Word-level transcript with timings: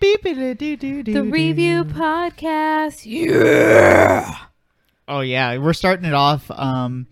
beep 0.00 0.22
The 0.22 1.22
review 1.22 1.84
podcast. 1.84 3.02
Yeah. 3.04 4.36
Oh 5.06 5.20
yeah, 5.20 5.56
we're 5.58 5.72
starting 5.72 6.04
it 6.04 6.14
off 6.14 6.50
um 6.50 7.06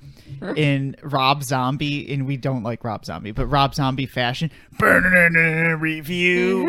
in 0.56 0.96
Rob 1.02 1.42
Zombie, 1.42 2.12
and 2.12 2.26
we 2.26 2.36
don't 2.36 2.62
like 2.62 2.84
Rob 2.84 3.04
Zombie, 3.06 3.32
but 3.32 3.46
Rob 3.46 3.74
Zombie 3.74 4.06
fashion. 4.06 4.50
Review, 4.80 6.66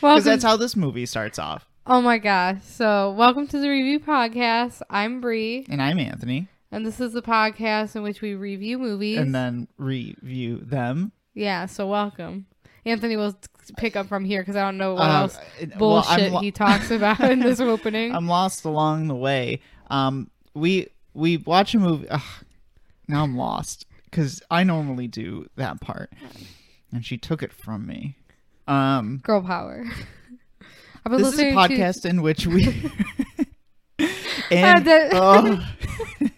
because 0.00 0.24
that's 0.24 0.44
how 0.44 0.56
this 0.56 0.76
movie 0.76 1.06
starts 1.06 1.38
off. 1.38 1.66
oh 1.86 2.00
my 2.00 2.18
gosh. 2.18 2.62
So, 2.62 3.12
welcome 3.12 3.46
to 3.48 3.58
the 3.58 3.68
review 3.68 3.98
podcast. 4.00 4.82
I'm 4.88 5.20
Brie, 5.20 5.66
And 5.68 5.82
I'm 5.82 5.98
Anthony, 5.98 6.46
and 6.70 6.86
this 6.86 7.00
is 7.00 7.12
the 7.14 7.22
podcast 7.22 7.96
in 7.96 8.02
which 8.02 8.20
we 8.22 8.34
review 8.34 8.78
movies. 8.78 9.18
and 9.18 9.34
then 9.34 9.66
review 9.78 10.58
them. 10.58 11.10
yeah, 11.34 11.66
so 11.66 11.88
welcome. 11.88 12.46
Anthony 12.88 13.16
will 13.16 13.36
pick 13.76 13.96
up 13.96 14.06
from 14.06 14.24
here 14.24 14.40
because 14.42 14.56
I 14.56 14.62
don't 14.62 14.78
know 14.78 14.94
what 14.94 15.02
Uh, 15.08 15.20
else 15.20 15.38
well, 15.60 15.78
bullshit 15.78 16.32
lo- 16.32 16.40
he 16.40 16.50
talks 16.50 16.90
about 16.90 17.20
in 17.20 17.40
this 17.40 17.60
opening. 17.60 18.14
I'm 18.14 18.26
lost 18.28 18.64
along 18.64 19.08
the 19.08 19.14
way. 19.14 19.60
Um, 19.90 20.30
we 20.54 20.88
we 21.14 21.36
watch 21.38 21.74
a 21.74 21.78
movie. 21.78 22.08
Ugh, 22.08 22.20
now 23.06 23.24
I'm 23.24 23.36
lost 23.36 23.86
because 24.04 24.42
I 24.50 24.64
normally 24.64 25.06
do 25.08 25.46
that 25.56 25.80
part, 25.80 26.12
and 26.92 27.04
she 27.04 27.16
took 27.18 27.42
it 27.42 27.52
from 27.52 27.86
me. 27.86 28.16
Um, 28.66 29.20
Girl 29.22 29.42
power. 29.42 29.84
Been 31.08 31.22
this 31.22 31.32
is 31.32 31.40
a 31.40 31.52
podcast 31.52 32.04
in 32.04 32.20
which 32.22 32.46
we. 32.46 32.90
And 34.50 34.88
oh, 35.12 35.64
to. 36.20 36.30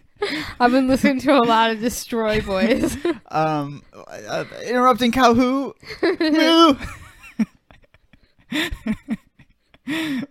I've 0.61 0.73
been 0.73 0.89
listening 0.89 1.21
to 1.21 1.33
a 1.33 1.41
lot 1.45 1.71
of 1.71 1.81
Destroy 1.81 2.41
Boys. 2.41 2.97
um, 3.31 3.83
uh, 4.07 4.45
interrupting? 4.67 5.13
Moo. 5.17 5.73
this 9.87 10.25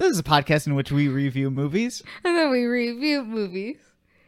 is 0.00 0.18
a 0.18 0.22
podcast 0.22 0.66
in 0.66 0.74
which 0.74 0.92
we 0.92 1.08
review 1.08 1.50
movies. 1.50 2.02
and 2.24 2.36
then 2.36 2.50
we 2.50 2.64
review 2.64 3.24
movies. 3.24 3.78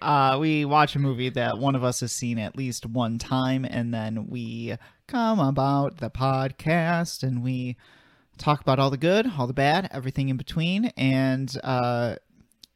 uh, 0.03 0.37
we 0.41 0.65
watch 0.65 0.95
a 0.97 0.99
movie 0.99 1.31
that 1.31 1.59
one 1.59 1.75
of 1.75 1.85
us 1.85 2.01
has 2.01 2.13
seen 2.13 2.39
at 2.39 2.57
least 2.57 2.87
one 2.87 3.19
time, 3.19 3.65
and 3.65 3.93
then 3.93 4.27
we 4.29 4.77
come 5.07 5.39
about 5.39 5.99
the 5.99 6.11
podcast 6.11 7.23
and 7.23 7.43
we 7.43 7.77
talk 8.39 8.61
about 8.61 8.79
all 8.79 8.91
the 8.91 8.97
good, 8.97 9.31
all 9.39 9.47
the 9.47 9.53
bad, 9.53 9.89
everything 9.93 10.29
in 10.29 10.37
between, 10.37 10.87
and 10.97 11.57
uh, 11.63 12.17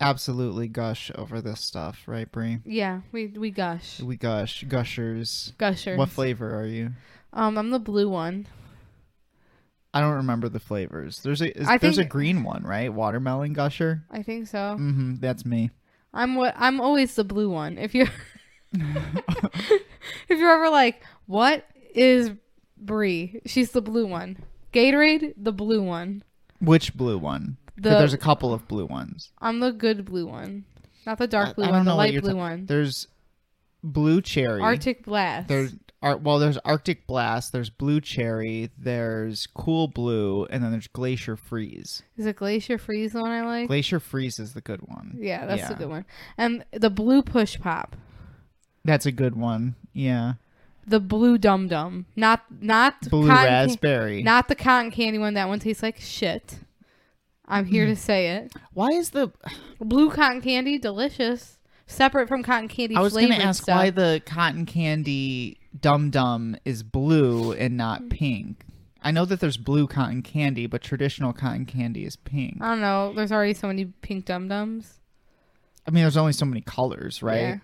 absolutely 0.00 0.68
gush 0.68 1.10
over 1.14 1.40
this 1.40 1.60
stuff, 1.60 2.02
right, 2.06 2.30
Brie? 2.30 2.58
Yeah, 2.64 3.00
we 3.12 3.28
we 3.28 3.50
gush. 3.50 4.00
We 4.00 4.16
gush, 4.16 4.64
gushers. 4.64 5.52
Gusher. 5.58 5.96
What 5.96 6.10
flavor 6.10 6.58
are 6.58 6.66
you? 6.66 6.92
Um, 7.32 7.58
I'm 7.58 7.70
the 7.70 7.78
blue 7.78 8.08
one. 8.08 8.46
I 9.94 10.00
don't 10.00 10.14
remember 10.14 10.48
the 10.48 10.60
flavors. 10.60 11.20
There's 11.22 11.40
a 11.40 11.56
is, 11.58 11.66
I 11.66 11.78
there's 11.78 11.98
a 11.98 12.04
green 12.04 12.44
one, 12.44 12.62
right? 12.62 12.92
Watermelon 12.92 13.52
gusher. 13.52 14.04
I 14.10 14.22
think 14.22 14.46
so. 14.46 14.76
Mm-hmm. 14.78 15.16
That's 15.16 15.44
me. 15.44 15.70
I'm 16.12 16.34
what 16.34 16.54
I'm 16.56 16.80
always 16.80 17.14
the 17.14 17.24
blue 17.24 17.50
one. 17.50 17.78
If 17.78 17.94
you 17.94 18.06
if 18.72 19.80
you're 20.28 20.52
ever 20.52 20.70
like, 20.70 21.02
what 21.26 21.64
is 21.94 22.30
Brie? 22.76 23.40
She's 23.46 23.72
the 23.72 23.82
blue 23.82 24.06
one. 24.06 24.38
Gatorade, 24.72 25.34
the 25.36 25.52
blue 25.52 25.82
one. 25.82 26.22
Which 26.60 26.94
blue 26.94 27.18
one? 27.18 27.56
The 27.80 27.90
there's 27.90 28.12
a 28.14 28.18
couple 28.18 28.52
of 28.52 28.66
blue 28.68 28.86
ones. 28.86 29.30
I'm 29.40 29.60
the 29.60 29.72
good 29.72 30.04
blue 30.04 30.26
one, 30.26 30.64
not 31.06 31.18
the 31.18 31.26
dark 31.28 31.56
blue 31.56 31.64
I 31.64 31.70
one, 31.70 31.78
don't 31.80 31.84
the 31.86 31.94
light 31.94 32.20
blue 32.20 32.32
ta- 32.32 32.36
one. 32.36 32.66
There's 32.66 33.06
blue 33.82 34.20
cherry. 34.20 34.60
Arctic 34.60 35.04
Blast. 35.04 35.48
There's 35.48 35.74
ar- 36.02 36.16
well, 36.16 36.38
there's 36.38 36.58
Arctic 36.58 37.06
Blast, 37.06 37.52
there's 37.52 37.70
Blue 37.70 38.00
Cherry, 38.00 38.70
there's 38.78 39.46
Cool 39.54 39.88
Blue, 39.88 40.46
and 40.50 40.62
then 40.62 40.70
there's 40.72 40.86
Glacier 40.88 41.36
Freeze. 41.36 42.02
is 42.16 42.26
it 42.26 42.36
Glacier 42.36 42.78
Freeze 42.78 43.12
the 43.12 43.20
one 43.20 43.30
I 43.30 43.44
like? 43.44 43.68
Glacier 43.68 44.00
Freeze 44.00 44.38
is 44.38 44.54
the 44.54 44.60
good 44.60 44.80
one. 44.82 45.16
yeah, 45.20 45.46
that's 45.46 45.62
yeah. 45.62 45.68
the 45.68 45.74
good 45.74 45.88
one. 45.88 46.04
And 46.36 46.64
the 46.72 46.90
blue 46.90 47.22
Push 47.22 47.58
Pop, 47.60 47.96
That's 48.84 49.06
a 49.06 49.12
good 49.12 49.36
one. 49.36 49.74
Yeah. 49.92 50.34
the 50.86 51.00
blue 51.00 51.36
Dum 51.38 51.68
Dum, 51.68 52.06
not 52.16 52.44
not 52.60 53.08
Blue 53.10 53.28
raspberry. 53.28 54.22
not 54.22 54.48
the 54.48 54.54
cotton 54.54 54.90
candy 54.90 55.18
one. 55.18 55.34
That 55.34 55.48
one 55.48 55.58
tastes 55.60 55.82
like 55.82 55.98
shit. 56.00 56.58
I'm 57.48 57.64
here 57.64 57.86
to 57.86 57.96
say 57.96 58.36
it. 58.36 58.52
why 58.74 58.88
is 58.88 59.10
the 59.10 59.32
Blue 59.80 60.10
cotton 60.10 60.40
candy, 60.42 60.78
delicious. 60.78 61.58
Separate 61.86 62.28
from 62.28 62.42
cotton 62.42 62.68
candy 62.68 62.94
I 62.94 63.00
was 63.00 63.14
going 63.14 63.28
to 63.28 63.36
ask 63.36 63.62
stuff. 63.62 63.76
why 63.76 63.90
the 63.90 64.22
cotton 64.26 64.66
candy 64.66 65.58
Dum 65.80 66.10
Dum 66.10 66.56
is 66.64 66.82
blue 66.82 67.52
and 67.52 67.76
not 67.76 68.10
pink. 68.10 68.64
I 69.00 69.10
know 69.10 69.24
that 69.24 69.40
there's 69.40 69.56
blue 69.56 69.86
cotton 69.86 70.22
candy, 70.22 70.66
but 70.66 70.82
traditional 70.82 71.32
cotton 71.32 71.64
candy 71.64 72.04
is 72.04 72.16
pink. 72.16 72.58
I 72.60 72.70
don't 72.70 72.80
know. 72.80 73.12
There's 73.14 73.32
already 73.32 73.54
so 73.54 73.68
many 73.68 73.86
pink 73.86 74.26
dum 74.26 74.48
dums. 74.48 75.00
I 75.86 75.90
mean, 75.90 76.02
there's 76.02 76.16
only 76.16 76.32
so 76.32 76.44
many 76.44 76.60
colors, 76.60 77.22
right? 77.22 77.60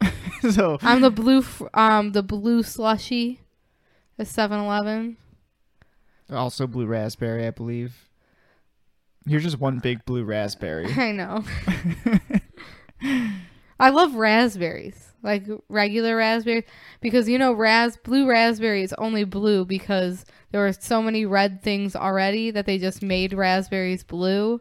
Yeah. 0.00 0.10
so 0.52 0.78
I'm 0.82 1.00
the 1.00 1.10
blue, 1.10 1.44
um, 1.74 2.12
the 2.12 2.22
blue 2.22 2.62
slushy, 2.62 3.40
the 4.16 4.24
7-Eleven. 4.24 5.16
also 6.30 6.68
blue 6.68 6.86
raspberry, 6.86 7.46
I 7.46 7.50
believe. 7.50 8.07
You're 9.28 9.40
just 9.40 9.60
one 9.60 9.78
big 9.78 10.04
blue 10.04 10.24
raspberry. 10.24 10.86
I 10.96 11.12
know. 11.12 11.44
I 13.80 13.90
love 13.90 14.14
raspberries, 14.14 15.12
like 15.22 15.44
regular 15.68 16.16
raspberries, 16.16 16.64
because 17.00 17.28
you 17.28 17.38
know, 17.38 17.52
ras 17.52 17.96
blue 17.96 18.26
raspberry 18.28 18.82
is 18.82 18.92
only 18.94 19.24
blue 19.24 19.64
because 19.64 20.24
there 20.50 20.62
were 20.62 20.72
so 20.72 21.00
many 21.00 21.26
red 21.26 21.62
things 21.62 21.94
already 21.94 22.50
that 22.50 22.66
they 22.66 22.78
just 22.78 23.02
made 23.02 23.32
raspberries 23.32 24.02
blue. 24.02 24.60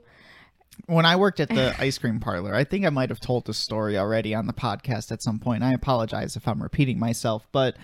when 0.85 1.05
I 1.05 1.15
worked 1.15 1.39
at 1.39 1.49
the 1.49 1.73
ice 1.81 1.97
cream 1.97 2.19
parlor, 2.19 2.53
I 2.53 2.63
think 2.63 2.85
I 2.85 2.89
might 2.89 3.09
have 3.09 3.19
told 3.19 3.45
this 3.45 3.57
story 3.57 3.97
already 3.97 4.35
on 4.35 4.45
the 4.45 4.53
podcast 4.53 5.11
at 5.11 5.23
some 5.23 5.39
point. 5.39 5.63
I 5.63 5.73
apologize 5.73 6.35
if 6.35 6.47
I'm 6.47 6.61
repeating 6.61 6.99
myself, 6.99 7.47
but 7.51 7.75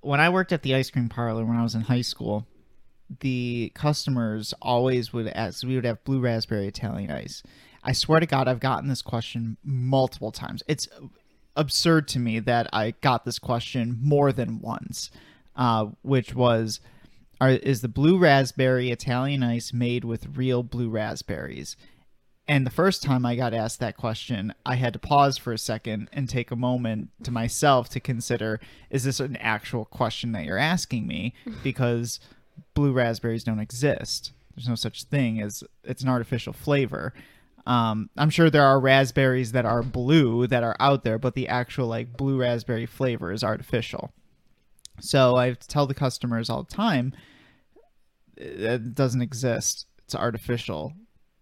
when 0.00 0.18
I 0.18 0.30
worked 0.30 0.52
at 0.52 0.62
the 0.62 0.74
ice 0.74 0.90
cream 0.90 1.08
parlor 1.08 1.44
when 1.44 1.56
I 1.56 1.62
was 1.62 1.76
in 1.76 1.82
high 1.82 2.00
school, 2.00 2.46
the 3.20 3.72
customers 3.74 4.54
always 4.60 5.12
would 5.12 5.28
ask, 5.28 5.64
we 5.64 5.74
would 5.74 5.84
have 5.84 6.04
blue 6.04 6.20
raspberry 6.20 6.66
Italian 6.66 7.10
ice. 7.10 7.42
I 7.84 7.92
swear 7.92 8.20
to 8.20 8.26
God, 8.26 8.48
I've 8.48 8.60
gotten 8.60 8.88
this 8.88 9.02
question 9.02 9.56
multiple 9.64 10.32
times. 10.32 10.62
It's 10.68 10.88
absurd 11.56 12.08
to 12.08 12.18
me 12.18 12.38
that 12.40 12.68
I 12.72 12.92
got 13.00 13.24
this 13.24 13.38
question 13.38 13.98
more 14.00 14.32
than 14.32 14.60
once, 14.60 15.10
uh, 15.56 15.86
which 16.02 16.34
was, 16.34 16.80
are, 17.40 17.50
is 17.50 17.80
the 17.80 17.88
blue 17.88 18.18
raspberry 18.18 18.90
Italian 18.90 19.42
ice 19.42 19.72
made 19.72 20.04
with 20.04 20.36
real 20.36 20.62
blue 20.62 20.88
raspberries? 20.88 21.76
And 22.48 22.66
the 22.66 22.70
first 22.70 23.02
time 23.02 23.24
I 23.24 23.36
got 23.36 23.54
asked 23.54 23.80
that 23.80 23.96
question, 23.96 24.52
I 24.66 24.74
had 24.74 24.92
to 24.94 24.98
pause 24.98 25.38
for 25.38 25.52
a 25.52 25.58
second 25.58 26.08
and 26.12 26.28
take 26.28 26.50
a 26.50 26.56
moment 26.56 27.10
to 27.22 27.30
myself 27.30 27.88
to 27.90 28.00
consider 28.00 28.60
is 28.90 29.04
this 29.04 29.20
an 29.20 29.36
actual 29.36 29.84
question 29.84 30.32
that 30.32 30.44
you're 30.44 30.58
asking 30.58 31.06
me? 31.06 31.34
Because 31.62 32.18
blue 32.74 32.92
raspberries 32.92 33.44
don't 33.44 33.60
exist. 33.60 34.32
There's 34.54 34.68
no 34.68 34.74
such 34.74 35.04
thing 35.04 35.40
as 35.40 35.64
it's 35.84 36.02
an 36.02 36.08
artificial 36.08 36.52
flavor. 36.52 37.14
Um, 37.66 38.10
I'm 38.16 38.30
sure 38.30 38.50
there 38.50 38.64
are 38.64 38.80
raspberries 38.80 39.52
that 39.52 39.64
are 39.64 39.82
blue 39.82 40.46
that 40.48 40.64
are 40.64 40.76
out 40.80 41.04
there, 41.04 41.18
but 41.18 41.34
the 41.34 41.48
actual 41.48 41.86
like 41.86 42.16
blue 42.16 42.40
raspberry 42.40 42.86
flavor 42.86 43.32
is 43.32 43.44
artificial. 43.44 44.12
So 45.00 45.36
I 45.36 45.52
tell 45.52 45.86
the 45.86 45.94
customers 45.94 46.50
all 46.50 46.64
the 46.64 46.74
time, 46.74 47.14
it 48.36 48.94
doesn't 48.94 49.22
exist. 49.22 49.86
It's 50.04 50.14
artificial. 50.14 50.92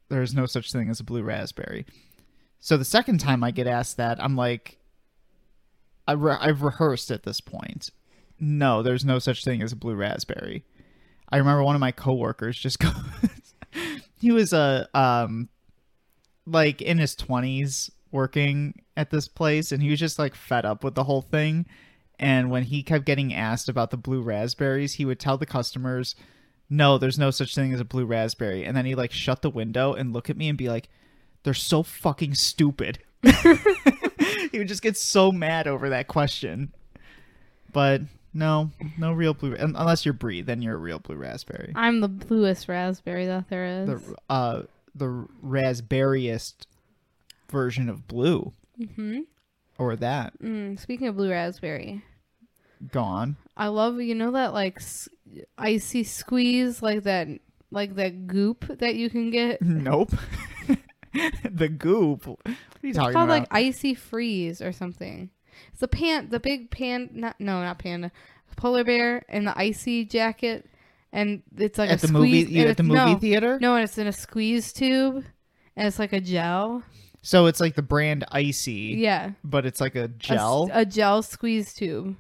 There's 0.09 0.35
no 0.35 0.47
such 0.47 0.73
thing 0.73 0.91
as 0.91 1.01
a 1.01 1.05
blue 1.05 1.23
raspberry. 1.23 1.87
So 2.61 2.77
the 2.77 2.85
second 2.85 3.19
time 3.19 3.43
I 3.43 3.51
get 3.51 3.67
asked 3.67 3.97
that, 3.97 4.23
I'm 4.23 4.37
like, 4.37 4.79
I 6.07 6.13
re- 6.13 6.39
I've 6.39 6.63
rehearsed 6.63 7.11
at 7.11 7.23
this 7.23 7.41
point. 7.41 7.91
No, 8.39 8.83
there's 8.83 9.05
no 9.05 9.19
such 9.19 9.45
thing 9.45 9.63
as 9.63 9.73
a 9.73 9.77
blue 9.77 9.95
raspberry. 9.95 10.65
I 11.33 11.39
remember 11.39 11.63
one 11.63 11.75
of 11.75 11.81
my 11.81 11.93
coworkers 11.93 12.59
just 12.59 12.79
goes, 12.81 12.95
he 14.17 14.33
was 14.33 14.53
a 14.53 14.89
um, 14.95 15.49
like 16.47 16.83
in 16.83 16.99
his 16.99 17.15
twenties 17.15 17.91
working 18.13 18.83
at 18.97 19.11
this 19.11 19.29
place, 19.29 19.73
and 19.73 19.83
he 19.83 19.91
was 19.91 20.01
just 20.01 20.19
like 20.19 20.35
fed 20.35 20.65
up 20.65 20.85
with 20.85 20.95
the 20.95 21.05
whole 21.05 21.23
thing. 21.23 21.67
And 22.19 22.51
when 22.51 22.65
he 22.65 22.83
kept 22.83 23.07
getting 23.07 23.33
asked 23.33 23.69
about 23.69 23.91
the 23.91 23.97
blue 23.97 24.21
raspberries, 24.21 24.95
he 24.95 25.07
would 25.07 25.19
tell 25.19 25.39
the 25.39 25.47
customers, 25.47 26.15
"No, 26.69 26.99
there's 26.99 27.19
no 27.19 27.31
such 27.31 27.55
thing 27.55 27.73
as 27.73 27.81
a 27.81 27.85
blue 27.85 28.05
raspberry." 28.05 28.65
And 28.65 28.77
then 28.77 28.85
he 28.85 28.95
like 28.95 29.13
shut 29.13 29.43
the 29.43 29.51
window 29.51 29.95
and 29.95 30.13
look 30.13 30.29
at 30.29 30.37
me 30.37 30.49
and 30.49 30.59
be 30.59 30.69
like, 30.69 30.89
"They're 31.45 31.55
so 31.55 31.83
fucking 31.83 32.35
stupid." 32.35 32.99
he 34.51 34.59
would 34.59 34.69
just 34.69 34.83
get 34.83 34.97
so 34.97 35.31
mad 35.31 35.67
over 35.67 35.89
that 35.91 36.09
question. 36.09 36.73
But 37.73 38.03
no, 38.33 38.71
no 38.99 39.13
real 39.13 39.35
blue. 39.35 39.55
Unless 39.59 40.05
you're 40.05 40.15
Brie, 40.15 40.41
then 40.43 40.63
you're 40.63 40.75
a 40.77 40.79
real 40.79 40.99
blue 40.99 41.17
raspberry. 41.17 41.73
I'm 41.75 42.01
the 42.01 42.09
bluest 42.09 42.69
raspberry 42.69 43.27
that 43.27 43.49
there 43.49 43.83
is. 43.83 43.89
The 43.89 44.15
uh, 44.29 44.63
the 44.95 45.27
raspberryest 45.45 46.67
version 47.51 47.89
of 47.89 48.07
blue, 48.07 48.53
hmm 48.97 49.21
or 49.79 49.97
that 49.97 50.39
Mm, 50.41 50.79
speaking 50.79 51.09
of 51.09 51.17
blue 51.17 51.31
raspberry, 51.31 52.03
gone. 52.93 53.37
I 53.57 53.69
love 53.69 54.01
you 54.01 54.15
know 54.15 54.31
that 54.33 54.53
like 54.53 54.77
s- 54.79 55.09
icy 55.59 56.05
squeeze 56.05 56.83
like 56.83 57.03
that 57.05 57.29
like 57.71 57.95
that 57.97 58.27
goop 58.27 58.67
that 58.79 58.95
you 58.97 59.11
can 59.11 59.31
get. 59.31 59.61
Nope. 59.63 60.13
the 61.51 61.69
goop. 61.69 62.27
What 62.27 62.39
are 62.47 62.53
you 62.83 62.91
It's 62.91 62.99
talking 62.99 63.13
called 63.15 63.29
about? 63.31 63.41
like 63.41 63.49
icy 63.51 63.95
freeze 63.95 64.61
or 64.63 64.73
something. 64.73 65.31
It's 65.73 65.81
the 65.81 65.89
pan 65.89 66.29
the 66.31 66.41
big 66.41 66.71
pan 66.71 67.11
not 67.13 67.37
no 67.41 67.61
not 67.63 67.79
panda. 67.79 68.11
Polar 68.57 68.85
bear 68.85 69.25
in 69.29 69.45
the 69.45 69.57
icy 69.59 70.05
jacket 70.05 70.67
and 71.13 71.43
it's 71.57 71.79
like 71.79 71.91
at 71.91 72.03
a 72.03 72.07
the 72.07 72.13
movie 72.13 72.43
squeeze 72.43 72.57
you 72.57 72.67
at 72.67 72.77
the 72.77 72.83
movie 72.83 73.13
no, 73.13 73.19
theater. 73.19 73.59
No, 73.61 73.75
and 73.75 73.85
it's 73.85 73.97
in 73.99 74.07
a 74.07 74.13
squeeze 74.13 74.73
tube 74.73 75.25
and 75.77 75.87
it's 75.89 75.99
like 75.99 76.13
a 76.13 76.21
gel. 76.21 76.83
So 77.23 77.47
it's 77.47 77.61
like 77.61 77.75
the 77.75 77.83
brand 77.83 78.25
icy, 78.33 78.95
Yeah. 78.99 79.33
but 79.45 79.67
it's 79.67 79.81
like 79.81 79.95
a 79.95 80.09
gel. 80.09 80.71
A, 80.73 80.85
gel 80.87 81.23
squeeze 81.23 81.75
tube. 81.75 82.17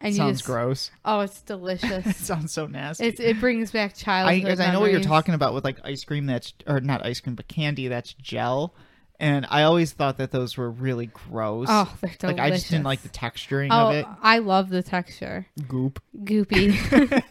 And 0.00 0.12
you 0.14 0.18
Sounds 0.18 0.38
just, 0.38 0.44
gross. 0.46 0.90
Oh, 1.04 1.20
it's 1.20 1.40
delicious. 1.42 2.06
it 2.06 2.16
sounds 2.24 2.52
so 2.52 2.66
nasty. 2.66 3.06
it's 3.06 3.20
it 3.20 3.38
brings 3.40 3.70
back 3.70 3.92
I, 3.92 3.94
childhood. 3.94 4.48
'cause 4.48 4.60
I 4.60 4.72
know 4.72 4.80
what 4.80 4.90
you're 4.90 5.00
talking 5.00 5.34
about 5.34 5.54
with 5.54 5.64
like 5.64 5.78
ice 5.84 6.04
cream 6.04 6.26
that's 6.26 6.52
or 6.66 6.80
not 6.80 7.04
ice 7.06 7.20
cream 7.20 7.34
but 7.36 7.46
candy 7.48 7.88
that's 7.88 8.12
gel, 8.14 8.74
and 9.22 9.46
I 9.48 9.62
always 9.62 9.92
thought 9.92 10.18
that 10.18 10.32
those 10.32 10.56
were 10.56 10.68
really 10.68 11.06
gross. 11.06 11.68
Oh, 11.70 11.84
they're 12.00 12.10
delicious. 12.18 12.22
like 12.24 12.40
I 12.40 12.50
just 12.50 12.68
didn't 12.68 12.84
like 12.84 13.02
the 13.02 13.08
texturing 13.08 13.68
Oh, 13.70 13.88
of 13.88 13.94
it. 13.94 14.06
I 14.20 14.38
love 14.38 14.68
the 14.68 14.82
texture. 14.82 15.46
Goop, 15.68 16.02
Goopy. 16.24 16.72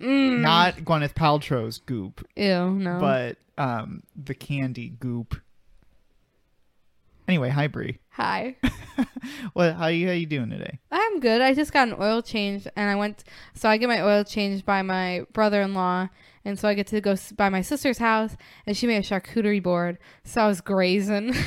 mm. 0.00 0.40
not 0.40 0.76
Gwyneth 0.76 1.14
Paltrow's 1.14 1.78
goop, 1.78 2.24
Ew, 2.36 2.70
no. 2.70 3.00
but 3.00 3.38
um 3.56 4.02
the 4.14 4.34
candy 4.34 4.90
goop. 4.90 5.40
Anyway, 7.26 7.48
hi 7.48 7.66
Brie. 7.66 7.98
Hi. 8.10 8.56
What? 9.54 9.74
How 9.74 9.88
you 9.88 10.06
how 10.06 10.12
you 10.12 10.26
doing 10.26 10.50
today? 10.50 10.78
I'm 10.90 11.20
good. 11.20 11.40
I 11.40 11.52
just 11.52 11.72
got 11.72 11.88
an 11.88 11.96
oil 12.00 12.22
change 12.22 12.66
and 12.76 12.88
I 12.88 12.94
went 12.94 13.24
so 13.54 13.68
I 13.68 13.76
get 13.76 13.88
my 13.88 14.00
oil 14.02 14.22
changed 14.22 14.64
by 14.64 14.82
my 14.82 15.26
brother-in-law 15.32 16.08
and 16.46 16.58
so 16.58 16.68
I 16.68 16.74
get 16.74 16.86
to 16.88 17.00
go 17.00 17.16
by 17.36 17.48
my 17.50 17.60
sister's 17.60 17.98
house 17.98 18.36
and 18.66 18.76
she 18.76 18.86
made 18.86 18.96
a 18.98 19.02
charcuterie 19.02 19.62
board. 19.62 19.98
So 20.24 20.40
I 20.42 20.46
was 20.46 20.60
grazing. 20.62 21.34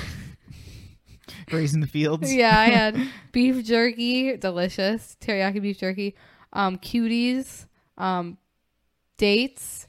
Grazing 1.46 1.82
the 1.82 1.88
fields. 1.88 2.34
yeah, 2.34 2.60
I 2.60 2.66
had 2.70 3.00
beef 3.32 3.64
jerky, 3.66 4.36
delicious, 4.38 5.16
teriyaki 5.22 5.62
beef 5.62 5.78
jerky, 5.80 6.16
um 6.54 6.78
cuties, 6.78 7.66
um 7.98 8.38
dates, 9.18 9.88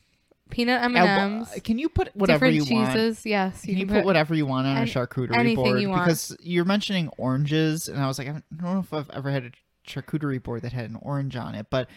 peanut 0.50 0.82
Uh, 0.82 0.84
M&Ms, 0.96 1.60
Can 1.64 1.78
you 1.78 1.88
put 1.88 2.14
whatever 2.14 2.50
different 2.50 2.68
you 2.70 2.76
want? 2.76 2.92
cheeses. 2.92 3.24
Yes, 3.26 3.64
Can 3.64 3.76
you, 3.78 3.86
put, 3.86 4.04
whatever 4.04 4.34
you 4.34 4.44
want 4.46 4.66
on 4.66 4.76
a 4.78 4.80
charcuterie 4.82 5.54
board? 5.56 5.80
you 5.80 5.88
want. 5.88 6.04
Because 6.04 6.36
you're 6.40 6.64
mentioning 6.66 7.08
oranges, 7.16 7.88
and 7.88 7.98
I 7.98 8.06
was 8.06 8.18
like, 8.18 8.28
I 8.28 8.32
don't 8.32 8.62
know 8.74 8.80
if 8.80 8.92
I've 8.92 9.08
ever 9.10 9.30
had 9.30 9.44
a 9.44 9.50
charcuterie 9.88 10.42
board 10.42 10.62
that 10.62 10.72
had 10.72 10.90
an 10.90 10.98
orange 11.00 11.36
on 11.36 11.54
it, 11.54 11.66
but 11.70 11.88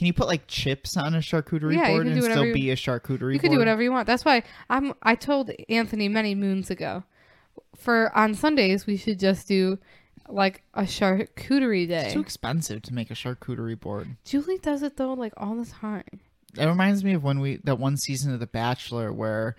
can 0.00 0.06
you 0.06 0.14
put 0.14 0.28
like 0.28 0.46
chips 0.46 0.96
on 0.96 1.14
a 1.14 1.18
charcuterie 1.18 1.74
Yeah, 1.76 1.88
board 1.88 2.06
and 2.06 2.22
still 2.24 2.46
you- 2.46 2.54
be 2.54 2.70
a 2.70 2.74
charcuterie 2.74 3.34
You 3.34 3.38
board? 3.40 3.52
do 3.52 3.58
whatever 3.58 3.82
you 3.82 3.92
want. 3.92 4.06
That's 4.06 4.24
why 4.24 4.44
I'm. 4.70 4.94
I 5.02 5.14
told 5.14 5.50
Anthony 5.68 6.08
many 6.08 6.34
moons 6.34 6.70
ago, 6.70 7.04
for 7.76 8.10
on 8.16 8.32
Sundays 8.34 8.86
we 8.86 8.96
should 8.96 9.18
just 9.20 9.46
do 9.46 9.78
like 10.26 10.62
a 10.72 10.84
charcuterie 10.84 11.86
day. 11.86 12.04
It's 12.06 12.14
too 12.14 12.20
expensive 12.20 12.80
to 12.84 12.94
make 12.94 13.10
a 13.10 13.14
charcuterie 13.14 13.78
board. 13.78 14.16
Julie 14.24 14.56
does 14.56 14.82
it 14.82 14.96
though, 14.96 15.12
like 15.12 15.34
all 15.36 15.54
the 15.56 15.66
time. 15.70 16.04
It 16.56 16.64
reminds 16.64 17.04
me 17.04 17.12
of 17.12 17.22
when 17.22 17.38
we 17.40 17.56
that 17.64 17.78
one 17.78 17.98
season 17.98 18.32
of 18.32 18.40
The 18.40 18.46
Bachelor 18.46 19.12
where 19.12 19.54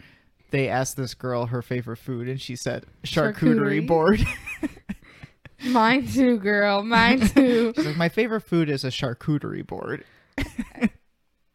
they 0.50 0.68
asked 0.70 0.98
this 0.98 1.14
girl 1.14 1.46
her 1.46 1.62
favorite 1.62 1.98
food 1.98 2.28
and 2.28 2.42
she 2.42 2.56
said 2.56 2.88
charcuterie, 3.04 3.36
Charcuterie. 3.84 3.88
board. 3.88 4.26
Mine 5.66 6.08
too, 6.08 6.38
girl. 6.40 6.84
Mine 6.84 7.20
too. 7.28 7.74
Like, 7.78 7.96
my 7.96 8.10
favorite 8.10 8.42
food 8.42 8.70
is 8.70 8.84
a 8.84 8.88
charcuterie 8.88 9.66
board. 9.66 10.04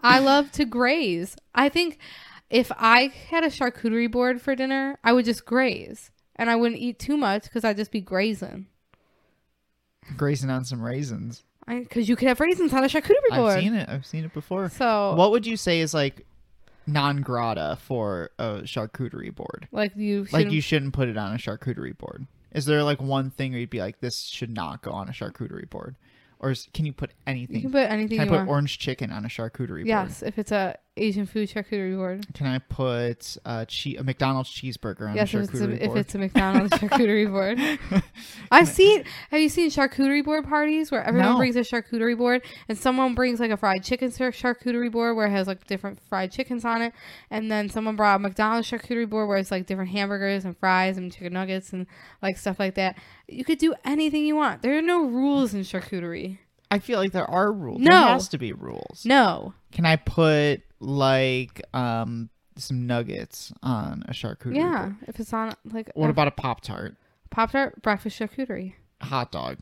I 0.01 0.19
love 0.21 0.53
to 0.53 0.65
graze. 0.65 1.37
I 1.55 1.69
think 1.69 1.99
if 2.51 2.71
I 2.77 3.09
had 3.31 3.43
a 3.45 3.49
charcuterie 3.49 4.11
board 4.11 4.41
for 4.41 4.55
dinner, 4.55 4.99
I 5.03 5.13
would 5.13 5.25
just 5.25 5.45
graze, 5.45 6.11
and 6.37 6.49
I 6.49 6.57
wouldn't 6.57 6.81
eat 6.81 6.99
too 6.99 7.17
much 7.17 7.45
because 7.45 7.65
I'd 7.65 7.77
just 7.77 7.91
be 7.91 8.01
grazing. 8.01 8.67
Grazing 10.17 10.51
on 10.51 10.65
some 10.65 10.81
raisins. 10.81 11.43
Because 11.67 12.09
you 12.09 12.15
could 12.15 12.29
have 12.29 12.39
raisins 12.39 12.73
on 12.73 12.85
a 12.85 12.87
charcuterie 12.87 13.31
board. 13.37 13.55
I've 13.55 13.61
seen 13.61 13.75
it. 13.75 13.89
I've 13.89 14.07
seen 14.07 14.25
it 14.25 14.33
before. 14.33 14.69
So, 14.69 15.15
What 15.17 15.33
would 15.33 15.45
you 15.47 15.57
say 15.57 15.81
is 15.81 15.93
like 15.93 16.25
non 16.87 17.23
grata 17.23 17.77
for 17.83 18.31
a 18.39 18.61
charcuterie 18.63 19.35
board? 19.35 19.67
like 19.73 19.97
you, 19.97 20.21
Like 20.21 20.31
shouldn't- 20.31 20.53
you 20.53 20.61
shouldn't 20.61 20.93
put 20.93 21.09
it 21.09 21.17
on 21.17 21.35
a 21.35 21.39
charcuterie 21.39 21.99
board. 21.99 22.29
Is 22.53 22.67
there 22.67 22.85
like 22.85 23.03
one 23.03 23.31
thing 23.31 23.51
where 23.51 23.61
you'd 23.61 23.71
be 23.71 23.81
like, 23.81 23.99
this 23.99 24.23
should 24.23 24.55
not 24.55 24.81
go 24.83 24.93
on 24.93 25.09
a 25.09 25.13
charcuterie 25.13 25.69
board? 25.69 25.97
Or 26.39 26.51
is, 26.51 26.69
can 26.75 26.85
you 26.87 26.93
put 26.93 27.13
anything? 27.27 27.57
you 27.57 27.63
can 27.63 27.73
put 27.73 27.91
anything 27.91 28.19
Can 28.19 28.21
I 28.21 28.25
you 28.25 28.31
put 28.31 28.37
want. 28.39 28.51
orange 28.51 28.79
chicken 28.79 29.11
on 29.11 29.25
a 29.25 29.29
charcuterie 29.29 29.69
board? 29.69 29.87
Yes, 29.87 30.23
if 30.23 30.39
it's 30.39 30.53
a 30.53 30.77
Asian 30.97 31.27
food 31.27 31.49
charcuterie 31.51 31.97
board. 31.97 32.27
Can 32.35 32.47
I 32.47 32.59
put 32.59 33.37
uh, 33.45 33.65
che- 33.67 33.97
a 33.97 34.03
McDonald's 34.03 34.51
cheeseburger 34.51 35.09
on 35.11 35.15
yes, 35.17 35.33
a 35.35 35.39
if 35.41 35.45
it's 35.45 35.53
charcuterie 35.61 35.81
a, 35.81 35.85
if 35.85 35.97
it's 35.97 36.15
a 36.15 36.19
McDonald's 36.19 36.73
charcuterie 36.79 37.31
board. 37.31 38.03
I've 38.51 38.69
seen. 38.69 39.05
Have 39.31 39.41
you 39.41 39.49
seen 39.49 39.71
charcuterie 39.71 40.25
board 40.25 40.45
parties 40.49 40.91
where 40.91 41.03
everyone 41.03 41.33
No. 41.33 41.37
brings 41.37 41.57
a 41.57 41.61
charcuterie 41.61 42.17
board 42.17 42.43
and 42.69 42.79
someone 42.79 43.15
brings 43.15 43.41
like 43.41 43.51
a 43.51 43.57
fried 43.57 43.85
chicken 43.85 44.11
charcuterie 44.11 44.91
board 44.91 45.17
where 45.17 45.27
it 45.27 45.31
has 45.31 45.47
like 45.47 45.67
different 45.67 46.01
fried 46.09 46.33
chickens 46.33 46.65
on 46.65 46.81
it, 46.83 46.93
and 47.31 47.51
then 47.51 47.69
someone 47.69 47.97
brought 47.97 48.17
a 48.17 48.19
McDonald's 48.19 48.71
charcuterie 48.71 49.09
board 49.09 49.29
where 49.29 49.39
it's 49.39 49.51
like 49.51 49.67
different 49.67 49.91
hamburgers 49.91 50.45
and 50.45 50.57
fries 50.57 50.97
and 50.97 51.13
chicken 51.13 51.33
nuggets 51.35 51.73
and 51.73 51.87
like 52.23 52.37
stuff 52.39 52.59
like 52.59 52.75
that. 52.77 52.97
You 53.29 53.45
could 53.45 53.59
do 53.59 53.75
anything 53.85 54.25
you 54.25 54.37
want. 54.37 54.63
There 54.63 54.77
are 54.79 54.83
no 54.83 55.05
rules 55.05 55.53
in 55.53 55.61
charcuterie. 55.63 56.39
I 56.71 56.81
feel 56.81 56.99
like 56.99 57.13
there 57.13 57.31
are 57.31 57.53
rules. 57.53 57.81
No. 57.81 57.91
There 57.91 58.01
has 58.09 58.29
to 58.31 58.39
be 58.39 58.53
rules. 58.53 59.03
No. 59.05 59.55
Can 59.71 59.87
I 59.87 59.97
put 59.97 60.63
like 60.81 61.63
um 61.75 62.29
some 62.57 62.87
nuggets 62.87 63.53
on 63.63 64.03
a 64.09 64.13
charcuterie 64.13 64.57
Yeah, 64.57 64.83
board? 64.87 64.97
if 65.09 65.21
it's 65.21 65.33
on 65.33 65.55
like 65.73 65.91
What 65.95 66.07
a 66.07 66.11
about 66.11 66.29
a 66.29 66.31
Pop 66.33 66.61
Tart? 66.63 66.97
Pop 67.31 67.53
Tart 67.53 67.81
breakfast 67.83 68.19
charcuterie, 68.19 68.75
Hot 69.03 69.31
dog. 69.33 69.59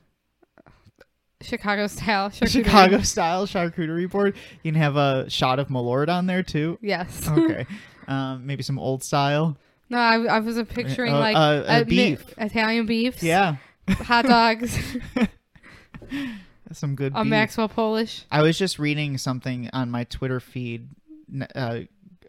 Chicago 1.41 1.87
style 1.89 2.31
charcuterie. 2.31 2.49
Chicago 2.51 2.99
style 3.01 3.47
charcuterie 3.47 4.11
board. 4.11 4.35
You 4.63 4.73
can 4.73 4.81
have 4.81 4.97
a 4.97 5.29
shot 5.29 5.59
of 5.59 5.69
Malort 5.69 6.09
on 6.09 6.27
there 6.27 6.43
too. 6.43 6.79
Yes. 6.81 7.29
Okay. 7.29 7.67
um, 8.09 8.47
maybe 8.47 8.63
some 8.63 8.79
old 8.79 9.03
style. 9.03 9.57
No, 9.91 9.99
I, 9.99 10.15
I 10.25 10.39
wasn't 10.41 10.69
picturing 10.71 11.13
Uh, 11.15 11.19
like 11.19 11.37
uh, 11.37 11.39
uh, 11.39 11.65
a 11.69 11.85
mi- 11.85 12.11
beef. 12.11 12.35
Italian 12.39 12.87
beefs, 12.87 13.23
Yeah. 13.23 13.57
hot 13.89 14.25
dogs, 14.27 14.79
Some 16.73 16.95
good 16.97 17.13
a 17.15 17.23
beef. 17.23 17.31
Maxwell 17.31 17.69
Polish. 17.69 18.25
I 18.31 18.43
was 18.43 18.59
just 18.59 18.79
reading 18.79 19.19
something 19.19 19.69
on 19.73 19.91
my 19.91 20.05
Twitter 20.05 20.41
feed, 20.41 20.89
uh, 21.55 21.81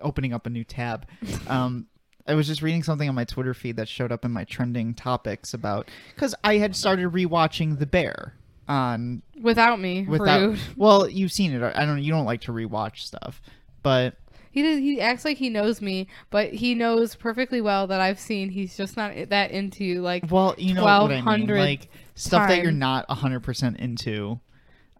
opening 0.01 0.33
up 0.33 0.45
a 0.45 0.49
new 0.49 0.63
tab. 0.63 1.07
Um, 1.47 1.87
I 2.27 2.33
was 2.33 2.47
just 2.47 2.63
reading 2.63 2.81
something 2.81 3.07
on 3.07 3.13
my 3.13 3.23
Twitter 3.23 3.53
feed 3.53 3.75
that 3.75 3.87
showed 3.87 4.11
up 4.11 4.25
in 4.25 4.31
my 4.31 4.45
trending 4.45 4.95
topics 4.95 5.53
about 5.53 5.89
because 6.15 6.33
I 6.43 6.57
had 6.57 6.75
started 6.75 7.11
rewatching 7.11 7.77
The 7.77 7.85
Bear 7.85 8.33
on 8.67 9.21
Without 9.39 9.79
me, 9.79 10.05
without. 10.07 10.41
rude. 10.41 10.59
Well, 10.75 11.07
you've 11.07 11.31
seen 11.31 11.53
it. 11.53 11.61
I 11.75 11.85
don't. 11.85 12.01
You 12.01 12.11
don't 12.11 12.25
like 12.25 12.41
to 12.41 12.51
rewatch 12.51 13.01
stuff, 13.01 13.43
but 13.83 14.17
He 14.49 14.63
did, 14.63 14.79
he 14.79 14.99
acts 14.99 15.23
like 15.23 15.37
he 15.37 15.51
knows 15.51 15.81
me, 15.83 16.07
but 16.31 16.51
he 16.51 16.73
knows 16.73 17.13
perfectly 17.15 17.61
well 17.61 17.85
that 17.87 18.01
I've 18.01 18.19
seen. 18.19 18.49
He's 18.49 18.75
just 18.75 18.97
not 18.97 19.13
that 19.29 19.51
into 19.51 20.01
like. 20.01 20.23
well, 20.31 20.55
you 20.57 20.73
know 20.73 20.83
what 20.83 21.11
I 21.11 21.37
mean. 21.37 21.47
Like 21.47 21.89
stuff 22.15 22.47
that 22.49 22.57
you're 22.63 22.71
time. 22.71 22.79
not 22.79 23.09
hundred 23.11 23.41
percent 23.41 23.77
into. 23.77 24.39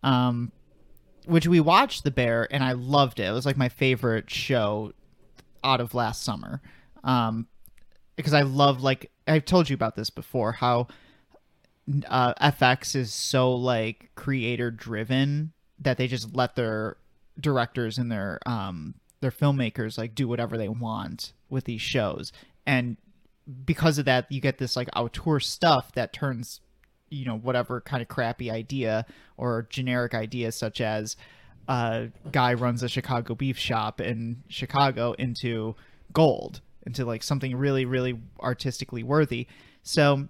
Um, 0.04 0.52
which 1.26 1.48
we 1.48 1.60
watched 1.60 2.04
The 2.04 2.12
Bear 2.12 2.48
and 2.52 2.64
I 2.64 2.74
loved 2.74 3.20
it. 3.20 3.28
It 3.28 3.32
was 3.32 3.46
like 3.46 3.58
my 3.58 3.70
favorite 3.70 4.30
show 4.30 4.94
out 5.64 5.82
of 5.82 5.94
last 5.94 6.24
summer. 6.24 6.62
Um, 7.04 7.48
because 8.16 8.34
I 8.34 8.42
love 8.42 8.82
like 8.82 9.12
I've 9.28 9.46
told 9.46 9.70
you 9.70 9.74
about 9.74 9.96
this 9.96 10.10
before 10.10 10.54
how 10.54 10.88
uh, 12.08 12.34
FX 12.36 12.96
is 12.96 13.14
so 13.14 13.54
like 13.54 14.10
creator 14.16 14.72
driven 14.72 15.54
that 15.80 15.98
they 15.98 16.08
just 16.08 16.36
let 16.36 16.56
their 16.56 16.98
directors 17.40 17.98
and 17.98 18.12
their 18.12 18.40
um 18.46 18.96
their 19.22 19.32
filmmakers 19.32 19.98
like 19.98 20.16
do 20.16 20.28
whatever 20.28 20.58
they 20.58 20.70
want 20.70 21.34
with 21.50 21.66
these 21.66 21.82
shows 21.82 22.32
and 22.66 22.98
because 23.66 23.98
of 23.98 24.06
that 24.06 24.26
you 24.32 24.40
get 24.40 24.58
this 24.58 24.76
like 24.76 24.90
auteur 24.96 25.40
stuff 25.40 25.92
that 25.94 26.14
turns 26.14 26.62
you 27.16 27.26
know 27.26 27.38
whatever 27.38 27.82
kind 27.82 28.02
of 28.02 28.08
crappy 28.08 28.52
idea 28.52 29.06
or 29.38 29.68
generic 29.70 30.14
idea 30.14 30.52
such 30.52 30.82
as 30.82 31.16
a 31.68 32.10
guy 32.32 32.54
runs 32.54 32.84
a 32.84 32.90
Chicago 32.90 33.34
beef 33.34 33.58
shop 33.58 34.00
in 34.00 34.44
Chicago 34.48 35.14
into 35.14 35.76
gold 36.14 36.62
into 36.86 37.06
like 37.06 37.24
something 37.24 37.56
really 37.56 37.86
really 37.86 38.20
artistically 38.40 39.04
worthy. 39.04 39.48
So 39.84 40.28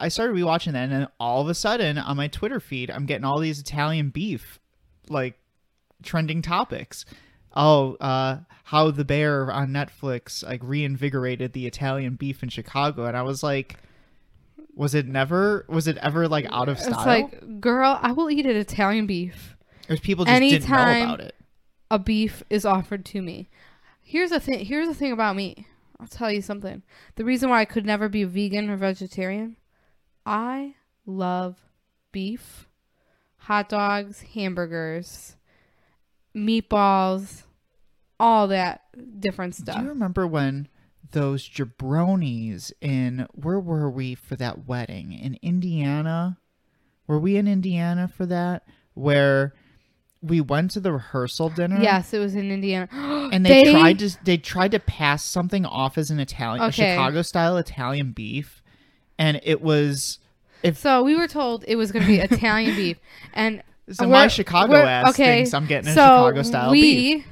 I 0.00 0.08
started 0.08 0.34
rewatching 0.34 0.72
that 0.72 0.84
and 0.84 0.92
then 0.92 1.08
all 1.20 1.42
of 1.42 1.48
a 1.48 1.54
sudden 1.54 1.98
on 1.98 2.16
my 2.16 2.28
Twitter 2.28 2.60
feed 2.60 2.90
I'm 2.90 3.06
getting 3.06 3.24
all 3.24 3.38
these 3.38 3.60
Italian 3.60 4.10
beef 4.10 4.58
like 5.08 5.38
trending 6.02 6.42
topics. 6.42 7.04
Oh 7.54 7.94
uh 7.96 8.40
how 8.64 8.90
the 8.90 9.04
bear 9.04 9.50
on 9.52 9.68
netflix 9.68 10.42
like 10.42 10.60
reinvigorated 10.62 11.52
the 11.52 11.66
italian 11.66 12.14
beef 12.14 12.42
in 12.42 12.48
chicago. 12.48 13.04
And 13.04 13.16
i 13.16 13.22
was 13.22 13.42
like 13.42 13.76
was 14.74 14.94
it 14.94 15.06
never 15.06 15.64
was 15.68 15.86
it 15.86 15.96
ever 15.98 16.28
like 16.28 16.46
out 16.50 16.68
of 16.68 16.78
style? 16.78 16.92
It's 16.94 17.06
like, 17.06 17.60
girl, 17.60 17.98
I 18.00 18.12
will 18.12 18.30
eat 18.30 18.46
an 18.46 18.56
Italian 18.56 19.06
beef. 19.06 19.56
There's 19.88 20.00
people 20.00 20.24
just 20.24 20.40
didn't 20.40 20.68
know 20.68 20.76
about 21.04 21.20
it. 21.20 21.34
a 21.90 21.98
beef 21.98 22.42
is 22.48 22.64
offered 22.64 23.04
to 23.06 23.20
me. 23.22 23.48
Here's 24.00 24.30
the 24.30 24.40
thing. 24.40 24.64
Here's 24.64 24.88
the 24.88 24.94
thing 24.94 25.12
about 25.12 25.36
me. 25.36 25.66
I'll 26.00 26.06
tell 26.06 26.30
you 26.32 26.42
something. 26.42 26.82
The 27.16 27.24
reason 27.24 27.48
why 27.50 27.60
I 27.60 27.64
could 27.64 27.86
never 27.86 28.08
be 28.08 28.24
vegan 28.24 28.70
or 28.70 28.76
vegetarian, 28.76 29.56
I 30.26 30.74
love 31.06 31.58
beef, 32.10 32.68
hot 33.36 33.68
dogs, 33.68 34.22
hamburgers, 34.34 35.36
meatballs, 36.34 37.42
all 38.18 38.48
that 38.48 38.82
different 39.20 39.54
stuff. 39.54 39.76
Do 39.76 39.82
you 39.82 39.88
remember 39.88 40.26
when 40.26 40.68
those 41.12 41.48
jabronis 41.48 42.72
in 42.80 43.26
where 43.32 43.60
were 43.60 43.90
we 43.90 44.14
for 44.14 44.36
that 44.36 44.66
wedding 44.66 45.12
in 45.12 45.38
Indiana? 45.42 46.38
Were 47.06 47.18
we 47.18 47.36
in 47.36 47.46
Indiana 47.48 48.08
for 48.08 48.26
that? 48.26 48.64
Where 48.94 49.54
we 50.20 50.40
went 50.40 50.70
to 50.72 50.80
the 50.80 50.92
rehearsal 50.92 51.48
dinner? 51.50 51.78
Yes, 51.80 52.12
it 52.14 52.18
was 52.18 52.34
in 52.34 52.50
Indiana. 52.50 52.88
And 53.32 53.46
they, 53.46 53.64
They- 53.64 53.72
tried 53.72 53.98
to 54.00 54.24
they 54.24 54.36
tried 54.36 54.72
to 54.72 54.78
pass 54.78 55.24
something 55.24 55.64
off 55.64 55.96
as 55.96 56.10
an 56.10 56.20
Italian, 56.20 56.62
a 56.62 56.66
Okay. 56.68 56.92
Chicago 56.92 57.22
style 57.22 57.56
Italian 57.56 58.12
beef, 58.12 58.62
and 59.18 59.40
it 59.42 59.62
was 59.62 60.18
So 60.74 61.02
we 61.02 61.16
were 61.16 61.26
told 61.28 61.64
it 61.66 61.76
was 61.76 61.92
going 61.92 62.02
to 62.04 62.08
be 62.08 62.18
Italian 62.34 62.76
beef, 62.76 62.98
and 63.32 63.62
so 63.90 64.06
my 64.06 64.28
Chicago 64.28 64.74
ass 64.76 65.10
okay, 65.14 65.36
thinks 65.38 65.54
I'm 65.54 65.66
getting 65.66 65.88
a 65.88 65.94
so 65.94 66.00
Chicago 66.00 66.42
style 66.42 66.70
we 66.70 66.82
beef. 67.16 67.26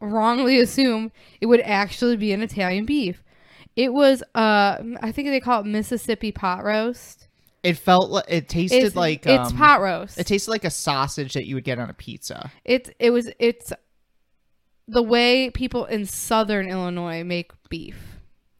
wrongly 0.00 0.58
assumed 0.60 1.12
it 1.40 1.46
would 1.46 1.60
actually 1.62 2.16
be 2.16 2.32
an 2.32 2.42
Italian 2.42 2.84
beef. 2.84 3.22
It 3.76 3.92
was, 3.92 4.22
uh, 4.34 4.78
I 5.02 5.12
think 5.12 5.28
they 5.28 5.40
call 5.40 5.60
it 5.60 5.66
Mississippi 5.66 6.30
pot 6.32 6.64
roast. 6.64 7.28
It 7.62 7.78
felt 7.78 8.10
like 8.10 8.24
it 8.28 8.48
tasted 8.48 8.84
It's 8.84 8.94
like 8.94 9.26
it's 9.26 9.50
um, 9.50 9.56
pot 9.56 9.80
roast. 9.80 10.18
It 10.18 10.26
tasted 10.26 10.50
like 10.50 10.64
a 10.64 10.70
sausage 10.70 11.32
that 11.32 11.46
you 11.46 11.54
would 11.54 11.64
get 11.64 11.78
on 11.78 11.88
a 11.88 11.94
pizza. 11.94 12.52
It's 12.64 12.90
it 12.98 13.10
was 13.10 13.30
it's 13.38 13.72
the 14.86 15.02
way 15.02 15.48
people 15.50 15.86
in 15.86 16.04
Southern 16.04 16.68
Illinois 16.68 17.24
make 17.24 17.52
beef, 17.70 17.96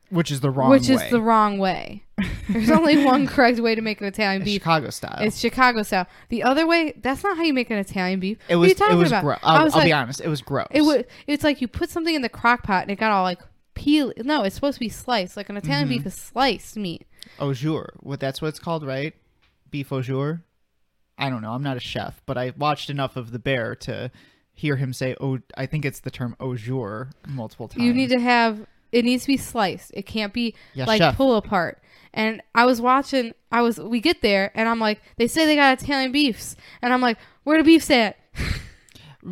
Which 0.08 0.30
is 0.30 0.40
the 0.40 0.50
wrong 0.50 0.70
which 0.70 0.88
way. 0.88 0.94
is 0.94 1.10
the 1.10 1.20
wrong 1.20 1.58
way. 1.58 2.02
There's 2.48 2.70
only 2.70 3.04
one 3.04 3.26
correct 3.26 3.60
way 3.60 3.74
to 3.74 3.82
make 3.82 4.00
an 4.00 4.06
Italian 4.06 4.40
It's 4.40 4.50
beef. 4.50 4.62
Chicago 4.62 4.88
style. 4.88 5.18
It's 5.20 5.38
Chicago 5.38 5.82
style. 5.82 6.06
The 6.30 6.42
other 6.42 6.66
way, 6.66 6.94
that's 6.96 7.22
not 7.22 7.36
how 7.36 7.42
you 7.42 7.52
make 7.52 7.68
an 7.70 7.76
Italian 7.76 8.20
beef. 8.20 8.38
it 8.48 8.56
what 8.56 8.62
was 8.62 8.68
are 8.68 8.70
you 8.70 8.74
talking 8.76 8.96
it 8.96 9.00
was 9.00 9.08
about? 9.10 9.22
gross. 9.22 9.38
I 9.42 9.56
I'll, 9.58 9.64
was 9.64 9.74
I'll 9.74 9.80
like, 9.80 9.88
be 9.88 9.92
honest, 9.92 10.22
it 10.22 10.28
was 10.28 10.40
gross. 10.40 10.68
It 10.70 10.80
would. 10.80 11.06
It's 11.26 11.44
like 11.44 11.60
you 11.60 11.68
put 11.68 11.90
something 11.90 12.14
in 12.14 12.22
the 12.22 12.30
crock 12.30 12.62
pot 12.62 12.82
and 12.84 12.90
it 12.90 12.96
got 12.98 13.10
all 13.10 13.22
like 13.22 13.40
peel. 13.84 14.12
No, 14.18 14.42
it's 14.42 14.54
supposed 14.54 14.76
to 14.76 14.80
be 14.80 14.88
sliced. 14.88 15.36
Like 15.36 15.48
an 15.48 15.56
Italian 15.56 15.88
Mm-hmm. 15.88 15.96
beef 15.98 16.06
is 16.06 16.14
sliced 16.14 16.76
meat. 16.76 17.06
au 17.38 17.52
jus. 17.52 17.86
What 18.00 18.20
that's 18.20 18.40
what 18.42 18.48
it's 18.48 18.58
called, 18.58 18.84
right? 18.86 19.14
Beef 19.70 19.92
au 19.92 20.00
jus. 20.02 20.38
I 21.18 21.30
don't 21.30 21.42
know. 21.42 21.52
I'm 21.52 21.62
not 21.62 21.76
a 21.76 21.80
chef, 21.80 22.20
but 22.26 22.36
I 22.36 22.52
watched 22.56 22.90
enough 22.90 23.16
of 23.16 23.30
The 23.30 23.38
Bear 23.38 23.74
to 23.76 24.10
hear 24.52 24.76
him 24.76 24.92
say 24.92 25.14
"oh." 25.20 25.38
I 25.56 25.66
think 25.66 25.84
it's 25.84 26.00
the 26.00 26.10
term 26.10 26.34
au 26.40 26.54
jus 26.56 27.06
multiple 27.28 27.68
times. 27.68 27.84
You 27.84 27.92
need 27.94 28.08
to 28.10 28.18
have. 28.20 28.66
It 28.92 29.04
needs 29.04 29.24
to 29.24 29.28
be 29.28 29.36
sliced. 29.36 29.90
It 29.94 30.06
can't 30.06 30.32
be 30.32 30.54
Yeah, 30.74 30.84
like 30.84 30.98
chef. 30.98 31.16
pull 31.16 31.34
apart. 31.36 31.80
And 32.12 32.40
I 32.54 32.64
was 32.64 32.80
watching. 32.80 33.32
I 33.50 33.62
was. 33.62 33.78
We 33.78 34.00
get 34.00 34.22
there 34.22 34.50
and 34.54 34.68
I'm 34.68 34.78
like, 34.78 35.02
they 35.16 35.26
say 35.26 35.46
they 35.46 35.56
got 35.56 35.82
Italian 35.82 36.12
beefs, 36.12 36.54
and 36.82 36.92
I'm 36.92 37.00
like, 37.00 37.18
where 37.44 37.58
the 37.58 37.64
beef's 37.64 37.90
at? 37.90 38.16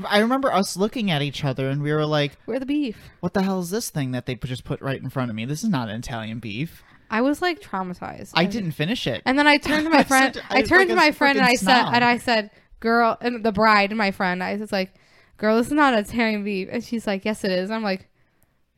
I 0.06 0.20
remember 0.20 0.50
us 0.52 0.76
looking 0.76 1.11
at 1.11 1.22
each 1.22 1.44
other 1.44 1.68
and 1.68 1.82
we 1.82 1.92
were 1.92 2.06
like, 2.06 2.32
Where 2.46 2.58
the 2.58 2.66
beef? 2.66 2.96
"What 3.20 3.34
the 3.34 3.42
hell 3.42 3.61
is 3.61 3.70
this 3.70 3.90
thing 3.90 4.12
that 4.12 4.26
they 4.26 4.34
just 4.34 4.64
put 4.64 4.80
right 4.80 5.00
in 5.00 5.11
front 5.11 5.30
of 5.30 5.37
me? 5.37 5.44
This 5.44 5.62
is 5.62 5.68
not 5.68 5.88
an 5.88 5.96
Italian 5.96 6.38
beef." 6.38 6.82
I 7.11 7.20
was 7.20 7.42
like 7.42 7.61
traumatized. 7.61 8.32
I 8.34 8.46
didn't 8.46 8.72
finish 8.72 9.06
it. 9.06 9.22
And 9.26 9.38
then 9.38 9.46
I 9.46 9.58
turned 9.58 9.84
to 9.84 9.90
my 9.99 10.02
friend. 10.02 10.40
I, 10.49 10.58
I- 10.58 10.62
turned 10.62 10.80
like 10.80 10.88
to 10.88 10.94
my 10.94 11.12
friend 11.12 11.38
and 11.38 11.46
I 11.46 11.54
said, 11.56 11.84
and 11.92 12.02
I 12.02 12.16
said, 12.18 12.50
"Girl," 12.80 13.18
and 13.20 13.44
the 13.44 13.52
bride 13.52 13.90
and 13.90 13.99
my 13.99 14.11
friend. 14.11 14.42
I 14.42 14.56
was 14.56 14.72
like, 14.72 14.94
"Girl, 15.37 15.58
this 15.58 15.66
is 15.66 15.72
not 15.75 15.92
Italian 15.94 16.42
beef." 16.42 16.68
And 16.72 16.82
she's 16.82 17.06
like, 17.06 17.25
"Yes, 17.26 17.44
it 17.44 17.52
is." 17.52 17.70
I'm 17.70 17.82
like, 17.82 18.08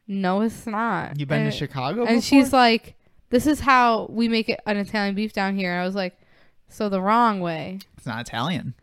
"No, 0.09 0.41
it's 0.41 0.67
not." 0.67 1.19
You 1.19 1.27
been 1.27 1.43
and, 1.43 1.53
to 1.53 1.57
Chicago? 1.57 2.01
And 2.01 2.17
before? 2.17 2.23
she's 2.23 2.53
like, 2.53 2.97
"This 3.31 3.47
is 3.47 3.61
how 3.61 4.07
we 4.11 4.29
make 4.29 4.49
it 4.49 4.61
an 4.67 4.79
Italian 4.79 5.15
beef 5.15 5.33
down 5.33 5.55
here." 5.55 5.71
And 5.71 5.81
I 5.81 5.85
was 5.87 5.95
like, 5.95 6.19
"So 6.69 6.89
the 6.89 7.01
wrong 7.01 7.39
way." 7.41 7.79
"It's 7.97 8.07
not 8.07 8.21
Italian." 8.21 8.75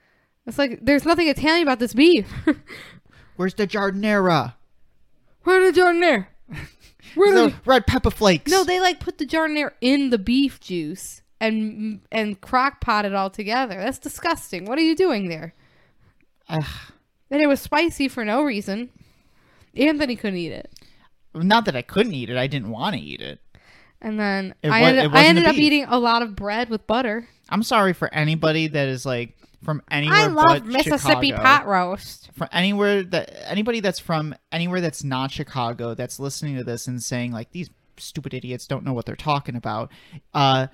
It's 0.48 0.58
like 0.58 0.80
there's 0.82 1.06
nothing 1.06 1.28
Italian 1.28 1.64
about 1.64 1.80
this 1.80 1.94
beef. 1.94 2.28
Where's 3.36 3.54
the 3.54 3.68
giardiniera? 3.68 4.56
Where 5.44 5.72
the 5.72 5.80
jardiniere? 5.80 6.28
Where 7.16 7.34
The 7.36 7.48
the 7.50 7.54
red 7.66 7.88
pepper 7.88 8.12
flakes. 8.12 8.52
no? 8.52 8.64
They 8.64 8.80
like 8.80 9.00
put 9.00 9.18
the 9.18 9.26
jardiniere 9.26 9.72
in 9.82 10.10
the 10.10 10.18
beef 10.18 10.60
juice 10.60 11.22
and 11.40 12.02
and 12.12 12.40
crock 12.42 12.82
pot 12.82 13.06
it 13.06 13.14
all 13.14 13.30
together. 13.30 13.76
That's 13.76 14.00
disgusting. 14.00 14.66
What 14.66 14.78
are 14.78 14.84
you 14.84 14.96
doing 14.96 15.30
there? 15.30 15.54
Ugh. 16.50 16.66
And 17.30 17.42
it 17.42 17.48
was 17.48 17.62
spicy 17.62 18.08
for 18.08 18.26
no 18.26 18.44
reason. 18.44 18.90
Anthony 19.76 20.16
couldn't 20.16 20.38
eat 20.40 20.52
it. 20.52 20.70
Not 21.34 21.64
that 21.66 21.76
I 21.78 21.82
couldn't 21.82 22.14
eat 22.14 22.30
it. 22.30 22.36
I 22.36 22.48
didn't 22.48 22.72
want 22.72 22.96
to 22.96 23.02
eat 23.02 23.22
it. 23.22 23.40
And 24.02 24.20
then 24.20 24.54
It 24.62 24.70
I 24.70 24.82
wa- 24.82 24.88
ended, 24.88 25.12
I 25.14 25.24
ended 25.26 25.46
up 25.46 25.56
eating 25.56 25.86
a 25.86 25.98
lot 25.98 26.24
of 26.24 26.36
bread 26.36 26.70
with 26.70 26.86
butter. 26.88 27.30
I'm 27.50 27.64
sorry 27.64 27.94
for 27.94 28.14
anybody 28.14 28.68
that 28.68 28.88
is 28.90 29.06
like 29.06 29.38
from 29.64 29.82
anywhere 29.92 30.18
I 30.18 30.28
love 30.28 30.66
Mississippi 30.66 31.28
Chicago. 31.28 31.44
pot 31.44 31.68
roast. 31.68 32.30
From 32.34 32.50
anywhere 32.52 33.04
that 33.04 33.50
anybody 33.50 33.80
that's 33.80 34.00
from 34.00 34.36
anywhere 34.52 34.82
that's 34.82 35.04
not 35.04 35.32
Chicago 35.32 35.94
that's 35.94 36.20
listening 36.20 36.58
to 36.58 36.64
this 36.64 36.88
and 36.88 37.02
saying 37.02 37.32
like 37.32 37.52
these 37.52 37.70
stupid 37.98 38.34
idiots 38.34 38.66
don't 38.66 38.84
know 38.84 38.94
what 38.94 39.06
they're 39.06 39.16
talking 39.16 39.56
about. 39.56 39.92
Uh 40.34 40.68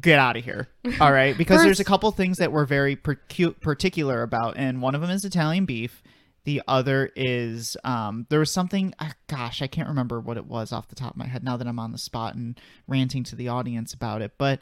get 0.00 0.18
out 0.18 0.36
of 0.36 0.44
here. 0.44 0.68
All 1.00 1.12
right? 1.12 1.36
Because 1.36 1.62
there's 1.62 1.80
a 1.80 1.84
couple 1.84 2.10
things 2.10 2.38
that 2.38 2.50
we're 2.50 2.64
very 2.64 2.96
percu- 2.96 3.60
particular 3.60 4.22
about 4.22 4.56
and 4.56 4.80
one 4.80 4.94
of 4.94 5.02
them 5.02 5.10
is 5.10 5.24
Italian 5.24 5.66
beef. 5.66 6.02
The 6.44 6.62
other 6.66 7.10
is 7.14 7.76
um 7.84 8.26
there 8.30 8.38
was 8.38 8.50
something 8.50 8.94
ah, 9.00 9.12
gosh, 9.26 9.60
I 9.60 9.66
can't 9.66 9.88
remember 9.88 10.18
what 10.18 10.38
it 10.38 10.46
was 10.46 10.72
off 10.72 10.88
the 10.88 10.94
top 10.94 11.10
of 11.10 11.16
my 11.18 11.26
head 11.26 11.44
now 11.44 11.58
that 11.58 11.66
I'm 11.66 11.78
on 11.78 11.92
the 11.92 11.98
spot 11.98 12.36
and 12.36 12.58
ranting 12.86 13.24
to 13.24 13.36
the 13.36 13.48
audience 13.48 13.92
about 13.92 14.22
it, 14.22 14.32
but 14.38 14.60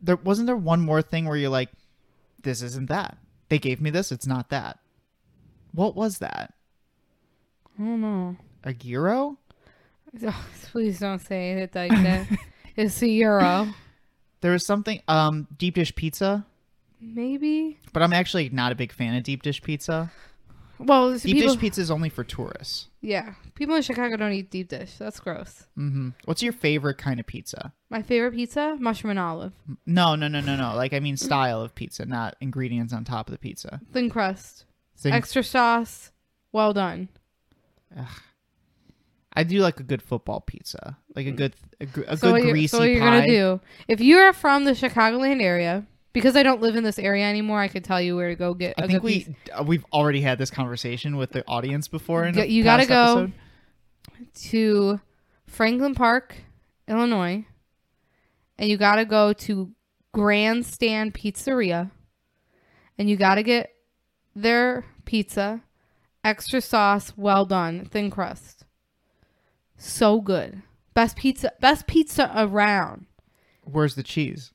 there 0.00 0.16
wasn't 0.16 0.46
there 0.46 0.56
one 0.56 0.80
more 0.80 1.02
thing 1.02 1.26
where 1.26 1.36
you're 1.36 1.50
like 1.50 1.70
this 2.48 2.62
isn't 2.62 2.88
that. 2.88 3.18
They 3.50 3.58
gave 3.58 3.78
me 3.80 3.90
this, 3.90 4.10
it's 4.10 4.26
not 4.26 4.48
that. 4.48 4.78
What 5.72 5.94
was 5.94 6.18
that? 6.18 6.54
I 7.78 7.82
don't 7.82 8.00
know. 8.00 8.36
A 8.64 8.72
gyro? 8.72 9.36
Oh, 10.24 10.46
please 10.72 10.98
don't 10.98 11.18
say 11.20 11.52
it 11.52 11.74
like 11.74 11.90
that. 11.90 12.26
it's 12.76 13.02
a 13.02 13.08
euro. 13.08 13.68
There 14.40 14.52
was 14.52 14.64
something 14.64 15.02
um 15.08 15.46
deep 15.56 15.74
dish 15.74 15.94
pizza, 15.94 16.46
Maybe. 17.00 17.78
but 17.92 18.02
I'm 18.02 18.12
actually 18.14 18.48
not 18.48 18.72
a 18.72 18.74
big 18.74 18.92
fan 18.92 19.14
of 19.14 19.22
deep 19.24 19.42
dish 19.42 19.62
pizza. 19.62 20.10
Well, 20.78 21.12
Deep 21.18 21.22
people, 21.36 21.52
dish 21.54 21.60
pizza 21.60 21.80
is 21.80 21.90
only 21.90 22.08
for 22.08 22.22
tourists. 22.24 22.88
yeah, 23.00 23.34
people 23.54 23.74
in 23.74 23.82
Chicago 23.82 24.16
don't 24.16 24.32
eat 24.32 24.50
deep 24.50 24.68
dish. 24.68 24.96
That's 24.98 25.18
gross. 25.20 25.66
Mm-hmm. 25.76 26.10
What's 26.24 26.42
your 26.42 26.52
favorite 26.52 26.98
kind 26.98 27.18
of 27.18 27.26
pizza? 27.26 27.72
My 27.90 28.02
favorite 28.02 28.32
pizza, 28.34 28.76
mushroom 28.78 29.10
and 29.10 29.18
olive, 29.18 29.52
No, 29.86 30.14
no, 30.14 30.28
no, 30.28 30.40
no, 30.40 30.54
no. 30.56 30.76
Like 30.76 30.92
I 30.92 31.00
mean 31.00 31.16
style 31.16 31.60
of 31.62 31.74
pizza, 31.74 32.04
not 32.06 32.36
ingredients 32.40 32.92
on 32.92 33.04
top 33.04 33.28
of 33.28 33.32
the 33.32 33.38
pizza. 33.38 33.80
thin 33.92 34.08
crust, 34.10 34.64
Thing- 34.96 35.12
extra 35.12 35.42
sauce, 35.42 36.12
well 36.52 36.72
done. 36.72 37.08
I 39.32 39.44
do 39.44 39.60
like 39.60 39.78
a 39.80 39.84
good 39.84 40.02
football 40.02 40.40
pizza, 40.40 40.98
like 41.14 41.26
a 41.26 41.30
good, 41.32 41.54
a, 41.80 41.86
a 42.08 42.16
so 42.16 42.32
good 42.34 42.50
greasy 42.50 42.66
so 42.68 42.78
what 42.80 42.88
you're 42.88 43.00
pie. 43.00 43.20
gonna 43.20 43.26
do 43.26 43.60
if 43.86 44.00
you 44.00 44.16
are 44.18 44.32
from 44.32 44.64
the 44.64 44.72
Chicagoland 44.72 45.40
area, 45.42 45.86
because 46.12 46.36
I 46.36 46.42
don't 46.42 46.60
live 46.60 46.76
in 46.76 46.84
this 46.84 46.98
area 46.98 47.24
anymore, 47.24 47.60
I 47.60 47.68
could 47.68 47.84
tell 47.84 48.00
you 48.00 48.16
where 48.16 48.28
to 48.28 48.34
go 48.34 48.54
get 48.54 48.78
a 48.78 48.84
I 48.84 48.86
think 48.86 49.02
we 49.02 49.24
piece. 49.24 49.34
uh, 49.52 49.62
we've 49.62 49.84
already 49.92 50.20
had 50.20 50.38
this 50.38 50.50
conversation 50.50 51.16
with 51.16 51.32
the 51.32 51.44
audience 51.46 51.88
before. 51.88 52.24
In 52.24 52.34
you 52.50 52.64
gotta 52.64 52.86
go 52.86 53.02
episode. 53.02 53.32
to 54.50 55.00
Franklin 55.46 55.94
Park, 55.94 56.34
Illinois, 56.86 57.44
and 58.58 58.68
you 58.68 58.76
gotta 58.76 59.04
go 59.04 59.32
to 59.32 59.72
Grandstand 60.12 61.14
Pizzeria, 61.14 61.90
and 62.96 63.08
you 63.08 63.16
gotta 63.16 63.42
get 63.42 63.70
their 64.34 64.84
pizza, 65.04 65.62
extra 66.24 66.60
sauce, 66.60 67.12
well 67.16 67.44
done, 67.44 67.84
thin 67.84 68.10
crust. 68.10 68.64
So 69.76 70.20
good. 70.20 70.62
Best 70.94 71.16
pizza 71.16 71.52
best 71.60 71.86
pizza 71.86 72.32
around. 72.34 73.06
Where's 73.62 73.94
the 73.94 74.02
cheese? 74.02 74.52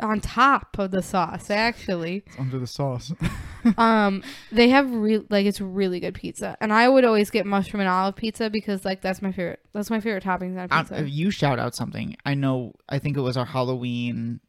On 0.00 0.20
top 0.20 0.78
of 0.78 0.90
the 0.90 1.02
sauce, 1.02 1.50
actually. 1.50 2.22
It's 2.26 2.38
under 2.38 2.58
the 2.58 2.66
sauce. 2.66 3.12
um 3.78 4.22
they 4.50 4.68
have 4.70 4.90
real 4.92 5.24
like 5.30 5.46
it's 5.46 5.60
really 5.60 6.00
good 6.00 6.14
pizza. 6.14 6.56
And 6.60 6.72
I 6.72 6.88
would 6.88 7.04
always 7.04 7.30
get 7.30 7.46
mushroom 7.46 7.80
and 7.80 7.88
olive 7.88 8.16
pizza 8.16 8.50
because 8.50 8.84
like 8.84 9.00
that's 9.02 9.22
my 9.22 9.30
favorite 9.32 9.60
that's 9.72 9.90
my 9.90 10.00
favorite 10.00 10.24
toppings 10.24 10.56
on 10.58 10.68
Um, 10.70 10.86
pizza. 10.86 11.08
you 11.08 11.30
shout 11.30 11.58
out 11.58 11.74
something. 11.74 12.16
I 12.24 12.34
know. 12.34 12.74
I 12.88 12.98
think 12.98 13.16
it 13.16 13.20
was 13.20 13.36
our 13.36 13.44
Halloween, 13.46 14.40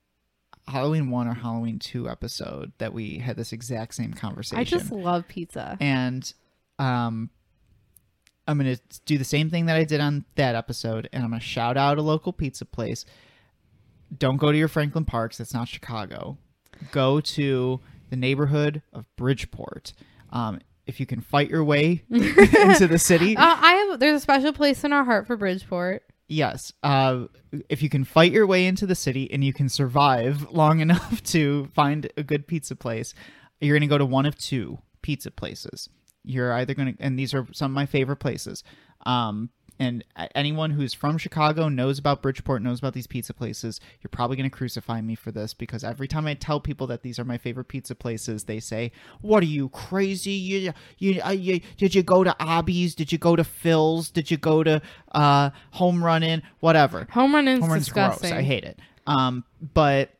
Halloween 0.68 1.10
one 1.10 1.28
or 1.28 1.34
Halloween 1.34 1.78
two 1.80 2.10
episode 2.10 2.72
that 2.78 2.94
we 2.94 3.18
had 3.20 3.36
this 3.36 3.54
exact 3.54 3.96
same 3.96 4.14
conversation. 4.14 4.60
I 4.60 4.64
just 4.64 4.92
love 4.92 5.28
pizza. 5.28 5.78
and 5.80 6.34
um, 6.80 7.30
I'm 8.48 8.58
gonna 8.58 8.78
do 9.06 9.18
the 9.18 9.24
same 9.24 9.50
thing 9.50 9.68
that 9.68 9.78
I 9.78 9.84
did 9.84 10.02
on 10.02 10.26
that 10.36 10.56
episode, 10.56 11.08
and 11.14 11.24
I'm 11.24 11.30
gonna 11.30 11.40
shout 11.40 11.78
out 11.78 11.98
a 11.98 12.02
local 12.02 12.34
pizza 12.34 12.66
place. 12.66 13.06
Don't 14.18 14.38
go 14.38 14.52
to 14.52 14.58
your 14.58 14.68
Franklin 14.68 15.06
Parks. 15.06 15.38
That's 15.38 15.54
not 15.54 15.68
Chicago. 15.68 16.38
Go 16.92 17.20
to 17.22 17.80
the 18.10 18.16
neighborhood 18.16 18.82
of 18.92 19.06
Bridgeport. 19.16 19.94
Um, 20.32 20.60
if 20.86 21.00
you 21.00 21.06
can 21.06 21.22
fight 21.22 21.50
your 21.50 21.64
way 21.64 22.04
into 22.10 22.88
the 22.88 23.00
city, 23.00 23.38
Uh, 23.38 23.42
I 23.60 23.74
have 23.90 24.00
there's 24.00 24.18
a 24.18 24.20
special 24.20 24.52
place 24.54 24.84
in 24.84 24.92
our 24.94 25.04
heart 25.04 25.28
for 25.28 25.38
Bridgeport. 25.38 26.04
yes. 26.28 26.74
Uh, 26.84 27.26
if 27.70 27.82
you 27.84 27.90
can 27.90 28.04
fight 28.04 28.32
your 28.32 28.48
way 28.48 28.66
into 28.66 28.86
the 28.86 28.96
city 28.96 29.32
and 29.32 29.44
you 29.44 29.54
can 29.54 29.70
survive 29.70 30.50
long 30.52 30.80
enough 30.88 31.22
to 31.24 31.70
find 31.74 32.12
a 32.18 32.24
good 32.24 32.48
pizza 32.48 32.76
place, 32.76 33.14
you're 33.62 33.76
going 33.78 33.88
to 33.88 33.94
go 33.94 33.98
to 33.98 34.06
one 34.06 34.26
of 34.26 34.38
two 34.38 34.80
pizza 35.02 35.32
places. 35.32 35.88
You're 36.26 36.54
either 36.54 36.74
going 36.74 36.96
to, 36.96 37.02
and 37.04 37.18
these 37.18 37.34
are 37.34 37.48
some 37.54 37.72
of 37.72 37.76
my 37.76 37.86
favorite 37.86 38.18
places. 38.18 38.64
Um, 39.06 39.50
and 39.84 40.04
anyone 40.34 40.72
who's 40.72 40.94
from 40.94 41.18
Chicago 41.18 41.70
knows 41.70 42.00
about 42.00 42.22
Bridgeport, 42.22 42.62
knows 42.62 42.80
about 42.80 42.94
these 42.94 43.08
pizza 43.08 43.34
places. 43.34 43.80
You're 44.02 44.10
probably 44.10 44.38
going 44.38 44.50
to 44.50 44.56
crucify 44.56 45.02
me 45.02 45.16
for 45.16 45.32
this 45.32 45.54
because 45.54 45.84
every 45.84 46.08
time 46.08 46.26
I 46.26 46.34
tell 46.34 46.60
people 46.60 46.88
that 46.88 47.04
these 47.04 47.20
are 47.20 47.26
my 47.26 47.38
favorite 47.38 47.68
pizza 47.68 47.94
places, 47.96 48.46
they 48.46 48.60
say, 48.60 48.92
"What 49.22 49.44
are 49.44 49.48
you 49.48 49.70
crazy? 49.70 50.32
You, 50.32 50.74
you, 50.98 51.22
uh, 51.22 51.32
you 51.32 51.62
did 51.78 51.94
you 51.94 52.04
go 52.04 52.24
to 52.24 52.36
Abby's? 52.42 52.96
Did 52.96 53.12
you 53.12 53.18
go 53.18 53.36
to 53.36 53.44
Phil's? 53.44 54.10
Did 54.10 54.32
you 54.32 54.38
go 54.38 54.64
to 54.64 54.82
uh, 55.12 55.50
Home 55.72 56.04
Run 56.04 56.24
Inn? 56.24 56.42
Whatever." 56.60 57.08
Home 57.12 57.36
run 57.36 57.48
is 57.48 57.60
Home 57.60 57.70
Run's 57.70 57.86
disgusting. 57.86 58.30
gross. 58.30 58.40
I 58.40 58.44
hate 58.44 58.64
it. 58.64 58.80
Um, 59.06 59.44
but 59.74 60.12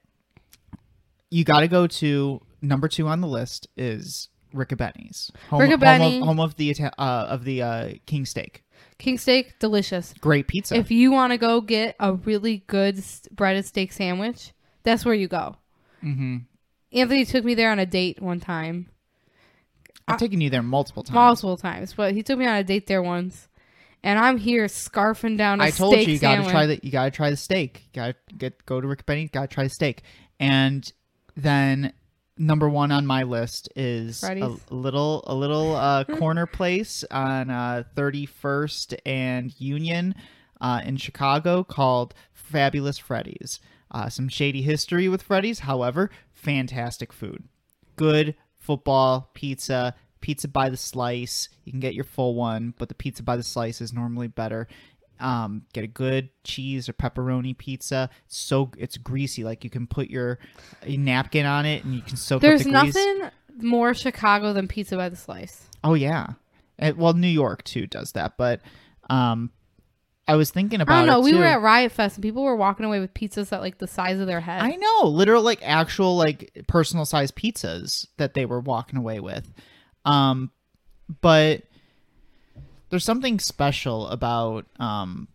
you 1.30 1.44
got 1.44 1.62
to 1.62 1.68
go 1.68 1.88
to 1.88 2.42
number 2.62 2.88
two 2.88 3.08
on 3.08 3.22
the 3.22 3.28
list 3.28 3.68
is 3.76 4.30
Ricobene's. 4.54 5.32
Home, 5.50 5.62
home 5.62 6.22
of, 6.22 6.28
home 6.28 6.40
of 6.40 6.56
the 6.56 6.76
uh, 6.82 6.92
of 6.98 7.44
the 7.44 7.62
uh, 7.62 7.90
King 8.06 8.26
Steak. 8.26 8.63
King 8.98 9.18
steak, 9.18 9.60
delicious. 9.60 10.14
Great 10.20 10.48
pizza. 10.48 10.76
If 10.76 10.92
you 10.92 11.12
want 11.12 11.32
to 11.32 11.38
go 11.38 11.62
get 11.62 11.96
a 12.00 12.14
really 12.14 12.64
good 12.68 13.04
breaded 13.32 13.66
steak 13.66 13.92
sandwich, 13.92 14.54
that's 14.84 15.06
where 15.06 15.16
you 15.16 15.28
go. 15.28 15.58
mm-hmm. 16.04 16.38
Anthony 16.92 17.26
took 17.26 17.44
me 17.44 17.56
there 17.56 17.72
on 17.72 17.80
a 17.80 17.88
date 17.88 18.22
one 18.22 18.40
time, 18.40 18.90
I've 20.08 20.20
taken 20.20 20.42
you 20.42 20.50
there 20.50 20.64
multiple 20.64 21.04
times. 21.04 21.16
multiple 21.16 21.58
times, 21.58 21.94
but 21.94 22.14
he 22.14 22.24
took 22.24 22.38
me 22.38 22.46
on 22.46 22.56
a 22.56 22.64
date 22.64 22.88
there 22.88 23.02
once, 23.02 23.48
and 24.04 24.20
I'm 24.20 24.38
here 24.38 24.66
scarfing 24.66 25.38
down 25.38 25.62
a 25.62 25.66
I 25.66 25.72
told 25.72 25.96
you 25.96 26.02
you 26.02 26.20
got 26.20 26.44
to 26.44 26.50
try 26.50 26.66
the 26.66 26.80
you 26.84 26.92
got 26.92 27.06
to 27.06 27.12
try 27.12 27.30
the 27.30 27.38
steak. 27.38 27.84
You 27.94 28.02
got 28.02 28.08
to 28.08 28.36
get 28.36 28.66
go 28.66 28.82
to 28.82 28.88
Ricobene. 28.88 29.32
Got 29.32 29.50
to 29.50 29.54
try 29.54 29.64
the 29.64 29.70
steak. 29.70 30.04
And 30.40 30.92
then 31.36 31.94
number 32.38 32.68
one 32.70 32.92
on 32.92 33.06
my 33.06 33.24
list 33.24 33.70
is 33.76 34.22
a, 34.24 34.28
Freddy's? 34.28 34.60
little 34.70 35.24
a 35.28 35.36
little 35.36 35.76
uh, 35.76 36.04
corner 36.18 36.46
place 36.46 37.04
on 37.12 37.50
uh, 37.50 37.84
31st 37.96 38.98
and 39.06 39.60
Union 39.60 40.16
uh, 40.62 40.82
in 40.84 40.98
Chicago 40.98 41.64
called 41.64 42.14
Fabulous 42.34 42.98
Freddy's. 42.98 43.60
Uh, 43.92 44.10
some 44.10 44.28
shady 44.28 44.64
history 44.64 45.08
with 45.08 45.22
Freddy's, 45.22 45.60
however, 45.60 46.10
fantastic 46.34 47.14
food. 47.14 47.44
Good 47.96 48.36
football 48.60 49.30
pizza, 49.36 49.94
pizza 50.20 50.48
by 50.48 50.70
the 50.70 50.78
slice. 50.78 51.50
You 51.64 51.72
can 51.72 51.80
get 51.80 51.94
your 51.94 52.06
full 52.06 52.34
one, 52.34 52.74
but 52.80 52.90
the 52.90 52.96
pizza 52.96 53.22
by 53.22 53.38
the 53.38 53.44
slice 53.44 53.82
is 53.82 53.94
normally 53.94 54.28
better. 54.28 54.68
Um, 55.20 55.64
get 55.74 55.84
a 55.84 55.88
good 55.88 56.30
cheese 56.44 56.90
or 56.90 56.94
pepperoni 56.94 57.58
pizza. 57.58 58.10
It's 58.26 58.38
so 58.38 58.72
it's 58.78 58.98
greasy, 58.98 59.44
like 59.44 59.64
you 59.64 59.70
can 59.70 59.88
put 59.88 60.10
your, 60.10 60.40
your 60.86 61.00
napkin 61.00 61.46
on 61.46 61.66
it 61.66 61.84
and 61.86 61.96
you 61.96 62.02
can 62.02 62.18
soak 62.18 62.42
There's 62.42 62.62
up 62.62 62.66
the 62.66 62.72
grease. 62.72 62.96
nothing 62.96 63.32
more 63.70 63.94
Chicago 63.94 64.52
than 64.54 64.68
pizza 64.68 64.98
by 64.98 65.10
the 65.10 65.16
slice. 65.16 65.68
Oh 65.84 65.94
yeah, 65.94 66.28
And- 66.80 66.98
well 66.98 67.14
New 67.14 67.28
York 67.28 67.64
too 67.64 67.88
does 67.88 68.14
that, 68.14 68.38
but 68.38 68.62
um, 69.10 69.52
I 70.28 70.36
was 70.36 70.50
thinking 70.52 70.82
about. 70.82 70.94
I 70.96 70.98
don't 71.00 71.08
know. 71.08 71.20
it, 71.20 71.24
We 71.26 71.32
too. 71.32 71.38
were 71.40 71.46
at 71.46 71.62
Riot 71.62 71.92
Fest 71.92 72.16
and 72.18 72.24
people 72.24 72.44
were 72.44 72.56
walking 72.56 72.86
away 72.86 73.00
with 73.00 73.14
pizzas 73.14 73.50
that 73.50 73.62
like 73.62 73.78
the 73.78 73.88
size 73.88 74.20
of 74.20 74.28
their 74.28 74.40
head. 74.42 74.62
I 74.62 74.76
know, 74.76 75.04
literal 75.08 75.44
like 75.44 75.60
actual 75.64 76.18
like 76.18 76.64
personal 76.68 77.06
size 77.06 77.32
pizzas 77.32 78.08
that 78.18 78.34
they 78.34 78.46
were 78.46 78.60
walking 78.62 78.98
away 78.98 79.20
with. 79.20 79.54
Um 80.06 80.52
but 81.22 81.64
there's 82.94 83.04
something 83.04 83.40
special 83.40 84.08
about 84.10 84.68
um 84.80 85.28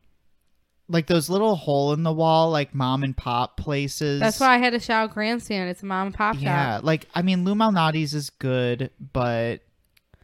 like 0.89 1.09
those 1.09 1.29
little 1.29 1.57
hole 1.57 1.93
in 1.93 2.05
the 2.05 2.13
wall 2.13 2.51
like 2.53 2.73
mom 2.73 3.03
and 3.03 3.17
pop 3.17 3.57
places. 3.57 4.21
That's 4.21 4.39
why 4.39 4.55
I 4.55 4.59
had 4.59 4.71
to 4.75 4.79
shout 4.79 5.13
grandstand. 5.13 5.69
It's 5.71 5.83
a 5.83 5.87
mom 5.87 6.07
and 6.07 6.15
pop 6.15 6.37
Yeah, 6.39 6.77
shop. 6.77 6.85
like 6.85 7.07
I 7.17 7.23
mean 7.23 7.45
Lou 7.45 7.57
Malnati's 7.57 8.15
is 8.15 8.31
good, 8.31 8.91
but 9.13 9.61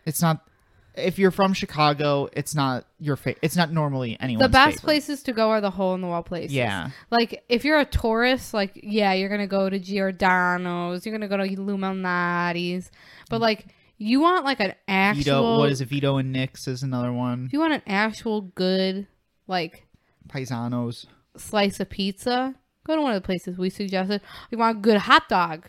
it's 0.07 0.23
not 0.23 0.47
if 0.95 1.19
you're 1.19 1.33
from 1.33 1.55
Chicago, 1.55 2.29
it's 2.35 2.55
not 2.55 2.87
your 3.01 3.17
fa- 3.17 3.35
it's 3.43 3.57
not 3.57 3.73
normally 3.73 4.17
anyone's 4.21 4.45
The 4.45 4.49
best 4.49 4.67
favorite. 4.77 4.83
places 4.85 5.23
to 5.25 5.33
go 5.33 5.51
are 5.51 5.61
the 5.61 5.71
hole 5.73 5.97
in 5.97 6.01
the 6.03 6.07
wall 6.07 6.23
places. 6.23 6.55
Yeah. 6.55 6.91
Like 7.11 7.43
if 7.49 7.65
you're 7.65 7.81
a 7.81 7.85
tourist, 7.85 8.55
like 8.55 8.79
yeah, 8.81 9.13
you're 9.13 9.29
gonna 9.29 9.49
go 9.49 9.69
to 9.69 9.81
Giordano's, 9.81 11.05
you're 11.05 11.13
gonna 11.13 11.27
go 11.27 11.37
to 11.37 11.61
Lou 11.61 11.77
Malnati's, 11.77 12.93
but 13.29 13.41
like 13.41 13.74
you 13.99 14.21
want 14.21 14.45
like 14.45 14.61
an 14.61 14.75
actual. 14.89 15.23
Vito, 15.23 15.59
what 15.59 15.71
is 15.71 15.81
it? 15.81 15.89
Vito 15.89 16.17
and 16.17 16.33
Nick's 16.33 16.67
is 16.67 16.83
another 16.83 17.13
one. 17.13 17.47
If 17.47 17.53
you 17.53 17.61
want 17.61 17.75
an 17.75 17.83
actual 17.87 18.43
good 18.43 19.07
like 19.47 19.87
Paisanos. 20.29 21.07
slice 21.37 21.81
of 21.81 21.91
pizza, 21.91 22.55
go 22.87 22.97
to 22.97 23.03
one 23.03 23.13
of 23.13 23.23
the 23.23 23.27
places 23.27 23.59
we 23.59 23.71
suggested. 23.71 24.21
You 24.51 24.59
want 24.59 24.79
a 24.79 24.81
good 24.81 24.99
hot 24.99 25.29
dog. 25.29 25.69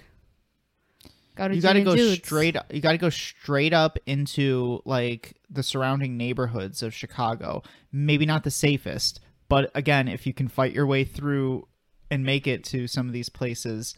Go 1.35 1.49
to 1.49 1.55
you 1.55 1.61
got 1.61 1.73
to 1.73 1.83
go 1.83 1.95
Jude's. 1.95 2.25
straight 2.25 2.55
you 2.71 2.79
got 2.79 2.93
to 2.93 2.97
go 2.97 3.09
straight 3.09 3.73
up 3.73 3.99
into 4.05 4.81
like 4.85 5.35
the 5.49 5.63
surrounding 5.63 6.17
neighborhoods 6.17 6.81
of 6.81 6.93
Chicago. 6.93 7.61
Maybe 7.91 8.25
not 8.25 8.43
the 8.43 8.51
safest, 8.51 9.19
but 9.49 9.69
again, 9.75 10.07
if 10.07 10.25
you 10.25 10.33
can 10.33 10.47
fight 10.47 10.71
your 10.71 10.87
way 10.87 11.03
through 11.03 11.67
and 12.09 12.23
make 12.23 12.47
it 12.47 12.63
to 12.65 12.87
some 12.87 13.07
of 13.07 13.13
these 13.13 13.29
places, 13.29 13.93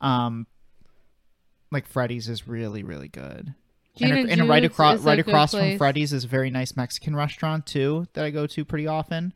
um 0.00 0.46
like 1.72 1.86
Freddy's 1.86 2.28
is 2.28 2.46
really 2.46 2.84
really 2.84 3.08
good. 3.08 3.54
And, 4.00 4.30
and 4.30 4.48
right 4.48 4.64
across 4.64 5.00
right 5.00 5.18
across 5.18 5.52
from. 5.52 5.78
Freddy's 5.78 6.12
is 6.12 6.24
a 6.24 6.28
very 6.28 6.50
nice 6.50 6.76
Mexican 6.76 7.16
restaurant 7.16 7.66
too 7.66 8.06
that 8.12 8.24
I 8.24 8.30
go 8.30 8.46
to 8.46 8.64
pretty 8.64 8.86
often. 8.86 9.32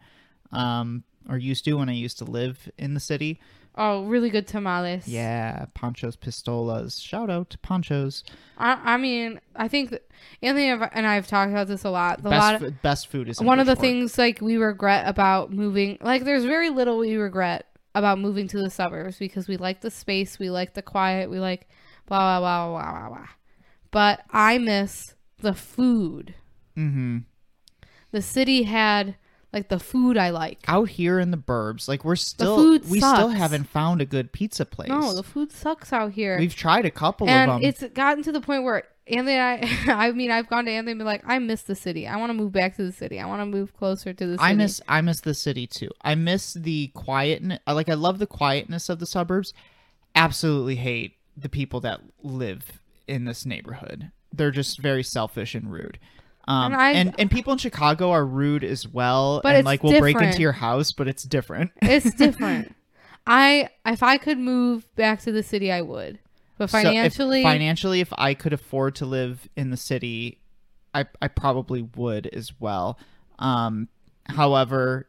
Um 0.53 1.05
or 1.29 1.39
used 1.39 1.65
to 1.65 1.75
when 1.75 1.89
I 1.89 1.93
used 1.93 2.19
to 2.19 2.25
live 2.25 2.71
in 2.79 2.95
the 2.95 3.01
city. 3.01 3.41
Oh, 3.77 4.05
really 4.05 4.31
good 4.31 4.47
tamales. 4.47 5.07
Yeah, 5.07 5.67
Pancho's 5.75 6.17
Pistolas. 6.17 7.01
Shout 7.01 7.31
out 7.31 7.51
to 7.51 7.59
Pancho's. 7.59 8.25
I, 8.59 8.95
I 8.95 8.97
mean, 8.97 9.41
I 9.55 9.69
think 9.69 9.97
Anthony 10.43 10.69
and 10.69 11.07
I 11.07 11.15
have 11.15 11.29
talked 11.29 11.53
about 11.53 11.69
this 11.69 11.85
a 11.85 11.91
lot. 11.91 12.23
The 12.23 12.31
best, 12.31 12.41
lot 12.41 12.63
of, 12.63 12.83
best 12.83 13.07
food 13.07 13.29
is 13.29 13.41
one 13.41 13.61
of 13.61 13.67
the 13.67 13.77
things 13.77 14.19
like 14.19 14.41
we 14.41 14.57
regret 14.57 15.09
about 15.09 15.53
moving 15.53 15.99
like 16.01 16.25
there's 16.25 16.45
very 16.45 16.71
little 16.71 16.99
we 16.99 17.15
regret 17.17 17.67
about 17.95 18.19
moving 18.19 18.49
to 18.49 18.59
the 18.59 18.71
suburbs 18.71 19.19
because 19.19 19.49
we 19.49 19.57
like 19.57 19.81
the 19.81 19.91
space 19.91 20.39
we 20.39 20.51
like 20.51 20.75
the 20.75 20.83
quiet 20.83 21.31
we 21.31 21.41
like 21.41 21.69
blah 22.07 22.39
blah 22.39 22.69
blah 22.69 22.83
blah 22.83 22.93
blah 22.93 23.09
blah 23.09 23.29
but 23.91 24.23
i 24.31 24.59
miss 24.59 25.15
the 25.41 25.55
food 25.55 26.35
Mm-hmm. 26.77 27.19
the 28.13 28.23
city 28.23 28.63
had 28.63 29.17
like 29.53 29.69
the 29.69 29.79
food 29.81 30.17
i 30.17 30.31
like 30.31 30.61
Out 30.69 30.89
here 30.91 31.19
in 31.19 31.31
the 31.33 31.37
burbs, 31.37 31.89
like 31.89 32.05
we're 32.05 32.17
still 32.17 32.79
we 32.89 32.99
still 33.01 33.29
haven't 33.29 33.65
found 33.65 34.01
a 34.01 34.07
good 34.07 34.33
pizza 34.33 34.65
place. 34.65 34.89
no 34.89 35.13
the 35.15 35.23
food 35.25 35.51
sucks 35.53 35.93
out 35.93 36.13
here 36.13 36.39
We've 36.39 36.55
tried 36.55 36.87
a 36.87 36.91
couple 36.91 37.29
and 37.29 37.51
of 37.51 37.61
them. 37.61 37.69
it's 37.69 37.83
gotten 37.93 38.23
to 38.25 38.33
the 38.33 38.41
point 38.41 38.63
where 38.65 38.85
Anthony 39.07 39.33
and 39.33 39.67
I, 39.89 39.93
I 40.07 40.13
mean, 40.13 40.31
I've 40.31 40.47
gone 40.49 40.67
to 40.67 40.71
Anthony 40.71 40.93
and 40.93 40.99
been 41.01 41.07
like, 41.07 41.23
I 41.27 41.41
miss 41.41 41.63
the 41.63 41.75
city. 41.75 42.07
I 42.07 42.17
want 42.17 42.31
to 42.31 42.35
move 42.35 42.53
back 42.53 42.77
to 42.77 42.85
the 42.85 42.93
city. 42.93 43.19
I 43.19 43.27
want 43.27 43.41
to 43.41 43.47
move 43.47 43.75
closer 43.77 44.13
to 44.13 44.25
the 44.27 44.35
city. 44.35 44.43
I 44.45 44.55
miss 44.55 44.81
I 44.87 45.01
miss 45.01 45.21
the 45.21 45.35
city 45.35 45.67
too. 45.67 45.91
I 46.03 46.15
miss 46.15 46.55
the 46.55 46.89
quietness. 46.95 47.59
Like 47.67 47.89
I 47.89 47.95
love 47.95 48.21
the 48.21 48.29
quietness 48.29 48.89
of 48.89 49.01
the 49.01 49.07
suburbs. 49.07 49.53
Absolutely 50.15 50.77
hate 50.77 51.17
the 51.37 51.49
people 51.49 51.81
that 51.81 52.01
live 52.23 52.81
in 53.11 53.25
this 53.25 53.45
neighborhood. 53.45 54.11
They're 54.33 54.51
just 54.51 54.79
very 54.79 55.03
selfish 55.03 55.55
and 55.55 55.71
rude. 55.73 55.99
Um, 56.49 56.73
And 56.73 56.81
I- 56.81 56.93
and 56.93 57.15
and 57.19 57.31
people 57.31 57.53
in 57.53 57.59
Chicago 57.59 58.11
are 58.13 58.25
rude 58.25 58.65
as 58.65 58.87
well, 58.89 59.41
But 59.43 59.57
and 59.57 59.65
like 59.67 59.83
will 59.83 59.99
break 59.99 60.17
into 60.21 60.41
your 60.41 60.53
house, 60.53 60.93
but 60.93 61.07
it's 61.09 61.23
different. 61.25 61.71
It's 61.83 62.15
different. 62.25 62.75
I 63.27 63.69
if 63.85 64.03
I 64.03 64.17
could 64.17 64.39
move 64.39 64.87
back 64.97 65.21
to 65.23 65.33
the 65.33 65.43
city, 65.43 65.71
I 65.71 65.83
would. 65.83 66.19
But 66.59 66.71
So 66.71 66.79
if- 66.79 66.85
financially, 66.85 67.43
financially, 67.43 68.01
if 68.01 68.13
I 68.17 68.35
could 68.35 68.53
afford 68.53 68.95
to 68.97 69.07
live 69.07 69.49
in 69.57 69.71
the 69.71 69.77
city, 69.77 70.41
I 70.95 71.07
I 71.21 71.29
probably 71.29 71.83
would 71.97 72.27
as 72.29 72.53
well. 72.59 72.99
Um, 73.39 73.89
however, 74.27 75.09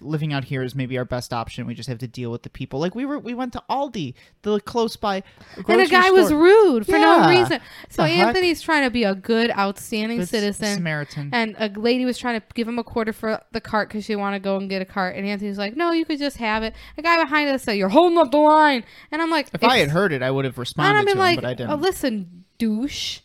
living 0.00 0.32
out 0.32 0.44
here 0.44 0.62
is 0.62 0.74
maybe 0.74 0.96
our 0.98 1.04
best 1.04 1.32
option. 1.32 1.66
We 1.66 1.74
just 1.74 1.88
have 1.88 1.98
to 1.98 2.08
deal 2.08 2.30
with 2.30 2.42
the 2.42 2.50
people. 2.50 2.80
Like 2.80 2.94
we 2.94 3.04
were, 3.04 3.18
we 3.18 3.34
went 3.34 3.52
to 3.54 3.62
Aldi, 3.70 4.14
the 4.42 4.60
close 4.60 4.96
by, 4.96 5.16
and 5.16 5.24
the 5.56 5.62
grocery 5.62 5.88
guy 5.88 6.10
was 6.10 6.32
rude 6.32 6.86
for 6.86 6.98
no 6.98 7.28
reason. 7.28 7.60
So 7.88 8.02
The 8.02 8.08
heck? 8.08 8.26
Anthony's 8.28 8.60
trying 8.62 8.84
to 8.84 8.90
be 8.90 9.04
a 9.04 9.14
good, 9.14 9.50
outstanding 9.50 10.18
Good 10.18 10.28
citizen. 10.28 10.76
Samaritan. 10.76 11.30
And 11.32 11.56
a 11.58 11.68
lady 11.68 12.04
was 12.04 12.18
trying 12.18 12.40
to 12.40 12.46
give 12.54 12.68
him 12.68 12.78
a 12.78 12.84
quarter 12.84 13.12
for 13.12 13.40
the 13.52 13.60
cart 13.60 13.88
because 13.88 14.04
she 14.04 14.16
wanted 14.16 14.38
to 14.38 14.44
go 14.44 14.56
and 14.56 14.68
get 14.68 14.82
a 14.82 14.84
cart. 14.84 15.16
And 15.16 15.26
Anthony's 15.26 15.58
like, 15.58 15.76
"No, 15.76 15.92
you 15.92 16.04
could 16.04 16.18
just 16.18 16.36
have 16.38 16.62
it." 16.62 16.74
The 16.96 17.02
guy 17.02 17.22
behind 17.22 17.48
us 17.50 17.62
said, 17.62 17.72
"You're 17.72 17.88
holding 17.88 18.18
up 18.18 18.30
the 18.30 18.38
line." 18.38 18.84
And 19.10 19.20
I'm 19.22 19.30
like, 19.30 19.48
if 19.52 19.64
I 19.64 19.78
had 19.78 19.90
heard 19.90 20.12
it, 20.12 20.22
I 20.22 20.30
would 20.30 20.44
have 20.44 20.54
And 20.54 20.58
responded 20.58 20.98
I've 20.98 21.02
to 21.02 21.06
been 21.06 21.12
him, 21.16 21.18
like, 21.18 21.36
but 21.36 21.44
I 21.44 21.54
didn't. 21.54 21.70
"Oh, 21.70 21.76
listen, 21.76 22.44
douche. 22.58 23.20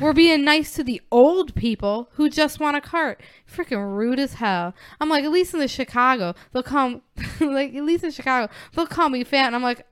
We're 0.00 0.12
being 0.12 0.44
nice 0.44 0.74
to 0.76 0.84
the 0.84 1.00
old 1.10 1.54
people 1.54 2.08
who 2.12 2.30
just 2.30 2.58
want 2.60 2.76
a 2.76 2.80
cart. 2.80 3.20
Freaking 3.50 3.96
rude 3.96 4.18
as 4.18 4.34
hell. 4.34 4.74
I'm 5.00 5.08
like, 5.08 5.24
at 5.24 5.30
least 5.30 5.54
in 5.54 5.60
the 5.60 5.68
Chicago, 5.68 6.34
they'll 6.52 6.62
come, 6.62 7.02
like, 7.40 7.74
at 7.74 7.84
least 7.84 8.04
in 8.04 8.10
Chicago, 8.10 8.52
they'll 8.74 8.86
call 8.86 9.08
me 9.08 9.24
fat. 9.24 9.46
And 9.46 9.54
I'm 9.54 9.62
like, 9.62 9.86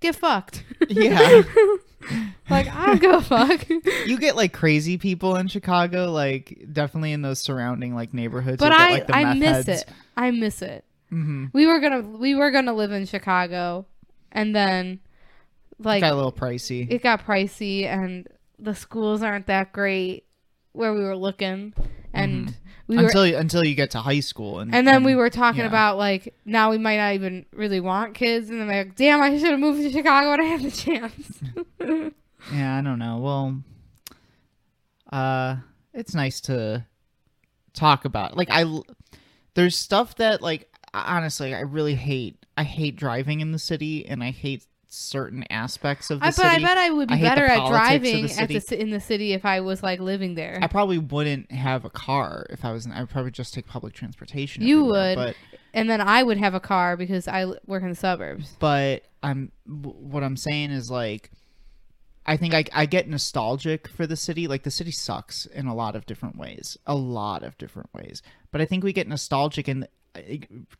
get 0.00 0.16
fucked. 0.16 0.64
yeah. 0.88 1.42
like 2.50 2.68
I 2.68 2.86
don't 2.86 3.00
give 3.00 3.12
a 3.12 3.20
fuck. 3.20 3.68
you 4.06 4.18
get 4.18 4.36
like 4.36 4.52
crazy 4.52 4.98
people 4.98 5.36
in 5.36 5.48
Chicago, 5.48 6.10
like 6.12 6.66
definitely 6.72 7.12
in 7.12 7.22
those 7.22 7.40
surrounding 7.40 7.94
like 7.94 8.14
neighborhoods. 8.14 8.58
but 8.58 8.72
you'll 8.72 8.78
get, 8.98 9.10
I 9.10 9.20
like, 9.20 9.26
I 9.26 9.34
miss 9.34 9.66
heads. 9.66 9.82
it. 9.82 9.88
I 10.16 10.30
miss 10.30 10.62
it. 10.62 10.84
Mm-hmm. 11.12 11.46
We 11.52 11.66
were 11.66 11.80
gonna 11.80 12.00
we 12.00 12.34
were 12.34 12.50
gonna 12.50 12.74
live 12.74 12.92
in 12.92 13.06
Chicago, 13.06 13.86
and 14.32 14.54
then 14.54 15.00
like 15.78 16.00
got 16.00 16.12
a 16.12 16.16
little 16.16 16.32
pricey. 16.32 16.90
it 16.90 17.02
got 17.02 17.24
pricey, 17.24 17.84
and 17.84 18.28
the 18.58 18.74
schools 18.74 19.22
aren't 19.22 19.46
that 19.46 19.72
great 19.72 20.24
where 20.72 20.92
we 20.92 21.02
were 21.02 21.16
looking, 21.16 21.72
and 22.12 22.54
we 22.86 22.96
were 22.96 23.04
until 23.04 23.26
you, 23.26 23.36
until 23.36 23.64
you 23.64 23.74
get 23.74 23.90
to 23.92 23.98
high 23.98 24.20
school 24.20 24.60
and 24.60 24.74
And 24.74 24.86
then 24.86 25.04
we 25.04 25.14
were 25.14 25.30
talking 25.30 25.60
yeah. 25.60 25.66
about 25.66 25.98
like 25.98 26.34
now 26.44 26.70
we 26.70 26.78
might 26.78 26.96
not 26.96 27.14
even 27.14 27.46
really 27.52 27.80
want 27.80 28.14
kids, 28.14 28.50
and 28.50 28.60
then 28.60 28.68
like, 28.68 28.94
damn, 28.96 29.20
I 29.20 29.36
should 29.38 29.50
have 29.50 29.60
moved 29.60 29.82
to 29.82 29.90
Chicago 29.90 30.30
when 30.30 30.40
I 30.40 30.44
had 30.44 30.62
the 30.62 30.70
chance. 30.70 31.42
yeah 32.52 32.78
i 32.78 32.80
don't 32.82 32.98
know. 32.98 33.18
Well 33.18 33.62
uh 35.12 35.56
it's 35.94 36.14
nice 36.14 36.40
to 36.42 36.84
talk 37.72 38.04
about 38.04 38.36
like 38.36 38.48
I 38.50 38.80
there's 39.54 39.76
stuff 39.76 40.16
that 40.16 40.42
like 40.42 40.68
honestly 40.92 41.54
i 41.54 41.60
really 41.60 41.94
hate. 41.94 42.44
I 42.56 42.64
hate 42.64 42.96
driving 42.96 43.40
in 43.40 43.52
the 43.52 43.58
city 43.58 44.06
and 44.06 44.22
i 44.24 44.30
hate 44.30 44.66
certain 44.96 45.44
aspects 45.50 46.10
of 46.10 46.20
the 46.20 46.26
I 46.26 46.28
bet 46.30 46.34
city 46.34 46.64
I 46.64 46.66
bet 46.66 46.78
I 46.78 46.90
would 46.90 47.08
be 47.08 47.16
the 47.16 47.22
better 47.22 47.44
at 47.44 47.68
driving 47.68 48.26
the 48.26 48.40
at 48.40 48.48
the 48.48 48.80
in 48.80 48.90
the 48.90 49.00
city 49.00 49.32
if 49.32 49.44
I 49.44 49.60
was 49.60 49.82
like 49.82 50.00
living 50.00 50.34
there. 50.34 50.58
I 50.62 50.66
probably 50.66 50.98
wouldn't 50.98 51.52
have 51.52 51.84
a 51.84 51.90
car 51.90 52.46
if 52.50 52.64
I 52.64 52.72
was. 52.72 52.86
I 52.86 53.00
would 53.00 53.10
probably 53.10 53.30
just 53.30 53.54
take 53.54 53.66
public 53.66 53.92
transportation. 53.94 54.62
You 54.62 54.84
would. 54.84 55.16
but 55.16 55.36
and 55.74 55.90
then 55.90 56.00
I 56.00 56.22
would 56.22 56.38
have 56.38 56.54
a 56.54 56.60
car 56.60 56.96
because 56.96 57.28
I 57.28 57.44
work 57.66 57.82
in 57.82 57.90
the 57.90 57.94
suburbs. 57.94 58.56
but 58.58 59.02
I'm 59.22 59.52
what 59.66 60.22
I'm 60.22 60.36
saying 60.36 60.70
is 60.70 60.90
like 60.90 61.30
I 62.24 62.36
think 62.36 62.54
I 62.54 62.64
I 62.72 62.86
get 62.86 63.08
nostalgic 63.08 63.88
for 63.88 64.06
the 64.06 64.16
city. 64.16 64.48
Like 64.48 64.62
the 64.62 64.70
city 64.70 64.90
sucks 64.90 65.46
in 65.46 65.66
a 65.66 65.74
lot 65.74 65.94
of 65.94 66.06
different 66.06 66.36
ways, 66.36 66.76
a 66.86 66.94
lot 66.94 67.42
of 67.42 67.56
different 67.58 67.90
ways. 67.92 68.22
But 68.50 68.60
I 68.60 68.64
think 68.64 68.82
we 68.82 68.92
get 68.92 69.06
nostalgic 69.06 69.68
in 69.68 69.86
uh, 70.14 70.20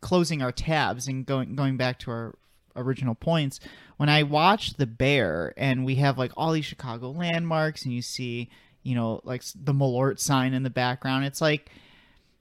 closing 0.00 0.42
our 0.42 0.52
tabs 0.52 1.06
and 1.06 1.26
going 1.26 1.54
going 1.54 1.76
back 1.76 1.98
to 2.00 2.10
our 2.10 2.34
original 2.76 3.14
points. 3.14 3.60
When 3.96 4.08
I 4.08 4.22
watch 4.22 4.74
The 4.74 4.86
Bear 4.86 5.54
and 5.56 5.84
we 5.84 5.96
have 5.96 6.18
like 6.18 6.32
all 6.36 6.52
these 6.52 6.64
Chicago 6.64 7.10
landmarks 7.10 7.84
and 7.84 7.92
you 7.92 8.02
see, 8.02 8.50
you 8.82 8.94
know, 8.94 9.20
like 9.24 9.42
the 9.54 9.72
Malort 9.72 10.18
sign 10.20 10.54
in 10.54 10.62
the 10.62 10.70
background, 10.70 11.24
it's 11.24 11.40
like 11.40 11.70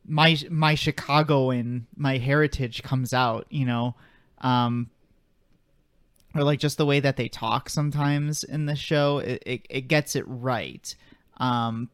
my 0.07 0.37
my 0.49 0.75
Chicago 0.75 1.49
and 1.49 1.85
my 1.95 2.17
heritage 2.17 2.83
comes 2.83 3.13
out, 3.13 3.47
you 3.49 3.65
know. 3.65 3.95
Um 4.41 4.89
or 6.35 6.43
like 6.43 6.59
just 6.59 6.77
the 6.77 6.85
way 6.85 6.99
that 6.99 7.15
they 7.15 7.29
talk 7.29 7.69
sometimes 7.69 8.43
in 8.43 8.65
the 8.65 8.75
show, 8.75 9.19
it, 9.19 9.41
it, 9.45 9.65
it 9.69 9.81
gets 9.87 10.15
it 10.15 10.25
right. 10.27 10.93
Um 11.37 11.89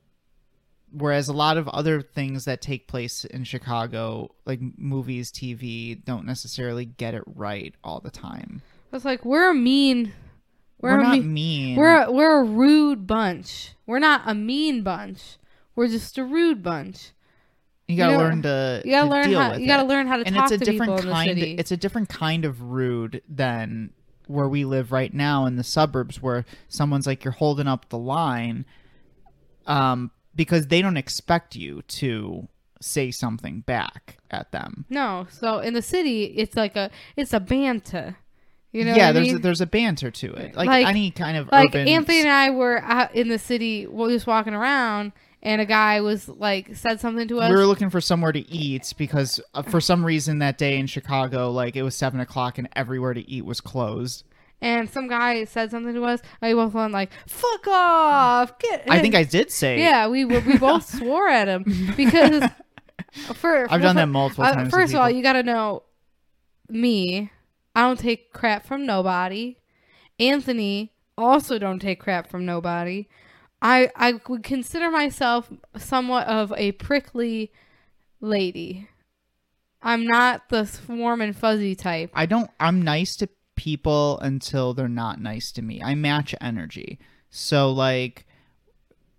whereas 0.91 1.27
a 1.27 1.33
lot 1.33 1.57
of 1.57 1.67
other 1.69 2.01
things 2.01 2.45
that 2.45 2.61
take 2.61 2.87
place 2.87 3.25
in 3.25 3.43
Chicago, 3.43 4.33
like 4.45 4.59
movies, 4.77 5.31
TV, 5.31 6.03
don't 6.03 6.25
necessarily 6.25 6.85
get 6.85 7.13
it 7.13 7.23
right 7.25 7.73
all 7.83 7.99
the 7.99 8.11
time. 8.11 8.61
It's 8.93 9.05
like 9.05 9.23
we're 9.25 9.49
a 9.49 9.55
mean. 9.55 10.13
We're, 10.79 10.91
We're, 10.91 10.99
a 10.99 11.03
not 11.03 11.11
mean. 11.19 11.33
mean. 11.33 11.75
We're 11.75 12.03
a, 12.03 12.11
we're 12.11 12.41
a 12.41 12.43
rude 12.43 13.05
bunch. 13.05 13.73
We're 13.85 13.99
not 13.99 14.23
a 14.25 14.33
mean 14.33 14.81
bunch. 14.81 15.37
We're 15.75 15.87
just 15.87 16.17
a 16.17 16.23
rude 16.23 16.63
bunch. 16.63 17.11
you 17.87 17.97
gotta 17.97 18.13
you 18.13 18.17
know, 18.17 18.23
learn 18.23 18.41
to 18.41 18.81
You 18.83 18.91
gotta 18.91 19.07
to 19.07 19.11
learn 19.11 19.29
deal 19.29 19.39
how. 19.39 19.53
You 19.55 19.67
gotta 19.67 19.87
learn 19.87 20.07
how 20.07 20.17
to 20.17 20.25
and 20.25 20.35
talk 20.35 20.51
it's 20.51 20.61
a 20.61 20.65
to 20.65 20.71
people 20.71 20.85
different 20.87 21.01
in 21.01 21.07
the 21.07 21.13
kind 21.13 21.29
city. 21.29 21.55
it's 21.57 21.71
a 21.71 21.77
different 21.77 22.09
kind 22.09 22.45
of 22.45 22.61
rude 22.63 23.21
than 23.29 23.91
where 24.27 24.47
we 24.47 24.65
live 24.65 24.91
right 24.91 25.13
now 25.13 25.45
in 25.45 25.55
the 25.55 25.63
suburbs 25.63 26.21
where 26.21 26.45
someone's 26.67 27.05
like 27.05 27.23
you're 27.23 27.33
holding 27.33 27.67
up 27.67 27.89
the 27.89 27.97
line 27.97 28.65
um 29.67 30.09
because 30.35 30.67
they 30.67 30.81
don't 30.81 30.97
expect 30.97 31.55
you 31.55 31.81
to 31.87 32.47
say 32.79 33.11
something 33.11 33.61
back 33.61 34.17
at 34.31 34.51
them 34.51 34.85
no, 34.89 35.27
so 35.29 35.59
in 35.59 35.73
the 35.73 35.81
city, 35.81 36.23
it's 36.25 36.55
like 36.55 36.75
a 36.75 36.89
it's 37.15 37.33
a 37.33 37.39
banter. 37.39 38.17
You 38.71 38.85
know 38.85 38.95
yeah 38.95 39.11
there's 39.11 39.27
mean? 39.27 39.35
a, 39.35 39.39
there's 39.39 39.59
a 39.61 39.65
banter 39.67 40.09
to 40.11 40.33
it 40.33 40.55
like, 40.55 40.67
Like- 40.67 40.87
any 40.87 41.11
kind 41.11 41.37
of 41.37 41.51
like 41.51 41.69
urban 41.69 41.87
Anthony 41.87 42.21
and 42.21 42.29
I 42.29 42.49
were 42.51 42.79
out 42.81 43.13
in 43.13 43.27
the 43.27 43.37
city, 43.37 43.85
we 43.85 43.93
were 43.93 44.09
just 44.09 44.25
walking 44.25 44.53
around, 44.53 45.11
and 45.43 45.59
a 45.61 45.65
guy 45.65 45.99
was 46.01 46.29
like 46.29 46.75
said 46.75 46.99
something 47.01 47.27
to 47.27 47.39
us. 47.41 47.49
we 47.49 47.55
were 47.57 47.65
looking 47.65 47.89
for 47.89 47.99
somewhere 47.99 48.31
to 48.31 48.49
eat 48.49 48.93
because 48.97 49.41
uh, 49.53 49.61
for 49.61 49.81
some 49.81 50.05
reason 50.05 50.39
that 50.39 50.57
day 50.57 50.77
in 50.77 50.87
chicago 50.87 51.51
like 51.51 51.75
it 51.75 51.83
was 51.83 51.95
seven 51.95 52.19
o'clock 52.21 52.57
and 52.57 52.69
everywhere 52.75 53.13
to 53.13 53.29
eat 53.29 53.43
was 53.45 53.59
closed 53.59 54.23
and 54.61 54.89
some 54.89 55.07
guy 55.07 55.43
said 55.45 55.71
something 55.71 55.93
to 55.93 56.03
us. 56.03 56.21
And 56.41 56.55
we 56.55 56.63
both 56.63 56.73
went 56.73 56.93
like, 56.93 57.11
"Fuck 57.27 57.67
off!" 57.67 58.59
Get. 58.59 58.85
i 58.89 58.99
think 58.99 59.15
i 59.21 59.23
did 59.23 59.51
say 59.51 59.79
Yeah, 59.79 60.07
we 60.07 60.25
we 60.25 60.57
both 60.59 60.87
swore 60.87 61.27
at 61.27 61.47
him 61.47 61.93
because 61.97 62.43
for 63.35 63.67
i've 63.71 63.81
done 63.81 63.95
that 63.95 64.07
multiple 64.09 64.43
uh, 64.43 64.53
times 64.53 64.71
first 64.71 64.93
of 64.93 64.99
all, 64.99 65.09
you 65.09 65.23
got 65.23 65.33
to 65.33 65.43
know 65.43 65.83
me. 66.69 67.31
I 67.75 67.81
don't 67.81 67.99
take 67.99 68.33
crap 68.33 68.65
from 68.65 68.85
nobody. 68.85 69.57
Anthony 70.19 70.93
also 71.17 71.57
don't 71.57 71.79
take 71.79 71.99
crap 71.99 72.29
from 72.29 72.45
nobody. 72.45 73.07
I 73.61 73.89
I 73.95 74.19
would 74.27 74.43
consider 74.43 74.89
myself 74.91 75.51
somewhat 75.77 76.27
of 76.27 76.53
a 76.57 76.73
prickly 76.73 77.51
lady. 78.19 78.87
I'm 79.81 80.05
not 80.05 80.49
the 80.49 80.69
warm 80.87 81.21
and 81.21 81.35
fuzzy 81.35 81.75
type. 81.75 82.11
I 82.13 82.25
don't 82.25 82.49
I'm 82.59 82.81
nice 82.81 83.15
to 83.17 83.29
people 83.61 84.17
until 84.19 84.73
they're 84.73 84.87
not 84.89 85.21
nice 85.21 85.51
to 85.51 85.61
me. 85.61 85.79
I 85.83 85.93
match 85.93 86.33
energy. 86.41 86.97
So 87.29 87.71
like 87.71 88.25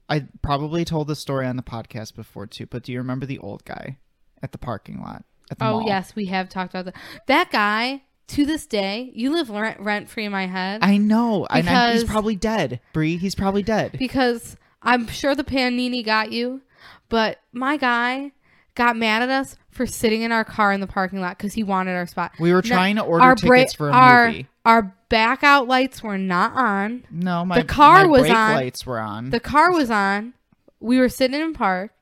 I 0.08 0.26
probably 0.42 0.84
told 0.84 1.06
the 1.06 1.14
story 1.14 1.46
on 1.46 1.56
the 1.56 1.62
podcast 1.62 2.16
before 2.16 2.46
too, 2.48 2.66
but 2.66 2.82
do 2.82 2.90
you 2.92 2.98
remember 2.98 3.24
the 3.24 3.38
old 3.38 3.64
guy 3.64 3.98
at 4.42 4.50
the 4.50 4.58
parking 4.58 5.00
lot 5.00 5.24
at 5.50 5.58
the 5.60 5.64
Oh 5.64 5.78
mall? 5.78 5.86
yes, 5.86 6.16
we 6.16 6.26
have 6.26 6.48
talked 6.48 6.74
about 6.74 6.86
that. 6.86 6.96
That 7.28 7.50
guy 7.52 8.02
to 8.28 8.44
this 8.44 8.66
day, 8.66 9.12
you 9.14 9.30
live 9.32 9.48
rent 9.48 9.78
rent 9.78 10.08
free 10.10 10.24
in 10.24 10.32
my 10.32 10.46
head. 10.46 10.80
I 10.82 10.96
know. 10.96 11.46
And 11.48 11.68
I'm- 11.68 11.92
he's 11.92 12.02
probably 12.04 12.34
dead. 12.34 12.80
Brie, 12.92 13.16
he's 13.18 13.36
probably 13.36 13.62
dead. 13.62 13.96
because 13.96 14.56
I'm 14.82 15.06
sure 15.06 15.36
the 15.36 15.44
panini 15.44 16.04
got 16.04 16.32
you, 16.32 16.62
but 17.08 17.38
my 17.52 17.76
guy 17.76 18.32
got 18.74 18.96
mad 18.96 19.22
at 19.22 19.28
us 19.30 19.56
for 19.70 19.86
sitting 19.86 20.22
in 20.22 20.32
our 20.32 20.44
car 20.44 20.72
in 20.72 20.80
the 20.80 20.86
parking 20.86 21.20
lot 21.20 21.36
because 21.38 21.52
he 21.54 21.62
wanted 21.62 21.92
our 21.92 22.06
spot. 22.06 22.32
We 22.40 22.52
were 22.52 22.62
trying 22.62 22.96
to 22.96 23.02
order 23.02 23.24
our 23.24 23.34
tickets 23.34 23.76
bra- 23.76 23.86
for 23.86 23.90
a 23.90 23.92
our, 23.92 24.26
movie. 24.28 24.46
Our 24.64 24.94
back 25.08 25.42
out 25.42 25.66
lights 25.68 26.02
were 26.02 26.18
not 26.18 26.52
on. 26.54 27.04
No, 27.10 27.44
my 27.44 27.60
the 27.60 27.64
car 27.66 28.04
my 28.04 28.06
was 28.06 28.22
brake 28.22 28.34
on. 28.34 28.54
lights 28.54 28.86
were 28.86 28.98
on. 29.00 29.30
The 29.30 29.40
car 29.40 29.72
was 29.72 29.90
on. 29.90 30.34
We 30.80 30.98
were 30.98 31.08
sitting 31.08 31.40
in 31.40 31.52
park 31.54 31.92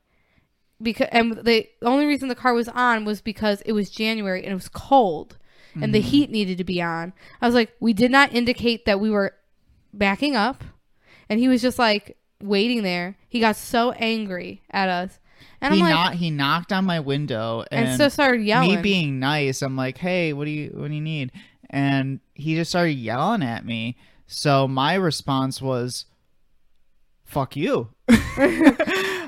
because, 0.81 1.07
and 1.11 1.33
the 1.33 1.67
only 1.81 2.05
reason 2.05 2.27
the 2.29 2.35
car 2.35 2.53
was 2.53 2.67
on 2.69 3.05
was 3.05 3.21
because 3.21 3.61
it 3.61 3.73
was 3.73 3.89
January 3.89 4.43
and 4.43 4.51
it 4.51 4.55
was 4.55 4.69
cold, 4.69 5.37
and 5.75 5.93
the 5.93 5.99
Mm-hmm. 5.99 6.07
heat 6.09 6.29
needed 6.31 6.57
to 6.57 6.63
be 6.63 6.81
on. 6.81 7.13
I 7.41 7.45
was 7.45 7.55
like, 7.55 7.71
we 7.79 7.93
did 7.93 8.11
not 8.11 8.33
indicate 8.33 8.85
that 8.85 8.99
we 8.99 9.09
were 9.09 9.33
backing 9.93 10.35
up, 10.35 10.63
and 11.29 11.39
he 11.39 11.47
was 11.47 11.61
just 11.61 11.77
like 11.79 12.17
waiting 12.41 12.83
there. 12.83 13.17
He 13.29 13.39
got 13.39 13.55
so 13.55 13.91
angry 13.91 14.63
at 14.71 14.89
us, 14.89 15.19
and 15.61 15.73
he 15.73 15.81
I'm 15.81 15.85
like, 15.85 15.93
not 15.93 16.13
he 16.15 16.31
knocked 16.31 16.73
on 16.73 16.85
my 16.85 16.99
window 16.99 17.63
and, 17.71 17.89
and 17.89 17.97
so 17.97 18.09
started 18.09 18.41
yelling. 18.43 18.75
me 18.75 18.81
being 18.81 19.19
nice, 19.19 19.61
I'm 19.61 19.75
like, 19.75 19.97
"Hey, 19.97 20.33
what 20.33 20.45
do 20.45 20.51
you 20.51 20.71
what 20.75 20.87
do 20.87 20.93
you 20.93 21.01
need?" 21.01 21.31
And 21.69 22.19
he 22.33 22.55
just 22.55 22.71
started 22.71 22.93
yelling 22.93 23.43
at 23.43 23.65
me. 23.65 23.97
So 24.27 24.67
my 24.67 24.95
response 24.95 25.61
was, 25.61 26.05
"Fuck 27.23 27.55
you." 27.55 27.89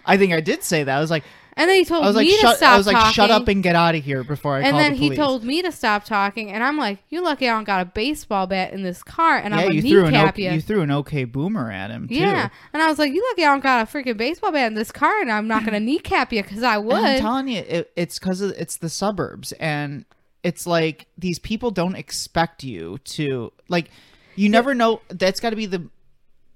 I 0.05 0.17
think 0.17 0.33
I 0.33 0.41
did 0.41 0.63
say 0.63 0.83
that. 0.83 0.97
I 0.97 0.99
was 0.99 1.11
like, 1.11 1.23
and 1.55 1.69
then 1.69 1.77
he 1.77 1.85
told 1.85 2.03
I 2.03 2.07
was 2.07 2.15
me 2.15 2.23
like, 2.23 2.29
to 2.35 2.37
shut. 2.41 2.57
stop 2.57 2.73
I 2.73 2.77
was 2.77 2.87
like, 2.87 2.95
talking. 2.95 3.13
shut 3.13 3.31
up 3.31 3.47
and 3.47 3.61
get 3.63 3.75
out 3.75 3.95
of 3.95 4.03
here 4.03 4.23
before 4.23 4.55
I 4.55 4.59
and 4.61 4.71
call 4.71 4.79
then 4.79 4.91
the 4.93 4.97
he 4.97 5.07
police. 5.07 5.17
told 5.17 5.43
me 5.43 5.61
to 5.61 5.71
stop 5.71 6.03
talking, 6.05 6.51
and 6.51 6.63
I'm 6.63 6.77
like, 6.77 6.99
"You 7.09 7.23
lucky 7.23 7.47
I 7.47 7.53
don't 7.53 7.63
got 7.63 7.81
a 7.81 7.85
baseball 7.85 8.47
bat 8.47 8.73
in 8.73 8.83
this 8.83 9.03
car, 9.03 9.37
and 9.37 9.53
yeah, 9.53 9.61
I'm 9.61 9.71
you 9.73 9.81
gonna 9.81 9.89
threw 9.93 10.05
an 10.05 10.11
kneecap 10.13 10.33
okay, 10.35 10.43
you." 10.43 10.51
you 10.51 10.61
threw 10.61 10.81
an 10.81 10.91
okay 10.91 11.23
boomer 11.23 11.71
at 11.71 11.91
him. 11.91 12.07
Too. 12.07 12.15
Yeah, 12.15 12.49
and 12.73 12.81
I 12.81 12.87
was 12.87 12.99
like, 12.99 13.13
"You 13.13 13.23
lucky 13.31 13.43
I 13.43 13.51
don't 13.51 13.61
got 13.63 13.87
a 13.87 13.91
freaking 13.91 14.17
baseball 14.17 14.51
bat 14.51 14.67
in 14.67 14.73
this 14.75 14.91
car, 14.91 15.21
and 15.21 15.31
I'm 15.31 15.47
not 15.47 15.65
gonna 15.65 15.79
kneecap 15.81 16.33
you 16.33 16.41
because 16.43 16.63
I 16.63 16.77
And 16.77 16.91
I'm 16.93 17.19
telling 17.19 17.47
you, 17.47 17.59
it, 17.67 17.91
it's 17.95 18.19
because 18.19 18.41
it's 18.41 18.77
the 18.77 18.89
suburbs, 18.89 19.51
and 19.53 20.05
it's 20.43 20.67
like 20.67 21.07
these 21.17 21.39
people 21.39 21.71
don't 21.71 21.95
expect 21.95 22.63
you 22.63 22.97
to 23.05 23.51
like. 23.69 23.89
You 24.35 24.49
never 24.49 24.73
know. 24.73 25.01
That's 25.09 25.39
got 25.39 25.51
to 25.51 25.55
be 25.55 25.65
the. 25.67 25.87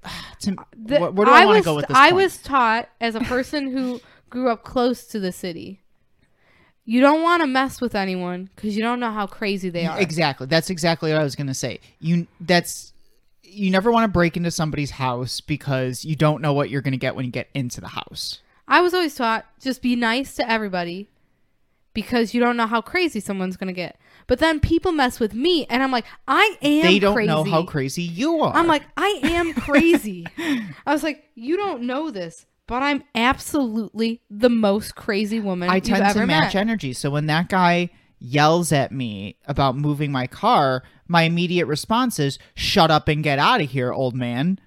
To, 0.42 0.56
The- 0.76 1.00
where, 1.00 1.26
do 1.26 1.32
I, 1.32 1.46
want 1.46 1.58
to 1.58 1.64
go 1.64 1.76
with 1.76 1.88
this? 1.88 1.98
I 1.98 2.12
point? 2.12 2.24
was 2.24 2.38
taught 2.38 2.90
as 3.02 3.16
a 3.16 3.20
person 3.22 3.72
who 3.72 4.00
grew 4.30 4.50
up 4.50 4.64
close 4.64 5.06
to 5.08 5.20
the 5.20 5.32
city. 5.32 5.82
You 6.86 7.02
don't 7.02 7.22
want 7.22 7.42
to 7.42 7.48
mess 7.48 7.82
with 7.82 7.96
anyone 7.96 8.50
because 8.56 8.78
you 8.78 8.82
don't 8.82 9.00
know 9.00 9.12
how 9.12 9.28
crazy 9.28 9.70
they 9.70 9.86
are. 9.86 10.00
Exactly. 10.00 10.48
That's 10.48 10.70
exactly 10.70 11.12
what 11.12 11.20
I 11.20 11.24
was 11.24 11.36
gonna 11.36 11.54
say. 11.54 11.80
You 12.00 12.28
that's 12.40 12.94
you 13.44 13.70
never 13.72 13.92
want 13.92 14.06
to 14.06 14.08
break 14.08 14.38
into 14.38 14.52
somebody's 14.52 14.92
house 14.92 15.42
because 15.42 16.06
you 16.06 16.16
don't 16.16 16.42
know 16.42 16.54
what 16.54 16.70
you're 16.70 16.82
gonna 16.82 16.98
get 16.98 17.16
when 17.16 17.26
you 17.26 17.32
get 17.32 17.50
into 17.54 17.82
the 17.82 17.90
house. 17.90 18.40
I 18.68 18.82
was 18.82 18.94
always 18.94 19.16
taught 19.16 19.46
just 19.60 19.82
be 19.82 19.96
nice 19.96 20.36
to 20.36 20.50
everybody 20.50 21.10
because 21.94 22.34
you 22.34 22.40
don't 22.40 22.56
know 22.56 22.68
how 22.68 22.80
crazy 22.80 23.20
someone's 23.20 23.58
gonna 23.58 23.74
get. 23.74 24.00
But 24.28 24.40
then 24.40 24.60
people 24.60 24.92
mess 24.92 25.20
with 25.20 25.34
me, 25.34 25.66
and 25.70 25.82
I'm 25.82 25.92
like, 25.92 26.06
I 26.28 26.58
am. 26.62 26.84
they 26.84 27.00
don't 27.00 27.16
crazy. 27.16 27.28
know 27.28 27.44
how 27.44 27.64
crazy 27.64 28.04
you 28.04 28.42
are. 28.42 28.54
I'm 28.54 28.68
like, 28.68 28.84
I 28.98 29.20
am 29.24 29.54
crazy. 29.54 30.28
I 30.38 30.94
was 30.94 31.02
like, 31.02 31.24
you 31.34 31.56
don't 31.56 31.84
know 31.84 32.12
this, 32.12 32.46
but 32.68 32.84
I'm 32.84 33.04
absolutely 33.16 34.22
the 34.30 34.50
most 34.50 34.96
crazy 34.96 35.40
woman 35.40 35.70
I 35.70 35.76
you've 35.76 35.86
tend 35.86 36.04
ever 36.04 36.20
to 36.22 36.26
match 36.28 36.54
met. 36.54 36.62
energy. 36.62 36.94
So 36.94 37.10
when 37.10 37.26
that 37.28 37.50
guy 37.50 37.90
yells 38.20 38.72
at 38.72 38.92
me 38.92 39.38
about 39.46 39.76
moving 39.78 40.12
my 40.12 40.28
car, 40.28 40.84
my 41.08 41.24
immediate 41.24 41.66
response 41.66 42.20
is, 42.20 42.38
"Shut 42.56 42.92
up 42.92 43.08
and 43.08 43.24
get 43.24 43.40
out 43.40 43.62
of 43.62 43.70
here, 43.72 43.92
old 43.94 44.16
man." 44.16 44.60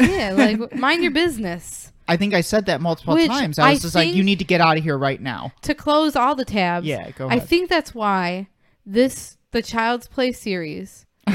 yeah, 0.00 0.32
like 0.32 0.74
mind 0.76 1.02
your 1.02 1.12
business. 1.12 1.92
I 2.08 2.16
think 2.16 2.34
I 2.34 2.40
said 2.40 2.66
that 2.66 2.80
multiple 2.80 3.14
Which 3.14 3.28
times. 3.28 3.58
I 3.58 3.70
was 3.70 3.80
I 3.80 3.82
just 3.82 3.94
like, 3.94 4.14
"You 4.14 4.22
need 4.24 4.38
to 4.40 4.44
get 4.44 4.60
out 4.60 4.76
of 4.76 4.82
here 4.82 4.98
right 4.98 5.20
now." 5.20 5.52
To 5.62 5.74
close 5.74 6.16
all 6.16 6.34
the 6.34 6.44
tabs, 6.44 6.86
Yeah, 6.86 7.10
go 7.10 7.26
ahead. 7.26 7.38
I 7.38 7.44
think 7.44 7.68
that's 7.68 7.94
why 7.94 8.48
this 8.86 9.36
the 9.52 9.62
Child's 9.62 10.06
Play 10.08 10.32
series 10.32 11.06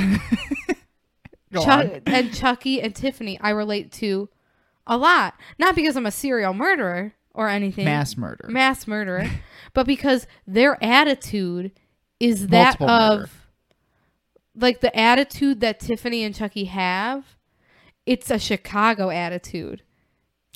Go 1.54 1.64
Chuck, 1.64 1.86
on. 1.86 2.02
and 2.08 2.34
Chucky 2.34 2.82
and 2.82 2.94
Tiffany 2.96 3.40
I 3.40 3.52
relate 3.52 3.92
to 3.94 4.30
a 4.88 4.98
lot. 4.98 5.36
Not 5.60 5.76
because 5.76 5.96
I'm 5.96 6.06
a 6.06 6.12
serial 6.12 6.54
murderer 6.54 7.14
or 7.34 7.48
anything. 7.50 7.86
Mass 7.86 8.16
murder. 8.18 8.48
mass 8.50 8.88
murderer, 8.88 9.30
but 9.74 9.86
because 9.86 10.26
their 10.48 10.82
attitude 10.84 11.72
is 12.20 12.48
that 12.48 12.80
Multiple 12.80 12.90
of 12.90 13.20
murder. 13.20 13.30
like 14.56 14.82
the 14.82 14.96
attitude 14.98 15.60
that 15.62 15.80
Tiffany 15.80 16.24
and 16.24 16.34
Chucky 16.36 16.66
have. 16.66 17.26
It's 18.06 18.30
a 18.30 18.38
Chicago 18.38 19.10
attitude. 19.10 19.82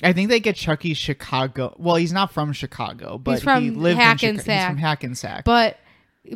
I 0.02 0.12
think 0.12 0.30
they 0.30 0.38
get 0.40 0.54
Chucky 0.56 0.94
Chicago. 0.94 1.74
Well, 1.78 1.96
he's 1.96 2.12
not 2.12 2.32
from 2.32 2.52
Chicago, 2.52 3.18
but 3.18 3.42
from 3.42 3.62
he 3.64 3.70
lived 3.70 4.00
in 4.00 4.16
Chicago. 4.16 4.52
He's 4.52 4.64
from 4.66 4.76
Hackensack. 4.78 5.44
But 5.44 5.76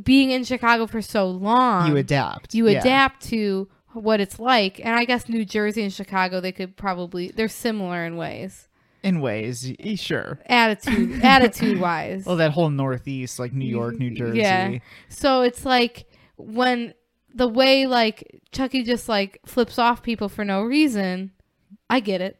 being 0.02 0.33
in 0.33 0.42
Chicago 0.44 0.87
for 0.88 1.00
so 1.00 1.28
long, 1.30 1.88
you 1.88 1.96
adapt. 1.96 2.52
you 2.54 2.68
Yeah. 2.68 2.80
adapt 2.80 3.22
to 3.28 3.68
what 3.94 4.20
it's 4.20 4.38
like. 4.38 4.78
And 4.80 4.90
I 4.94 5.04
guess 5.04 5.28
New 5.28 5.44
Jersey 5.44 5.83
and 5.83 5.92
Chicago, 5.92 6.40
they 6.40 6.52
could 6.52 6.76
probably 6.76 7.28
they're 7.28 7.48
similar 7.48 8.04
in 8.04 8.16
ways. 8.16 8.68
in 9.02 9.20
ways. 9.20 9.72
Sure. 9.96 10.38
Attitude 10.46 11.20
attitude 11.24 11.80
wise. 11.80 12.26
Well, 12.26 12.37
that 12.37 12.50
whole 12.52 12.70
Northeast, 12.70 13.38
like 13.38 13.52
New 13.52 13.66
York, 13.68 13.98
New 13.98 14.11
Jersey. 14.14 14.38
Yeah. 14.38 14.78
So 15.09 15.42
it's 15.42 15.64
like 15.64 16.07
when 16.37 16.94
the 17.35 17.48
way 17.48 17.87
like 17.87 18.40
Chucky 18.52 18.83
just 18.83 19.09
like 19.09 19.40
flips 19.46 19.78
off 19.78 20.02
people 20.02 20.28
for 20.28 20.44
no 20.44 20.62
reason, 20.62 21.33
I 21.90 22.00
get 22.00 22.20
it. 22.20 22.38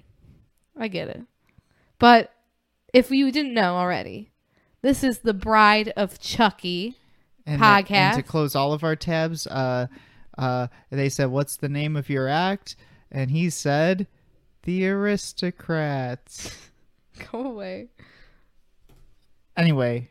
I 0.77 0.89
get 0.89 1.09
it. 1.09 1.23
But 1.99 2.33
if 2.93 3.11
you 3.11 3.31
didn't 3.33 3.55
know 3.55 3.77
already, 3.77 4.31
this 4.83 5.03
is 5.05 5.21
the 5.21 5.35
Bride 5.35 5.93
of 5.97 6.19
Chucky. 6.21 6.97
and 7.47 7.61
the- 7.61 7.65
and 7.67 7.87
podcast. 7.87 8.15
to 8.17 8.23
close 8.23 8.55
all 8.57 8.73
of 8.73 8.83
our 8.85 8.97
tabs, 8.97 9.47
uh, 9.47 9.87
uh, 10.39 10.69
they 10.91 11.09
said, 11.09 11.27
"What's 11.27 11.57
the 11.57 11.69
name 11.69 11.97
of 11.97 12.09
your 12.09 12.29
act?" 12.29 12.77
And 13.11 13.31
he 13.31 13.51
said, 13.51 14.07
"The 14.63 14.87
Aristocrats." 14.87 16.69
Go 17.33 17.45
away. 17.47 17.89
Anyway, 19.57 20.09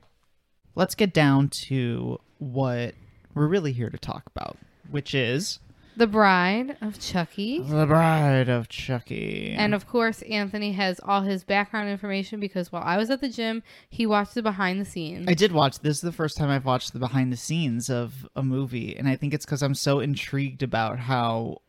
let's 0.75 0.95
get 0.95 1.13
down 1.13 1.49
to 1.49 2.19
what 2.37 2.95
we're 3.33 3.47
really 3.47 3.73
here 3.73 3.89
to 3.89 3.97
talk 3.97 4.23
about, 4.27 4.57
which 4.89 5.13
is 5.13 5.59
The 5.95 6.07
Bride 6.07 6.75
of 6.81 6.99
Chucky. 6.99 7.59
the 7.59 7.85
Bride 7.85 8.49
of 8.49 8.67
Chucky. 8.67 9.53
And 9.57 9.75
of 9.75 9.87
course, 9.87 10.21
Anthony 10.23 10.71
has 10.73 10.99
all 11.03 11.21
his 11.21 11.43
background 11.43 11.89
information 11.89 12.39
because 12.39 12.71
while 12.71 12.83
I 12.83 12.97
was 12.97 13.09
at 13.09 13.21
the 13.21 13.29
gym, 13.29 13.61
he 13.89 14.05
watched 14.05 14.33
the 14.33 14.41
behind 14.41 14.81
the 14.81 14.85
scenes. 14.85 15.27
I 15.27 15.33
did 15.33 15.51
watch 15.51 15.79
this. 15.79 15.97
Is 15.97 16.01
the 16.01 16.11
first 16.11 16.37
time 16.37 16.49
I've 16.49 16.65
watched 16.65 16.93
the 16.93 16.99
behind 16.99 17.31
the 17.31 17.37
scenes 17.37 17.89
of 17.89 18.27
a 18.35 18.41
movie, 18.41 18.95
and 18.95 19.07
I 19.07 19.15
think 19.15 19.33
it's 19.33 19.45
because 19.45 19.61
I'm 19.61 19.75
so 19.75 19.99
intrigued 19.99 20.63
about 20.63 20.97
how 20.97 21.61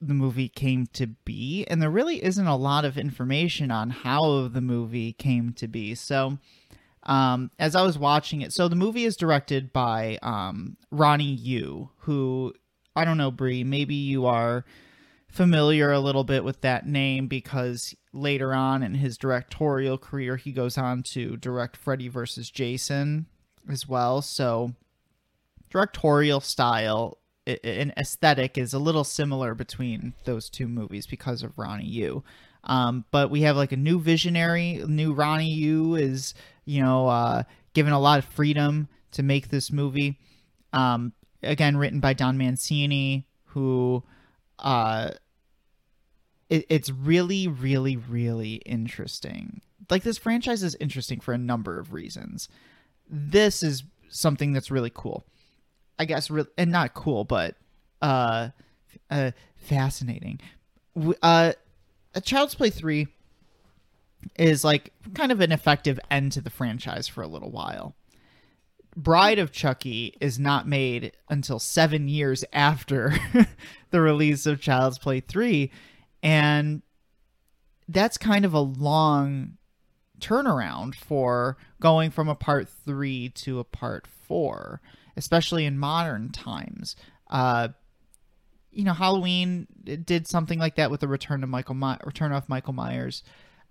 the 0.00 0.14
movie 0.14 0.48
came 0.48 0.86
to 0.94 1.06
be, 1.06 1.66
and 1.68 1.82
there 1.82 1.90
really 1.90 2.24
isn't 2.24 2.46
a 2.46 2.56
lot 2.56 2.86
of 2.86 2.96
information 2.96 3.70
on 3.70 3.90
how 3.90 4.48
the 4.48 4.62
movie 4.62 5.12
came 5.12 5.52
to 5.54 5.68
be. 5.68 5.94
So, 5.94 6.38
um, 7.02 7.50
as 7.58 7.76
I 7.76 7.82
was 7.82 7.98
watching 7.98 8.40
it, 8.40 8.54
so 8.54 8.68
the 8.68 8.76
movie 8.76 9.04
is 9.04 9.16
directed 9.16 9.72
by 9.72 10.18
um, 10.22 10.78
Ronnie 10.90 11.24
Yu, 11.34 11.90
who 11.98 12.54
I 12.96 13.04
don't 13.04 13.18
know, 13.18 13.30
Brie. 13.30 13.64
Maybe 13.64 13.94
you 13.94 14.26
are 14.26 14.64
familiar 15.28 15.92
a 15.92 16.00
little 16.00 16.24
bit 16.24 16.42
with 16.44 16.60
that 16.62 16.86
name 16.86 17.28
because 17.28 17.94
later 18.12 18.52
on 18.52 18.82
in 18.82 18.94
his 18.94 19.16
directorial 19.16 19.96
career, 19.96 20.36
he 20.36 20.52
goes 20.52 20.76
on 20.76 21.02
to 21.04 21.36
direct 21.36 21.76
Freddy 21.76 22.08
vs. 22.08 22.50
Jason 22.50 23.26
as 23.68 23.88
well. 23.88 24.22
So, 24.22 24.74
directorial 25.70 26.40
style 26.40 27.18
and 27.46 27.92
aesthetic 27.96 28.58
is 28.58 28.74
a 28.74 28.78
little 28.78 29.04
similar 29.04 29.54
between 29.54 30.14
those 30.24 30.50
two 30.50 30.68
movies 30.68 31.06
because 31.06 31.42
of 31.42 31.58
Ronnie 31.58 31.86
Yu. 31.86 32.22
Um, 32.64 33.04
but 33.10 33.30
we 33.30 33.42
have 33.42 33.56
like 33.56 33.72
a 33.72 33.76
new 33.76 34.00
visionary, 34.00 34.82
new 34.86 35.12
Ronnie 35.12 35.50
Yu 35.50 35.94
is, 35.94 36.34
you 36.64 36.82
know, 36.82 37.08
uh, 37.08 37.44
given 37.72 37.92
a 37.92 38.00
lot 38.00 38.18
of 38.18 38.24
freedom 38.26 38.88
to 39.12 39.22
make 39.22 39.48
this 39.48 39.72
movie. 39.72 40.18
Um, 40.72 41.12
again, 41.42 41.76
written 41.76 42.00
by 42.00 42.12
Don 42.12 42.38
Mancini, 42.38 43.26
who, 43.46 44.02
uh, 44.58 45.10
it, 46.48 46.66
it's 46.68 46.90
really, 46.90 47.48
really, 47.48 47.96
really 47.96 48.54
interesting. 48.66 49.60
Like 49.88 50.02
this 50.02 50.18
franchise 50.18 50.62
is 50.62 50.76
interesting 50.80 51.20
for 51.20 51.32
a 51.32 51.38
number 51.38 51.78
of 51.78 51.92
reasons. 51.92 52.48
This 53.08 53.62
is 53.62 53.84
something 54.08 54.52
that's 54.52 54.70
really 54.70 54.92
cool. 54.92 55.24
I 55.98 56.04
guess, 56.04 56.30
re- 56.30 56.46
and 56.56 56.70
not 56.70 56.94
cool, 56.94 57.24
but 57.24 57.56
uh, 58.00 58.50
uh, 59.10 59.32
fascinating. 59.56 60.40
Uh, 61.22 61.52
a 62.14 62.20
Child's 62.20 62.54
Play 62.54 62.70
three 62.70 63.08
is 64.38 64.64
like 64.64 64.92
kind 65.14 65.32
of 65.32 65.40
an 65.40 65.52
effective 65.52 66.00
end 66.10 66.32
to 66.32 66.40
the 66.40 66.50
franchise 66.50 67.06
for 67.08 67.22
a 67.22 67.28
little 67.28 67.50
while. 67.50 67.94
Bride 68.96 69.38
of 69.38 69.52
Chucky 69.52 70.16
is 70.20 70.38
not 70.38 70.66
made 70.66 71.12
until 71.28 71.58
seven 71.58 72.08
years 72.08 72.44
after 72.52 73.14
the 73.90 74.00
release 74.00 74.46
of 74.46 74.60
Child's 74.60 74.98
Play 74.98 75.20
3. 75.20 75.70
And 76.22 76.82
that's 77.88 78.18
kind 78.18 78.44
of 78.44 78.52
a 78.52 78.60
long 78.60 79.56
turnaround 80.20 80.94
for 80.94 81.56
going 81.80 82.10
from 82.10 82.28
a 82.28 82.34
part 82.34 82.68
3 82.68 83.30
to 83.30 83.58
a 83.58 83.64
part 83.64 84.06
4, 84.06 84.80
especially 85.16 85.64
in 85.64 85.78
modern 85.78 86.30
times. 86.30 86.96
Uh, 87.28 87.68
you 88.70 88.84
know, 88.84 88.92
Halloween 88.92 89.66
did 89.82 90.26
something 90.28 90.58
like 90.58 90.76
that 90.76 90.90
with 90.90 91.00
the 91.00 91.08
return 91.08 91.40
to 91.40 91.46
Michael 91.46 91.74
My- 91.74 91.98
return 92.04 92.32
of 92.32 92.48
Michael 92.48 92.72
Myers. 92.72 93.22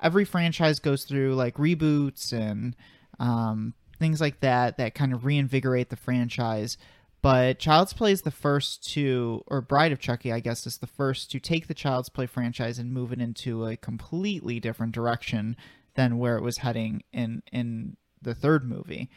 Every 0.01 0.25
franchise 0.25 0.79
goes 0.79 1.03
through 1.03 1.35
like 1.35 1.55
reboots 1.55 2.33
and 2.33 2.75
um, 3.19 3.73
things 3.99 4.21
like 4.21 4.39
that 4.39 4.77
that 4.77 4.95
kind 4.95 5.13
of 5.13 5.25
reinvigorate 5.25 5.89
the 5.89 5.95
franchise. 5.95 6.77
But 7.21 7.59
Child's 7.59 7.93
Play 7.93 8.13
is 8.13 8.21
the 8.21 8.31
first 8.31 8.89
to, 8.93 9.43
or 9.47 9.61
Bride 9.61 9.91
of 9.91 9.99
Chucky, 9.99 10.31
I 10.31 10.39
guess, 10.39 10.65
is 10.65 10.77
the 10.77 10.87
first 10.87 11.29
to 11.31 11.39
take 11.39 11.67
the 11.67 11.73
Child's 11.73 12.07
Play 12.07 12.25
franchise 12.25 12.79
and 12.79 12.93
move 12.93 13.11
it 13.11 13.19
into 13.19 13.65
a 13.65 13.75
completely 13.75 14.59
different 14.59 14.93
direction 14.93 15.57
than 15.95 16.17
where 16.17 16.37
it 16.37 16.43
was 16.43 16.59
heading 16.59 17.03
in 17.11 17.43
in 17.51 17.97
the 18.21 18.35
third 18.35 18.67
movie. 18.67 19.09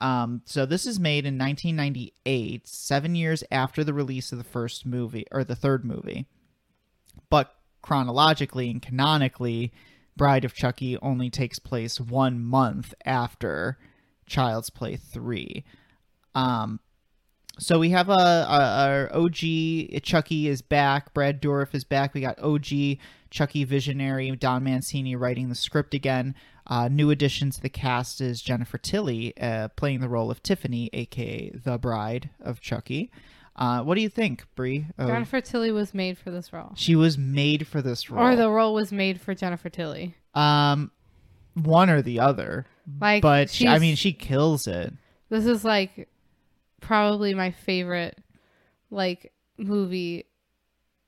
Um, 0.00 0.42
so 0.44 0.64
this 0.64 0.86
is 0.86 1.00
made 1.00 1.26
in 1.26 1.36
1998, 1.36 2.68
seven 2.68 3.16
years 3.16 3.42
after 3.50 3.82
the 3.82 3.94
release 3.94 4.30
of 4.30 4.38
the 4.38 4.44
first 4.44 4.86
movie 4.86 5.26
or 5.32 5.42
the 5.42 5.56
third 5.56 5.84
movie. 5.84 6.26
But 7.30 7.52
chronologically 7.82 8.70
and 8.70 8.80
canonically, 8.80 9.72
Bride 10.16 10.44
of 10.44 10.54
Chucky 10.54 10.96
only 10.98 11.30
takes 11.30 11.58
place 11.58 12.00
one 12.00 12.40
month 12.40 12.94
after 13.04 13.78
Child's 14.28 14.70
Play 14.70 14.96
3. 14.96 15.64
Um, 16.34 16.80
so 17.58 17.78
we 17.80 17.90
have 17.90 18.08
a, 18.08 18.12
a 18.12 18.88
our 18.88 19.10
OG 19.16 20.02
Chucky 20.02 20.46
is 20.46 20.62
back. 20.62 21.12
Brad 21.12 21.42
Dourif 21.42 21.74
is 21.74 21.82
back. 21.84 22.14
We 22.14 22.20
got 22.20 22.38
OG 22.38 22.98
Chucky 23.30 23.64
visionary 23.64 24.30
Don 24.36 24.62
Mancini 24.62 25.16
writing 25.16 25.48
the 25.48 25.54
script 25.56 25.92
again. 25.92 26.34
Uh, 26.68 26.86
new 26.86 27.10
addition 27.10 27.50
to 27.50 27.60
the 27.60 27.68
cast 27.68 28.20
is 28.20 28.42
Jennifer 28.42 28.78
Tilly 28.78 29.36
uh, 29.40 29.68
playing 29.68 30.00
the 30.00 30.08
role 30.08 30.30
of 30.30 30.42
Tiffany, 30.42 30.88
aka 30.92 31.50
the 31.50 31.78
bride 31.78 32.30
of 32.40 32.60
Chucky. 32.60 33.10
Uh, 33.56 33.82
what 33.82 33.96
do 33.96 34.02
you 34.02 34.08
think, 34.08 34.44
Brie? 34.54 34.86
of- 34.96 35.08
Jennifer 35.08 35.40
Tilly 35.40 35.72
was 35.72 35.92
made 35.92 36.16
for 36.16 36.30
this 36.30 36.52
role. 36.52 36.72
she 36.76 36.94
was 36.94 37.18
made 37.18 37.66
for 37.66 37.82
this 37.82 38.08
role. 38.08 38.24
Or 38.24 38.36
the 38.36 38.48
role 38.50 38.72
was 38.72 38.92
made 38.92 39.20
for 39.20 39.34
Jennifer 39.34 39.68
Tilly. 39.68 40.14
um, 40.34 40.92
one 41.54 41.90
or 41.90 42.02
the 42.02 42.20
other. 42.20 42.66
Like 43.00 43.22
But 43.22 43.50
she, 43.50 43.66
I 43.68 43.78
mean, 43.78 43.96
she 43.96 44.12
kills 44.12 44.66
it. 44.66 44.92
this 45.28 45.46
is 45.46 45.64
like 45.64 46.08
probably 46.80 47.34
my 47.34 47.50
favorite 47.50 48.18
like 48.90 49.32
movie 49.56 50.24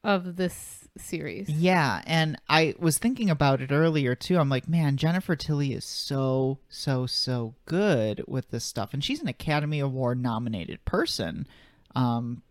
of 0.03 0.37
this 0.37 0.89
series. 0.99 1.49
Yeah, 1.49 2.03
and 2.07 2.37
I 2.49 2.75
was 2.79 2.99
thinking 2.99 3.31
about 3.31 3.61
it 3.61 3.71
earlier 3.71 4.15
too. 4.15 4.39
I'm 4.39 4.49
like, 4.49 4.69
man, 4.69 4.97
Jennifer 4.97 5.37
Tilly 5.37 5.73
is 5.73 5.85
so 5.85 6.59
so 6.69 7.07
so 7.07 7.55
good 7.67 8.25
with 8.27 8.51
this 8.51 8.65
stuff, 8.65 8.91
and 8.93 9.03
she's 9.05 9.21
an 9.21 9.29
Academy 9.29 9.81
Award 9.81 10.21
nominated 10.21 10.85
person. 10.85 11.47
Um, 11.95 12.43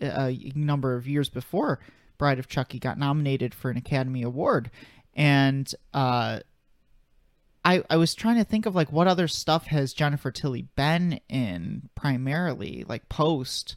a 0.00 0.30
a 0.30 0.52
number 0.54 0.96
of 0.96 1.06
years 1.06 1.28
before 1.28 1.78
Bride 2.18 2.38
of 2.38 2.48
Chucky 2.48 2.78
got 2.78 2.98
nominated 2.98 3.54
for 3.54 3.70
an 3.70 3.76
Academy 3.76 4.22
Award, 4.22 4.70
and 5.14 5.72
uh, 5.92 6.40
I 7.64 7.82
I 7.88 7.96
was 7.96 8.14
trying 8.14 8.36
to 8.36 8.44
think 8.44 8.66
of 8.66 8.74
like 8.74 8.92
what 8.92 9.06
other 9.06 9.28
stuff 9.28 9.66
has 9.66 9.92
Jennifer 9.92 10.30
Tilly 10.30 10.62
been 10.76 11.20
in 11.28 11.88
primarily, 11.94 12.84
like 12.88 13.08
post 13.08 13.76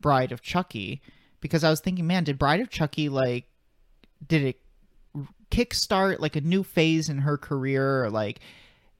Bride 0.00 0.32
of 0.32 0.42
Chucky, 0.42 1.00
because 1.40 1.64
I 1.64 1.70
was 1.70 1.80
thinking, 1.80 2.06
man, 2.06 2.24
did 2.24 2.38
Bride 2.38 2.60
of 2.60 2.70
Chucky 2.70 3.08
like 3.08 3.46
did 4.26 4.42
it 4.42 4.60
kickstart 5.50 6.20
like 6.20 6.36
a 6.36 6.40
new 6.40 6.62
phase 6.62 7.08
in 7.08 7.18
her 7.18 7.38
career? 7.38 8.04
Or 8.04 8.10
like 8.10 8.40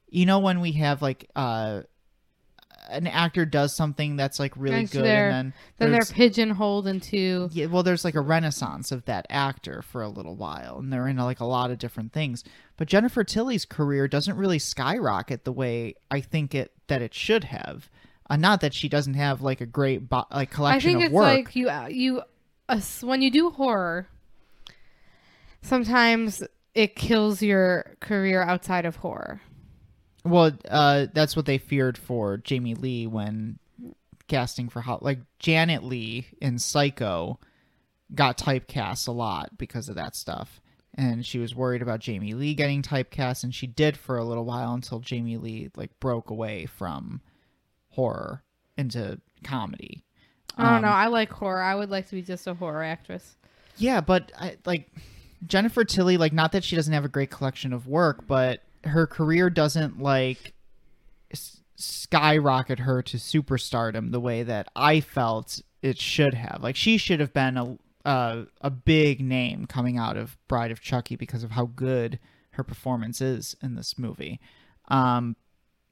you 0.09 0.27
know 0.27 0.38
when 0.38 0.61
we 0.61 0.73
have 0.73 1.03
like 1.03 1.29
uh 1.37 1.83
an 2.88 3.07
actor 3.07 3.45
does 3.47 3.75
something 3.75 4.16
that's 4.16 4.38
like 4.38 4.53
really 4.57 4.77
Thanks 4.77 4.92
good 4.92 5.05
and 5.07 5.33
then 5.33 5.55
Then 5.79 5.92
they're 5.92 6.05
pigeonholed 6.05 6.87
into 6.87 7.49
yeah, 7.53 7.66
well, 7.66 7.83
there's 7.83 8.05
like 8.05 8.14
a 8.14 8.21
renaissance 8.21 8.92
of 8.92 9.05
that 9.07 9.27
actor 9.31 9.83
for 9.83 10.03
a 10.03 10.09
little 10.09 10.37
while, 10.37 10.79
and 10.79 10.92
they're 10.92 11.09
in 11.09 11.16
like 11.16 11.40
a 11.40 11.45
lot 11.45 11.71
of 11.71 11.79
different 11.79 12.12
things. 12.12 12.45
But 12.77 12.88
Jennifer 12.88 13.25
Tilly's 13.25 13.64
career 13.64 14.09
doesn't 14.09 14.37
really 14.37 14.59
skyrocket 14.59 15.45
the 15.45 15.53
way 15.53 15.95
I 16.11 16.21
think 16.21 16.55
it 16.55 16.73
that 16.88 17.03
it 17.03 17.14
should 17.14 17.45
have. 17.45 17.88
Uh, 18.29 18.37
not 18.37 18.61
that 18.61 18.75
she 18.75 18.88
doesn't 18.88 19.14
have 19.14 19.42
like 19.42 19.61
a 19.61 19.66
great 19.66 20.09
bo- 20.09 20.25
like 20.31 20.53
I 20.53 20.55
collection 20.55 20.90
think 20.92 20.97
of 20.99 21.05
it's 21.07 21.12
work. 21.12 21.25
like 21.25 21.57
you 21.57 21.71
you 21.88 22.23
uh, 22.68 22.81
when 23.03 23.23
you 23.23 23.31
do 23.31 23.51
horror. 23.51 24.09
Sometimes 25.62 26.42
it 26.75 26.97
kills 26.97 27.42
your 27.42 27.97
career 28.01 28.42
outside 28.42 28.85
of 28.85 28.97
horror. 28.97 29.40
Well, 30.24 30.52
uh, 30.68 31.06
that's 31.12 31.35
what 31.35 31.46
they 31.46 31.58
feared 31.58 31.98
for 31.98 32.37
Jamie 32.38 32.74
Lee 32.74 33.06
when 33.06 33.58
casting 34.28 34.68
for 34.68 34.80
hot. 34.80 35.02
like 35.02 35.18
Janet 35.38 35.82
Leigh 35.82 36.26
in 36.40 36.58
Psycho 36.58 37.38
got 38.14 38.38
typecast 38.38 39.08
a 39.08 39.12
lot 39.12 39.58
because 39.58 39.88
of 39.88 39.96
that 39.96 40.14
stuff. 40.14 40.61
And 40.94 41.24
she 41.24 41.38
was 41.38 41.54
worried 41.54 41.82
about 41.82 42.00
Jamie 42.00 42.35
Lee 42.35 42.54
getting 42.54 42.82
typecast 42.82 43.44
and 43.44 43.54
she 43.54 43.66
did 43.66 43.96
for 43.96 44.18
a 44.18 44.24
little 44.24 44.44
while 44.44 44.74
until 44.74 45.00
Jamie 45.00 45.38
Lee 45.38 45.70
like 45.74 45.98
broke 46.00 46.30
away 46.30 46.66
from 46.66 47.20
horror 47.90 48.42
into 48.76 49.18
comedy. 49.42 50.04
I 50.56 50.64
don't 50.64 50.74
Um, 50.76 50.82
know. 50.82 50.88
I 50.88 51.06
like 51.06 51.30
horror. 51.30 51.62
I 51.62 51.74
would 51.74 51.90
like 51.90 52.08
to 52.08 52.14
be 52.14 52.22
just 52.22 52.46
a 52.46 52.54
horror 52.54 52.82
actress. 52.82 53.37
Yeah, 53.78 54.02
but 54.02 54.32
I, 54.38 54.56
like 54.66 54.90
Jennifer 55.46 55.85
Tilly, 55.85 56.18
like 56.18 56.32
not 56.35 56.52
that 56.52 56.62
she 56.62 56.76
doesn't 56.76 56.92
have 56.92 57.06
a 57.06 57.08
great 57.08 57.30
collection 57.30 57.72
of 57.72 57.87
work, 57.87 58.26
but 58.26 58.62
her 58.85 59.07
career 59.07 59.51
doesn't 59.51 60.01
like 60.01 60.55
skyrocket 61.77 62.81
her 62.81 63.03
to 63.03 63.16
superstardom 63.16 64.12
the 64.12 64.21
way 64.21 64.42
that 64.42 64.68
I 64.77 65.01
felt 65.01 65.61
it 65.83 65.99
should 65.99 66.35
have. 66.35 66.61
Like 66.62 66.77
she 66.77 66.97
should 66.97 67.21
have 67.21 67.33
been 67.33 67.57
a 67.57 67.79
a, 68.05 68.47
a 68.61 68.71
big 68.71 69.21
name 69.21 69.66
coming 69.66 69.97
out 69.97 70.16
of 70.16 70.37
Bride 70.49 70.71
of 70.73 70.81
Chucky 70.81 71.16
because 71.16 71.45
of 71.45 71.53
how 71.53 71.66
good 71.66 72.18
her 72.53 72.64
performance 72.64 73.21
is 73.21 73.57
in 73.62 73.77
this 73.77 73.97
movie. 73.99 74.40
Um, 74.88 75.37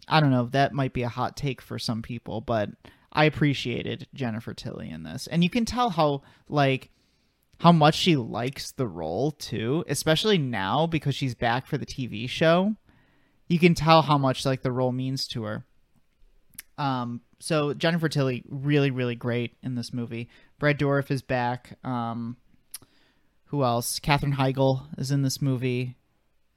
I 0.08 0.20
don't 0.20 0.32
know. 0.32 0.46
That 0.46 0.72
might 0.72 0.92
be 0.92 1.02
a 1.02 1.08
hot 1.08 1.36
take 1.36 1.62
for 1.62 1.78
some 1.78 2.02
people, 2.02 2.40
but 2.40 2.70
I 3.12 3.24
appreciated 3.24 4.08
Jennifer 4.12 4.54
Tilly 4.54 4.90
in 4.90 5.04
this, 5.04 5.26
and 5.28 5.44
you 5.44 5.50
can 5.50 5.64
tell 5.64 5.90
how 5.90 6.22
like 6.48 6.90
how 7.60 7.72
much 7.72 7.94
she 7.94 8.16
likes 8.16 8.72
the 8.72 8.88
role 8.88 9.32
too, 9.32 9.84
especially 9.86 10.38
now 10.38 10.86
because 10.86 11.14
she's 11.14 11.34
back 11.34 11.66
for 11.66 11.76
the 11.76 11.86
TV 11.86 12.28
show. 12.28 12.74
You 13.48 13.58
can 13.58 13.74
tell 13.74 14.02
how 14.02 14.16
much 14.16 14.46
like 14.46 14.62
the 14.62 14.72
role 14.72 14.92
means 14.92 15.26
to 15.28 15.42
her. 15.44 15.66
Um, 16.78 17.20
so 17.38 17.74
Jennifer 17.74 18.08
Tilly 18.08 18.44
really, 18.48 18.90
really 18.90 19.14
great 19.14 19.56
in 19.62 19.74
this 19.74 19.92
movie. 19.92 20.30
Brad 20.58 20.78
Dourif 20.78 21.10
is 21.10 21.20
back. 21.20 21.78
Um, 21.84 22.38
who 23.46 23.62
else? 23.62 23.98
Katherine 23.98 24.34
Heigl 24.34 24.86
is 24.98 25.10
in 25.10 25.20
this 25.20 25.42
movie. 25.42 25.96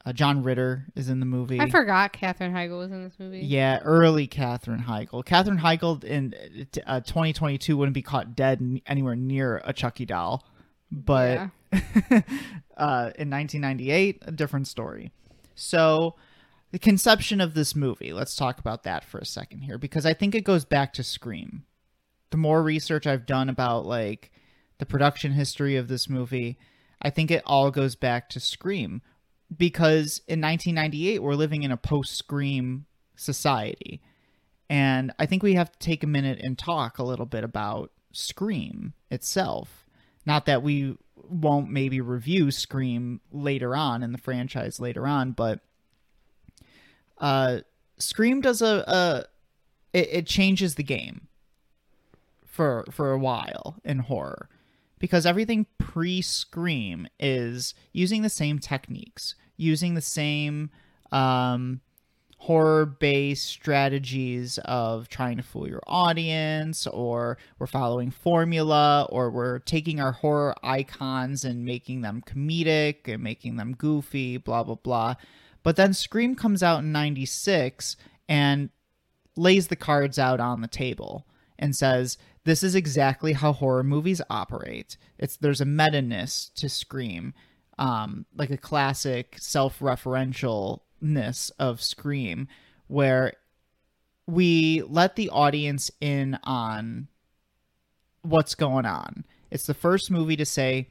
Uh, 0.05 0.13
John 0.13 0.43
Ritter 0.43 0.85
is 0.95 1.09
in 1.09 1.19
the 1.19 1.25
movie. 1.25 1.59
I 1.59 1.69
forgot 1.69 2.13
Katherine 2.13 2.53
Heigl 2.53 2.77
was 2.77 2.91
in 2.91 3.03
this 3.03 3.19
movie. 3.19 3.39
Yeah, 3.39 3.79
early 3.83 4.27
Katherine 4.27 4.83
Heigl. 4.83 5.25
Katherine 5.25 5.59
Heigl 5.59 6.03
in 6.03 6.33
uh, 6.85 6.99
2022 7.01 7.75
wouldn't 7.75 7.93
be 7.93 8.01
caught 8.01 8.35
dead 8.35 8.81
anywhere 8.85 9.15
near 9.15 9.61
a 9.65 9.73
Chucky 9.73 10.05
doll, 10.05 10.45
but 10.93 11.49
Yeah. 11.71 11.79
uh, 12.77 13.11
in 13.17 13.29
1998, 13.29 14.19
a 14.21 14.31
different 14.31 14.67
story. 14.67 15.11
So, 15.55 16.15
the 16.71 16.79
conception 16.79 17.41
of 17.41 17.53
this 17.53 17.75
movie. 17.75 18.13
Let's 18.13 18.35
talk 18.35 18.59
about 18.59 18.83
that 18.83 19.03
for 19.03 19.19
a 19.19 19.25
second 19.25 19.59
here, 19.61 19.77
because 19.77 20.05
I 20.05 20.13
think 20.13 20.33
it 20.33 20.43
goes 20.43 20.65
back 20.65 20.93
to 20.93 21.03
Scream. 21.03 21.65
The 22.31 22.37
more 22.37 22.63
research 22.63 23.05
I've 23.05 23.25
done 23.25 23.49
about 23.49 23.85
like 23.85 24.31
the 24.79 24.85
production 24.85 25.33
history 25.33 25.75
of 25.75 25.87
this 25.87 26.09
movie, 26.09 26.57
I 27.01 27.09
think 27.09 27.29
it 27.29 27.43
all 27.45 27.69
goes 27.69 27.95
back 27.95 28.29
to 28.29 28.39
Scream 28.39 29.01
because 29.55 30.21
in 30.27 30.41
1998 30.41 31.21
we're 31.21 31.35
living 31.35 31.63
in 31.63 31.71
a 31.71 31.77
post 31.77 32.15
Scream 32.15 32.85
society. 33.15 34.01
And 34.69 35.11
I 35.19 35.27
think 35.27 35.43
we 35.43 35.53
have 35.53 35.71
to 35.71 35.79
take 35.79 36.03
a 36.03 36.07
minute 36.07 36.39
and 36.41 36.57
talk 36.57 36.97
a 36.97 37.03
little 37.03 37.27
bit 37.27 37.43
about 37.43 37.91
Scream 38.11 38.93
itself. 39.11 39.82
Not 40.25 40.45
that 40.45 40.63
we 40.63 40.97
won't 41.15 41.69
maybe 41.69 42.01
review 42.01 42.51
Scream 42.51 43.21
later 43.31 43.75
on 43.75 44.03
in 44.03 44.11
the 44.11 44.17
franchise 44.17 44.79
later 44.79 45.07
on, 45.07 45.31
but 45.31 45.59
uh 47.17 47.59
Scream 47.99 48.41
does 48.41 48.61
a, 48.61 48.83
a 48.87 49.25
it, 49.97 50.09
it 50.11 50.27
changes 50.27 50.75
the 50.75 50.83
game 50.83 51.27
for 52.45 52.85
for 52.91 53.11
a 53.11 53.19
while 53.19 53.77
in 53.83 53.99
horror 53.99 54.49
because 54.99 55.25
everything 55.25 55.65
pre-scream 55.77 57.07
is 57.19 57.73
using 57.91 58.21
the 58.21 58.29
same 58.29 58.59
techniques 58.59 59.35
using 59.57 59.93
the 59.93 60.01
same 60.01 60.69
um, 61.11 61.81
horror-based 62.43 63.45
strategies 63.45 64.57
of 64.65 65.07
trying 65.07 65.37
to 65.37 65.43
fool 65.43 65.67
your 65.67 65.81
audience 65.87 66.85
or 66.87 67.37
we're 67.57 67.65
following 67.65 68.11
formula 68.11 69.07
or 69.09 69.29
we're 69.29 69.59
taking 69.59 70.01
our 70.01 70.11
horror 70.11 70.53
icons 70.61 71.45
and 71.45 71.63
making 71.63 72.01
them 72.01 72.21
comedic 72.27 73.07
and 73.07 73.23
making 73.23 73.55
them 73.55 73.73
goofy 73.73 74.35
blah 74.35 74.61
blah 74.61 74.75
blah 74.75 75.15
but 75.63 75.77
then 75.77 75.93
scream 75.93 76.35
comes 76.35 76.61
out 76.61 76.79
in 76.79 76.91
96 76.91 77.95
and 78.27 78.69
lays 79.37 79.67
the 79.67 79.75
cards 79.77 80.19
out 80.19 80.41
on 80.41 80.59
the 80.59 80.67
table 80.67 81.25
and 81.57 81.73
says 81.75 82.17
this 82.43 82.61
is 82.61 82.75
exactly 82.75 83.33
how 83.33 83.53
horror 83.53 83.83
movies 83.83 84.21
operate. 84.29 84.97
It's 85.17 85.37
there's 85.37 85.61
a 85.61 85.65
meta-ness 85.65 86.51
to 86.55 86.67
Scream, 86.67 87.33
um, 87.79 88.25
like 88.35 88.49
a 88.49 88.57
classic 88.57 89.35
self-referentialness 91.03 91.51
of 91.59 91.81
Scream, 91.81 92.47
where 92.87 93.33
we 94.27 94.81
let 94.87 95.15
the 95.15 95.29
audience 95.29 95.91
in 95.99 96.39
on 96.43 97.07
what's 98.21 98.55
going 98.55 98.85
on. 98.85 99.25
It's 99.51 99.65
the 99.65 99.73
first 99.73 100.09
movie 100.09 100.37
to 100.37 100.45
say, 100.45 100.87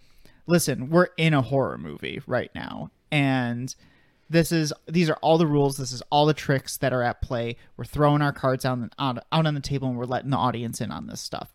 "Listen, 0.46 0.90
we're 0.90 1.08
in 1.16 1.34
a 1.34 1.42
horror 1.42 1.78
movie 1.78 2.20
right 2.26 2.50
now, 2.54 2.90
and." 3.10 3.74
this 4.30 4.50
is 4.50 4.72
these 4.88 5.10
are 5.10 5.18
all 5.20 5.36
the 5.36 5.46
rules 5.46 5.76
this 5.76 5.92
is 5.92 6.02
all 6.08 6.24
the 6.24 6.32
tricks 6.32 6.78
that 6.78 6.90
are 6.90 7.02
at 7.02 7.20
play 7.20 7.54
we're 7.76 7.84
throwing 7.84 8.22
our 8.22 8.32
cards 8.32 8.64
out, 8.64 8.78
out 8.98 9.18
on 9.30 9.52
the 9.52 9.60
table 9.60 9.88
and 9.88 9.98
we're 9.98 10.06
letting 10.06 10.30
the 10.30 10.36
audience 10.38 10.80
in 10.80 10.90
on 10.90 11.06
this 11.06 11.20
stuff 11.20 11.50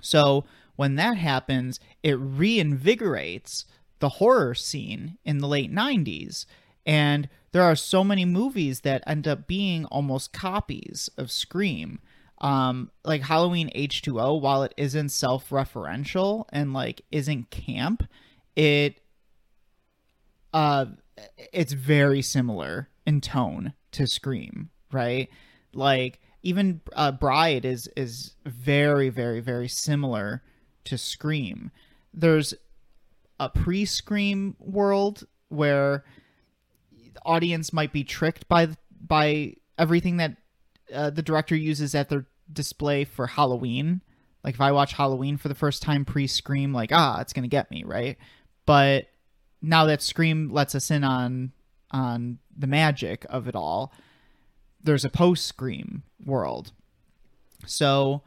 so 0.00 0.42
when 0.76 0.94
that 0.94 1.18
happens 1.18 1.78
it 2.02 2.18
reinvigorates 2.18 3.66
the 3.98 4.08
horror 4.08 4.54
scene 4.54 5.18
in 5.22 5.36
the 5.36 5.46
late 5.46 5.70
90s 5.70 6.46
and 6.84 7.28
there 7.52 7.62
are 7.62 7.76
so 7.76 8.02
many 8.02 8.24
movies 8.24 8.80
that 8.80 9.02
end 9.06 9.28
up 9.28 9.46
being 9.46 9.84
almost 9.86 10.32
copies 10.32 11.10
of 11.16 11.30
scream 11.30 12.00
um 12.40 12.90
like 13.04 13.22
halloween 13.22 13.70
h2o 13.74 14.40
while 14.40 14.62
it 14.62 14.74
isn't 14.76 15.10
self-referential 15.10 16.44
and 16.52 16.72
like 16.72 17.02
isn't 17.10 17.50
camp 17.50 18.02
it 18.56 19.00
uh 20.52 20.86
it's 21.52 21.72
very 21.72 22.22
similar 22.22 22.88
in 23.06 23.20
tone 23.20 23.74
to 23.92 24.06
Scream, 24.06 24.70
right? 24.90 25.28
Like 25.72 26.20
even 26.42 26.80
uh, 26.94 27.12
Bride 27.12 27.64
is 27.64 27.88
is 27.96 28.34
very 28.44 29.08
very 29.08 29.40
very 29.40 29.68
similar 29.68 30.42
to 30.84 30.98
Scream. 30.98 31.70
There's 32.12 32.54
a 33.40 33.48
pre-Scream 33.48 34.56
world 34.58 35.24
where 35.48 36.04
audience 37.24 37.72
might 37.72 37.92
be 37.92 38.04
tricked 38.04 38.48
by 38.48 38.68
by 39.00 39.54
everything 39.78 40.18
that 40.18 40.36
uh, 40.92 41.10
the 41.10 41.22
director 41.22 41.56
uses 41.56 41.94
at 41.94 42.08
their 42.08 42.26
display 42.52 43.04
for 43.04 43.26
Halloween, 43.26 44.02
Like 44.44 44.54
if 44.54 44.60
I 44.60 44.72
watch 44.72 44.92
Halloween 44.92 45.36
for 45.36 45.48
the 45.48 45.54
first 45.54 45.82
time 45.82 46.04
pre 46.04 46.26
Scream, 46.26 46.72
like 46.72 46.90
ah, 46.92 47.20
it's 47.20 47.32
gonna 47.32 47.48
get 47.48 47.70
me 47.70 47.84
right. 47.84 48.18
But 48.66 49.08
now 49.60 49.86
that 49.86 50.02
Scream 50.02 50.50
lets 50.52 50.74
us 50.74 50.90
in 50.90 51.04
on 51.04 51.52
on 51.90 52.38
the 52.56 52.66
magic 52.66 53.26
of 53.28 53.48
it 53.48 53.54
all, 53.56 53.92
there's 54.82 55.04
a 55.04 55.10
post 55.10 55.46
Scream 55.46 56.02
world. 56.24 56.72
So 57.66 58.22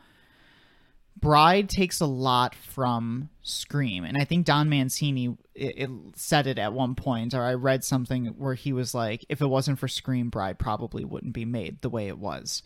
Bride 1.19 1.69
takes 1.69 2.01
a 2.01 2.05
lot 2.05 2.55
from 2.55 3.29
Scream, 3.41 4.03
and 4.03 4.17
I 4.17 4.25
think 4.25 4.45
Don 4.45 4.69
Mancini 4.69 5.37
it, 5.55 5.77
it 5.77 5.89
said 6.15 6.47
it 6.47 6.59
at 6.59 6.73
one 6.73 6.95
point, 6.95 7.33
or 7.33 7.41
I 7.41 7.53
read 7.53 7.83
something 7.83 8.25
where 8.37 8.53
he 8.53 8.73
was 8.73 8.93
like, 8.93 9.25
"If 9.29 9.41
it 9.41 9.47
wasn't 9.47 9.79
for 9.79 9.87
Scream, 9.87 10.29
Bride 10.29 10.59
probably 10.59 11.05
wouldn't 11.05 11.33
be 11.33 11.45
made 11.45 11.81
the 11.81 11.89
way 11.89 12.07
it 12.07 12.19
was," 12.19 12.61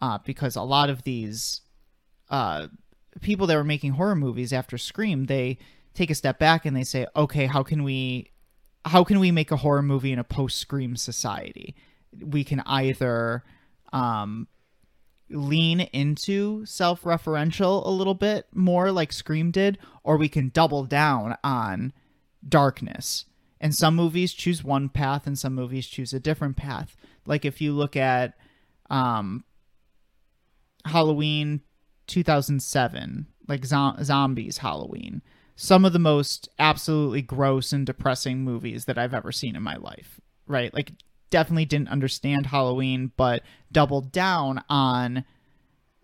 uh, 0.00 0.18
because 0.24 0.56
a 0.56 0.62
lot 0.62 0.88
of 0.88 1.02
these 1.02 1.62
uh, 2.30 2.68
people 3.20 3.46
that 3.48 3.56
were 3.56 3.64
making 3.64 3.92
horror 3.92 4.14
movies 4.14 4.52
after 4.52 4.78
Scream, 4.78 5.26
they 5.26 5.58
take 5.94 6.10
a 6.10 6.14
step 6.14 6.38
back 6.38 6.64
and 6.64 6.76
they 6.76 6.84
say, 6.84 7.06
"Okay, 7.16 7.46
how 7.46 7.62
can 7.62 7.82
we, 7.82 8.30
how 8.84 9.02
can 9.04 9.18
we 9.18 9.32
make 9.32 9.50
a 9.50 9.56
horror 9.56 9.82
movie 9.82 10.12
in 10.12 10.18
a 10.18 10.24
post 10.24 10.58
Scream 10.58 10.96
society? 10.96 11.74
We 12.18 12.44
can 12.44 12.62
either." 12.66 13.44
Um, 13.92 14.48
lean 15.30 15.80
into 15.80 16.64
self-referential 16.64 17.84
a 17.84 17.90
little 17.90 18.14
bit 18.14 18.46
more 18.54 18.90
like 18.90 19.12
Scream 19.12 19.50
did 19.50 19.78
or 20.02 20.16
we 20.16 20.28
can 20.28 20.48
double 20.48 20.84
down 20.84 21.36
on 21.44 21.92
darkness. 22.48 23.24
And 23.60 23.74
some 23.74 23.96
movies 23.96 24.32
choose 24.32 24.62
one 24.62 24.88
path 24.88 25.26
and 25.26 25.38
some 25.38 25.54
movies 25.54 25.86
choose 25.86 26.12
a 26.12 26.20
different 26.20 26.56
path. 26.56 26.96
Like 27.26 27.44
if 27.44 27.60
you 27.60 27.72
look 27.72 27.96
at 27.96 28.34
um 28.90 29.44
Halloween 30.84 31.60
2007, 32.06 33.26
like 33.48 33.64
zo- 33.64 33.96
zombies 34.02 34.58
Halloween, 34.58 35.22
some 35.56 35.84
of 35.84 35.92
the 35.92 35.98
most 35.98 36.48
absolutely 36.58 37.20
gross 37.22 37.72
and 37.72 37.84
depressing 37.84 38.44
movies 38.44 38.84
that 38.84 38.96
I've 38.96 39.12
ever 39.12 39.32
seen 39.32 39.56
in 39.56 39.62
my 39.62 39.76
life, 39.76 40.20
right? 40.46 40.72
Like 40.72 40.92
definitely 41.30 41.64
didn't 41.64 41.88
understand 41.88 42.46
Halloween, 42.46 43.12
but 43.16 43.42
doubled 43.72 44.12
down 44.12 44.62
on 44.68 45.24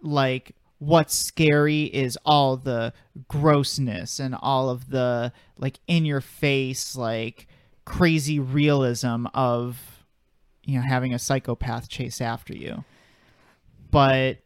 like 0.02 0.56
what's 0.78 1.14
scary 1.14 1.84
is 1.84 2.18
all 2.24 2.56
the 2.56 2.92
grossness 3.28 4.18
and 4.18 4.34
all 4.40 4.68
of 4.68 4.90
the 4.90 5.32
like 5.56 5.78
in 5.86 6.04
your 6.04 6.20
face 6.20 6.96
like 6.96 7.46
crazy 7.84 8.38
realism 8.38 9.26
of 9.34 10.04
you 10.64 10.76
know 10.76 10.84
having 10.84 11.14
a 11.14 11.18
psychopath 11.18 11.88
chase 11.88 12.20
after 12.20 12.54
you. 12.54 12.84
But 13.90 14.38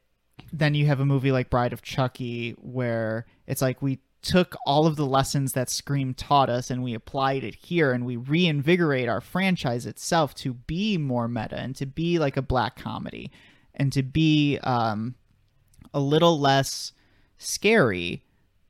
then 0.52 0.74
you 0.74 0.86
have 0.86 1.00
a 1.00 1.06
movie 1.06 1.32
like 1.32 1.50
Bride 1.50 1.72
of 1.72 1.82
Chucky 1.82 2.52
where 2.52 3.26
it's 3.46 3.62
like 3.62 3.80
we 3.82 4.00
took 4.20 4.56
all 4.66 4.86
of 4.86 4.96
the 4.96 5.06
lessons 5.06 5.52
that 5.52 5.70
Scream 5.70 6.12
taught 6.12 6.50
us 6.50 6.70
and 6.70 6.82
we 6.82 6.94
applied 6.94 7.44
it 7.44 7.54
here 7.54 7.92
and 7.92 8.04
we 8.04 8.16
reinvigorate 8.16 9.08
our 9.08 9.20
franchise 9.20 9.86
itself 9.86 10.34
to 10.34 10.54
be 10.54 10.98
more 10.98 11.28
meta 11.28 11.56
and 11.56 11.76
to 11.76 11.86
be 11.86 12.18
like 12.18 12.36
a 12.36 12.42
black 12.42 12.76
comedy 12.76 13.30
and 13.74 13.92
to 13.92 14.02
be 14.02 14.58
um, 14.58 15.14
a 15.94 16.00
little 16.00 16.38
less 16.38 16.92
scary 17.38 18.22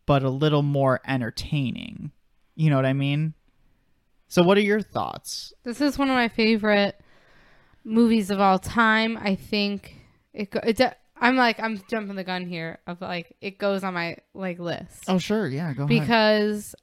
but 0.06 0.22
a 0.22 0.30
little 0.30 0.62
more 0.62 1.02
entertaining. 1.06 2.12
You 2.56 2.70
know 2.70 2.76
what 2.76 2.86
I 2.86 2.94
mean? 2.94 3.34
So 4.26 4.42
what 4.42 4.56
are 4.56 4.62
your 4.62 4.80
thoughts? 4.80 5.52
This 5.64 5.82
is 5.82 5.98
one 5.98 6.08
of 6.08 6.14
my 6.14 6.28
favorite 6.28 6.98
movies 7.84 8.30
of 8.30 8.40
all 8.40 8.58
time. 8.58 9.18
I 9.18 9.34
think 9.34 9.96
it 10.32 10.50
go- 10.50 10.60
it 10.64 10.80
I'm 11.20 11.36
like 11.36 11.60
I'm 11.60 11.80
jumping 11.90 12.16
the 12.16 12.24
gun 12.24 12.46
here 12.46 12.78
of 12.86 13.00
like 13.00 13.36
it 13.40 13.58
goes 13.58 13.84
on 13.84 13.94
my 13.94 14.16
like 14.34 14.58
list. 14.58 15.04
Oh 15.08 15.18
sure, 15.18 15.46
yeah, 15.48 15.72
go 15.74 15.84
ahead. 15.84 15.88
because 15.88 16.74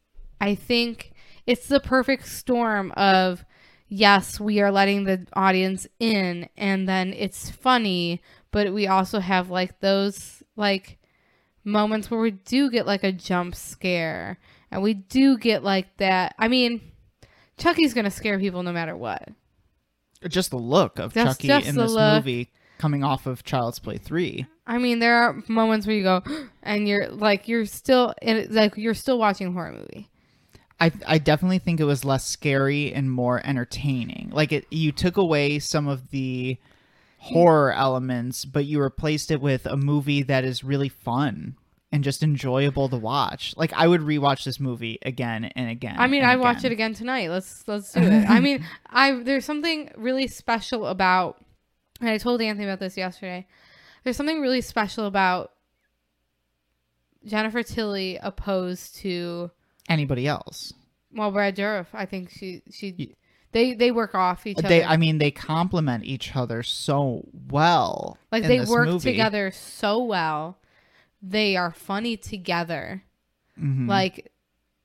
I 0.42 0.56
think 0.56 1.14
it's 1.48 1.68
the 1.68 1.80
perfect 1.80 2.28
storm 2.28 2.92
of 2.98 3.46
yes, 3.88 4.40
we 4.40 4.62
are 4.62 4.72
letting 4.72 5.06
the 5.06 5.26
audience 5.34 5.88
in 6.00 6.50
and 6.58 6.88
then 6.88 7.14
it's 7.14 7.50
funny, 7.50 8.22
but 8.56 8.74
we 8.74 8.88
also 8.88 9.20
have 9.20 9.50
like 9.50 9.82
those 9.82 10.42
like 10.56 10.98
moments 11.66 12.10
where 12.10 12.22
we 12.22 12.32
do 12.32 12.72
get 12.72 12.86
like 12.88 13.04
a 13.04 13.12
jump 13.12 13.54
scare 13.54 14.40
and 14.72 14.82
we 14.82 14.94
do 14.94 15.38
get 15.38 15.62
like 15.62 15.98
that. 15.98 16.34
I 16.40 16.48
mean, 16.48 16.80
Chucky's 17.58 17.94
going 17.94 18.06
to 18.06 18.12
scare 18.12 18.40
people 18.40 18.64
no 18.64 18.72
matter 18.72 18.96
what. 18.96 19.28
Just 20.30 20.52
the 20.52 20.58
look 20.58 21.00
of 21.00 21.14
Just- 21.14 21.42
Chucky 21.42 21.48
just 21.50 21.68
in 21.68 21.76
this 21.76 21.92
look. 21.92 22.24
movie 22.24 22.50
coming 22.78 23.04
off 23.04 23.28
of 23.28 23.44
Child's 23.44 23.80
Play 23.80 23.98
3. 23.98 24.48
I 24.66 24.78
mean, 24.78 25.00
there 25.00 25.18
are 25.18 25.44
moments 25.50 25.86
where 25.86 25.98
you 25.98 26.04
go 26.04 26.24
and 26.64 26.88
you're 26.88 27.10
like 27.10 27.50
you're 27.50 27.66
still 27.66 28.14
in 28.22 28.48
like 28.52 28.78
you're 28.78 28.94
still 28.94 29.20
watching 29.20 29.48
a 29.48 29.52
horror 29.52 29.74
movie. 29.74 30.10
I 30.80 30.94
I 31.06 31.18
definitely 31.18 31.60
think 31.60 31.82
it 31.82 31.86
was 31.86 32.06
less 32.06 32.26
scary 32.26 32.94
and 32.94 33.12
more 33.12 33.46
entertaining. 33.46 34.30
Like 34.32 34.54
it 34.54 34.66
you 34.72 34.94
took 34.94 35.18
away 35.18 35.60
some 35.60 35.90
of 35.90 36.10
the 36.12 36.58
horror 37.34 37.74
elements, 37.74 38.46
but 38.46 38.66
you 38.66 38.80
replaced 38.80 39.32
it 39.32 39.42
with 39.42 39.66
a 39.66 39.76
movie 39.78 40.24
that 40.24 40.44
is 40.44 40.64
really 40.64 40.90
fun 40.90 41.56
and 41.92 42.04
just 42.04 42.22
enjoyable 42.24 42.90
to 42.90 42.98
watch. 42.98 43.54
Like 43.58 43.74
I 43.74 43.88
would 43.88 44.02
rewatch 44.02 44.44
this 44.44 44.60
movie 44.60 45.00
again 45.02 45.46
and 45.46 45.70
again. 45.70 45.96
I 45.98 46.08
mean, 46.08 46.24
I 46.24 46.36
watch 46.36 46.64
it 46.64 46.72
again. 46.72 46.94
tonight. 46.94 47.30
Let's 47.30 47.68
let's 47.68 47.94
do 47.94 48.02
it. 48.02 48.30
I 48.30 48.40
mean, 48.40 48.66
I 48.90 49.14
there's 49.14 49.46
something 49.46 49.92
really 49.96 50.28
special 50.28 50.86
about, 50.86 51.38
and 52.00 52.10
I 52.10 52.18
told 52.18 52.42
Anthony 52.42 52.66
about 52.68 52.80
this 52.80 52.98
yesterday. 52.98 53.48
There's 54.04 54.18
something 54.18 54.40
really 54.40 54.62
special 54.62 55.06
about 55.06 55.52
Jennifer 57.26 57.64
Tilly 57.64 58.20
opposed 58.22 58.98
to 58.98 59.50
Anybody 59.90 60.28
else? 60.28 60.74
well 61.12 61.32
Brad 61.32 61.56
Dourif. 61.56 61.88
I 61.94 62.06
think 62.06 62.30
she 62.30 62.62
she 62.72 63.16
they 63.56 63.74
they 63.74 63.90
work 63.90 64.14
off 64.14 64.46
each 64.46 64.58
other. 64.58 64.68
They. 64.68 64.84
I 64.84 64.98
mean 64.98 65.18
they 65.18 65.32
complement 65.32 66.04
each 66.04 66.36
other 66.36 66.62
so 66.62 67.26
well. 67.50 68.18
like 68.30 68.44
they 68.44 68.60
work 68.66 68.88
movie. 68.88 69.12
together 69.12 69.50
so 69.52 70.04
well. 70.04 70.58
They 71.22 71.56
are 71.56 71.72
funny 71.72 72.18
together. 72.18 73.04
Mhm. 73.58 73.88
Like 73.88 74.32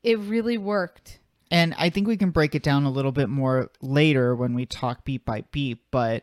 it 0.04 0.20
really 0.20 0.56
worked. 0.56 1.18
And 1.50 1.74
I 1.78 1.90
think 1.90 2.06
we 2.06 2.16
can 2.16 2.30
break 2.30 2.54
it 2.54 2.62
down 2.62 2.84
a 2.84 2.90
little 2.92 3.10
bit 3.10 3.28
more 3.28 3.70
later 3.82 4.36
when 4.36 4.54
we 4.54 4.66
talk 4.66 5.04
beat 5.04 5.24
by 5.24 5.42
beat. 5.50 5.78
But 5.90 6.22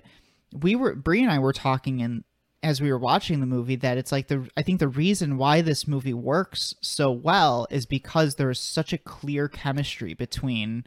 we 0.54 0.74
were 0.78 0.96
Brie 0.96 1.22
and 1.24 1.32
I 1.32 1.40
were 1.40 1.52
talking 1.52 2.00
in 2.00 2.24
as 2.64 2.80
we 2.80 2.90
were 2.90 2.98
watching 2.98 3.42
the 3.42 3.46
movie 3.46 3.76
that 3.76 3.98
it's 3.98 4.14
like 4.14 4.30
the 4.30 4.50
I 4.56 4.62
think 4.62 4.80
the 4.80 4.88
reason 4.88 5.38
why 5.38 5.60
this 5.60 5.86
movie 5.86 6.14
works 6.14 6.76
so 6.80 7.12
well 7.12 7.68
is 7.70 7.86
because 7.86 8.36
there 8.36 8.50
is 8.50 8.60
such 8.62 8.94
a 8.94 8.98
clear 8.98 9.50
chemistry 9.50 10.14
between 10.14 10.86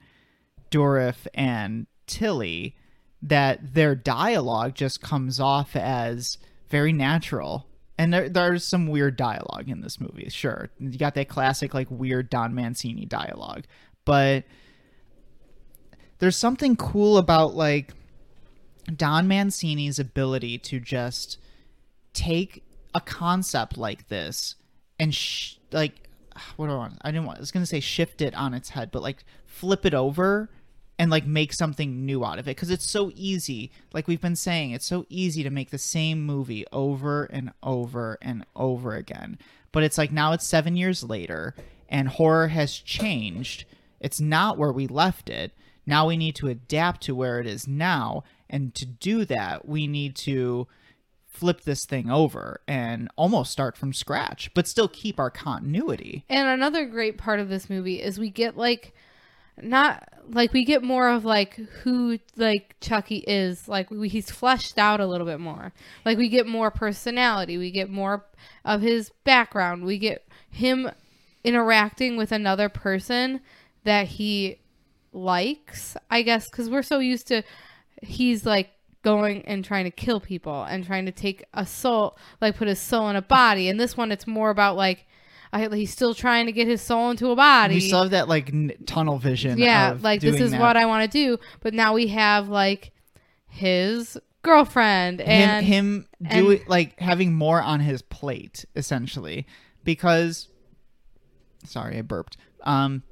Dourif 0.70 1.26
and 1.34 1.86
Tilly 2.06 2.76
that 3.22 3.74
their 3.74 3.94
dialogue 3.94 4.74
just 4.74 5.02
comes 5.02 5.40
off 5.40 5.76
as 5.76 6.38
very 6.68 6.92
natural. 6.92 7.66
And 7.98 8.14
there, 8.14 8.28
there's 8.30 8.64
some 8.64 8.86
weird 8.86 9.16
dialogue 9.16 9.68
in 9.68 9.82
this 9.82 10.00
movie, 10.00 10.28
sure. 10.30 10.70
You 10.78 10.96
got 10.96 11.14
that 11.16 11.28
classic, 11.28 11.74
like, 11.74 11.88
weird 11.90 12.30
Don 12.30 12.54
Mancini 12.54 13.04
dialogue. 13.04 13.64
But 14.06 14.44
there's 16.18 16.36
something 16.36 16.76
cool 16.76 17.18
about, 17.18 17.54
like, 17.54 17.92
Don 18.96 19.28
Mancini's 19.28 19.98
ability 19.98 20.56
to 20.58 20.80
just 20.80 21.36
take 22.14 22.64
a 22.94 23.00
concept 23.02 23.76
like 23.76 24.08
this 24.08 24.54
and, 24.98 25.14
sh- 25.14 25.56
like, 25.70 26.08
what 26.56 26.68
do 26.68 26.72
I 26.72 26.76
want? 26.76 26.98
I 27.02 27.10
didn't 27.10 27.26
want, 27.26 27.36
I 27.36 27.40
was 27.40 27.50
going 27.50 27.62
to 27.62 27.66
say 27.66 27.80
shift 27.80 28.22
it 28.22 28.34
on 28.34 28.54
its 28.54 28.70
head, 28.70 28.90
but, 28.90 29.02
like, 29.02 29.24
flip 29.44 29.84
it 29.84 29.92
over 29.92 30.48
and 31.00 31.10
like 31.10 31.26
make 31.26 31.54
something 31.54 32.04
new 32.04 32.22
out 32.22 32.38
of 32.38 32.46
it. 32.46 32.54
Because 32.54 32.70
it's 32.70 32.86
so 32.86 33.10
easy 33.14 33.72
like 33.94 34.06
we've 34.06 34.20
been 34.20 34.36
saying 34.36 34.72
it's 34.72 34.86
so 34.86 35.06
easy 35.08 35.42
to 35.42 35.48
make 35.48 35.70
the 35.70 35.78
same 35.78 36.22
movie 36.22 36.66
over 36.72 37.24
and 37.24 37.52
over 37.62 38.18
and 38.20 38.44
over 38.54 38.94
again. 38.94 39.38
But 39.72 39.82
it's 39.82 39.96
like 39.96 40.12
now 40.12 40.32
it's 40.32 40.46
7 40.46 40.76
years 40.76 41.02
later 41.02 41.54
and 41.88 42.06
horror 42.06 42.48
has 42.48 42.76
changed. 42.76 43.64
It's 43.98 44.20
not 44.20 44.58
where 44.58 44.72
we 44.72 44.86
left 44.86 45.30
it. 45.30 45.52
Now 45.86 46.06
we 46.06 46.18
need 46.18 46.34
to 46.36 46.48
adapt 46.48 47.00
to 47.04 47.14
where 47.14 47.40
it 47.40 47.46
is 47.46 47.66
now. 47.66 48.22
And 48.50 48.74
to 48.74 48.84
do 48.84 49.24
that 49.24 49.66
we 49.66 49.86
need 49.86 50.16
to 50.16 50.68
flip 51.26 51.62
this 51.62 51.86
thing 51.86 52.10
over 52.10 52.60
and 52.68 53.08
almost 53.16 53.52
start 53.52 53.74
from 53.74 53.94
scratch 53.94 54.52
but 54.52 54.68
still 54.68 54.88
keep 54.88 55.18
our 55.18 55.30
continuity. 55.30 56.26
And 56.28 56.46
another 56.46 56.84
great 56.84 57.16
part 57.16 57.40
of 57.40 57.48
this 57.48 57.70
movie 57.70 58.02
is 58.02 58.18
we 58.18 58.28
get 58.28 58.58
like 58.58 58.92
not 59.60 60.08
like 60.28 60.52
we 60.52 60.64
get 60.64 60.82
more 60.82 61.08
of 61.08 61.24
like 61.24 61.56
who 61.56 62.18
like 62.36 62.76
Chucky 62.80 63.18
is. 63.18 63.68
Like 63.68 63.90
we, 63.90 64.08
he's 64.08 64.30
fleshed 64.30 64.78
out 64.78 65.00
a 65.00 65.06
little 65.06 65.26
bit 65.26 65.40
more. 65.40 65.72
Like 66.04 66.18
we 66.18 66.28
get 66.28 66.46
more 66.46 66.70
personality. 66.70 67.58
We 67.58 67.70
get 67.70 67.90
more 67.90 68.24
of 68.64 68.80
his 68.80 69.10
background. 69.24 69.84
We 69.84 69.98
get 69.98 70.26
him 70.50 70.90
interacting 71.42 72.16
with 72.16 72.32
another 72.32 72.68
person 72.68 73.40
that 73.84 74.06
he 74.06 74.58
likes 75.12 75.96
I 76.08 76.22
guess 76.22 76.48
cuz 76.48 76.70
we're 76.70 76.82
so 76.82 77.00
used 77.00 77.26
to 77.28 77.42
he's 78.02 78.46
like 78.46 78.70
going 79.02 79.42
and 79.46 79.64
trying 79.64 79.84
to 79.84 79.90
kill 79.90 80.20
people 80.20 80.64
and 80.64 80.84
trying 80.84 81.06
to 81.06 81.12
take 81.12 81.44
a 81.54 81.64
soul, 81.64 82.16
like 82.40 82.56
put 82.56 82.68
his 82.68 82.78
soul 82.78 83.08
in 83.08 83.16
a 83.16 83.22
body. 83.22 83.68
And 83.68 83.80
this 83.80 83.96
one, 83.96 84.12
it's 84.12 84.26
more 84.26 84.50
about 84.50 84.76
like 84.76 85.06
I, 85.52 85.68
he's 85.74 85.90
still 85.90 86.14
trying 86.14 86.46
to 86.46 86.52
get 86.52 86.68
his 86.68 86.80
soul 86.80 87.10
into 87.10 87.30
a 87.30 87.36
body. 87.36 87.74
We 87.74 87.80
still 87.80 88.02
have 88.02 88.10
that 88.12 88.28
like 88.28 88.48
n- 88.50 88.72
tunnel 88.86 89.18
vision. 89.18 89.58
yeah, 89.58 89.96
like 90.00 90.20
this 90.20 90.40
is 90.40 90.52
that. 90.52 90.60
what 90.60 90.76
I 90.76 90.86
want 90.86 91.10
to 91.10 91.18
do. 91.18 91.38
But 91.60 91.74
now 91.74 91.94
we 91.94 92.08
have 92.08 92.48
like 92.48 92.92
his 93.48 94.16
girlfriend 94.42 95.20
and 95.20 95.66
him 95.66 96.06
him 96.18 96.30
do 96.30 96.50
it 96.50 96.68
like 96.68 96.98
having 96.98 97.34
more 97.34 97.60
on 97.60 97.80
his 97.80 98.00
plate 98.00 98.64
essentially 98.74 99.46
because 99.84 100.48
sorry 101.66 101.98
i 101.98 102.00
burped 102.00 102.38
um 102.62 103.02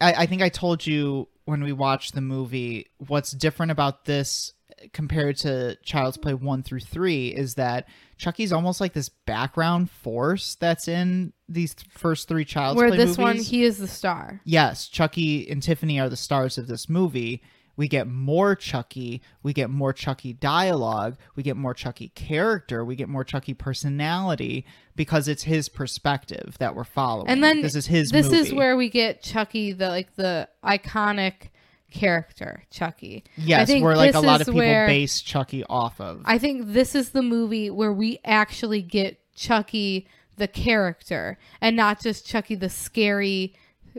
I, 0.00 0.14
I 0.14 0.26
think 0.26 0.40
i 0.40 0.48
told 0.48 0.86
you 0.86 1.28
when 1.44 1.62
we 1.62 1.72
watched 1.72 2.14
the 2.14 2.22
movie 2.22 2.86
what's 3.06 3.32
different 3.32 3.70
about 3.70 4.06
this 4.06 4.54
compared 4.92 5.36
to 5.36 5.76
child's 5.84 6.16
play 6.16 6.34
1 6.34 6.62
through 6.62 6.80
3 6.80 7.28
is 7.28 7.54
that 7.54 7.86
chucky's 8.16 8.52
almost 8.52 8.80
like 8.80 8.92
this 8.92 9.08
background 9.08 9.90
force 9.90 10.54
that's 10.56 10.88
in 10.88 11.32
these 11.48 11.74
th- 11.74 11.88
first 11.90 12.28
three 12.28 12.44
child's 12.44 12.76
where 12.76 12.88
play 12.88 12.96
this 12.96 13.18
one 13.18 13.36
he 13.36 13.64
is 13.64 13.78
the 13.78 13.88
star. 13.88 14.40
yes, 14.44 14.88
Chucky 14.88 15.48
and 15.50 15.62
Tiffany 15.62 16.00
are 16.00 16.08
the 16.08 16.16
stars 16.16 16.58
of 16.58 16.66
this 16.66 16.88
movie. 16.88 17.42
We 17.74 17.88
get 17.88 18.06
more 18.06 18.54
Chucky, 18.54 19.22
we 19.42 19.54
get 19.54 19.70
more 19.70 19.94
Chucky 19.94 20.34
dialogue, 20.34 21.16
we 21.36 21.42
get 21.42 21.56
more 21.56 21.72
Chucky 21.72 22.08
character, 22.10 22.84
we 22.84 22.96
get 22.96 23.08
more 23.08 23.24
Chucky 23.24 23.54
personality 23.54 24.66
because 24.94 25.26
it's 25.26 25.44
his 25.44 25.70
perspective 25.70 26.56
that 26.58 26.76
we're 26.76 26.84
following. 26.84 27.28
And 27.28 27.42
then 27.42 27.62
this 27.62 27.74
is 27.74 27.86
his 27.86 28.10
This 28.10 28.30
is 28.30 28.52
where 28.52 28.76
we 28.76 28.90
get 28.90 29.22
Chucky, 29.22 29.72
the 29.72 29.88
like 29.88 30.14
the 30.16 30.48
iconic 30.62 31.48
character 31.92 32.64
Chucky. 32.70 33.24
Yes, 33.36 33.68
where 33.70 33.96
like 33.96 34.14
a 34.14 34.20
lot 34.20 34.40
of 34.40 34.46
people 34.46 34.58
where- 34.60 34.86
base 34.86 35.20
Chucky 35.20 35.64
off 35.64 36.00
of. 36.00 36.22
I 36.24 36.38
think 36.38 36.72
this 36.72 36.94
is 36.94 37.10
the 37.10 37.22
movie 37.22 37.70
where 37.70 37.92
we 37.92 38.18
actually 38.24 38.82
get 38.82 39.18
Chucky 39.36 40.06
the 40.36 40.48
character 40.48 41.38
and 41.60 41.76
not 41.76 42.00
just 42.00 42.26
Chucky 42.26 42.54
the 42.54 42.68
scary 42.70 43.54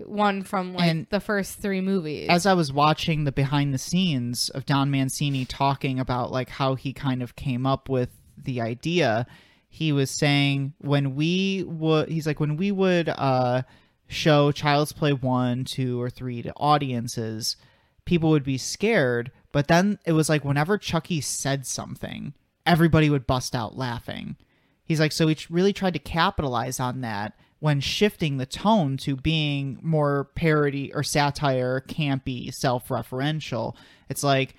one 0.06 0.41
from 0.41 0.74
like 0.74 0.89
And- 0.89 1.08
the 1.12 1.20
first 1.20 1.60
three 1.60 1.80
movies. 1.82 2.28
as 2.30 2.46
I 2.48 2.54
was 2.56 2.74
watching 2.74 3.24
the 3.26 3.32
behind 3.32 3.74
the 3.74 3.78
scenes 3.78 4.50
of 4.50 4.66
Don 4.66 4.89
Mancini 4.89 5.46
talking 5.46 6.00
about 6.00 6.32
like 6.32 6.50
how 6.50 6.76
he 6.76 6.91
kind 6.94 7.22
of 7.22 7.36
came 7.36 7.66
up 7.68 7.88
with 7.89 8.10
the 8.36 8.60
idea, 8.62 9.28
he 9.70 9.91
was 9.91 10.10
saying 10.10 10.74
when 10.80 11.14
we 11.16 11.64
would 11.68 12.10
he's 12.10 12.26
like 12.26 12.39
when 12.39 12.58
we 12.58 12.72
would 12.72 13.08
uh 13.10 13.62
show 14.08 14.52
Child's 14.52 14.91
Play 14.94 15.14
1, 15.14 15.64
2 15.66 16.00
or 16.02 16.10
3 16.10 16.41
to 16.44 16.54
audiences, 16.58 17.56
people 18.06 18.30
would 18.30 18.43
be 18.43 18.58
scared, 18.58 19.32
but 19.51 19.68
then 19.68 19.99
it 20.06 20.14
was 20.14 20.30
like 20.30 20.43
whenever 20.43 20.78
Chucky 20.78 21.22
said 21.22 21.66
something, 21.66 22.34
everybody 22.66 23.10
would 23.10 23.28
bust 23.28 23.56
out 23.56 23.78
laughing. 23.78 24.36
He's 24.86 24.99
like, 24.99 25.12
so 25.12 25.28
we 25.28 25.38
really 25.49 25.74
tried 25.74 25.93
to 25.93 25.99
capitalize 25.99 26.80
on 26.80 27.01
that 27.01 27.34
when 27.60 27.80
shifting 27.80 28.38
the 28.38 28.45
tone 28.45 28.97
to 28.97 29.16
being 29.16 29.80
more 29.82 30.26
parody 30.36 30.93
or 30.93 31.01
satire, 31.01 31.82
campy, 31.88 32.54
self 32.54 32.89
referential. 32.89 33.76
It's 34.10 34.24
like 34.24 34.56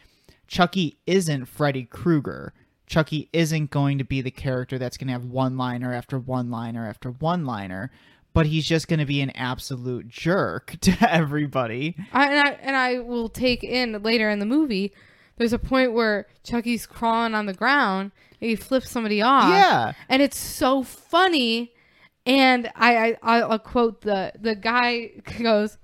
Chucky 0.47 0.99
isn't 1.07 1.45
Freddy 1.45 1.84
Krueger. 1.84 2.55
Chucky 2.86 3.28
isn't 3.32 3.70
going 3.70 3.99
to 3.99 4.05
be 4.05 4.20
the 4.20 4.30
character 4.30 4.78
that's 4.78 4.97
going 4.97 5.09
to 5.09 5.12
have 5.12 5.24
one 5.24 5.57
liner 5.57 5.92
after 5.92 6.18
one 6.18 6.51
liner 6.51 6.88
after 6.88 7.11
one 7.11 7.45
liner, 7.45 7.90
but 8.35 8.47
he's 8.47 8.66
just 8.66 8.89
going 8.89 8.99
to 9.01 9.07
be 9.07 9.20
an 9.22 9.30
absolute 9.30 10.09
jerk 10.09 10.76
to 10.82 10.97
everybody. 11.01 11.97
I, 12.12 12.26
and 12.26 12.49
I 12.49 12.51
and 12.61 12.76
I 12.76 12.99
will 12.99 13.28
take 13.30 13.64
in 13.64 14.03
later 14.03 14.28
in 14.28 14.41
the 14.41 14.47
movie. 14.47 14.93
There's 15.37 15.53
a 15.53 15.59
point 15.59 15.93
where 15.95 16.26
Chucky's 16.45 16.87
crawling 16.87 17.35
on 17.35 17.47
the 17.47 17.55
ground 17.55 18.12
and 18.41 18.51
he 18.51 18.57
flips 18.57 18.91
somebody 18.91 19.22
off. 19.22 19.49
Yeah. 19.49 19.93
and 20.09 20.20
it's 20.20 20.39
so 20.39 20.82
funny. 20.82 21.72
And 22.26 22.70
I, 22.76 23.16
I 23.22 23.41
I'll 23.41 23.59
quote 23.59 24.03
the 24.03 24.32
the 24.39 24.55
guy 24.55 25.11
goes, 25.43 25.78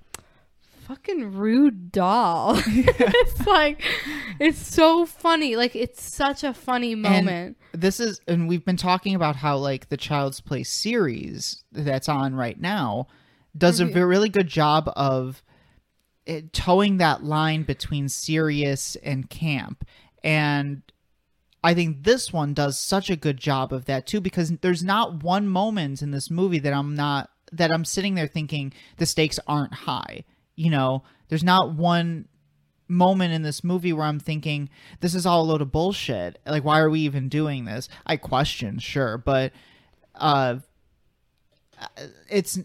"Fucking 0.95 1.33
rude 1.33 1.91
doll." 1.91 2.55
it's 2.67 3.47
like 3.47 3.81
it's 4.39 4.59
so 4.59 5.05
funny. 5.05 5.55
Like 5.55 5.73
it's 5.75 6.03
such 6.03 6.43
a 6.43 6.53
funny 6.53 6.95
moment. 6.95 7.57
this 7.73 7.99
is 8.01 8.19
and 8.27 8.49
we've 8.49 8.65
been 8.65 8.75
talking 8.77 9.15
about 9.15 9.37
how 9.37 9.55
like 9.57 9.87
the 9.89 9.95
child's 9.97 10.41
play 10.41 10.63
series 10.63 11.63
that's 11.71 12.09
on 12.09 12.35
right 12.35 12.59
now 12.59 13.07
does 13.57 13.79
a 13.79 13.85
Mhm. 13.85 13.93
ve- 13.93 13.99
really 14.01 14.29
good 14.29 14.47
job 14.47 14.91
of 14.95 15.41
it, 16.25 16.51
towing 16.53 16.97
that 16.97 17.23
line 17.23 17.63
between 17.63 18.09
serious 18.09 18.95
and 18.97 19.29
camp 19.29 19.83
and 20.23 20.81
i 21.63 21.73
think 21.73 22.03
this 22.03 22.31
one 22.31 22.53
does 22.53 22.77
such 22.79 23.09
a 23.09 23.15
good 23.15 23.37
job 23.37 23.73
of 23.73 23.85
that 23.85 24.05
too 24.05 24.21
because 24.21 24.51
there's 24.61 24.83
not 24.83 25.23
one 25.23 25.47
moment 25.47 26.01
in 26.01 26.11
this 26.11 26.29
movie 26.29 26.59
that 26.59 26.73
i'm 26.73 26.93
not 26.95 27.29
that 27.51 27.71
i'm 27.71 27.83
sitting 27.85 28.13
there 28.15 28.27
thinking 28.27 28.71
the 28.97 29.05
stakes 29.05 29.39
aren't 29.47 29.73
high 29.73 30.23
you 30.61 30.69
know 30.69 31.03
there's 31.27 31.43
not 31.43 31.73
one 31.73 32.27
moment 32.87 33.33
in 33.33 33.41
this 33.41 33.63
movie 33.63 33.93
where 33.93 34.05
I'm 34.05 34.19
thinking 34.19 34.69
this 34.99 35.15
is 35.15 35.25
all 35.25 35.41
a 35.41 35.47
load 35.47 35.61
of 35.61 35.71
bullshit. 35.71 36.39
Like, 36.45 36.63
why 36.63 36.79
are 36.79 36.89
we 36.89 36.99
even 37.01 37.29
doing 37.29 37.65
this? 37.65 37.89
I 38.05 38.17
question, 38.17 38.77
sure, 38.77 39.17
but 39.17 39.53
uh, 40.13 40.57
it's 42.29 42.59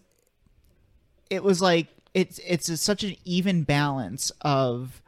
it 1.31 1.43
was 1.43 1.63
like 1.63 1.89
it's 2.13 2.39
it's 2.47 2.69
a, 2.69 2.77
such 2.77 3.03
an 3.03 3.17
even 3.25 3.63
balance 3.63 4.31
of 4.43 5.01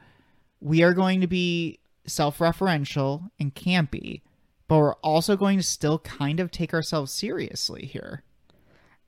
we 0.60 0.82
are 0.82 0.94
going 0.94 1.20
to 1.20 1.26
be 1.26 1.80
self-referential 2.06 3.30
and 3.38 3.54
campy, 3.54 4.22
but 4.66 4.78
we're 4.78 4.94
also 4.94 5.36
going 5.36 5.58
to 5.58 5.62
still 5.62 5.98
kind 5.98 6.40
of 6.40 6.50
take 6.50 6.72
ourselves 6.72 7.12
seriously 7.12 7.84
here. 7.84 8.22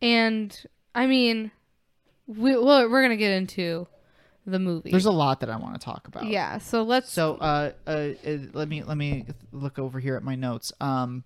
And 0.02 0.66
I 0.94 1.06
mean, 1.06 1.50
we 2.38 2.56
well, 2.56 2.88
we're 2.88 3.02
gonna 3.02 3.16
get 3.16 3.32
into 3.32 3.86
the 4.46 4.58
movie. 4.58 4.90
There's 4.90 5.06
a 5.06 5.10
lot 5.10 5.40
that 5.40 5.50
I 5.50 5.56
want 5.56 5.74
to 5.74 5.84
talk 5.84 6.08
about. 6.08 6.26
yeah. 6.26 6.58
So 6.58 6.82
let's. 6.82 7.10
So, 7.12 7.36
uh, 7.36 7.72
uh, 7.86 7.90
uh, 7.90 8.38
let 8.52 8.68
me 8.68 8.82
let 8.82 8.96
me 8.96 9.26
look 9.52 9.78
over 9.78 10.00
here 10.00 10.16
at 10.16 10.22
my 10.22 10.34
notes. 10.34 10.72
Um, 10.80 11.24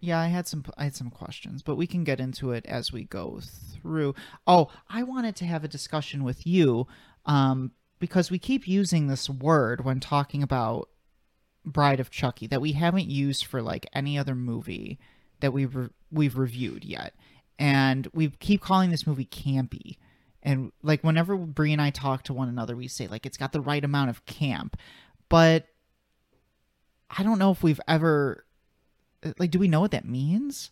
yeah, 0.00 0.20
I 0.20 0.26
had 0.28 0.46
some 0.46 0.64
I 0.76 0.84
had 0.84 0.96
some 0.96 1.10
questions, 1.10 1.62
but 1.62 1.76
we 1.76 1.86
can 1.86 2.04
get 2.04 2.20
into 2.20 2.52
it 2.52 2.66
as 2.66 2.92
we 2.92 3.04
go 3.04 3.40
through. 3.40 4.14
Oh, 4.46 4.68
I 4.88 5.02
wanted 5.02 5.36
to 5.36 5.44
have 5.46 5.64
a 5.64 5.68
discussion 5.68 6.24
with 6.24 6.46
you, 6.46 6.86
um, 7.26 7.72
because 7.98 8.30
we 8.30 8.38
keep 8.38 8.66
using 8.66 9.06
this 9.06 9.30
word 9.30 9.84
when 9.84 10.00
talking 10.00 10.42
about 10.42 10.88
Bride 11.64 12.00
of 12.00 12.10
Chucky 12.10 12.46
that 12.48 12.60
we 12.60 12.72
haven't 12.72 13.08
used 13.08 13.44
for 13.46 13.62
like 13.62 13.86
any 13.92 14.18
other 14.18 14.34
movie 14.34 14.98
that 15.40 15.52
we've 15.52 15.74
re- 15.74 15.90
we've 16.10 16.36
reviewed 16.36 16.84
yet, 16.84 17.14
and 17.58 18.08
we 18.12 18.30
keep 18.30 18.60
calling 18.60 18.90
this 18.90 19.06
movie 19.06 19.26
campy. 19.26 19.96
And 20.42 20.72
like 20.82 21.02
whenever 21.02 21.36
Brie 21.36 21.72
and 21.72 21.80
I 21.80 21.90
talk 21.90 22.24
to 22.24 22.32
one 22.32 22.48
another, 22.48 22.74
we 22.74 22.88
say 22.88 23.06
like 23.06 23.26
it's 23.26 23.36
got 23.36 23.52
the 23.52 23.60
right 23.60 23.84
amount 23.84 24.10
of 24.10 24.24
camp, 24.26 24.76
but 25.28 25.66
I 27.16 27.22
don't 27.22 27.38
know 27.38 27.50
if 27.52 27.62
we've 27.62 27.80
ever 27.86 28.44
like 29.38 29.50
do 29.50 29.58
we 29.58 29.68
know 29.68 29.80
what 29.80 29.92
that 29.92 30.04
means? 30.04 30.70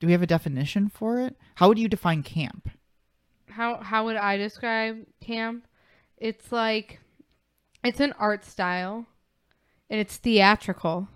Do 0.00 0.06
we 0.08 0.12
have 0.12 0.22
a 0.22 0.26
definition 0.26 0.88
for 0.88 1.20
it? 1.20 1.36
How 1.56 1.68
would 1.68 1.78
you 1.78 1.88
define 1.88 2.22
camp? 2.22 2.70
how 3.50 3.76
how 3.76 4.04
would 4.04 4.16
I 4.16 4.36
describe 4.36 5.06
camp? 5.20 5.64
It's 6.16 6.50
like 6.50 6.98
it's 7.84 8.00
an 8.00 8.12
art 8.18 8.44
style 8.44 9.06
and 9.88 10.00
it's 10.00 10.16
theatrical 10.16 11.08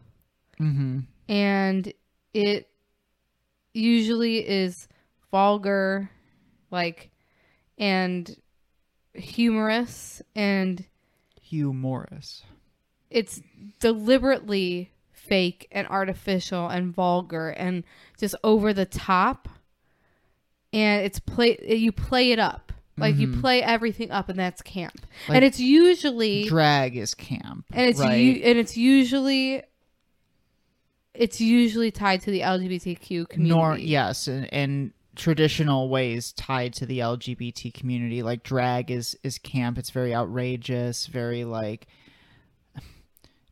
Mm-hmm. 0.61 1.01
and 1.29 1.93
it 2.35 2.69
usually 3.79 4.47
is 4.47 4.89
vulgar 5.31 6.11
like 6.71 7.11
and 7.79 8.37
humorous 9.15 10.21
and 10.35 10.85
humorous. 11.41 12.43
It's 13.11 13.41
deliberately 13.81 14.91
fake 15.13 15.69
and 15.73 15.87
artificial 15.89 16.69
and 16.69 16.95
vulgar 16.95 17.51
and 17.51 17.85
just 18.19 18.35
over 18.43 18.73
the 18.73 18.87
top 18.87 19.49
and 20.73 21.05
it's 21.05 21.19
play 21.21 21.59
you 21.69 21.93
play 21.93 22.33
it 22.33 22.39
up 22.39 22.73
like 22.97 23.17
you 23.17 23.29
Mhm. 23.29 23.41
play 23.41 23.63
everything 23.63 24.11
up 24.11 24.29
and 24.29 24.39
that's 24.39 24.61
camp 24.63 25.07
Like, 25.29 25.37
and 25.37 25.45
it's 25.45 25.61
usually 25.61 26.49
Drag 26.49 26.97
is 26.97 27.15
camp, 27.15 27.67
and 27.73 27.89
it's 27.91 28.01
right? 28.01 28.15
u- 28.17 28.43
and 28.45 28.59
it's 28.59 28.77
usually 28.77 29.63
it's 31.19 31.41
usually 31.41 31.91
tied 31.91 32.21
to 32.23 32.31
the 32.31 32.41
LGBTQ 32.41 33.29
community. 33.29 33.61
Nor 33.61 33.77
yes, 33.77 34.29
and, 34.29 34.49
and 34.53 34.93
traditional 35.17 35.89
ways 35.89 36.33
tied 36.33 36.73
to 36.75 36.87
the 36.87 37.01
LGBT 37.01 37.75
community. 37.75 38.23
Like 38.23 38.45
drag 38.45 38.91
is 38.91 39.19
is 39.25 39.37
camp. 39.37 39.79
It's 39.79 39.91
very 39.91 40.15
outrageous. 40.15 41.07
Very 41.07 41.45
like 41.45 41.89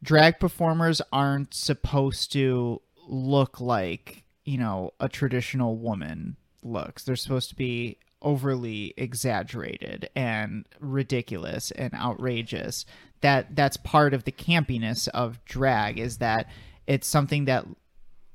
drag 0.02 0.38
performers 0.38 1.02
aren't 1.12 1.52
supposed 1.52 2.32
to 2.32 2.80
look 3.08 3.60
like 3.60 4.22
you 4.44 4.58
know 4.58 4.92
a 5.00 5.08
traditional 5.08 5.76
woman 5.76 6.36
looks. 6.62 7.02
They're 7.02 7.16
supposed 7.16 7.48
to 7.50 7.56
be 7.56 7.98
overly 8.22 8.94
exaggerated 8.96 10.08
and 10.14 10.66
ridiculous 10.78 11.72
and 11.72 11.92
outrageous. 11.94 12.86
That 13.22 13.56
that's 13.56 13.76
part 13.76 14.14
of 14.14 14.22
the 14.22 14.32
campiness 14.32 15.08
of 15.08 15.44
drag 15.44 15.98
is 15.98 16.18
that 16.18 16.46
it's 16.86 17.06
something 17.06 17.46
that 17.46 17.64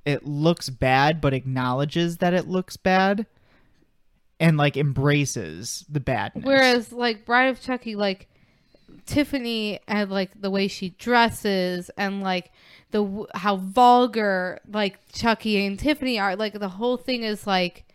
it 0.06 0.26
looks 0.26 0.70
bad 0.70 1.22
but 1.22 1.34
acknowledges 1.34 2.18
that 2.18 2.34
it 2.34 2.48
looks 2.48 2.78
bad 2.78 3.26
and 4.40 4.58
like 4.58 4.76
embraces 4.76 5.86
the 5.88 6.00
badness. 6.00 6.46
Whereas 6.46 6.92
like 6.92 7.26
Bride 7.26 7.50
of 7.50 7.62
Chucky, 7.62 7.96
like 7.96 8.28
Tiffany 9.06 9.80
and 9.88 10.10
like 10.10 10.40
the 10.40 10.50
way 10.50 10.68
she 10.68 10.90
dresses 10.90 11.92
and 11.98 12.22
like 12.22 12.52
the 12.90 13.26
how 13.36 13.58
vulgar 13.58 14.60
like 14.68 15.00
Chucky 15.14 15.66
and 15.66 15.78
Tiffany 15.78 16.20
are, 16.20 16.36
like 16.36 16.60
the 16.60 16.70
whole 16.70 16.98
thing 16.98 17.24
is 17.24 17.46
like 17.46 17.86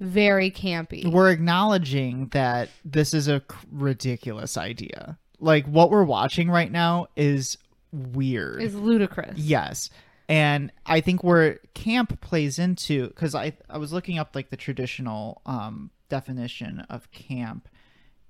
very 0.00 0.50
campy. 0.50 1.10
we're 1.10 1.30
acknowledging 1.30 2.28
that 2.28 2.68
this 2.84 3.14
is 3.14 3.28
a 3.28 3.42
ridiculous 3.72 4.56
idea. 4.58 5.18
Like 5.40 5.66
what 5.66 5.90
we're 5.90 6.04
watching 6.04 6.50
right 6.50 6.70
now 6.70 7.06
is 7.16 7.56
weird. 7.92 8.62
It's 8.62 8.74
ludicrous. 8.74 9.38
Yes. 9.38 9.90
And 10.28 10.72
I 10.86 11.00
think 11.00 11.22
where 11.22 11.60
camp 11.74 12.20
plays 12.20 12.58
into 12.58 13.10
cuz 13.10 13.34
I 13.34 13.52
I 13.68 13.78
was 13.78 13.92
looking 13.92 14.18
up 14.18 14.34
like 14.34 14.50
the 14.50 14.56
traditional 14.56 15.42
um 15.44 15.90
definition 16.08 16.80
of 16.88 17.10
camp 17.10 17.68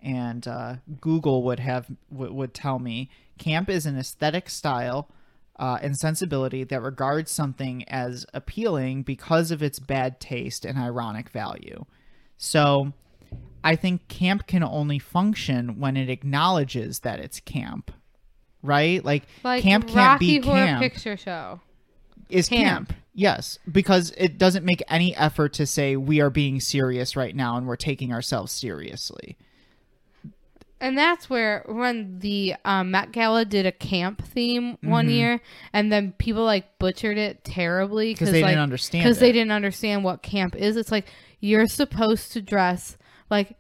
and 0.05 0.47
uh, 0.47 0.77
Google 1.01 1.43
would 1.45 1.61
have 1.61 1.87
would, 2.11 2.31
would 2.31 2.55
tell 2.55 2.79
me 2.79 3.11
camp 3.39 3.69
is 3.69 3.87
an 3.87 3.99
aesthetic 3.99 4.51
style 4.51 5.09
uh, 5.59 5.79
and 5.83 5.97
sensibility 5.97 6.63
that 6.65 6.83
regards 6.83 7.31
something 7.31 7.89
as 7.89 8.27
appealing 8.35 9.03
because 9.03 9.51
of 9.51 9.63
its 9.63 9.79
bad 9.79 10.21
taste 10.21 10.65
and 10.65 10.77
ironic 10.77 11.31
value. 11.31 11.85
So 12.37 12.93
I 13.63 13.77
think 13.77 14.09
camp 14.09 14.47
can 14.47 14.63
only 14.63 14.99
function 14.99 15.81
when 15.81 15.97
it 15.97 16.11
acknowledges 16.11 17.01
that 17.01 17.19
it's 17.19 17.41
camp. 17.41 17.91
Right? 18.63 19.05
Like, 19.05 19.25
Like 19.43 19.63
camp 19.63 19.87
can't 19.87 19.97
Rocky 19.97 20.39
be 20.39 20.47
Horror 20.47 20.67
camp 20.67 20.83
Picture 20.83 21.17
Show. 21.17 21.61
Is 22.29 22.49
Camp. 22.49 22.89
camp. 22.89 23.01
Yes, 23.16 23.59
because 23.70 24.12
it 24.16 24.39
doesn't 24.39 24.64
make 24.64 24.83
any 24.89 25.14
effort 25.16 25.53
to 25.55 25.66
say 25.66 25.97
we 25.97 26.20
are 26.20 26.31
being 26.31 26.59
serious 26.61 27.14
right 27.16 27.35
now 27.35 27.57
and 27.57 27.66
we're 27.66 27.77
taking 27.77 28.12
ourselves 28.12 28.51
seriously. 28.51 29.37
And 30.81 30.99
that's 30.99 31.31
where 31.31 31.64
when 31.66 32.18
the 32.18 32.57
um, 32.64 32.91
Met 32.91 33.12
Gala 33.12 33.45
did 33.45 33.64
a 33.64 33.72
camp 33.72 34.22
theme 34.22 34.77
one 34.83 35.07
Mm-hmm. 35.07 35.14
year, 35.14 35.41
and 35.72 35.91
then 35.93 36.12
people 36.18 36.45
like 36.45 36.79
butchered 36.79 37.16
it 37.16 37.45
terribly 37.45 38.12
Because 38.12 38.33
they 38.33 38.43
like, 38.43 38.51
didn't 38.51 38.62
understand 38.64 39.05
because 39.05 39.18
they 39.18 39.33
didn't 39.33 39.53
understand 39.53 40.05
what 40.05 40.22
camp 40.22 40.55
is. 40.57 40.77
It's 40.77 40.91
like 40.91 41.07
you're 41.41 41.68
supposed 41.68 42.33
to 42.33 42.43
dress 42.43 42.99
like 43.31 43.57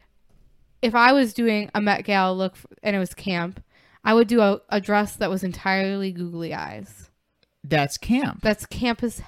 if 0.82 0.94
I 0.94 1.12
was 1.12 1.32
doing 1.32 1.70
a 1.74 1.80
Met 1.80 2.04
Gala 2.04 2.34
look 2.34 2.56
and 2.82 2.94
it 2.94 2.98
was 2.98 3.14
camp, 3.14 3.62
I 4.04 4.12
would 4.12 4.28
do 4.28 4.40
a, 4.42 4.60
a 4.68 4.80
dress 4.80 5.16
that 5.16 5.30
was 5.30 5.42
entirely 5.42 6.12
googly 6.12 6.52
eyes. 6.52 7.08
That's 7.64 7.96
camp. 7.98 8.42
That's 8.42 8.66
camp 8.66 9.02
as 9.02 9.20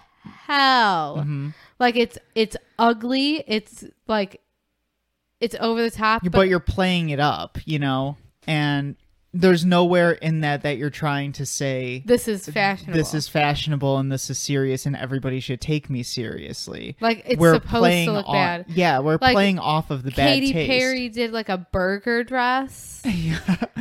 hell. 0.46 1.16
Mm-hmm. 1.20 1.48
Like 1.78 1.96
it's 1.96 2.18
it's 2.34 2.56
ugly. 2.78 3.42
It's 3.46 3.84
like 4.06 4.40
it's 5.40 5.56
over 5.60 5.82
the 5.82 5.90
top. 5.90 6.22
but, 6.22 6.32
But, 6.32 6.48
you're 6.48 6.60
playing 6.60 7.10
it 7.10 7.20
up, 7.20 7.58
you 7.64 7.78
know, 7.78 8.16
and 8.46 8.96
there's 9.34 9.66
nowhere 9.66 10.12
in 10.12 10.40
that 10.40 10.62
that 10.62 10.78
you're 10.78 10.88
trying 10.88 11.32
to 11.32 11.44
say 11.44 12.02
this 12.06 12.26
is 12.26 12.48
fashionable. 12.48 12.96
this 12.96 13.12
is 13.12 13.28
fashionable 13.28 13.98
and 13.98 14.10
this 14.10 14.30
is 14.30 14.38
serious 14.38 14.86
and 14.86 14.96
everybody 14.96 15.40
should 15.40 15.60
take 15.60 15.90
me 15.90 16.02
seriously. 16.02 16.96
like 17.02 17.22
it's 17.26 17.38
we're 17.38 17.52
supposed 17.54 17.68
playing 17.70 18.06
to 18.06 18.12
look 18.14 18.26
on- 18.28 18.34
bad. 18.34 18.64
Yeah, 18.68 19.00
we're 19.00 19.18
Like, 19.20 19.34
playing 19.34 19.58
off 19.58 19.90
of 19.90 20.04
the 20.04 20.10
Katy 20.10 20.46
bad 20.46 20.52
taste. 20.54 20.70
Perry 20.70 21.08
did 21.10 21.32
like 21.32 21.50
a 21.50 21.58
burger 21.58 22.24
dress. 22.24 23.02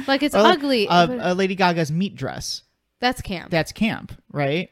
Like 0.08 0.22
it's 0.22 0.36
Or 0.36 0.42
like, 0.44 0.60
ugly. 0.60 0.88
Uh, 0.88 1.08
but 1.08 1.20
uh, 1.20 1.34
Lady 1.34 1.56
Gaga's 1.56 1.92
meat 1.92 2.16
dress. 2.16 2.62
That's 3.06 3.22
camp. 3.22 3.52
That's 3.52 3.72
camp, 3.72 4.20
right? 4.32 4.70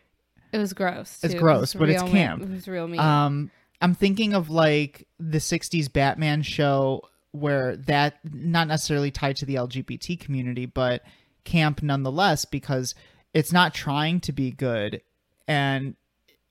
it 0.51 0.57
was 0.57 0.73
gross. 0.73 1.19
It's 1.23 1.33
too. 1.33 1.37
It 1.37 1.41
gross, 1.41 1.73
was 1.73 1.79
but 1.79 1.89
it's 1.89 2.03
camp. 2.03 2.41
mean- 2.41 2.51
It 2.51 2.55
was 2.55 2.67
real 2.67 2.87
mean. 2.87 2.99
Um, 2.99 3.51
I'm 3.81 3.93
thinking 3.95 4.33
of 4.33 4.49
like 4.49 5.07
the 5.19 5.39
'60s 5.39 5.91
Batman 5.91 6.41
show 6.41 7.01
where 7.31 7.75
that 7.77 8.19
not 8.23 8.67
necessarily 8.67 9.11
tied 9.11 9.35
to 9.37 9.45
the 9.45 9.55
LGBT 9.55 10.19
community, 10.19 10.65
but 10.65 11.01
camp 11.43 11.81
nonetheless 11.83 12.45
because 12.45 12.95
it's 13.33 13.51
not 13.51 13.73
trying 13.73 14.19
to 14.21 14.31
be 14.31 14.51
good 14.51 15.01
and 15.47 15.95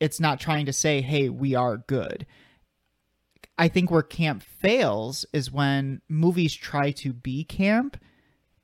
it's 0.01 0.19
not 0.21 0.41
trying 0.41 0.67
to 0.67 0.73
say, 0.73 1.01
"Hey, 1.01 1.29
we 1.29 1.55
are 1.55 1.77
good." 1.79 2.27
I 3.59 3.69
think 3.69 3.91
where 3.91 4.03
camp 4.03 4.43
fails 4.43 5.25
is 5.33 5.53
when 5.53 6.01
movies 6.09 6.55
try 6.55 6.91
to 6.93 7.13
be 7.13 7.45
camp, 7.45 7.97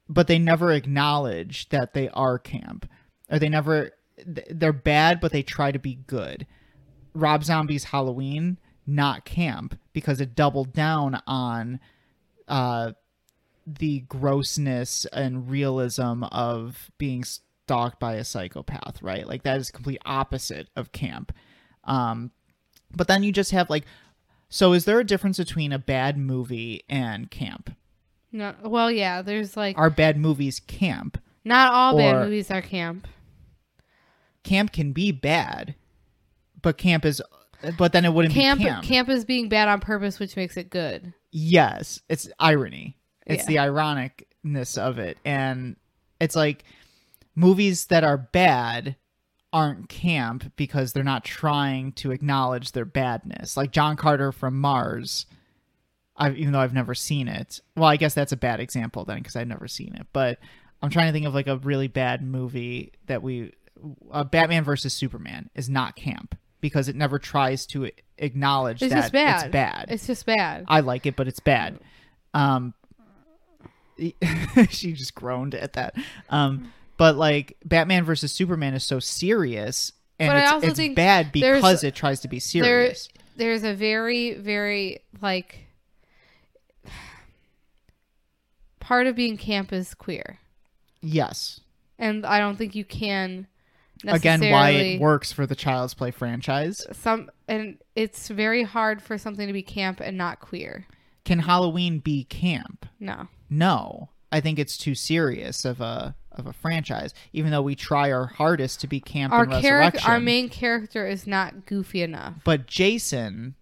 but 0.08 0.26
they 0.26 0.38
never 0.38 0.72
acknowledge 0.72 1.68
that 1.68 1.92
they 1.94 2.08
are 2.10 2.38
camp, 2.38 2.88
or 3.30 3.38
they 3.38 3.48
never 3.48 3.90
they're 4.26 4.72
bad, 4.72 5.20
but 5.20 5.32
they 5.32 5.42
try 5.42 5.70
to 5.70 5.78
be 5.78 5.94
good. 6.06 6.46
Rob 7.14 7.44
Zombie's 7.44 7.84
Halloween, 7.84 8.58
not 8.86 9.24
camp, 9.24 9.78
because 9.92 10.20
it 10.20 10.34
doubled 10.34 10.72
down 10.72 11.20
on 11.26 11.78
uh, 12.48 12.92
the 13.66 14.00
grossness 14.00 15.04
and 15.12 15.50
realism 15.50 16.24
of 16.24 16.90
being 16.98 17.22
stalked 17.24 18.00
by 18.00 18.14
a 18.14 18.24
psychopath, 18.24 19.02
right? 19.02 19.26
Like 19.26 19.42
that 19.44 19.58
is 19.58 19.70
complete 19.70 20.00
opposite 20.04 20.68
of 20.74 20.92
camp. 20.92 21.32
Um, 21.84 22.30
but 22.94 23.06
then 23.08 23.22
you 23.22 23.32
just 23.32 23.50
have 23.52 23.68
like, 23.70 23.84
so 24.48 24.72
is 24.72 24.84
there 24.84 24.98
a 24.98 25.04
difference 25.04 25.38
between 25.38 25.72
a 25.72 25.78
bad 25.78 26.16
movie 26.16 26.82
and 26.88 27.30
camp? 27.30 27.74
no, 28.32 28.54
well, 28.62 28.90
yeah. 28.90 29.22
There's 29.22 29.56
like 29.56 29.78
Are 29.78 29.90
bad 29.90 30.18
movies 30.18 30.60
camp? 30.60 31.20
not 31.44 31.72
all 31.72 31.94
or- 31.94 31.98
bad 31.98 32.24
movies 32.24 32.50
are 32.50 32.62
camp. 32.62 33.06
Camp 34.49 34.72
can 34.72 34.92
be 34.92 35.12
bad, 35.12 35.74
but 36.62 36.78
camp 36.78 37.05
is, 37.05 37.20
but 37.76 37.92
then 37.92 38.05
it 38.05 38.12
wouldn't 38.12 38.34
Camp 38.34 38.59
be 38.59 38.64
camp. 38.66 38.84
camp 38.84 39.09
is 39.09 39.24
being 39.24 39.49
bad 39.49 39.68
on 39.68 39.80
purpose, 39.80 40.18
which 40.18 40.36
makes 40.36 40.57
it 40.57 40.70
good. 40.70 41.12
Yes, 41.30 42.01
it's 42.09 42.28
irony. 42.38 42.96
It's 43.26 43.49
Yeah. 43.49 43.64
the 43.66 43.70
ironicness 43.72 44.78
of 44.78 44.99
it. 44.99 45.18
And 45.24 45.76
it's 46.20 46.34
like 46.34 46.64
movies 47.34 47.86
that 47.86 48.05
are 48.05 48.16
bad 48.18 48.96
aren't 49.53 49.88
camp 49.88 50.53
because 50.57 50.92
they're 50.92 51.05
not 51.05 51.24
trying 51.24 51.92
to 51.92 52.11
acknowledge 52.11 52.72
their 52.72 52.84
badness. 52.84 53.57
Like 53.57 53.70
John 53.70 53.96
Carter 53.96 54.32
from 54.32 54.59
Mars. 54.61 55.26
I've, 56.20 56.36
even 56.36 56.53
though 56.53 56.59
I've 56.59 56.74
never 56.74 56.94
seen 56.96 57.28
it. 57.28 57.61
Well, 57.76 57.88
I 57.88 57.96
guess 57.96 58.12
that's 58.12 58.32
a 58.32 58.36
bad 58.36 58.59
example 58.61 59.05
then 59.05 59.18
because 59.18 59.36
I've 59.36 59.46
never 59.46 59.68
seen 59.68 59.94
it. 59.94 60.07
But 60.12 60.38
I'm 60.82 60.90
trying 60.90 61.07
to 61.07 61.12
think 61.12 61.26
of 61.26 61.34
like 61.34 61.46
a 61.46 61.59
really 61.59 61.86
bad 61.88 62.22
movie 62.22 62.92
that 63.07 63.22
we 63.22 63.53
uh, 64.10 64.24
Batman 64.24 64.64
versus 64.64 64.92
Superman 64.92 65.50
is 65.54 65.68
not 65.68 65.96
camp 65.96 66.36
because 66.60 66.88
it 66.88 66.96
never 66.96 67.18
tries 67.18 67.66
to 67.66 67.90
acknowledge 68.18 68.82
It's 68.82 68.92
that 68.92 69.00
just 69.00 69.12
bad. 69.12 69.44
it's 69.44 69.52
bad. 69.52 69.86
It's 69.88 70.06
just 70.06 70.26
bad. 70.26 70.64
I 70.68 70.80
like 70.80 71.06
it, 71.06 71.14
but 71.16 71.28
it's 71.28 71.40
bad. 71.40 71.78
Um, 72.34 72.74
she 74.68 74.92
just 74.92 75.14
groaned 75.14 75.54
at 75.54 75.74
that. 75.74 75.94
Um, 76.30 76.72
but 76.96 77.16
like 77.16 77.56
Batman 77.64 78.04
versus 78.04 78.32
Superman 78.32 78.74
is 78.74 78.84
so 78.84 78.98
serious, 79.00 79.92
and 80.18 80.28
But 80.28 80.36
I 80.36 80.42
it's, 80.42 80.52
also 80.52 80.66
it's 80.68 80.76
think 80.76 80.96
bad 80.96 81.32
because 81.32 81.84
it 81.84 81.94
tries 81.94 82.20
to 82.20 82.28
be 82.28 82.38
serious. 82.40 83.08
there's 83.36 83.62
a 83.62 83.72
very 83.74 84.34
very 84.34 84.98
like 85.22 85.66
part 88.80 89.06
of 89.06 89.14
being 89.14 89.36
camp 89.36 89.72
is 89.72 89.94
queer 89.94 90.38
yes. 91.00 91.60
and 91.98 92.24
i 92.24 92.38
don't 92.38 92.56
think 92.56 92.74
you 92.74 92.84
can 92.84 93.46
Again, 94.07 94.40
why 94.51 94.70
it 94.70 95.01
works 95.01 95.32
for 95.32 95.46
the 95.46 95.57
Child's 95.57 95.94
Play 95.94 96.11
franchise. 96.11 96.86
some 96.92 97.30
and 97.49 97.78
it's 97.96 98.28
very 98.28 98.62
hard 98.62 99.03
for 99.03 99.18
something 99.18 99.46
to 99.46 99.53
be 99.53 99.62
camp 99.62 100.01
and 100.01 100.16
not 100.16 100.40
queer 100.40 100.86
Can 101.24 101.40
Halloween 101.40 101.99
be 101.99 102.24
camp? 102.24 102.86
no 103.01 103.28
No, 103.51 104.11
I 104.30 104.40
think 104.40 104.59
it's 104.59 104.76
too 104.76 104.94
serious 104.94 105.64
of 105.64 105.80
a 105.80 106.14
of 106.32 106.46
a 106.46 106.53
franchise. 106.53 107.12
Even 107.32 107.51
though 107.51 107.62
we 107.62 107.74
try 107.74 108.12
our 108.12 108.26
hardest 108.26 108.80
to 108.80 108.86
be 108.86 109.01
camp 109.01 109.32
our 109.32 109.42
and 109.42 109.61
character 109.61 110.01
our 110.07 110.20
main 110.20 110.49
character 110.49 111.07
is 111.07 111.26
not 111.26 111.66
goofy 111.66 112.03
enough 112.03 112.34
But 112.44 112.66
Jason, 112.66 113.57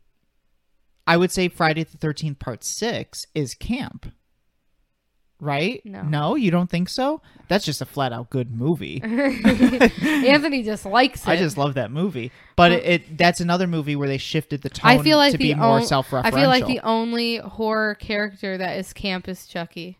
I 1.06 1.16
would 1.16 1.30
say 1.30 1.48
Friday 1.48 1.84
the 1.84 1.96
13th 1.96 2.38
Part 2.38 2.64
6 2.64 3.26
is 3.34 3.54
camp. 3.54 4.12
Right? 5.38 5.82
No. 5.84 6.02
No, 6.02 6.34
you 6.34 6.50
don't 6.50 6.70
think 6.70 6.88
so? 6.88 7.20
That's 7.48 7.64
just 7.64 7.82
a 7.82 7.84
flat 7.86 8.12
out 8.12 8.30
good 8.30 8.50
movie. 8.50 9.00
anthony 9.04 10.62
just 10.62 10.86
likes 10.86 11.22
it 11.22 11.28
I 11.28 11.36
just 11.36 11.58
love 11.58 11.74
that 11.74 11.90
movie. 11.90 12.32
But 12.56 12.72
it, 12.72 12.84
it 12.84 13.18
that's 13.18 13.40
another 13.40 13.66
movie 13.66 13.96
where 13.96 14.08
they 14.08 14.16
shifted 14.18 14.62
the 14.62 14.70
tone 14.70 14.90
I 14.90 15.02
feel 15.02 15.18
like 15.18 15.32
to 15.32 15.38
the 15.38 15.52
be 15.52 15.54
more 15.54 15.80
on- 15.80 15.86
self-referential. 15.86 16.24
I 16.24 16.30
feel 16.30 16.48
like 16.48 16.66
the 16.66 16.80
only 16.80 17.36
horror 17.36 17.94
character 17.96 18.56
that 18.56 18.78
is 18.78 18.92
camp 18.94 19.28
is 19.28 19.46
Chucky. 19.46 19.98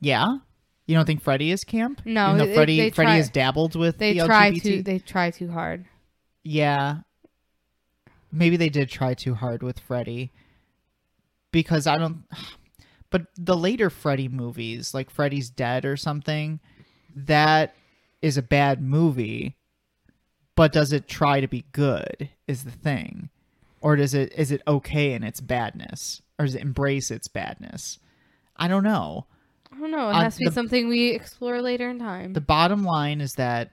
Yeah? 0.00 0.38
You 0.86 0.96
don't 0.96 1.06
think 1.06 1.22
Freddy 1.22 1.50
is 1.52 1.62
camp? 1.64 2.02
No, 2.04 2.26
Even 2.34 2.38
though 2.38 2.46
they- 2.46 2.54
Freddy 2.54 2.80
they 2.80 2.90
Freddy 2.90 3.06
try- 3.10 3.16
has 3.16 3.30
dabbled 3.30 3.76
with 3.76 3.98
They 3.98 4.14
the 4.18 4.26
try 4.26 4.50
LGBT? 4.50 4.62
too. 4.62 4.82
They 4.82 4.98
try 4.98 5.30
too 5.30 5.50
hard. 5.52 5.84
Yeah. 6.42 6.98
Maybe 8.32 8.56
they 8.56 8.68
did 8.70 8.90
try 8.90 9.14
too 9.14 9.34
hard 9.34 9.62
with 9.62 9.78
Freddy. 9.78 10.32
because 11.52 11.86
I 11.86 11.96
don't. 11.98 12.24
But 13.14 13.26
the 13.36 13.56
later 13.56 13.90
Freddy 13.90 14.26
movies, 14.26 14.92
like 14.92 15.08
Freddy's 15.08 15.48
Dead 15.48 15.84
or 15.84 15.96
something, 15.96 16.58
that 17.14 17.76
is 18.20 18.36
a 18.36 18.42
bad 18.42 18.82
movie. 18.82 19.54
But 20.56 20.72
does 20.72 20.92
it 20.92 21.06
try 21.06 21.40
to 21.40 21.46
be 21.46 21.64
good? 21.70 22.28
Is 22.48 22.64
the 22.64 22.72
thing, 22.72 23.30
or 23.80 23.94
does 23.94 24.14
it 24.14 24.32
is 24.36 24.50
it 24.50 24.62
okay 24.66 25.12
in 25.12 25.22
its 25.22 25.40
badness, 25.40 26.22
or 26.40 26.44
does 26.46 26.56
it 26.56 26.62
embrace 26.62 27.12
its 27.12 27.28
badness? 27.28 28.00
I 28.56 28.66
don't 28.66 28.82
know. 28.82 29.26
I 29.72 29.78
don't 29.78 29.92
know. 29.92 30.08
It 30.08 30.14
Uh, 30.14 30.22
has 30.22 30.34
to 30.34 30.40
be 30.40 30.46
the- 30.46 30.50
something 30.52 30.88
we 30.88 31.10
explore 31.10 31.62
later 31.62 31.88
in 31.90 32.00
time. 32.00 32.32
The 32.32 32.40
bottom 32.40 32.82
line 32.82 33.20
is 33.20 33.30
that 33.36 33.70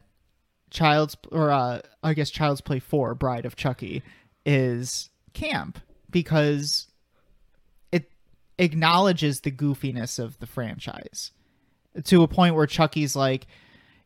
Child's 0.69 1.17
or 1.31 1.49
uh, 1.49 1.81
I 2.03 2.13
guess 2.13 2.29
Child's 2.29 2.61
Play 2.61 2.77
4 2.77 3.15
Bride 3.15 3.47
of 3.47 3.55
Chucky 3.55 4.03
is 4.45 5.09
camp 5.33 5.79
because 6.11 6.87
acknowledges 8.57 9.41
the 9.41 9.51
goofiness 9.51 10.19
of 10.19 10.39
the 10.39 10.45
franchise 10.47 11.31
to 12.05 12.23
a 12.23 12.27
point 12.27 12.55
where 12.55 12.67
Chucky's 12.67 13.15
like 13.15 13.47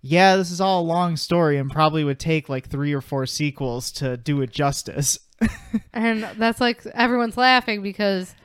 yeah, 0.08 0.36
this 0.36 0.52
is 0.52 0.62
all 0.62 0.82
a 0.82 0.86
long 0.86 1.18
story 1.18 1.58
and 1.58 1.72
probably 1.72 2.04
would 2.04 2.20
take 2.20 2.48
like 2.48 2.70
3 2.70 2.94
or 2.94 3.02
4 3.02 3.26
sequels 3.26 3.92
to 3.94 4.18
do 4.18 4.40
it 4.42 4.52
justice. 4.52 5.18
and 5.94 6.22
that's 6.38 6.62
like 6.62 6.86
everyone's 6.94 7.38
laughing 7.38 7.82
because 7.82 8.36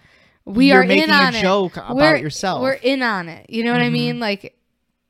we 0.46 0.68
You're 0.70 0.80
are 0.80 0.86
making 0.86 1.04
in 1.04 1.10
on 1.10 1.34
a 1.34 1.38
it. 1.38 1.42
joke 1.42 1.76
about 1.76 1.96
we're, 1.96 2.16
yourself. 2.16 2.62
We're 2.62 2.72
in 2.72 3.02
on 3.02 3.28
it. 3.28 3.50
You 3.50 3.62
know 3.64 3.72
what 3.72 3.82
I 3.82 3.90
Mhm. 3.90 3.92
mean? 3.92 4.20
Like, 4.20 4.56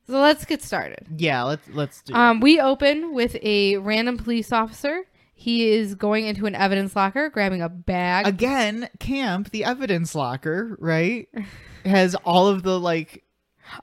so 0.07 0.19
let's 0.19 0.43
get 0.43 0.61
started. 0.61 1.07
yeah, 1.15 1.43
let's 1.43 1.65
let's 1.69 2.01
do 2.01 2.13
it. 2.13 2.17
Um, 2.17 2.41
we 2.41 2.59
open 2.59 3.13
with 3.13 3.37
a 3.41 3.77
random 3.77 4.17
police 4.17 4.51
officer. 4.51 5.03
He 5.41 5.69
is 5.71 5.95
going 5.95 6.25
into 6.27 6.45
an 6.45 6.53
evidence 6.53 6.95
locker, 6.95 7.31
grabbing 7.31 7.63
a 7.63 7.69
bag. 7.69 8.27
Again, 8.27 8.89
camp, 8.99 9.49
the 9.49 9.63
evidence 9.63 10.13
locker, 10.13 10.77
right? 10.79 11.27
has 11.83 12.13
all 12.25 12.47
of 12.47 12.61
the 12.61 12.79
like 12.79 13.23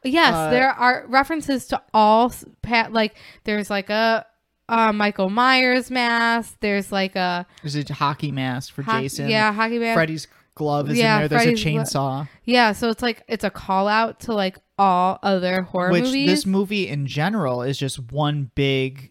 yes, 0.05 0.33
uh, 0.35 0.51
there 0.51 0.71
are 0.71 1.05
references 1.09 1.67
to 1.67 1.83
all 1.93 2.33
pat. 2.63 2.93
Like, 2.93 3.17
there's 3.43 3.71
like 3.71 3.91
a, 3.91 4.25
uh 4.69 4.93
Michael 4.93 5.31
Myers 5.31 5.91
mask. 5.91 6.59
There's 6.61 6.93
like 6.93 7.17
a 7.17 7.45
There's 7.63 7.75
a 7.75 7.93
hockey 7.93 8.31
mask 8.31 8.73
for 8.75 8.83
ho- 8.83 9.01
Jason. 9.01 9.29
Yeah, 9.29 9.53
hockey 9.53 9.81
mask. 9.81 9.97
Freddy's 9.97 10.29
glove 10.55 10.91
is 10.91 10.99
Yeah, 10.99 11.15
in 11.17 11.21
there. 11.23 11.29
There's 11.29 11.43
Freddy's 11.43 11.67
a 11.67 11.71
glo- 11.73 11.83
chainsaw. 11.83 12.29
Yeah, 12.45 12.71
so 12.73 12.89
it's 12.91 13.03
like 13.03 13.25
it's 13.27 13.43
a 13.45 13.51
call 13.51 13.89
out 13.89 14.21
to 14.21 14.33
like 14.33 14.59
all 14.79 15.19
other 15.25 15.63
horror 15.63 15.91
which 15.91 16.05
movies. 16.05 16.29
this 16.29 16.47
movie 16.47 16.87
in 16.87 17.07
general 17.07 17.63
is 17.63 17.77
just 17.79 17.99
one 18.13 18.53
big 18.55 19.11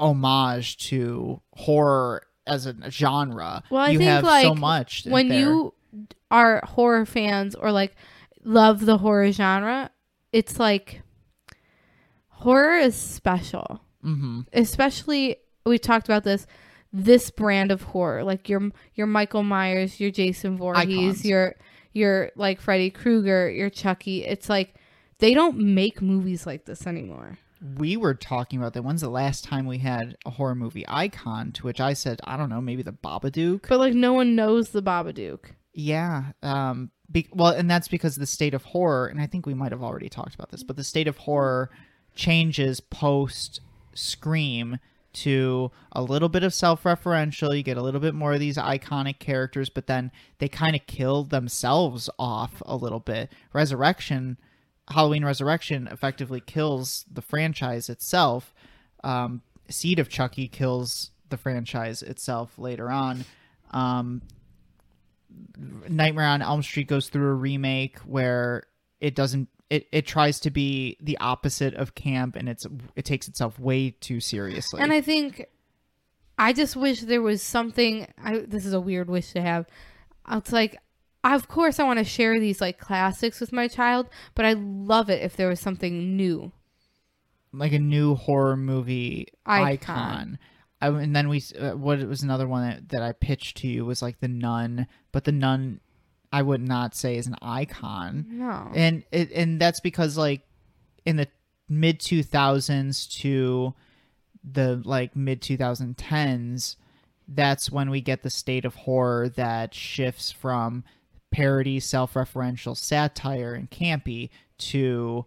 homage 0.00 0.76
to 0.88 1.40
horror 1.54 2.22
as 2.46 2.66
a 2.66 2.74
genre. 2.90 3.62
Well, 3.70 3.82
I 3.82 3.90
you 3.90 3.98
think, 3.98 4.10
have 4.10 4.42
so 4.42 4.54
much 4.54 5.04
when 5.06 5.28
there. 5.28 5.38
you 5.40 5.74
are 6.30 6.62
horror 6.64 7.04
fans 7.06 7.54
or 7.54 7.70
like 7.70 7.94
love 8.42 8.86
the 8.86 8.98
horror 8.98 9.30
genre, 9.30 9.90
it's 10.32 10.58
like 10.58 11.02
horror 12.28 12.76
is 12.78 12.94
special. 12.96 13.82
Mhm. 14.04 14.46
Especially 14.52 15.36
we 15.66 15.78
talked 15.78 16.08
about 16.08 16.24
this 16.24 16.46
this 16.92 17.30
brand 17.30 17.70
of 17.70 17.82
horror, 17.82 18.24
like 18.24 18.48
your 18.48 18.70
your 18.94 19.06
Michael 19.06 19.42
Myers, 19.44 20.00
your 20.00 20.10
Jason 20.10 20.56
Voorhees, 20.56 20.88
Icons. 21.18 21.24
your 21.24 21.54
your 21.92 22.30
like 22.36 22.60
Freddy 22.60 22.90
Krueger, 22.90 23.50
your 23.50 23.70
Chucky. 23.70 24.24
It's 24.24 24.48
like 24.48 24.74
they 25.18 25.34
don't 25.34 25.58
make 25.58 26.00
movies 26.00 26.46
like 26.46 26.64
this 26.64 26.86
anymore. 26.86 27.38
We 27.76 27.96
were 27.96 28.14
talking 28.14 28.58
about 28.58 28.72
that. 28.74 28.82
When's 28.82 29.02
the 29.02 29.08
last 29.08 29.44
time 29.44 29.66
we 29.66 29.78
had 29.78 30.16
a 30.24 30.30
horror 30.30 30.54
movie 30.54 30.84
icon? 30.88 31.52
To 31.52 31.64
which 31.64 31.80
I 31.80 31.92
said, 31.92 32.20
I 32.24 32.36
don't 32.36 32.48
know, 32.48 32.60
maybe 32.60 32.82
the 32.82 32.92
Babadook. 32.92 33.68
But 33.68 33.78
like 33.78 33.94
no 33.94 34.12
one 34.12 34.34
knows 34.34 34.70
the 34.70 34.82
Babadook. 34.82 35.52
Yeah. 35.72 36.32
Um. 36.42 36.90
Be- 37.12 37.28
well, 37.32 37.52
and 37.52 37.68
that's 37.68 37.88
because 37.88 38.14
the 38.14 38.26
state 38.26 38.54
of 38.54 38.62
horror, 38.62 39.08
and 39.08 39.20
I 39.20 39.26
think 39.26 39.44
we 39.44 39.54
might 39.54 39.72
have 39.72 39.82
already 39.82 40.08
talked 40.08 40.34
about 40.34 40.50
this, 40.50 40.62
but 40.62 40.76
the 40.76 40.84
state 40.84 41.08
of 41.08 41.18
horror 41.18 41.70
changes 42.14 42.80
post 42.80 43.60
Scream 43.94 44.78
to 45.12 45.72
a 45.90 46.02
little 46.02 46.28
bit 46.28 46.44
of 46.44 46.54
self-referential. 46.54 47.56
You 47.56 47.64
get 47.64 47.76
a 47.76 47.82
little 47.82 47.98
bit 48.00 48.14
more 48.14 48.34
of 48.34 48.40
these 48.40 48.56
iconic 48.56 49.18
characters, 49.18 49.68
but 49.68 49.88
then 49.88 50.12
they 50.38 50.48
kind 50.48 50.76
of 50.76 50.86
kill 50.86 51.24
themselves 51.24 52.08
off 52.16 52.62
a 52.64 52.76
little 52.76 53.00
bit. 53.00 53.32
Resurrection, 53.52 54.38
Halloween 54.90 55.24
Resurrection, 55.24 55.88
effectively 55.90 56.40
kills 56.40 57.04
the 57.10 57.22
franchise 57.22 57.88
itself. 57.88 58.54
Um, 59.04 59.42
Seed 59.68 59.98
of 59.98 60.08
Chucky 60.08 60.48
kills 60.48 61.10
the 61.28 61.36
franchise 61.36 62.02
itself 62.02 62.58
later 62.58 62.90
on. 62.90 63.24
Um, 63.70 64.22
Nightmare 65.88 66.26
on 66.26 66.42
Elm 66.42 66.62
Street 66.62 66.88
goes 66.88 67.08
through 67.08 67.28
a 67.28 67.34
remake 67.34 67.98
where 68.00 68.64
it 69.00 69.14
doesn't 69.14 69.48
it, 69.70 69.86
it 69.92 70.04
tries 70.04 70.40
to 70.40 70.50
be 70.50 70.96
the 71.00 71.16
opposite 71.18 71.74
of 71.74 71.94
camp 71.94 72.34
and 72.34 72.48
it's 72.48 72.66
it 72.96 73.04
takes 73.04 73.28
itself 73.28 73.58
way 73.60 73.90
too 73.90 74.18
seriously. 74.18 74.80
And 74.80 74.92
I 74.92 75.00
think 75.00 75.46
I 76.40 76.54
just 76.54 76.74
wish 76.74 77.02
there 77.02 77.20
was 77.20 77.42
something. 77.42 78.06
I, 78.16 78.38
this 78.38 78.64
is 78.64 78.72
a 78.72 78.80
weird 78.80 79.10
wish 79.10 79.32
to 79.32 79.42
have. 79.42 79.66
It's 80.32 80.52
like, 80.52 80.78
of 81.24 81.48
course, 81.48 81.78
I 81.78 81.84
want 81.84 81.98
to 81.98 82.04
share 82.04 82.38
these 82.40 82.60
like 82.60 82.78
classics 82.78 83.40
with 83.40 83.52
my 83.52 83.68
child, 83.68 84.08
but 84.34 84.44
I 84.44 84.54
love 84.54 85.10
it 85.10 85.22
if 85.22 85.36
there 85.36 85.48
was 85.48 85.60
something 85.60 86.16
new. 86.16 86.52
like 87.52 87.72
a 87.72 87.78
new 87.78 88.14
horror 88.14 88.56
movie 88.56 89.28
icon. 89.44 89.66
Icon. 89.66 90.38
I, 90.82 90.88
and 90.88 91.14
then 91.14 91.28
we 91.28 91.42
uh, 91.58 91.72
what 91.72 92.00
was 92.08 92.22
another 92.22 92.48
one 92.48 92.68
that, 92.68 92.88
that 92.88 93.02
I 93.02 93.12
pitched 93.12 93.58
to 93.58 93.66
you 93.66 93.84
was 93.84 94.00
like 94.00 94.20
the 94.20 94.28
Nun, 94.28 94.86
but 95.12 95.24
the 95.24 95.32
Nun 95.32 95.80
I 96.32 96.42
would 96.42 96.62
not 96.62 96.94
say 96.94 97.16
is 97.16 97.26
an 97.26 97.36
icon. 97.42 98.24
No, 98.28 98.70
and 98.74 99.04
it, 99.12 99.30
and 99.32 99.60
that's 99.60 99.80
because 99.80 100.16
like 100.16 100.42
in 101.04 101.16
the 101.16 101.28
mid 101.68 102.00
2000s 102.00 103.10
to 103.20 103.74
the 104.42 104.80
like 104.84 105.14
mid 105.14 105.42
2010s 105.42 106.76
that's 107.28 107.70
when 107.70 107.90
we 107.90 108.00
get 108.00 108.22
the 108.22 108.30
state 108.30 108.64
of 108.64 108.74
horror 108.74 109.28
that 109.28 109.72
shifts 109.74 110.32
from 110.32 110.82
parody 111.30 111.80
self-referential 111.80 112.76
satire 112.76 113.54
and 113.54 113.70
campy 113.70 114.30
to 114.58 115.24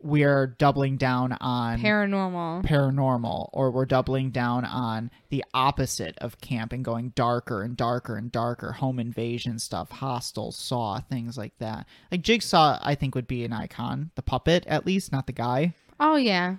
we 0.00 0.22
are 0.22 0.46
doubling 0.46 0.98
down 0.98 1.32
on 1.40 1.80
paranormal. 1.80 2.62
paranormal 2.64 3.48
or 3.54 3.70
we're 3.70 3.86
doubling 3.86 4.30
down 4.30 4.64
on 4.64 5.10
the 5.30 5.42
opposite 5.54 6.14
of 6.18 6.38
camp 6.42 6.72
and 6.74 6.84
going 6.84 7.10
darker 7.14 7.62
and 7.62 7.76
darker 7.76 8.16
and 8.16 8.30
darker 8.30 8.72
home 8.72 8.98
invasion 8.98 9.58
stuff 9.58 9.90
hostile 9.90 10.52
saw 10.52 11.00
things 11.00 11.38
like 11.38 11.56
that 11.58 11.86
like 12.12 12.20
jigsaw 12.20 12.78
i 12.82 12.94
think 12.94 13.14
would 13.14 13.26
be 13.26 13.44
an 13.44 13.52
icon 13.52 14.10
the 14.14 14.22
puppet 14.22 14.66
at 14.66 14.84
least 14.84 15.10
not 15.10 15.26
the 15.26 15.32
guy 15.32 15.72
Oh 16.00 16.16
yeah, 16.16 16.56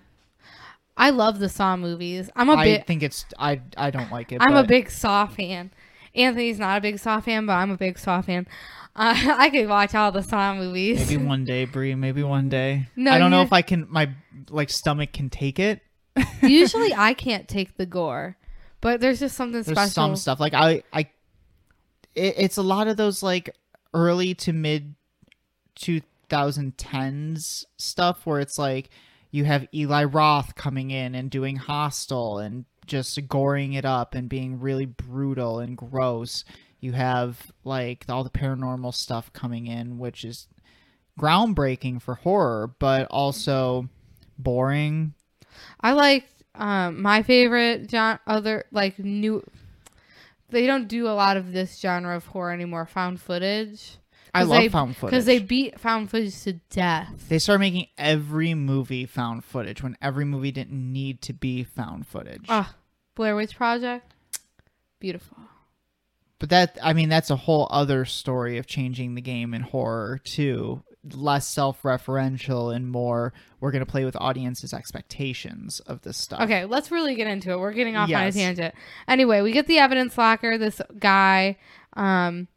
I 0.97 1.09
love 1.09 1.39
the 1.39 1.49
Saw 1.49 1.75
movies. 1.75 2.29
I'm 2.35 2.49
a 2.49 2.57
bit. 2.57 2.81
I 2.81 2.83
think 2.83 3.03
it's 3.03 3.25
i 3.37 3.61
i 3.77 3.91
don't 3.91 4.11
like 4.11 4.31
it 4.31 4.41
I'm 4.41 4.55
a 4.55 4.63
big 4.63 4.89
Saw 4.89 5.27
fan. 5.27 5.71
Anthony's 6.15 6.59
not 6.59 6.77
a 6.77 6.81
big 6.81 6.97
Saw 6.99 7.19
fan, 7.19 7.45
but 7.45 7.53
I'm 7.53 7.71
a 7.71 7.77
big 7.77 7.99
Saw 7.99 8.21
fan. 8.21 8.47
Uh, 8.95 9.13
I 9.37 9.49
could 9.49 9.67
watch 9.67 9.93
all 9.93 10.11
the 10.11 10.21
Saw 10.23 10.55
movies. 10.55 11.09
maybe 11.09 11.23
one 11.23 11.43
day 11.43 11.65
brie 11.65 11.93
maybe 11.95 12.23
one 12.23 12.47
day 12.47 12.87
No, 12.95 13.11
i 13.11 13.17
don't 13.17 13.29
know 13.29 13.41
if 13.41 13.51
i 13.51 13.61
can 13.61 13.87
my 13.89 14.09
like 14.49 14.69
stomach 14.69 15.11
can 15.11 15.29
take 15.29 15.59
it 15.59 15.81
Usually, 16.41 16.93
I 16.93 17.13
can't 17.13 17.45
take 17.45 17.75
the 17.75 17.85
gore, 17.85 18.37
but 18.79 19.01
there's 19.01 19.19
just 19.19 19.35
something 19.35 19.63
there's 19.63 19.65
special. 19.77 19.91
some 19.91 20.15
stuff 20.15 20.39
like 20.39 20.53
i 20.53 20.81
i 20.93 21.09
it, 22.15 22.35
it's 22.37 22.55
a 22.55 22.61
lot 22.63 22.87
of 22.87 22.95
those 22.95 23.21
like 23.21 23.53
early 23.93 24.33
to 24.35 24.53
mid 24.53 24.95
2010s 25.77 27.65
stuff 27.77 28.25
where 28.25 28.39
it's 28.39 28.57
like 28.57 28.89
you 29.31 29.43
have 29.43 29.67
eli 29.73 30.03
roth 30.05 30.55
coming 30.55 30.91
in 30.91 31.15
and 31.15 31.29
doing 31.29 31.57
Hostel 31.57 32.39
and 32.39 32.63
just 32.85 33.27
goring 33.27 33.73
it 33.73 33.85
up 33.85 34.15
and 34.15 34.29
being 34.29 34.59
really 34.59 34.85
brutal 34.85 35.59
and 35.59 35.77
gross 35.77 36.43
you 36.79 36.91
have 36.91 37.51
like 37.63 38.05
all 38.09 38.23
the 38.23 38.29
paranormal 38.29 38.93
stuff 38.93 39.31
coming 39.33 39.67
in 39.67 39.97
which 39.97 40.23
is 40.23 40.47
groundbreaking 41.19 42.01
for 42.01 42.15
horror 42.15 42.73
but 42.79 43.07
also 43.09 43.87
boring 44.37 45.13
I 45.79 45.93
like 45.93 46.27
um, 46.55 47.01
my 47.01 47.23
favorite 47.23 47.87
John 47.87 48.19
other 48.27 48.65
like 48.71 48.99
new. 48.99 49.43
They 50.49 50.67
don't 50.67 50.87
do 50.87 51.07
a 51.07 51.09
lot 51.09 51.37
of 51.37 51.51
this 51.51 51.79
genre 51.79 52.15
of 52.15 52.27
horror 52.27 52.51
anymore. 52.51 52.85
Found 52.85 53.19
footage. 53.19 53.97
I 54.35 54.43
love 54.43 54.61
they- 54.61 54.69
found 54.69 54.95
footage 54.95 55.11
because 55.11 55.25
they 55.25 55.39
beat 55.39 55.79
found 55.79 56.09
footage 56.09 56.41
to 56.43 56.53
death. 56.69 57.25
They 57.29 57.39
started 57.39 57.59
making 57.59 57.87
every 57.97 58.53
movie 58.53 59.05
found 59.05 59.43
footage 59.43 59.81
when 59.81 59.97
every 60.01 60.25
movie 60.25 60.51
didn't 60.51 60.91
need 60.93 61.21
to 61.23 61.33
be 61.33 61.63
found 61.63 62.05
footage. 62.07 62.45
Ah, 62.49 62.75
Blair 63.15 63.35
Witch 63.35 63.55
Project. 63.55 64.13
Beautiful. 64.99 65.37
but 66.39 66.49
that, 66.49 66.77
I 66.83 66.93
mean, 66.93 67.09
that's 67.09 67.29
a 67.29 67.35
whole 67.35 67.67
other 67.71 68.05
story 68.05 68.57
of 68.57 68.67
changing 68.67 69.15
the 69.15 69.21
game 69.21 69.53
in 69.53 69.61
horror 69.61 70.19
too. 70.23 70.83
Less 71.13 71.47
self-referential 71.47 72.75
and 72.75 72.89
more, 72.89 73.31
we're 73.59 73.71
gonna 73.71 73.85
play 73.85 74.05
with 74.05 74.15
audiences' 74.19 74.73
expectations 74.73 75.79
of 75.81 76.01
this 76.01 76.17
stuff. 76.17 76.41
Okay, 76.41 76.65
let's 76.65 76.91
really 76.91 77.15
get 77.15 77.27
into 77.27 77.51
it. 77.51 77.59
We're 77.59 77.73
getting 77.73 77.95
off 77.95 78.09
on 78.09 78.23
a 78.23 78.31
tangent. 78.31 78.73
Anyway, 79.07 79.41
we 79.41 79.51
get 79.51 79.67
the 79.67 79.77
evidence 79.77 80.17
locker. 80.17 80.57
This 80.57 80.81
guy, 80.97 81.57
um, 81.93 82.47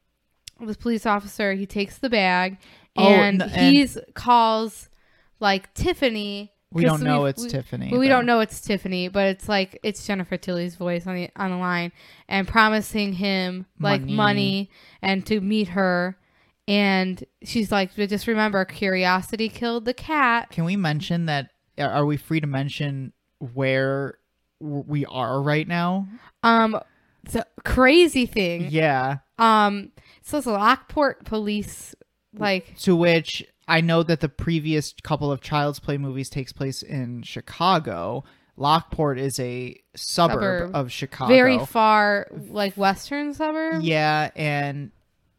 this 0.60 0.76
police 0.76 1.06
officer 1.06 1.52
he 1.54 1.66
takes 1.66 1.98
the 1.98 2.10
bag 2.10 2.58
Oh, 2.96 3.06
and 3.08 3.42
and- 3.42 3.50
he's 3.52 3.96
calls 4.14 4.88
like 5.40 5.72
Tiffany. 5.74 6.52
We 6.70 6.84
don't 6.84 7.02
know 7.02 7.24
it's 7.24 7.44
we- 7.44 7.48
Tiffany. 7.48 7.96
We 7.96 8.08
don't 8.08 8.26
know 8.26 8.40
it's 8.40 8.60
Tiffany, 8.60 9.08
but 9.08 9.26
it's 9.28 9.48
like 9.48 9.78
it's 9.82 10.06
Jennifer 10.06 10.36
Tilly's 10.36 10.76
voice 10.76 11.06
on 11.06 11.14
the 11.14 11.30
on 11.36 11.50
the 11.50 11.56
line 11.56 11.92
and 12.28 12.46
promising 12.46 13.14
him 13.14 13.64
like 13.80 14.02
Money. 14.02 14.14
money, 14.14 14.70
and 15.00 15.24
to 15.26 15.40
meet 15.40 15.68
her. 15.68 16.18
And 16.66 17.24
she's 17.42 17.72
like, 17.72 17.94
just 17.94 18.26
remember, 18.26 18.62
curiosity 18.66 19.48
killed 19.48 19.86
the 19.86 19.94
cat. 19.94 20.50
Can 20.50 20.64
we 20.66 20.76
mention 20.76 21.24
that? 21.24 21.48
Are 21.78 22.04
we 22.04 22.18
free 22.18 22.40
to 22.40 22.46
mention 22.46 23.14
where 23.38 24.18
we 24.60 25.06
are 25.06 25.40
right 25.40 25.66
now? 25.66 26.06
Um, 26.42 26.78
the 27.32 27.46
crazy 27.64 28.26
thing. 28.26 28.66
Yeah. 28.70 29.18
Um, 29.38 29.92
so 30.28 30.38
it's 30.38 30.46
Lockport 30.46 31.24
police. 31.24 31.94
Like, 32.34 32.76
To 32.80 32.94
which 32.94 33.44
I 33.66 33.80
know 33.80 34.02
that 34.02 34.20
the 34.20 34.28
previous 34.28 34.94
couple 35.02 35.32
of 35.32 35.40
Child's 35.40 35.80
Play 35.80 35.98
movies 35.98 36.28
takes 36.30 36.52
place 36.52 36.82
in 36.82 37.22
Chicago. 37.22 38.24
Lockport 38.56 39.18
is 39.18 39.38
a 39.40 39.80
suburb, 39.96 40.34
Suburb. 40.68 40.76
of 40.76 40.92
Chicago. 40.92 41.32
very 41.32 41.58
far, 41.58 42.26
like 42.48 42.74
western 42.76 43.32
suburb. 43.34 43.82
Yeah, 43.82 44.30
and 44.36 44.90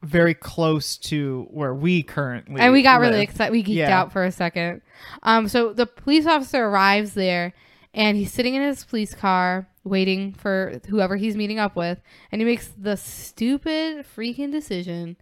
very 0.01 0.33
close 0.33 0.97
to 0.97 1.45
where 1.51 1.75
we 1.75 2.01
currently 2.03 2.61
and 2.61 2.71
we 2.71 2.81
got 2.81 3.01
really 3.01 3.19
excited. 3.21 3.51
We 3.51 3.61
geeked 3.63 3.75
Yeah. 3.75 3.99
out 3.99 4.13
for 4.13 4.23
a 4.23 4.31
second. 4.31 4.81
Um, 5.23 5.47
so 5.49 5.73
the 5.73 5.85
police 5.85 6.25
officer 6.25 6.63
arrives 6.65 7.13
there, 7.13 7.53
and 7.93 8.17
he's 8.17 8.31
sitting 8.33 8.55
in 8.55 8.61
his 8.61 8.83
police 8.83 9.13
car 9.13 9.67
waiting 9.83 10.33
for 10.33 10.79
whoever 10.89 11.15
he's 11.15 11.35
meeting 11.35 11.59
up 11.59 11.75
with, 11.75 11.99
and 12.31 12.41
he 12.41 12.45
makes 12.45 12.67
the 12.77 12.95
stupid 12.97 14.05
freaking 14.15 14.51
decision 14.51 15.17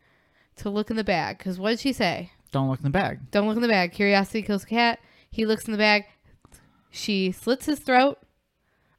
to 0.57 0.69
look 0.69 0.89
in 0.89 0.95
the 0.97 1.03
bag. 1.03 1.37
Because 1.37 1.59
what 1.59 1.69
did 1.71 1.79
she 1.79 1.93
say? 1.93 2.31
Don't 2.51 2.69
look 2.69 2.79
in 2.79 2.83
the 2.83 2.89
bag. 2.89 3.29
Don't 3.31 3.47
look 3.47 3.55
in 3.57 3.61
the 3.61 3.67
bag. 3.67 3.91
Curiosity 3.91 4.41
kills 4.41 4.63
a 4.63 4.67
cat. 4.67 4.99
He 5.29 5.45
looks 5.45 5.65
in 5.65 5.71
the 5.71 5.77
bag. 5.77 6.05
She 6.89 7.31
slits 7.31 7.65
his 7.65 7.79
throat. 7.79 8.17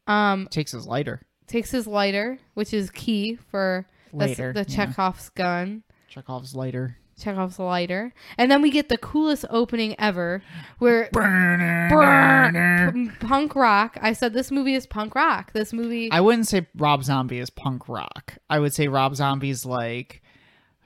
Um, 0.06 0.48
Takes 0.50 0.72
his 0.72 0.86
lighter. 0.86 1.22
takes 1.46 1.70
his 1.70 1.86
lighter, 1.86 2.38
which 2.54 2.72
is 2.72 2.90
key 2.90 3.36
for 3.50 3.86
the, 4.12 4.18
Later, 4.18 4.52
the 4.52 4.64
yeah. 4.68 4.86
Chekhov's 4.86 5.28
gun. 5.30 5.82
Chekhov's 6.08 6.54
lighter. 6.54 6.96
Chekhov's 7.18 7.58
lighter. 7.58 8.12
And 8.36 8.50
then 8.50 8.62
we 8.62 8.70
get 8.70 8.88
the 8.88 8.98
coolest 8.98 9.44
opening 9.50 9.94
ever 9.98 10.42
where 10.78 11.08
punk 13.20 13.54
rock. 13.54 13.96
I 14.00 14.12
said 14.12 14.32
this 14.32 14.50
movie 14.50 14.74
is 14.74 14.86
punk 14.86 15.14
rock. 15.14 15.52
This 15.52 15.72
movie 15.72 16.10
I 16.10 16.20
wouldn't 16.20 16.48
say 16.48 16.66
Rob 16.76 17.04
Zombie 17.04 17.38
is 17.38 17.50
punk 17.50 17.88
rock. 17.88 18.34
I 18.48 18.58
would 18.58 18.72
say 18.72 18.88
Rob 18.88 19.14
Zombie's 19.16 19.66
like 19.66 20.22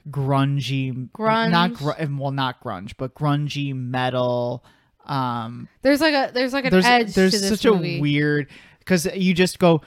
grungy, 0.09 1.09
Grunge. 1.11 1.51
not 1.51 1.73
gr- 1.73 1.91
well, 2.17 2.31
not 2.31 2.61
grunge, 2.63 2.93
but 2.97 3.15
grungy 3.15 3.73
metal. 3.73 4.63
Um, 5.05 5.67
there's 5.81 6.01
like 6.01 6.13
a 6.13 6.31
there's 6.33 6.53
like 6.53 6.65
an 6.65 6.71
there's 6.71 6.85
edge 6.85 7.13
there's 7.13 7.33
to 7.33 7.39
this 7.39 7.49
such 7.61 7.71
movie. 7.71 7.97
a 7.97 8.01
weird 8.01 8.49
because 8.79 9.05
you 9.15 9.33
just 9.33 9.59
go 9.59 9.81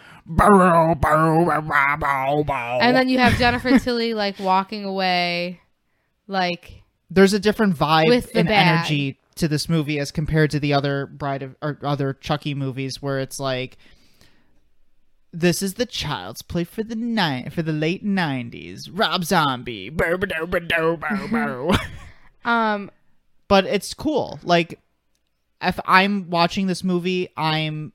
and 2.81 2.97
then 2.97 3.09
you 3.09 3.19
have 3.19 3.37
Jennifer 3.39 3.79
Tilly 3.79 4.15
like 4.15 4.39
walking 4.39 4.85
away 4.85 5.61
like 6.27 6.83
there's 7.11 7.33
a 7.33 7.39
different 7.39 7.77
vibe 7.77 8.09
With 8.09 8.33
the 8.33 8.41
and 8.41 8.49
bag. 8.49 8.79
energy 8.79 9.19
to 9.37 9.49
this 9.49 9.69
movie 9.69 9.99
as 9.99 10.11
compared 10.11 10.51
to 10.53 10.61
the 10.61 10.73
other 10.73 11.07
Bride 11.07 11.43
of 11.43 11.57
or 11.63 11.79
other 11.83 12.13
Chucky 12.15 12.55
movies 12.55 13.01
where 13.03 13.21
it's 13.21 13.39
like 13.39 13.77
this 15.33 15.61
is 15.61 15.75
the 15.75 15.85
child's 15.87 16.41
play 16.43 16.65
for 16.65 16.83
the 16.83 16.95
night 16.97 17.53
for 17.53 17.63
the 17.63 17.73
late 17.73 18.03
nineties. 18.03 18.89
Rob 18.91 19.25
Zombie. 19.25 19.91
Um 22.45 22.91
but 23.49 23.65
it's 23.67 23.93
cool. 23.95 24.39
Like 24.43 24.81
if 25.63 25.79
I'm 25.87 26.31
watching 26.31 26.67
this 26.67 26.83
movie, 26.85 27.29
I'm 27.37 27.93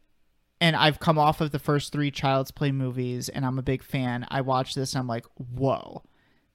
and 0.59 0.75
I've 0.75 0.99
come 0.99 1.17
off 1.17 1.41
of 1.41 1.51
the 1.51 1.59
first 1.59 1.91
three 1.91 2.11
Child's 2.11 2.51
Play 2.51 2.71
movies 2.71 3.29
and 3.29 3.45
I'm 3.45 3.57
a 3.57 3.63
big 3.63 3.81
fan. 3.83 4.25
I 4.29 4.41
watch 4.41 4.75
this 4.75 4.93
and 4.93 4.99
I'm 4.99 5.07
like, 5.07 5.25
whoa. 5.55 6.03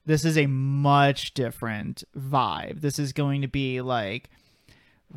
This 0.07 0.25
is 0.25 0.37
a 0.37 0.47
much 0.47 1.33
different 1.33 2.03
vibe. 2.17 2.81
This 2.81 2.97
is 2.97 3.13
going 3.13 3.41
to 3.43 3.47
be 3.47 3.81
like 3.81 4.29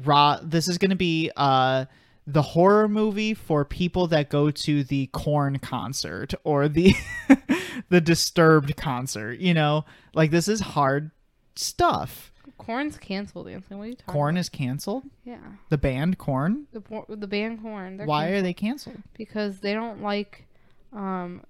raw 0.05 0.38
this 0.41 0.68
is 0.68 0.78
going 0.78 0.91
to 0.91 0.97
be 0.97 1.30
uh 1.36 1.84
the 2.26 2.43
horror 2.43 2.86
movie 2.88 3.34
for 3.34 3.64
people 3.64 4.07
that 4.09 4.28
go 4.28 4.51
to 4.51 4.84
the 4.84 5.07
Korn 5.12 5.59
concert 5.59 6.32
or 6.45 6.68
the 6.68 6.95
the 7.88 8.01
disturbed 8.01 8.76
concert, 8.76 9.41
you 9.41 9.55
know? 9.55 9.84
Like 10.14 10.30
this 10.30 10.47
is 10.47 10.61
hard 10.61 11.11
stuff. 11.57 12.32
Korn's 12.59 12.99
canceled, 12.99 13.49
Anthony. 13.49 13.78
What 13.78 13.84
are 13.84 13.88
you 13.88 13.95
talking 13.95 14.12
Korn 14.12 14.34
about? 14.36 14.41
is 14.41 14.49
canceled. 14.49 15.05
Yeah. 15.24 15.38
The 15.70 15.78
band 15.78 16.18
Korn. 16.18 16.66
The 16.72 16.82
the 17.09 17.26
band 17.26 17.62
Korn. 17.62 18.01
Why 18.05 18.28
are 18.28 18.43
they 18.43 18.53
canceled? 18.53 18.99
Because 19.16 19.61
they 19.61 19.72
don't 19.72 20.03
like 20.03 20.47
um 20.93 21.43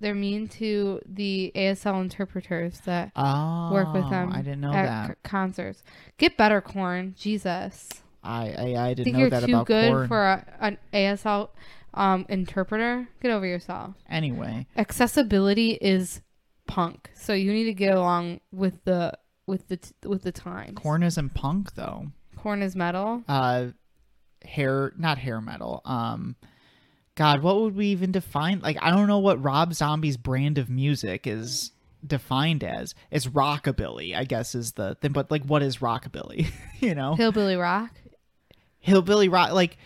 they're 0.00 0.14
mean 0.14 0.48
to 0.48 1.00
the 1.06 1.52
ASL 1.54 2.00
interpreters 2.02 2.80
that 2.80 3.12
Oh, 3.16 3.70
work 3.72 3.92
with 3.94 4.08
them 4.10 4.32
I 4.32 4.42
didn't 4.42 4.60
know 4.60 4.72
at 4.72 4.86
that. 4.86 5.08
c- 5.08 5.14
concerts. 5.24 5.82
Get 6.18 6.36
better, 6.36 6.60
Korn. 6.60 7.14
Jesus. 7.18 7.88
I 8.22 8.50
I, 8.76 8.86
I 8.88 8.94
didn't 8.94 9.04
Think 9.04 9.14
know 9.14 9.20
you're 9.20 9.30
that 9.30 9.44
too 9.44 9.52
about 9.54 9.66
good 9.66 10.08
for 10.08 10.22
a, 10.24 10.44
an 10.60 10.78
ASL 10.92 11.50
um, 11.94 12.26
interpreter? 12.28 13.08
Get 13.22 13.30
over 13.30 13.46
yourself. 13.46 13.94
anyway, 14.10 14.66
Accessibility 14.76 15.72
is 15.80 16.20
punk, 16.66 17.10
so 17.14 17.32
you 17.32 17.52
need 17.52 17.64
to 17.64 17.72
get 17.74 17.94
along 17.94 18.40
with 18.52 18.84
the 18.84 19.12
with 19.46 19.68
the 19.68 19.76
t- 19.78 19.92
with 20.04 20.22
the 20.22 20.32
times. 20.32 20.74
Korn 20.76 21.02
isn't 21.02 21.30
punk 21.34 21.74
though. 21.74 22.08
Korn 22.36 22.60
is 22.62 22.74
metal. 22.76 23.22
Uh, 23.28 23.68
hair, 24.44 24.92
not 24.98 25.18
hair 25.18 25.40
metal. 25.40 25.80
Um, 25.84 26.36
God, 27.16 27.42
what 27.42 27.60
would 27.60 27.74
we 27.74 27.86
even 27.86 28.12
define? 28.12 28.60
Like, 28.60 28.76
I 28.80 28.90
don't 28.90 29.08
know 29.08 29.18
what 29.18 29.42
Rob 29.42 29.72
Zombie's 29.74 30.16
brand 30.16 30.58
of 30.58 30.70
music 30.70 31.26
is 31.26 31.72
defined 32.06 32.62
as. 32.62 32.94
It's 33.10 33.26
rockabilly, 33.26 34.14
I 34.14 34.24
guess, 34.24 34.54
is 34.54 34.72
the 34.72 34.96
thing. 35.00 35.12
But 35.12 35.30
like, 35.30 35.44
what 35.44 35.62
is 35.62 35.78
rockabilly? 35.78 36.46
you 36.80 36.94
know, 36.94 37.14
Hillbilly 37.16 37.56
rock. 37.56 37.90
hillbilly 38.78 39.28
rock. 39.28 39.52
Like, 39.52 39.78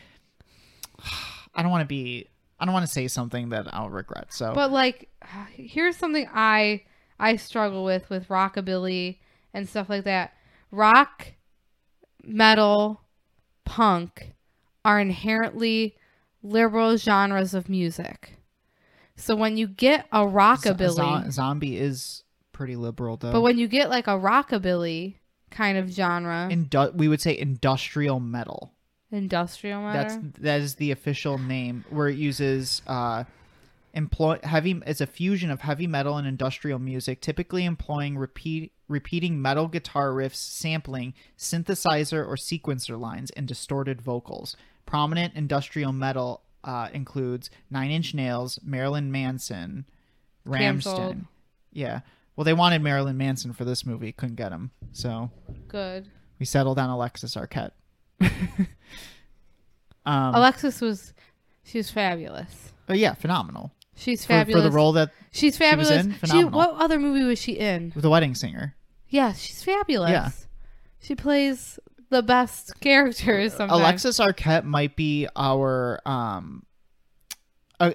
I 1.55 1.63
don't 1.63 1.71
want 1.71 1.83
to 1.83 1.87
be. 1.87 2.27
I 2.59 2.67
don't 2.67 2.75
want 2.75 2.85
to 2.85 2.93
say 2.93 3.09
something 3.09 3.49
that 3.51 3.73
I'll 3.73 3.89
regret. 3.91 4.35
So, 4.35 4.53
But 4.55 4.71
like, 4.71 5.09
here's 5.55 5.97
something 5.97 6.29
I 6.35 6.83
I 7.19 7.37
struggle 7.37 7.85
with 7.85 8.11
with 8.11 8.29
rockabilly 8.29 9.19
and 9.55 9.69
stuff 9.69 9.89
like 9.89 10.05
that. 10.05 10.33
Rock, 10.73 11.33
metal, 12.25 13.01
punk 13.65 14.33
are 14.85 14.99
inherently 15.01 15.97
liberal 16.43 16.97
genres 16.97 17.55
of 17.55 17.69
music. 17.69 18.39
So 19.17 19.37
when 19.37 19.57
you 19.57 19.67
get 19.67 20.07
a 20.13 20.21
rockabilly, 20.21 21.25
Zo- 21.25 21.31
zombie 21.31 21.77
is 21.77 22.25
pretty 22.53 22.77
liberal 22.77 23.17
though. 23.17 23.33
but 23.33 23.41
when 23.43 23.59
you 23.59 23.69
get 23.69 23.91
like 23.91 24.07
a 24.07 24.11
rockabilly 24.19 25.17
kind 25.51 25.77
of 25.77 25.91
genre, 25.91 26.49
Indu- 26.51 26.95
we 26.95 27.09
would 27.09 27.21
say 27.21 27.37
industrial 27.37 28.21
metal. 28.21 28.73
industrial 29.13 29.83
metal. 29.83 30.03
That's 30.03 30.39
that 30.41 30.61
is 30.61 30.75
the 30.77 30.91
official 30.93 31.37
name 31.39 31.85
where 31.91 32.09
it 32.09 32.17
uses 32.17 32.81
uh 32.87 33.25
employ 33.93 34.39
heavy 34.45 34.81
it's 34.87 35.01
a 35.01 35.07
fusion 35.07 35.51
of 35.51 35.63
heavy 35.63 35.89
metal 35.89 36.17
and 36.17 36.25
industrial 36.29 36.79
music 36.79 37.21
typically 37.21 37.65
employing 37.65 38.17
repeat 38.17 38.71
repeating 38.87 39.43
metal 39.43 39.67
guitar 39.67 40.11
riffs 40.13 40.37
sampling 40.37 41.13
synthesizer 41.37 42.25
or 42.25 42.37
sequencer 42.37 42.97
lines 43.01 43.31
and 43.33 43.49
distorted 43.49 44.01
vocals 44.01 44.57
prominent 44.91 45.35
industrial 45.35 45.93
metal 45.93 46.43
uh, 46.65 46.89
includes 46.93 47.49
nine 47.71 47.91
inch 47.91 48.13
nails 48.13 48.59
marilyn 48.65 49.11
manson 49.13 49.85
Rammstein 50.47 51.27
yeah 51.73 52.01
well 52.35 52.45
they 52.45 52.53
wanted 52.53 52.83
marilyn 52.83 53.17
manson 53.17 53.53
for 53.53 53.65
this 53.65 53.87
movie 53.87 54.11
couldn't 54.13 54.35
get 54.35 54.51
him 54.53 54.71
so 54.93 55.31
good. 55.69 56.09
we 56.41 56.45
settled 56.47 56.79
on 56.79 56.91
alexis 56.91 57.37
arquette 57.37 57.71
um 60.05 60.35
Alexis 60.35 60.81
was, 60.81 61.15
she 61.63 61.79
was 61.79 61.91
fabulous. 61.91 62.73
but 62.87 62.99
yeah 62.99 63.15
phenomenal 63.15 63.73
She's 63.97 64.25
fabulous. 64.25 64.63
for 64.65 64.69
the 64.69 64.75
role 64.75 64.93
that 64.93 65.13
She's 65.31 65.59
fabulous. 65.59 65.91
in? 66.07 66.17
She, 66.25 66.43
what 66.45 66.71
other 66.77 66.99
movie 66.99 67.23
was 67.25 67.39
she 67.39 67.53
in? 67.53 67.93
the 67.95 68.09
wedding 68.09 68.35
singer 68.35 68.75
Yeah, 69.11 69.35
she's 69.35 69.63
fabulous. 69.63 70.11
Yeah. 70.11 70.31
She 71.03 71.15
plays 71.15 71.79
the 72.11 72.23
best 72.23 72.73
characters 72.81 73.55
sometimes. 73.55 73.81
Alexis 73.81 74.19
Arquette 74.21 74.65
might 74.65 74.97
be 74.97 75.27
our 75.35 76.01
um 76.05 76.65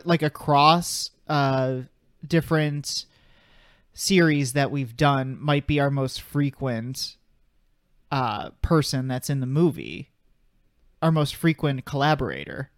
like 0.04 0.24
across 0.24 1.12
uh 1.28 1.82
different 2.28 3.06
series 3.94 4.54
that 4.54 4.72
we've 4.72 4.98
done 4.98 5.38
might 5.40 5.68
be 5.68 5.80
our 5.80 5.92
most 5.92 6.22
frequent 6.22 7.18
uh 8.12 8.50
person 8.62 9.08
that's 9.08 9.30
in 9.30 9.40
the 9.40 9.46
movie 9.46 10.12
our 11.02 11.12
most 11.12 11.36
frequent 11.36 11.86
collaborator 11.86 12.72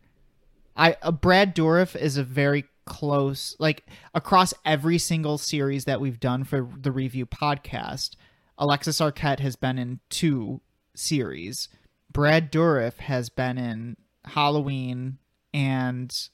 i 0.75 0.95
uh, 1.01 1.11
brad 1.11 1.55
dourif 1.55 1.95
is 1.95 2.17
a 2.17 2.23
very 2.23 2.65
close 2.85 3.55
like 3.57 3.85
across 4.13 4.53
every 4.63 4.97
single 4.97 5.37
series 5.37 5.85
that 5.85 5.99
we've 5.99 6.19
done 6.19 6.43
for 6.43 6.69
the 6.79 6.91
review 6.91 7.25
podcast 7.25 8.11
alexis 8.57 8.99
arquette 8.99 9.39
has 9.39 9.55
been 9.55 9.77
in 9.79 9.99
two 10.09 10.61
series 10.97 11.69
brad 12.11 12.51
dourif 12.51 12.97
has 12.97 13.29
been 13.29 13.57
in 13.57 13.95
halloween 14.25 15.17
and 15.53 16.29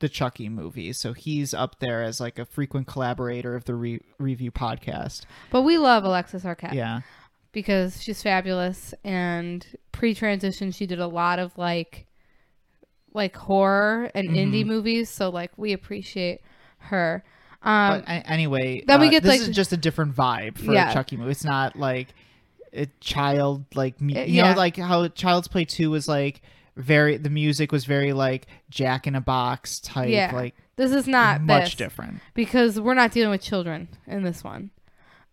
the 0.00 0.08
chucky 0.08 0.48
movie. 0.48 0.92
so 0.92 1.12
he's 1.12 1.54
up 1.54 1.78
there 1.78 2.02
as 2.02 2.20
like 2.20 2.38
a 2.38 2.44
frequent 2.44 2.86
collaborator 2.86 3.54
of 3.54 3.64
the 3.66 3.74
re- 3.74 4.00
review 4.18 4.50
podcast 4.50 5.22
But 5.50 5.62
we 5.62 5.78
love 5.78 6.04
Alexis 6.04 6.42
Arquette 6.44 6.74
yeah 6.74 7.00
because 7.52 8.02
she's 8.02 8.22
fabulous 8.22 8.94
and 9.04 9.64
pre-transition 9.92 10.70
she 10.72 10.86
did 10.86 10.98
a 11.00 11.06
lot 11.06 11.38
of 11.38 11.56
like 11.58 12.06
like 13.12 13.36
horror 13.36 14.10
and 14.14 14.30
Mm-hmm. 14.30 14.36
indie 14.54 14.66
movies, 14.66 15.10
so 15.10 15.28
like 15.28 15.50
we 15.58 15.72
appreciate 15.72 16.40
her. 16.78 17.22
Um 17.62 18.00
but 18.06 18.22
anyway, 18.26 18.82
then 18.86 19.00
we 19.00 19.08
uh, 19.08 19.10
get, 19.10 19.22
this 19.22 19.38
like- 19.40 19.48
is 19.50 19.54
just 19.54 19.72
a 19.72 19.76
different 19.76 20.16
vibe 20.16 20.56
for 20.58 20.72
Yeah. 20.72 20.90
a 20.90 20.94
Chucky 20.94 21.16
movie. 21.18 21.30
It's 21.30 21.44
not 21.44 21.76
like 21.76 22.08
a 22.74 22.86
child 23.00 23.64
like 23.74 24.00
mu- 24.00 24.14
Uh, 24.14 24.20
you 24.20 24.34
yeah. 24.34 24.52
know 24.52 24.56
like 24.58 24.76
how 24.76 25.08
Child's 25.08 25.48
Play 25.48 25.64
Two 25.64 25.90
was 25.90 26.08
like 26.08 26.40
very 26.76 27.16
the 27.18 27.28
music 27.30 27.70
was 27.72 27.84
very 27.84 28.12
like 28.12 28.46
Jack 28.70 29.06
in 29.06 29.14
a 29.14 29.20
Box 29.20 29.78
type 29.80 30.08
Yeah. 30.08 30.30
like 30.34 30.54
this 30.76 30.92
is 30.92 31.06
not 31.06 31.42
much 31.42 31.64
this. 31.64 31.74
different. 31.74 32.20
because 32.34 32.80
we're 32.80 32.94
not 32.94 33.12
dealing 33.12 33.30
with 33.30 33.42
children 33.42 33.88
in 34.06 34.22
this 34.22 34.42
one. 34.42 34.70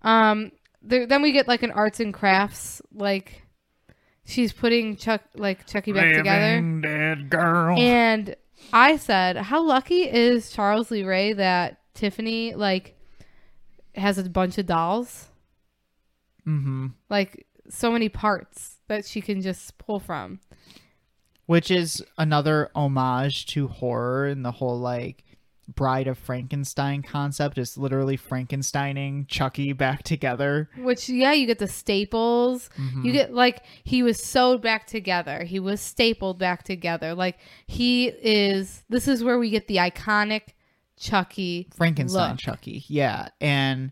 Um, 0.01 0.51
there, 0.81 1.05
then 1.05 1.21
we 1.21 1.31
get 1.31 1.47
like 1.47 1.63
an 1.63 1.71
arts 1.71 1.99
and 2.01 2.13
crafts, 2.13 2.81
like 2.93 3.43
she's 4.25 4.51
putting 4.53 4.95
Chuck, 4.97 5.21
like 5.35 5.65
Chucky 5.65 5.91
back 5.93 6.13
together. 6.13 6.55
Living 6.55 6.81
Dead 6.81 7.29
girl. 7.29 7.77
And 7.77 8.35
I 8.73 8.97
said, 8.97 9.37
how 9.37 9.63
lucky 9.63 10.01
is 10.03 10.51
Charles 10.51 10.91
Lee 10.91 11.03
Ray 11.03 11.33
that 11.33 11.79
Tiffany 11.93 12.53
like 12.55 12.97
has 13.95 14.17
a 14.17 14.29
bunch 14.29 14.57
of 14.57 14.65
dolls, 14.65 15.29
hmm 16.45 16.87
like 17.09 17.45
so 17.69 17.91
many 17.91 18.09
parts 18.09 18.77
that 18.87 19.05
she 19.05 19.21
can 19.21 19.41
just 19.41 19.77
pull 19.77 19.99
from. 19.99 20.39
Which 21.45 21.71
is 21.71 22.03
another 22.17 22.69
homage 22.75 23.47
to 23.47 23.67
horror 23.67 24.27
and 24.27 24.45
the 24.45 24.51
whole 24.51 24.79
like 24.79 25.23
Bride 25.75 26.07
of 26.07 26.17
Frankenstein 26.17 27.03
concept 27.03 27.57
is 27.57 27.77
literally 27.77 28.17
Frankensteining 28.17 29.27
Chucky 29.27 29.73
back 29.73 30.03
together. 30.03 30.69
Which 30.77 31.09
yeah, 31.09 31.33
you 31.33 31.45
get 31.45 31.59
the 31.59 31.67
staples. 31.67 32.69
Mm-hmm. 32.77 33.05
You 33.05 33.11
get 33.11 33.33
like 33.33 33.63
he 33.83 34.01
was 34.01 34.21
sewed 34.21 34.61
back 34.61 34.87
together. 34.87 35.43
He 35.43 35.59
was 35.59 35.79
stapled 35.79 36.39
back 36.39 36.63
together. 36.63 37.13
Like 37.13 37.37
he 37.67 38.07
is. 38.07 38.83
This 38.89 39.07
is 39.07 39.23
where 39.23 39.37
we 39.37 39.49
get 39.49 39.67
the 39.67 39.77
iconic 39.77 40.53
Chucky 40.97 41.67
Frankenstein 41.75 42.31
look. 42.31 42.39
Chucky. 42.39 42.83
Yeah. 42.87 43.29
And 43.39 43.91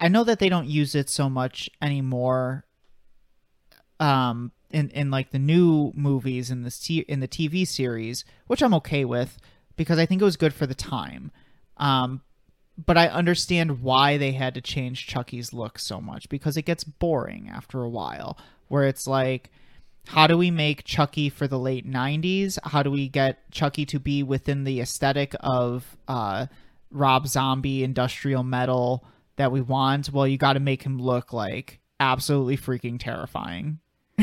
I 0.00 0.08
know 0.08 0.24
that 0.24 0.38
they 0.38 0.48
don't 0.48 0.68
use 0.68 0.94
it 0.94 1.08
so 1.08 1.28
much 1.28 1.68
anymore 1.82 2.64
um 4.00 4.52
in 4.70 4.90
in 4.90 5.10
like 5.10 5.30
the 5.30 5.38
new 5.38 5.92
movies 5.94 6.50
in 6.50 6.62
the 6.62 6.70
t- 6.70 7.04
in 7.08 7.20
the 7.20 7.28
TV 7.28 7.66
series, 7.66 8.24
which 8.46 8.62
I'm 8.62 8.74
okay 8.74 9.04
with 9.04 9.38
because 9.76 9.98
I 9.98 10.06
think 10.06 10.20
it 10.20 10.24
was 10.24 10.36
good 10.36 10.54
for 10.54 10.66
the 10.66 10.74
time. 10.74 11.30
Um 11.76 12.22
but 12.86 12.96
I 12.96 13.08
understand 13.08 13.82
why 13.82 14.18
they 14.18 14.32
had 14.32 14.54
to 14.54 14.60
change 14.60 15.08
Chucky's 15.08 15.52
look 15.52 15.80
so 15.80 16.00
much 16.00 16.28
because 16.28 16.56
it 16.56 16.62
gets 16.62 16.84
boring 16.84 17.50
after 17.52 17.82
a 17.82 17.88
while 17.88 18.38
where 18.68 18.84
it's 18.84 19.06
like 19.06 19.50
how 20.08 20.26
do 20.26 20.38
we 20.38 20.50
make 20.50 20.84
Chucky 20.84 21.28
for 21.28 21.46
the 21.46 21.58
late 21.58 21.86
90s? 21.86 22.58
How 22.64 22.82
do 22.82 22.90
we 22.90 23.08
get 23.08 23.50
Chucky 23.50 23.84
to 23.86 24.00
be 24.00 24.22
within 24.22 24.64
the 24.64 24.80
aesthetic 24.80 25.34
of 25.40 25.98
uh, 26.08 26.46
Rob 26.90 27.28
Zombie 27.28 27.84
industrial 27.84 28.42
metal 28.42 29.04
that 29.38 29.50
we 29.50 29.60
want? 29.60 30.12
Well, 30.12 30.26
you 30.26 30.36
got 30.38 30.52
to 30.52 30.60
make 30.60 30.82
him 30.82 30.98
look 30.98 31.32
like 31.32 31.80
absolutely 31.98 32.56
freaking 32.56 32.98
terrifying. 33.00 33.80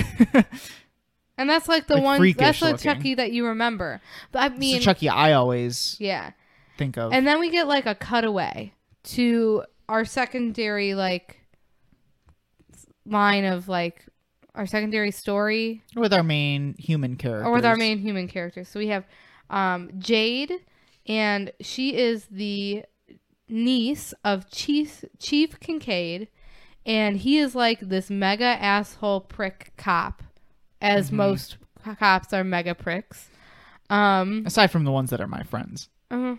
and 1.38 1.50
that's 1.50 1.68
like 1.68 1.88
the 1.88 1.96
Like 1.96 2.04
one. 2.04 2.34
That's 2.38 2.60
the 2.60 2.66
looking. 2.72 2.78
Chucky 2.78 3.16
that 3.16 3.32
you 3.32 3.46
remember. 3.48 4.02
But 4.32 4.40
I 4.44 4.46
It's 4.48 4.60
mean, 4.60 4.78
the 4.80 4.84
Chucky 4.86 5.10
I 5.10 5.34
always 5.34 5.98
yeah. 6.00 6.32
think 6.78 6.98
of. 6.98 7.12
And 7.14 7.26
then 7.26 7.40
we 7.40 7.50
get 7.50 7.68
like 7.68 7.86
a 7.86 7.96
cutaway 7.96 8.74
to 9.06 9.64
our 9.90 10.06
secondary 10.06 10.96
like 10.96 11.40
line 13.06 13.46
of 13.46 13.68
like 13.68 14.06
our 14.56 14.66
secondary 14.66 15.12
story 15.12 15.84
with 15.96 16.14
our 16.14 16.24
main 16.24 16.76
human 16.80 17.18
character. 17.18 17.46
or 17.46 17.52
with 17.54 17.66
our 17.66 17.76
main 17.76 18.00
human 18.00 18.28
characters. 18.28 18.70
So 18.70 18.80
we 18.80 18.88
have 18.88 19.06
um, 19.50 19.92
Jade, 20.00 20.54
and 21.08 21.52
she 21.62 21.96
is 21.96 22.26
the 22.32 22.84
niece 23.48 24.14
of 24.24 24.50
Chief 24.50 25.04
Chief 25.20 25.60
Kincaid, 25.60 26.28
and 26.86 27.18
he 27.18 27.38
is 27.38 27.56
like 27.56 27.80
this 27.80 28.10
mega 28.10 28.44
asshole 28.46 29.22
prick 29.22 29.74
cop, 29.78 30.24
as 30.82 31.12
most 31.12 31.58
cops 32.00 32.34
are 32.34 32.44
mega 32.44 32.76
pricks. 32.76 33.30
Um, 33.90 34.44
Aside 34.46 34.72
from 34.72 34.84
the 34.84 34.92
ones 34.92 35.10
that 35.12 35.22
are 35.22 35.28
my 35.28 35.44
friends. 35.44 35.90
uh, 36.10 36.36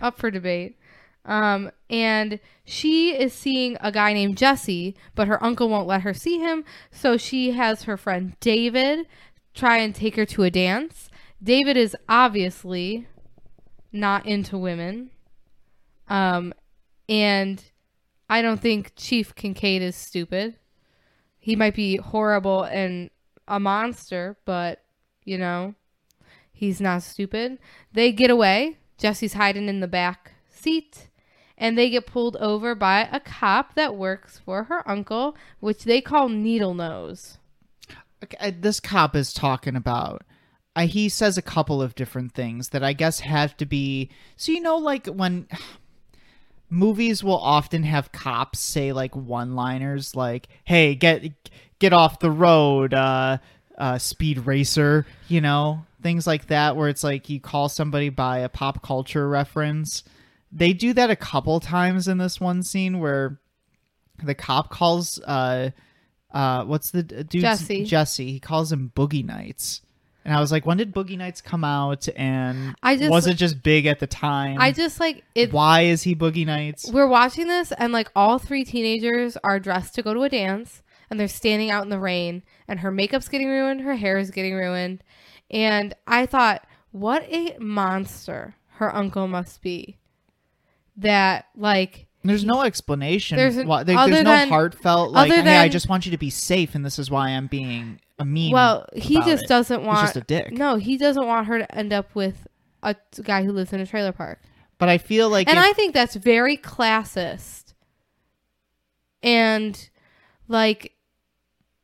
up 0.00 0.18
for 0.18 0.30
debate. 0.30 0.78
Um, 1.24 1.72
and 1.90 2.38
she 2.64 3.10
is 3.18 3.32
seeing 3.32 3.76
a 3.80 3.90
guy 3.90 4.12
named 4.12 4.36
Jesse, 4.36 4.94
but 5.16 5.26
her 5.26 5.42
uncle 5.42 5.68
won't 5.68 5.88
let 5.88 6.02
her 6.02 6.14
see 6.14 6.38
him. 6.38 6.64
So 6.92 7.16
she 7.16 7.50
has 7.50 7.82
her 7.82 7.96
friend 7.96 8.36
David 8.38 9.06
try 9.52 9.78
and 9.78 9.92
take 9.92 10.14
her 10.14 10.26
to 10.26 10.44
a 10.44 10.50
dance. 10.50 11.10
David 11.42 11.76
is 11.76 11.96
obviously 12.08 13.08
not 13.90 14.24
into 14.24 14.56
women. 14.56 15.10
Um, 16.08 16.52
and 17.08 17.62
I 18.28 18.42
don't 18.42 18.60
think 18.60 18.92
Chief 18.96 19.34
Kincaid 19.34 19.82
is 19.82 19.96
stupid. 19.96 20.56
He 21.38 21.56
might 21.56 21.74
be 21.74 21.96
horrible 21.96 22.64
and 22.64 23.10
a 23.46 23.60
monster, 23.60 24.36
but 24.44 24.82
you 25.24 25.38
know, 25.38 25.74
he's 26.52 26.80
not 26.80 27.02
stupid. 27.02 27.58
They 27.92 28.12
get 28.12 28.30
away. 28.30 28.78
Jesse's 28.98 29.34
hiding 29.34 29.68
in 29.68 29.80
the 29.80 29.88
back 29.88 30.32
seat. 30.50 31.08
And 31.58 31.78
they 31.78 31.88
get 31.88 32.06
pulled 32.06 32.36
over 32.36 32.74
by 32.74 33.08
a 33.10 33.18
cop 33.18 33.76
that 33.76 33.96
works 33.96 34.38
for 34.38 34.64
her 34.64 34.88
uncle, 34.88 35.36
which 35.58 35.84
they 35.84 36.02
call 36.02 36.28
Needle 36.28 36.74
Nose. 36.74 37.38
Okay, 38.22 38.50
this 38.50 38.78
cop 38.78 39.16
is 39.16 39.32
talking 39.32 39.74
about 39.74 40.22
uh, 40.76 40.86
he 40.86 41.08
says 41.08 41.38
a 41.38 41.42
couple 41.42 41.80
of 41.82 41.94
different 41.94 42.32
things 42.32 42.68
that 42.68 42.84
i 42.84 42.92
guess 42.92 43.20
have 43.20 43.56
to 43.56 43.66
be 43.66 44.10
so 44.36 44.52
you 44.52 44.60
know 44.60 44.76
like 44.76 45.06
when 45.06 45.48
movies 46.68 47.22
will 47.22 47.38
often 47.38 47.82
have 47.82 48.12
cops 48.12 48.58
say 48.58 48.92
like 48.92 49.14
one 49.14 49.54
liners 49.54 50.14
like 50.16 50.48
hey 50.64 50.94
get 50.94 51.24
get 51.78 51.92
off 51.92 52.18
the 52.18 52.30
road 52.30 52.92
uh 52.92 53.38
uh 53.78 53.98
speed 53.98 54.38
racer 54.46 55.06
you 55.28 55.40
know 55.40 55.84
things 56.02 56.26
like 56.26 56.46
that 56.46 56.76
where 56.76 56.88
it's 56.88 57.04
like 57.04 57.28
you 57.28 57.40
call 57.40 57.68
somebody 57.68 58.08
by 58.08 58.38
a 58.38 58.48
pop 58.48 58.82
culture 58.82 59.28
reference 59.28 60.02
they 60.52 60.72
do 60.72 60.92
that 60.92 61.10
a 61.10 61.16
couple 61.16 61.60
times 61.60 62.08
in 62.08 62.18
this 62.18 62.40
one 62.40 62.62
scene 62.62 62.98
where 62.98 63.38
the 64.22 64.34
cop 64.34 64.70
calls 64.70 65.20
uh 65.20 65.70
uh 66.32 66.64
what's 66.64 66.90
the 66.90 67.02
d- 67.02 67.22
dude's 67.22 67.42
Jesse. 67.42 67.84
Jesse. 67.84 68.32
He 68.32 68.40
calls 68.40 68.72
him 68.72 68.90
Boogie 68.94 69.24
Nights. 69.24 69.82
And 70.26 70.34
I 70.34 70.40
was 70.40 70.50
like, 70.50 70.66
when 70.66 70.76
did 70.76 70.92
Boogie 70.92 71.16
Nights 71.16 71.40
come 71.40 71.62
out? 71.62 72.08
And 72.16 72.74
I 72.82 72.96
just- 72.96 73.10
was 73.10 73.28
it 73.28 73.34
just 73.34 73.62
big 73.62 73.86
at 73.86 74.00
the 74.00 74.08
time? 74.08 74.56
I 74.60 74.72
just 74.72 74.98
like 74.98 75.22
it. 75.36 75.52
Why 75.52 75.82
is 75.82 76.02
he 76.02 76.16
Boogie 76.16 76.44
Nights? 76.44 76.90
We're 76.90 77.06
watching 77.06 77.46
this, 77.46 77.70
and 77.70 77.92
like 77.92 78.10
all 78.16 78.40
three 78.40 78.64
teenagers 78.64 79.36
are 79.44 79.60
dressed 79.60 79.94
to 79.94 80.02
go 80.02 80.12
to 80.14 80.24
a 80.24 80.28
dance, 80.28 80.82
and 81.08 81.20
they're 81.20 81.28
standing 81.28 81.70
out 81.70 81.84
in 81.84 81.90
the 81.90 82.00
rain, 82.00 82.42
and 82.66 82.80
her 82.80 82.90
makeup's 82.90 83.28
getting 83.28 83.46
ruined, 83.48 83.82
her 83.82 83.94
hair 83.94 84.18
is 84.18 84.32
getting 84.32 84.54
ruined. 84.54 85.04
And 85.48 85.94
I 86.08 86.26
thought, 86.26 86.66
what 86.90 87.22
a 87.30 87.56
monster 87.60 88.56
her 88.78 88.92
uncle 88.94 89.28
must 89.28 89.62
be. 89.62 89.96
That, 90.96 91.46
like, 91.56 92.06
There's 92.24 92.44
no 92.44 92.62
explanation. 92.62 93.36
There's 93.36 93.56
an- 93.58 93.68
why, 93.68 93.84
there- 93.84 93.94
there's 94.08 94.24
no 94.24 94.30
than- 94.30 94.48
heartfelt 94.48 95.12
like, 95.12 95.30
hey, 95.30 95.58
I 95.58 95.68
just 95.68 95.88
want 95.88 96.04
you 96.06 96.10
to 96.10 96.18
be 96.18 96.30
safe, 96.30 96.74
and 96.74 96.84
this 96.84 96.98
is 96.98 97.10
why 97.12 97.28
I'm 97.28 97.46
being 97.46 98.00
a 98.18 98.24
mean. 98.24 98.52
well, 98.52 98.86
he 98.94 99.16
just 99.22 99.44
it. 99.44 99.48
doesn't 99.48 99.82
want. 99.84 100.00
He's 100.00 100.08
just 100.08 100.16
a 100.16 100.20
dick. 100.22 100.52
No, 100.52 100.76
he 100.76 100.96
doesn't 100.96 101.26
want 101.26 101.46
her 101.48 101.58
to 101.58 101.74
end 101.74 101.92
up 101.92 102.14
with 102.14 102.46
a 102.82 102.94
t- 103.12 103.22
guy 103.22 103.44
who 103.44 103.52
lives 103.52 103.72
in 103.72 103.80
a 103.80 103.86
trailer 103.86 104.12
park. 104.12 104.40
But 104.78 104.88
I 104.88 104.98
feel 104.98 105.28
like 105.28 105.48
and 105.48 105.58
if- 105.58 105.64
I 105.64 105.72
think 105.72 105.94
that's 105.94 106.14
very 106.16 106.56
classist. 106.56 107.72
And 109.22 109.88
like 110.48 110.92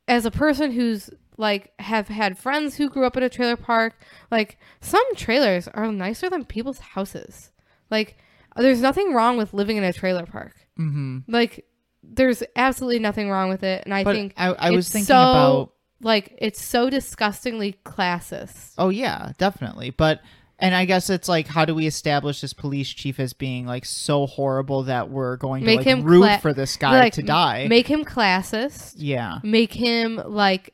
as 0.07 0.25
a 0.25 0.31
person 0.31 0.71
who's 0.71 1.09
like 1.37 1.73
have 1.79 2.07
had 2.07 2.37
friends 2.37 2.75
who 2.75 2.89
grew 2.89 3.05
up 3.05 3.17
in 3.17 3.23
a 3.23 3.29
trailer 3.29 3.57
park, 3.57 3.95
like 4.31 4.57
some 4.81 5.03
trailers 5.15 5.67
are 5.67 5.91
nicer 5.91 6.29
than 6.29 6.45
people's 6.45 6.79
houses. 6.79 7.51
Like 7.89 8.17
there's 8.55 8.81
nothing 8.81 9.13
wrong 9.13 9.37
with 9.37 9.53
living 9.53 9.77
in 9.77 9.83
a 9.83 9.93
trailer 9.93 10.25
park. 10.25 10.53
Mhm. 10.79 11.23
Like 11.27 11.65
there's 12.03 12.43
absolutely 12.55 12.99
nothing 12.99 13.29
wrong 13.29 13.49
with 13.49 13.63
it 13.63 13.83
and 13.85 13.93
I 13.93 14.03
But 14.03 14.15
think 14.15 14.33
I, 14.37 14.47
I 14.53 14.71
was 14.71 14.89
thinking 14.89 15.07
so, 15.07 15.15
about 15.15 15.73
like 16.03 16.35
it's 16.37 16.61
so 16.61 16.89
disgustingly 16.89 17.77
classist. 17.85 18.73
Oh 18.77 18.89
yeah, 18.89 19.31
definitely. 19.37 19.89
But 19.91 20.21
And 20.59 20.73
I 20.75 20.85
guess 20.85 21.09
it's 21.09 21.27
like, 21.27 21.47
how 21.47 21.65
do 21.65 21.73
we 21.75 21.87
establish 21.87 22.39
this 22.41 22.53
police 22.53 22.89
chief 22.89 23.19
as 23.19 23.33
being 23.33 23.65
like 23.65 23.85
so 23.85 24.27
horrible 24.27 24.83
that 24.83 25.09
we're 25.09 25.35
going 25.37 25.63
Make 25.65 25.81
to 25.81 25.85
like 25.89 25.97
him 25.99 26.03
root 26.05 26.21
cla- 26.23 26.37
for 26.39 26.53
this 26.53 26.77
guy 26.77 26.99
like, 26.99 27.13
to 27.13 27.23
die? 27.23 27.67
Make 27.67 27.87
him 27.87 28.05
classist. 28.05 28.93
yeah, 28.97 29.39
Make 29.43 29.73
him 29.73 30.21
like 30.25 30.73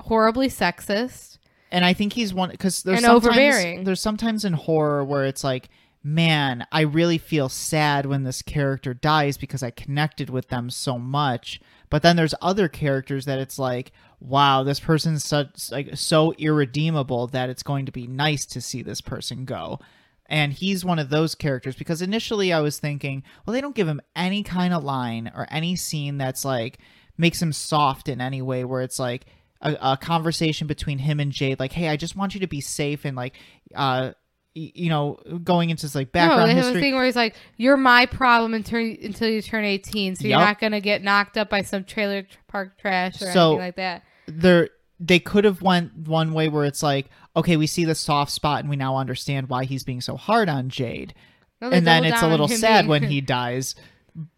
horribly 0.00 0.48
sexist. 0.48 1.38
and 1.70 1.84
I 1.84 1.92
think 1.92 2.14
he's 2.14 2.32
one 2.32 2.50
because 2.50 2.82
there's 2.82 2.98
And 2.98 3.04
sometimes, 3.04 3.26
overbearing. 3.26 3.84
There's 3.84 4.00
sometimes 4.00 4.44
in 4.44 4.54
horror 4.54 5.04
where 5.04 5.24
it's 5.26 5.44
like, 5.44 5.68
man, 6.02 6.66
I 6.72 6.82
really 6.82 7.18
feel 7.18 7.48
sad 7.48 8.06
when 8.06 8.22
this 8.22 8.40
character 8.40 8.94
dies 8.94 9.36
because 9.36 9.62
I 9.62 9.70
connected 9.70 10.30
with 10.30 10.48
them 10.48 10.70
so 10.70 10.98
much. 10.98 11.60
But 11.90 12.02
then 12.02 12.16
there's 12.16 12.34
other 12.40 12.68
characters 12.68 13.24
that 13.26 13.38
it's 13.38 13.58
like, 13.58 13.92
wow, 14.20 14.62
this 14.64 14.80
person's 14.80 15.24
such 15.24 15.70
like 15.70 15.90
so 15.96 16.32
irredeemable 16.38 17.28
that 17.28 17.48
it's 17.50 17.62
going 17.62 17.86
to 17.86 17.92
be 17.92 18.06
nice 18.06 18.44
to 18.46 18.60
see 18.60 18.82
this 18.82 19.00
person 19.00 19.44
go. 19.44 19.78
And 20.26 20.52
he's 20.52 20.84
one 20.84 20.98
of 20.98 21.08
those 21.08 21.34
characters 21.34 21.74
because 21.76 22.02
initially 22.02 22.52
I 22.52 22.60
was 22.60 22.78
thinking, 22.78 23.22
well, 23.46 23.54
they 23.54 23.60
don't 23.62 23.74
give 23.74 23.88
him 23.88 24.00
any 24.14 24.42
kind 24.42 24.74
of 24.74 24.84
line 24.84 25.30
or 25.34 25.46
any 25.50 25.74
scene 25.76 26.18
that's 26.18 26.44
like 26.44 26.78
makes 27.16 27.40
him 27.40 27.52
soft 27.52 28.08
in 28.08 28.20
any 28.20 28.42
way 28.42 28.64
where 28.64 28.82
it's 28.82 28.98
like 28.98 29.24
a, 29.62 29.76
a 29.80 29.96
conversation 29.96 30.66
between 30.66 30.98
him 30.98 31.18
and 31.18 31.32
Jade, 31.32 31.58
like, 31.58 31.72
hey, 31.72 31.88
I 31.88 31.96
just 31.96 32.14
want 32.14 32.34
you 32.34 32.40
to 32.40 32.46
be 32.46 32.60
safe 32.60 33.04
and 33.04 33.16
like, 33.16 33.34
uh, 33.74 34.12
you 34.54 34.88
know, 34.90 35.18
going 35.44 35.70
into 35.70 35.82
this 35.82 35.94
like 35.94 36.08
No, 36.08 36.12
background 36.12 36.50
they 36.50 36.54
have 36.54 36.64
a 36.64 36.66
history. 36.68 36.80
thing 36.80 36.94
where 36.96 37.04
he's 37.04 37.14
like, 37.14 37.36
"You're 37.56 37.76
my 37.76 38.06
problem 38.06 38.54
until 38.54 38.80
until 38.80 39.28
you 39.28 39.40
turn 39.40 39.64
18, 39.64 40.16
so 40.16 40.26
you're 40.26 40.38
not 40.38 40.58
gonna 40.60 40.80
get 40.80 41.02
knocked 41.02 41.38
up 41.38 41.48
by 41.48 41.62
some 41.62 41.84
trailer 41.84 42.26
park 42.48 42.76
trash 42.78 43.22
or 43.22 43.30
So- 43.32 43.50
anything 43.50 43.58
like 43.66 43.76
that." 43.76 44.02
There 44.28 44.70
they 45.00 45.18
could 45.18 45.44
have 45.44 45.62
went 45.62 45.94
one 46.08 46.32
way 46.32 46.48
where 46.48 46.64
it's 46.64 46.82
like 46.82 47.08
okay 47.36 47.56
we 47.56 47.66
see 47.66 47.84
the 47.84 47.94
soft 47.94 48.30
spot 48.32 48.60
and 48.60 48.68
we 48.70 48.76
now 48.76 48.96
understand 48.96 49.48
why 49.48 49.64
he's 49.64 49.84
being 49.84 50.00
so 50.00 50.16
hard 50.16 50.48
on 50.48 50.68
jade. 50.68 51.14
No, 51.60 51.70
and 51.70 51.86
then 51.86 52.04
it's 52.04 52.22
a 52.22 52.28
little 52.28 52.48
sad 52.48 52.82
being- 52.82 52.88
when 52.88 53.02
he 53.10 53.20
dies 53.20 53.74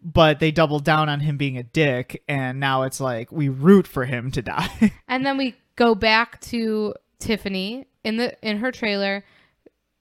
but 0.03 0.41
they 0.41 0.51
double 0.51 0.79
down 0.79 1.09
on 1.09 1.21
him 1.21 1.37
being 1.39 1.57
a 1.57 1.63
dick 1.63 2.23
and 2.29 2.61
now 2.61 2.83
it's 2.83 3.01
like 3.01 3.33
we 3.33 3.49
root 3.49 3.87
for 3.87 4.05
him 4.05 4.31
to 4.33 4.43
die. 4.43 4.93
And 5.09 5.25
then 5.25 5.39
we 5.39 5.55
go 5.77 5.95
back 5.95 6.41
to 6.43 6.95
Tiffany 7.19 7.87
in 8.05 8.17
the 8.19 8.37
in 8.47 8.59
her 8.59 8.71
trailer 8.73 9.25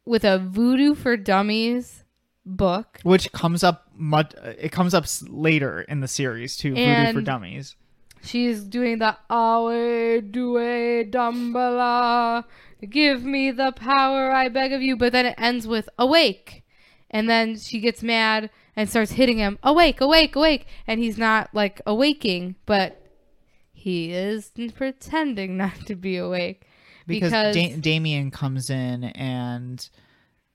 with 0.06 0.24
a 0.26 0.38
Voodoo 0.40 0.96
for 0.96 1.16
Dummies 1.16 2.04
book. 2.46 3.00
which 3.04 3.32
comes 3.32 3.64
up 3.64 3.88
much 3.96 4.34
it 4.58 4.72
comes 4.72 4.94
up 4.94 5.06
later 5.28 5.82
in 5.82 6.00
the 6.00 6.08
series 6.08 6.58
too 6.58 6.74
voodoo 6.74 7.14
for 7.14 7.22
dummies 7.22 7.76
She's 8.24 8.64
doing 8.64 9.00
the 9.00 9.18
Ade 9.32 10.32
Due 10.32 11.06
Damballa. 11.10 12.44
Give 12.90 13.24
me 13.24 13.52
the 13.52 13.72
power, 13.72 14.32
I 14.32 14.50
beg 14.50 14.72
of 14.74 14.82
you. 14.82 14.96
But 14.96 15.12
then 15.12 15.26
it 15.26 15.36
ends 15.38 15.68
with 15.68 15.90
awake. 15.98 16.64
And 17.12 17.30
then 17.30 17.58
she 17.58 17.80
gets 17.80 18.04
mad 18.04 18.50
and 18.76 18.90
starts 18.90 19.12
hitting 19.12 19.38
him. 19.38 19.58
Awake, 19.64 20.00
awake, 20.02 20.36
awake. 20.36 20.68
And 20.88 21.00
he's 21.00 21.18
not 21.18 21.50
like 21.54 21.82
awaking, 21.86 22.56
but 22.66 23.02
he 23.74 24.12
is 24.12 24.52
pretending 24.76 25.58
not 25.58 25.76
to 25.88 25.96
be 25.96 26.18
awake. 26.18 26.66
because, 27.08 27.32
Because- 27.32 27.56
da- 27.56 27.76
damien 27.78 28.30
comes 28.32 28.70
in 28.70 29.06
and 29.06 29.90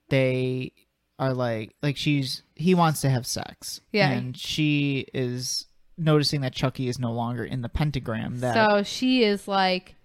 they 0.09 0.71
are 1.17 1.33
like 1.33 1.73
like 1.81 1.95
she's 1.97 2.43
he 2.55 2.75
wants 2.75 2.99
to 3.01 3.09
have 3.09 3.25
sex 3.25 3.79
Yeah. 3.93 4.11
and 4.11 4.37
she 4.37 5.05
is 5.13 5.65
noticing 5.97 6.41
that 6.41 6.53
chucky 6.53 6.87
is 6.87 6.99
no 6.99 7.11
longer 7.11 7.43
in 7.43 7.61
the 7.61 7.69
pentagram 7.69 8.39
that 8.39 8.53
So 8.53 8.83
she 8.83 9.23
is 9.23 9.47
like, 9.47 9.95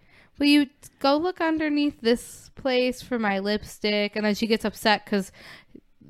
Will 0.41 0.47
you 0.47 0.66
go 1.01 1.18
look 1.18 1.41
underneath 1.41 2.01
this 2.01 2.51
place 2.55 3.03
for 3.03 3.18
my 3.18 3.41
lipstick? 3.41 4.16
And 4.16 4.24
then 4.24 4.34
she 4.34 4.47
gets 4.47 4.64
upset 4.64 5.05
because 5.05 5.30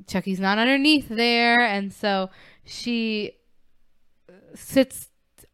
Chucky's 0.07 0.39
not 0.39 0.57
underneath 0.57 1.09
there. 1.09 1.59
And 1.61 1.93
so 1.93 2.31
she 2.64 3.33
sits 4.55 5.09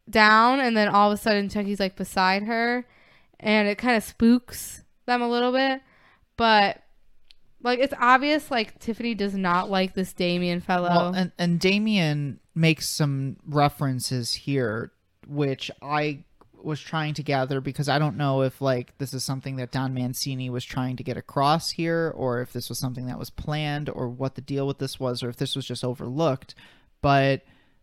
down, 0.09 0.61
and 0.61 0.77
then 0.77 0.89
all 0.89 1.11
of 1.11 1.19
a 1.19 1.21
sudden, 1.21 1.49
Chucky's 1.49 1.81
like 1.81 1.97
beside 1.97 2.43
her. 2.43 2.87
And 3.41 3.67
it 3.67 3.79
kind 3.79 3.97
of 3.97 4.05
spooks 4.05 4.85
them 5.07 5.23
a 5.23 5.29
little 5.29 5.53
bit. 5.53 5.81
But. 6.37 6.83
Like 7.63 7.81
it's 7.81 7.95
obvious, 7.99 8.49
like 8.49 8.79
Tiffany 8.79 9.15
does 9.15 9.35
not 9.35 9.69
like 9.71 9.95
this 9.95 10.13
Damien 10.13 10.61
fellow. 10.61 10.89
Well, 10.89 11.15
and 11.15 11.33
and 11.37 11.59
Damien 11.59 12.39
makes 12.57 12.89
some 12.89 13.37
references 13.47 14.33
here, 14.33 14.91
which 15.29 15.71
I 15.83 16.25
was 16.63 16.81
trying 16.81 17.15
to 17.15 17.23
gather 17.23 17.61
because 17.61 17.89
I 17.89 17.99
don't 17.99 18.17
know 18.17 18.43
if 18.43 18.61
like 18.61 18.97
this 18.99 19.15
is 19.15 19.23
something 19.23 19.57
that 19.57 19.71
Don 19.71 19.95
Mancini 19.95 20.51
was 20.51 20.65
trying 20.65 20.97
to 20.97 21.05
get 21.05 21.17
across 21.17 21.71
here, 21.71 22.13
or 22.17 22.41
if 22.41 22.53
this 22.53 22.69
was 22.69 22.79
something 22.79 23.07
that 23.07 23.19
was 23.19 23.31
planned, 23.31 23.89
or 23.89 24.09
what 24.09 24.35
the 24.35 24.41
deal 24.41 24.67
with 24.67 24.79
this 24.79 24.99
was, 24.99 25.23
or 25.23 25.29
if 25.29 25.37
this 25.37 25.55
was 25.55 25.67
just 25.67 25.85
overlooked. 25.85 26.55
But 27.03 27.43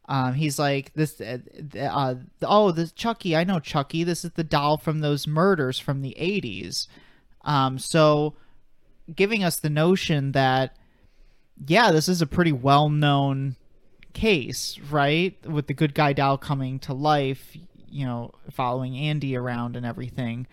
um, 0.09 0.34
he's 0.34 0.59
like 0.59 0.93
this. 0.93 1.21
Uh, 1.21 1.38
uh, 1.80 2.15
oh, 2.41 2.71
this 2.71 2.91
Chucky. 2.91 3.36
I 3.36 3.43
know 3.43 3.59
Chucky. 3.59 4.03
This 4.03 4.26
is 4.26 4.32
the 4.32 4.43
doll 4.43 4.78
from 4.78 4.99
those 4.99 5.28
murders 5.28 5.80
from 5.80 6.01
the 6.01 6.15
'80s. 6.19 6.88
Um, 7.41 7.78
so 7.78 8.36
giving 9.13 9.43
us 9.43 9.59
the 9.59 9.69
notion 9.69 10.32
that 10.32 10.76
yeah, 11.65 11.91
this 11.91 12.09
is 12.09 12.21
a 12.21 12.28
pretty 12.28 12.51
well 12.51 12.89
known 12.89 13.55
case, 14.14 14.80
right? 14.89 15.36
With 15.45 15.68
the 15.68 15.74
good 15.74 15.93
guy 15.93 16.14
doll 16.14 16.38
coming 16.38 16.80
to 16.80 16.93
life, 16.93 17.55
you 17.89 18.05
know, 18.05 18.32
following 18.51 18.97
Andy 18.97 19.36
around 19.36 19.76
and 19.76 19.86
everything. 19.86 20.47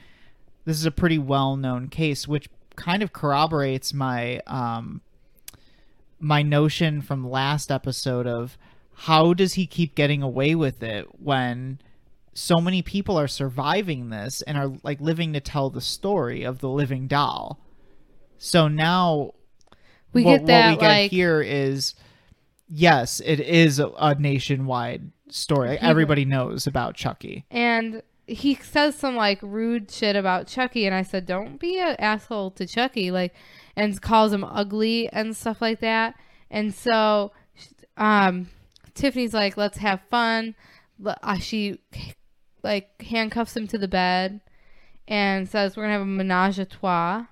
This 0.64 0.76
is 0.76 0.86
a 0.86 0.90
pretty 0.90 1.18
well 1.18 1.56
known 1.56 1.88
case, 1.88 2.26
which 2.28 2.48
kind 2.76 3.02
of 3.02 3.12
corroborates 3.12 3.92
my 3.92 4.40
um 4.46 5.02
my 6.18 6.42
notion 6.42 7.00
from 7.00 7.28
last 7.28 7.70
episode 7.70 8.26
of 8.26 8.56
how 8.94 9.32
does 9.32 9.54
he 9.54 9.66
keep 9.66 9.94
getting 9.94 10.22
away 10.22 10.54
with 10.54 10.82
it 10.82 11.06
when 11.18 11.78
so 12.34 12.60
many 12.60 12.82
people 12.82 13.18
are 13.18 13.26
surviving 13.26 14.10
this 14.10 14.42
and 14.42 14.56
are 14.56 14.72
like 14.82 15.00
living 15.00 15.32
to 15.32 15.40
tell 15.40 15.70
the 15.70 15.80
story 15.80 16.44
of 16.44 16.58
the 16.60 16.68
living 16.68 17.06
doll. 17.06 17.58
So 18.38 18.68
now 18.68 19.32
we 20.12 20.24
what, 20.24 20.38
get 20.38 20.46
that 20.46 20.66
what 20.66 20.76
we 20.76 20.80
get 20.80 20.88
like 20.88 21.10
here 21.10 21.40
is 21.40 21.94
yes, 22.70 23.20
it 23.24 23.40
is 23.40 23.78
a, 23.78 23.88
a 23.98 24.14
nationwide 24.14 25.10
story. 25.28 25.70
Like, 25.70 25.82
everybody 25.82 26.24
knows 26.24 26.66
about 26.66 26.94
Chucky. 26.94 27.44
and 27.50 28.02
he 28.26 28.54
says 28.54 28.94
some 28.94 29.16
like 29.16 29.40
rude 29.42 29.90
shit 29.90 30.14
about 30.14 30.46
Chucky, 30.46 30.86
and 30.86 30.94
I 30.94 31.02
said, 31.02 31.26
"Don't 31.26 31.58
be 31.58 31.78
an 31.80 31.96
asshole 31.98 32.52
to 32.52 32.66
Chucky," 32.66 33.10
like, 33.10 33.34
and 33.74 34.00
calls 34.00 34.32
him 34.32 34.44
ugly 34.44 35.08
and 35.12 35.36
stuff 35.36 35.60
like 35.60 35.80
that. 35.80 36.14
And 36.48 36.72
so, 36.72 37.32
um, 37.96 38.48
Tiffany's 38.94 39.34
like, 39.34 39.56
"Let's 39.56 39.78
have 39.78 40.00
fun." 40.10 40.54
Uh, 41.04 41.38
she 41.38 41.80
like 42.62 43.02
handcuffs 43.02 43.56
him 43.56 43.66
to 43.68 43.78
the 43.78 43.88
bed 43.88 44.40
and 45.08 45.48
says, 45.48 45.76
"We're 45.76 45.84
gonna 45.84 45.94
have 45.94 46.02
a 46.02 46.06
menage 46.06 46.60
a 46.60 46.66
trois," 46.66 47.26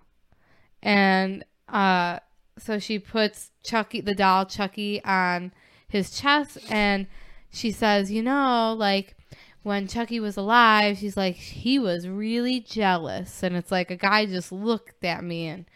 and 0.82 1.45
uh, 1.68 2.18
so 2.59 2.78
she 2.78 2.98
puts 2.98 3.50
Chucky, 3.62 4.00
the 4.00 4.14
doll 4.14 4.46
Chucky, 4.46 5.02
on 5.04 5.52
his 5.88 6.11
chest, 6.18 6.59
and 6.70 7.06
she 7.50 7.70
says, 7.70 8.11
"You 8.11 8.22
know, 8.22 8.74
like." 8.78 9.14
when 9.64 9.86
Chucky 9.86 10.18
was 10.18 10.38
alive, 10.38 10.96
she's 10.96 11.16
like, 11.16 11.34
he 11.34 11.78
was 11.78 12.09
really 12.09 12.59
jealous. 12.61 13.42
And 13.42 13.54
it's 13.54 13.70
like 13.70 13.90
a 13.90 13.96
guy 13.96 14.24
just 14.24 14.50
looked 14.50 15.04
at 15.04 15.22
me 15.22 15.46
and 15.48 15.66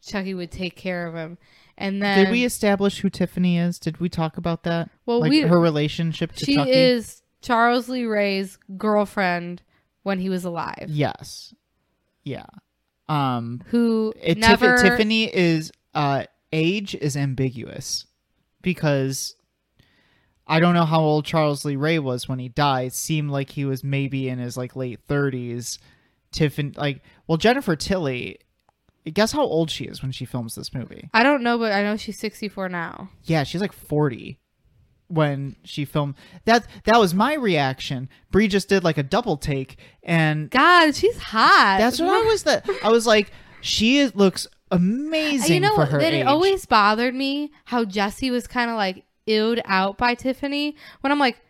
Chucky 0.00 0.32
would 0.32 0.50
take 0.50 0.74
care 0.74 1.06
of 1.06 1.14
him. 1.14 1.36
And 1.76 2.00
then 2.00 2.16
Did 2.24 2.30
we 2.30 2.44
establish 2.44 3.00
who 3.00 3.10
Tiffany 3.10 3.58
is? 3.58 3.78
Did 3.78 4.00
we 4.00 4.08
talk 4.08 4.38
about 4.38 4.62
that? 4.62 4.88
Well, 5.04 5.20
like 5.20 5.30
we- 5.30 5.40
her 5.42 5.60
relationship 5.60 6.32
to 6.36 6.46
she 6.46 6.54
Chucky. 6.54 6.70
is 6.70 7.20
Charles 7.42 7.90
Lee 7.90 8.04
Ray's 8.06 8.56
girlfriend 8.78 9.60
when 10.02 10.18
he 10.18 10.30
was 10.30 10.44
alive. 10.46 10.86
Yes. 10.88 11.52
Yeah. 12.24 12.46
Um. 13.08 13.62
Who 13.66 14.14
It, 14.22 14.34
Tiff- 14.36 14.38
never 14.38 14.78
Tiffany 14.78 15.24
is 15.24 15.72
uh 15.94 16.24
age 16.52 16.94
is 16.94 17.16
ambiguous 17.16 18.06
because 18.62 19.34
I 20.46 20.60
don't 20.60 20.74
know 20.74 20.84
how 20.84 21.00
old 21.00 21.24
Charles 21.24 21.64
Lee 21.64 21.76
Ray 21.76 21.98
was 21.98 22.28
when 22.28 22.38
he 22.38 22.48
died. 22.48 22.88
It 22.88 22.94
seemed 22.94 23.30
like 23.30 23.50
he 23.50 23.64
was 23.64 23.84
maybe 23.84 24.28
in 24.28 24.38
his 24.38 24.56
like 24.56 24.76
late 24.76 25.00
thirties. 25.06 25.78
Tiffany, 26.32 26.72
like, 26.76 27.02
well, 27.26 27.38
Jennifer 27.38 27.76
Tilly. 27.76 28.38
Guess 29.12 29.32
how 29.32 29.42
old 29.42 29.70
she 29.70 29.84
is 29.84 30.00
when 30.00 30.12
she 30.12 30.24
films 30.24 30.54
this 30.54 30.72
movie? 30.72 31.10
I 31.12 31.24
don't 31.24 31.42
know, 31.42 31.58
but 31.58 31.72
I 31.72 31.82
know 31.82 31.96
she's 31.96 32.18
64 32.18 32.68
now. 32.68 33.10
Yeah, 33.24 33.42
she's 33.42 33.60
like 33.60 33.72
forty 33.72 34.38
when 35.08 35.56
she 35.64 35.84
filmed 35.84 36.14
that. 36.44 36.66
That 36.84 36.98
was 36.98 37.12
my 37.12 37.34
reaction. 37.34 38.08
Brie 38.30 38.48
just 38.48 38.68
did 38.68 38.84
like 38.84 38.98
a 38.98 39.02
double 39.02 39.36
take, 39.36 39.76
and 40.02 40.50
God, 40.50 40.94
she's 40.94 41.18
hot. 41.18 41.76
that's 41.78 42.00
what 42.00 42.08
I 42.08 42.26
was. 42.26 42.44
That 42.44 42.68
I 42.82 42.90
was 42.90 43.06
like, 43.06 43.30
she 43.60 43.98
is, 43.98 44.14
looks 44.14 44.46
amazing 44.72 45.54
you 45.54 45.60
know 45.60 45.74
for 45.76 45.84
her 45.86 45.98
that 46.00 46.12
age. 46.12 46.22
it 46.22 46.26
always 46.26 46.66
bothered 46.66 47.14
me 47.14 47.52
how 47.66 47.84
Jesse 47.84 48.30
was 48.30 48.46
kind 48.46 48.70
of 48.70 48.76
like 48.76 49.04
illed 49.28 49.60
out 49.66 49.96
by 49.98 50.14
Tiffany 50.14 50.74
when 51.00 51.12
I'm 51.12 51.18
like 51.20 51.40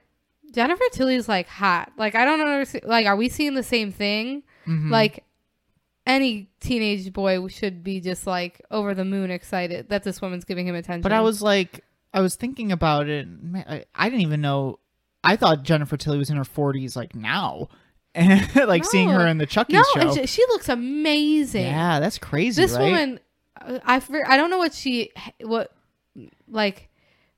Jennifer 0.52 0.84
Tilly's 0.92 1.28
like 1.28 1.48
hot. 1.48 1.92
Like 1.96 2.14
I 2.14 2.24
don't 2.26 2.40
understand. 2.40 2.84
Like 2.84 3.06
are 3.06 3.16
we 3.16 3.28
seeing 3.30 3.54
the 3.54 3.62
same 3.62 3.90
thing? 3.92 4.42
Mhm. 4.66 4.90
Like 4.90 5.24
any 6.06 6.50
teenage 6.60 7.12
boy 7.12 7.46
should 7.48 7.82
be 7.84 8.00
just 8.00 8.26
like 8.26 8.60
over 8.70 8.92
the 8.94 9.04
moon 9.04 9.30
excited 9.30 9.88
that 9.88 10.02
this 10.02 10.20
woman's 10.20 10.44
giving 10.44 10.66
him 10.66 10.74
attention. 10.74 11.00
But 11.02 11.12
I 11.12 11.20
was 11.20 11.40
like, 11.40 11.84
I 12.12 12.20
was 12.20 12.34
thinking 12.34 12.72
about 12.72 13.08
it. 13.08 13.26
man, 13.28 13.64
I, 13.68 13.84
I 13.94 14.10
didn't 14.10 14.22
even 14.22 14.40
know. 14.40 14.78
I 15.24 15.36
thought 15.36 15.62
Jennifer 15.62 15.96
Tilly 15.96 16.18
was 16.18 16.28
in 16.30 16.36
her 16.36 16.44
forties, 16.44 16.96
like 16.96 17.14
now, 17.14 17.68
and 18.14 18.54
like 18.68 18.84
seeing 18.84 19.08
her 19.08 19.26
in 19.26 19.38
the 19.38 19.46
Chucky 19.46 19.74
no, 19.74 19.82
show. 19.94 20.14
she, 20.14 20.26
she 20.26 20.42
looks 20.48 20.68
amazing. 20.68 21.64
yeah, 21.66 22.00
that's 22.00 22.18
crazy. 22.18 22.60
this 22.60 22.72
right? 22.72 22.84
woman, 22.84 23.20
I 23.56 24.02
I 24.26 24.36
don't 24.36 24.50
know 24.50 24.58
what 24.58 24.74
she 24.74 25.10
what 25.40 25.72
like 26.48 26.88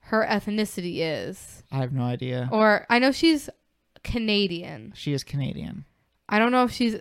her 0.01 0.27
ethnicity 0.29 0.97
is, 0.99 1.63
I 1.73 1.79
have 1.79 1.93
no 1.93 2.03
idea. 2.03 2.49
or 2.53 2.87
I 2.91 2.99
know 2.99 3.13
she's 3.13 3.49
Canadian. 4.03 4.93
She 4.97 5.13
is 5.13 5.25
Canadian. 5.25 5.85
I 6.29 6.39
don't 6.39 6.53
know 6.53 6.65
if 6.65 6.71
she's 6.73 6.97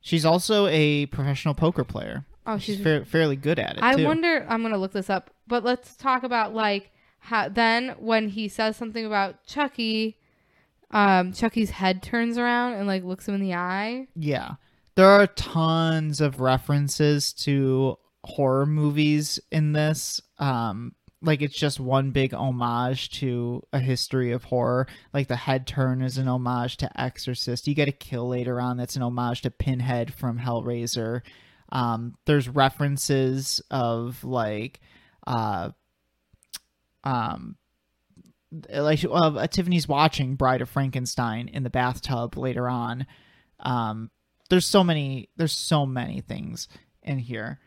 She's 0.00 0.24
also 0.24 0.66
a 0.68 1.06
professional 1.06 1.54
poker 1.54 1.84
player. 1.84 2.24
oh 2.46 2.56
She's 2.58 2.76
she's. 2.76 2.82
fa- 2.82 3.04
fairly 3.04 3.36
good 3.36 3.58
at 3.58 3.76
it. 3.76 3.82
I 3.82 3.96
too. 3.96 4.04
wonder. 4.04 4.46
I'm 4.48 4.62
gonna 4.62 4.78
look 4.78 4.92
this 4.92 5.10
up, 5.10 5.30
but 5.46 5.62
let's 5.62 5.94
talk 5.96 6.22
about 6.22 6.54
like 6.54 6.90
how 7.18 7.48
then 7.50 7.94
when 7.98 8.28
he 8.28 8.48
says 8.48 8.76
something 8.76 9.04
about 9.04 9.44
Chucky, 9.44 10.16
um, 10.90 11.32
Chucky's 11.32 11.70
head 11.70 12.02
turns 12.02 12.36
around 12.36 12.74
and 12.74 12.86
like 12.86 13.04
looks 13.04 13.28
him 13.28 13.34
in 13.34 13.40
the 13.40 13.54
eye. 13.54 14.08
Yeah. 14.14 14.54
There 14.96 15.08
are 15.08 15.26
tons 15.26 16.20
of 16.20 16.40
references 16.40 17.32
to 17.34 17.96
horror 18.24 18.66
movies 18.66 19.40
in 19.50 19.72
this. 19.72 20.20
Um 20.38 20.94
like 21.22 21.42
it's 21.42 21.56
just 21.56 21.78
one 21.78 22.12
big 22.12 22.32
homage 22.32 23.10
to 23.20 23.62
a 23.74 23.78
history 23.78 24.32
of 24.32 24.44
horror. 24.44 24.86
Like 25.12 25.28
the 25.28 25.36
head 25.36 25.66
turn 25.66 26.00
is 26.00 26.16
an 26.16 26.28
homage 26.28 26.78
to 26.78 27.00
Exorcist. 27.00 27.68
You 27.68 27.74
get 27.74 27.88
a 27.88 27.92
kill 27.92 28.28
later 28.28 28.60
on 28.60 28.76
that's 28.76 28.96
an 28.96 29.02
homage 29.02 29.42
to 29.42 29.50
Pinhead 29.50 30.12
from 30.12 30.38
Hellraiser. 30.38 31.22
Um 31.70 32.16
there's 32.26 32.48
references 32.48 33.62
of 33.70 34.22
like 34.24 34.80
uh 35.26 35.70
um 37.04 37.56
like 38.72 39.04
uh, 39.10 39.46
Tiffany's 39.46 39.86
watching 39.88 40.34
Bride 40.34 40.60
of 40.60 40.68
Frankenstein 40.68 41.48
in 41.48 41.62
the 41.62 41.70
bathtub 41.70 42.36
later 42.36 42.68
on. 42.68 43.06
Um, 43.60 44.10
there's 44.48 44.66
so 44.66 44.82
many. 44.82 45.28
There's 45.36 45.52
so 45.52 45.86
many 45.86 46.20
things 46.20 46.68
in 47.02 47.18
here. 47.18 47.60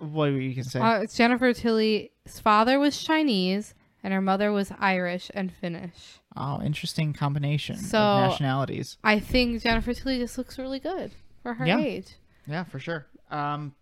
What 0.00 0.26
you 0.26 0.54
can 0.54 0.64
say? 0.64 0.80
Uh, 0.80 1.06
Jennifer 1.12 1.52
Tilly's 1.52 2.08
father 2.42 2.78
was 2.78 3.02
Chinese 3.02 3.74
and 4.04 4.12
her 4.12 4.20
mother 4.20 4.52
was 4.52 4.72
Irish 4.78 5.28
and 5.34 5.52
Finnish. 5.52 6.20
oh, 6.36 6.62
interesting 6.62 7.12
combination 7.12 7.76
So- 7.76 7.98
of 7.98 8.30
nationalities. 8.30 8.96
I 9.02 9.18
think 9.18 9.60
Jennifer 9.62 9.92
Tilly 9.92 10.18
just 10.18 10.38
looks 10.38 10.56
really 10.56 10.78
good 10.78 11.10
for 11.42 11.54
her 11.54 11.66
Yeah. 11.66 11.78
age. 11.80 12.14
Yeah, 12.46 12.62
for 12.62 12.78
sure. 12.78 13.06
Um, 13.30 13.74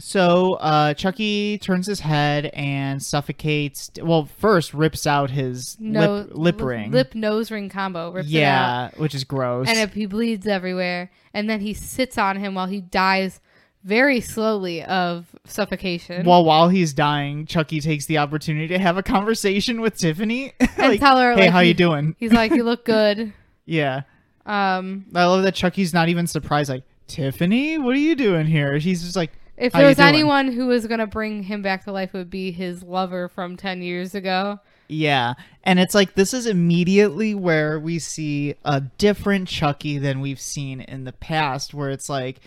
so 0.00 0.54
uh, 0.54 0.94
Chucky 0.94 1.58
turns 1.58 1.86
his 1.86 2.00
head 2.00 2.46
and 2.46 3.02
suffocates. 3.02 3.90
Well, 4.02 4.24
first 4.38 4.74
rips 4.74 5.06
out 5.06 5.30
his 5.30 5.76
No 5.78 6.16
lip, 6.16 6.28
lip 6.32 6.60
ring. 6.62 6.90
lip 6.90 7.14
nose 7.14 7.50
ring 7.50 7.68
combo. 7.68 8.10
Rips 8.10 8.28
it 8.28 8.32
out. 8.36 8.38
yeah, 8.38 8.90
which 8.96 9.14
is 9.14 9.24
gross. 9.24 9.68
and 9.68 9.78
if 9.78 9.92
he 9.92 10.06
bleeds 10.06 10.46
everywhere. 10.46 11.10
And 11.32 11.48
then 11.48 11.60
he 11.60 11.74
sits 11.74 12.18
on 12.18 12.36
him 12.38 12.54
while 12.54 12.66
he 12.66 12.80
dies 12.80 13.40
very 13.84 14.20
slowly 14.20 14.82
of 14.82 15.26
suffocation. 15.44 16.26
Well, 16.26 16.44
while 16.44 16.68
he's 16.68 16.92
dying, 16.92 17.46
Chucky 17.46 17.80
takes 17.80 18.06
the 18.06 18.18
opportunity 18.18 18.68
to 18.68 18.78
have 18.78 18.96
a 18.98 19.02
conversation 19.02 19.80
with 19.80 19.96
Tiffany. 19.96 20.52
and 20.60 20.70
like, 20.78 21.00
tell 21.00 21.16
her, 21.18 21.32
hey, 21.34 21.42
like, 21.42 21.50
how 21.50 21.60
he- 21.60 21.68
you 21.68 21.74
doing? 21.74 22.16
He's 22.18 22.32
like, 22.32 22.50
"You 22.52 22.64
look 22.64 22.84
good." 22.84 23.32
Yeah. 23.66 24.02
Um, 24.46 25.06
I 25.14 25.26
love 25.26 25.44
that 25.44 25.54
Chucky's 25.54 25.94
not 25.94 26.08
even 26.08 26.26
surprised. 26.26 26.70
Like, 26.70 26.82
Tiffany, 27.06 27.78
what 27.78 27.94
are 27.94 27.98
you 28.00 28.16
doing 28.16 28.46
here? 28.46 28.80
She's 28.80 29.02
just 29.02 29.14
like, 29.14 29.30
if 29.60 29.72
How 29.72 29.80
there 29.80 29.88
was 29.88 29.96
doing? 29.98 30.08
anyone 30.08 30.50
who 30.52 30.66
was 30.66 30.86
gonna 30.86 31.06
bring 31.06 31.42
him 31.44 31.62
back 31.62 31.84
to 31.84 31.92
life, 31.92 32.14
it 32.14 32.18
would 32.18 32.30
be 32.30 32.50
his 32.52 32.82
lover 32.82 33.28
from 33.28 33.56
ten 33.56 33.82
years 33.82 34.14
ago. 34.14 34.58
yeah. 34.88 35.34
And 35.62 35.78
it's 35.78 35.94
like, 35.94 36.14
this 36.14 36.32
is 36.32 36.46
immediately 36.46 37.34
where 37.34 37.78
we 37.78 37.98
see 37.98 38.54
a 38.64 38.80
different 38.80 39.46
Chucky 39.46 39.98
than 39.98 40.20
we've 40.20 40.40
seen 40.40 40.80
in 40.80 41.04
the 41.04 41.12
past, 41.12 41.74
where 41.74 41.90
it's 41.90 42.08
like, 42.08 42.40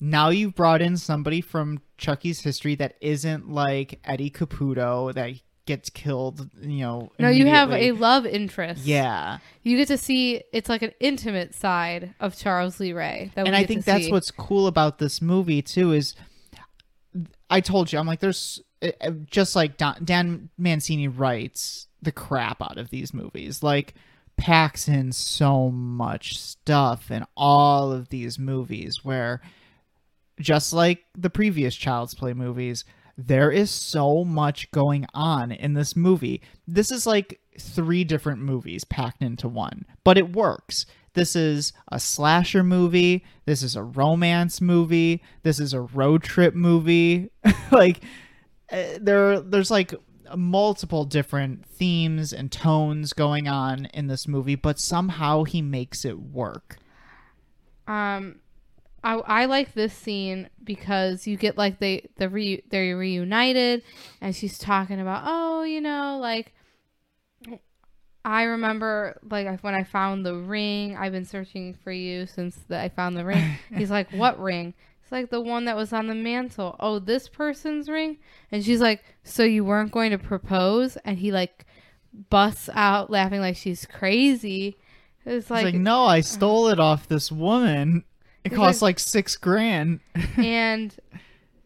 now 0.00 0.30
you've 0.30 0.54
brought 0.54 0.80
in 0.82 0.96
somebody 0.96 1.40
from 1.42 1.80
Chucky's 1.98 2.40
history 2.40 2.74
that 2.76 2.94
isn't 3.02 3.50
like 3.50 4.00
Eddie 4.04 4.30
Caputo 4.30 5.12
that 5.14 5.32
gets 5.66 5.88
killed, 5.90 6.48
you 6.60 6.80
know. 6.80 7.12
No, 7.18 7.28
you 7.28 7.46
have 7.46 7.70
a 7.70 7.92
love 7.92 8.26
interest. 8.26 8.84
Yeah. 8.84 9.38
you 9.62 9.76
get 9.76 9.88
to 9.88 9.98
see 9.98 10.42
it's 10.52 10.68
like 10.68 10.82
an 10.82 10.92
intimate 11.00 11.54
side 11.54 12.14
of 12.18 12.36
Charles 12.36 12.80
Lee 12.80 12.92
Ray. 12.92 13.30
That 13.34 13.42
we 13.44 13.48
and 13.48 13.56
I 13.56 13.64
think 13.64 13.80
to 13.80 13.86
that's 13.86 14.06
see. 14.06 14.12
what's 14.12 14.30
cool 14.30 14.66
about 14.66 14.98
this 14.98 15.22
movie 15.22 15.62
too 15.62 15.92
is 15.92 16.14
I 17.54 17.60
told 17.60 17.92
you 17.92 18.00
I'm 18.00 18.06
like 18.06 18.18
there's 18.18 18.60
uh, 18.82 18.90
uh, 19.00 19.10
just 19.30 19.54
like 19.54 19.76
Don, 19.76 20.04
Dan 20.04 20.48
Mancini 20.58 21.06
writes 21.06 21.86
the 22.02 22.10
crap 22.10 22.60
out 22.60 22.78
of 22.78 22.90
these 22.90 23.14
movies 23.14 23.62
like 23.62 23.94
packs 24.36 24.88
in 24.88 25.12
so 25.12 25.70
much 25.70 26.36
stuff 26.36 27.12
in 27.12 27.24
all 27.36 27.92
of 27.92 28.08
these 28.08 28.40
movies 28.40 29.04
where 29.04 29.40
just 30.40 30.72
like 30.72 31.04
the 31.16 31.30
previous 31.30 31.76
Child's 31.76 32.14
Play 32.14 32.32
movies 32.32 32.84
there 33.16 33.52
is 33.52 33.70
so 33.70 34.24
much 34.24 34.68
going 34.72 35.06
on 35.14 35.52
in 35.52 35.74
this 35.74 35.94
movie. 35.94 36.42
This 36.66 36.90
is 36.90 37.06
like 37.06 37.38
three 37.56 38.02
different 38.02 38.40
movies 38.40 38.82
packed 38.82 39.22
into 39.22 39.46
one, 39.46 39.84
but 40.02 40.18
it 40.18 40.34
works. 40.34 40.86
This 41.14 41.34
is 41.34 41.72
a 41.90 41.98
slasher 41.98 42.62
movie. 42.62 43.24
This 43.46 43.62
is 43.62 43.76
a 43.76 43.82
romance 43.82 44.60
movie. 44.60 45.22
This 45.42 45.58
is 45.58 45.72
a 45.72 45.80
road 45.80 46.22
trip 46.22 46.54
movie. 46.54 47.30
like 47.72 48.02
uh, 48.70 48.98
there, 49.00 49.40
there's 49.40 49.70
like 49.70 49.94
multiple 50.36 51.04
different 51.04 51.66
themes 51.66 52.32
and 52.32 52.50
tones 52.50 53.12
going 53.12 53.48
on 53.48 53.86
in 53.86 54.08
this 54.08 54.26
movie, 54.26 54.56
but 54.56 54.78
somehow 54.78 55.44
he 55.44 55.62
makes 55.62 56.04
it 56.04 56.18
work. 56.18 56.78
Um, 57.86 58.36
I 59.02 59.14
I 59.14 59.44
like 59.44 59.74
this 59.74 59.92
scene 59.92 60.48
because 60.62 61.26
you 61.26 61.36
get 61.36 61.58
like 61.58 61.78
they 61.78 62.08
the 62.16 62.28
re, 62.28 62.62
they're 62.70 62.96
reunited, 62.96 63.82
and 64.20 64.34
she's 64.34 64.58
talking 64.58 65.00
about 65.00 65.24
oh 65.26 65.62
you 65.62 65.80
know 65.80 66.18
like 66.20 66.53
I 68.24 68.44
remember 68.44 69.18
like 69.30 69.60
when 69.60 69.74
I 69.74 69.84
found 69.84 70.24
the 70.24 70.34
ring. 70.34 70.96
I've 70.96 71.12
been 71.12 71.26
searching 71.26 71.74
for 71.74 71.92
you 71.92 72.26
since 72.26 72.56
the, 72.68 72.78
I 72.80 72.88
found 72.88 73.16
the 73.16 73.24
ring. 73.24 73.58
He's 73.76 73.90
like, 73.90 74.10
what 74.12 74.40
ring? 74.40 74.72
It's 75.02 75.12
like 75.12 75.28
the 75.28 75.40
one 75.42 75.66
that 75.66 75.76
was 75.76 75.92
on 75.92 76.06
the 76.06 76.14
mantle. 76.14 76.76
Oh, 76.80 76.98
this 76.98 77.28
person's 77.28 77.88
ring. 77.90 78.16
And 78.50 78.64
she's 78.64 78.80
like, 78.80 79.04
so 79.22 79.42
you 79.42 79.62
weren't 79.64 79.92
going 79.92 80.10
to 80.12 80.18
propose? 80.18 80.96
And 81.04 81.18
he 81.18 81.30
like 81.32 81.66
busts 82.30 82.70
out 82.72 83.10
laughing 83.10 83.40
like 83.40 83.56
she's 83.56 83.84
crazy. 83.84 84.78
It's 85.26 85.50
like, 85.50 85.64
like, 85.64 85.74
no, 85.74 86.04
I 86.04 86.20
stole 86.22 86.68
it 86.68 86.80
off 86.80 87.06
this 87.08 87.30
woman. 87.30 88.04
It 88.44 88.52
He's 88.52 88.56
costs 88.56 88.80
like- 88.80 88.94
like 88.94 88.98
six 89.00 89.36
grand. 89.36 90.00
and 90.38 90.96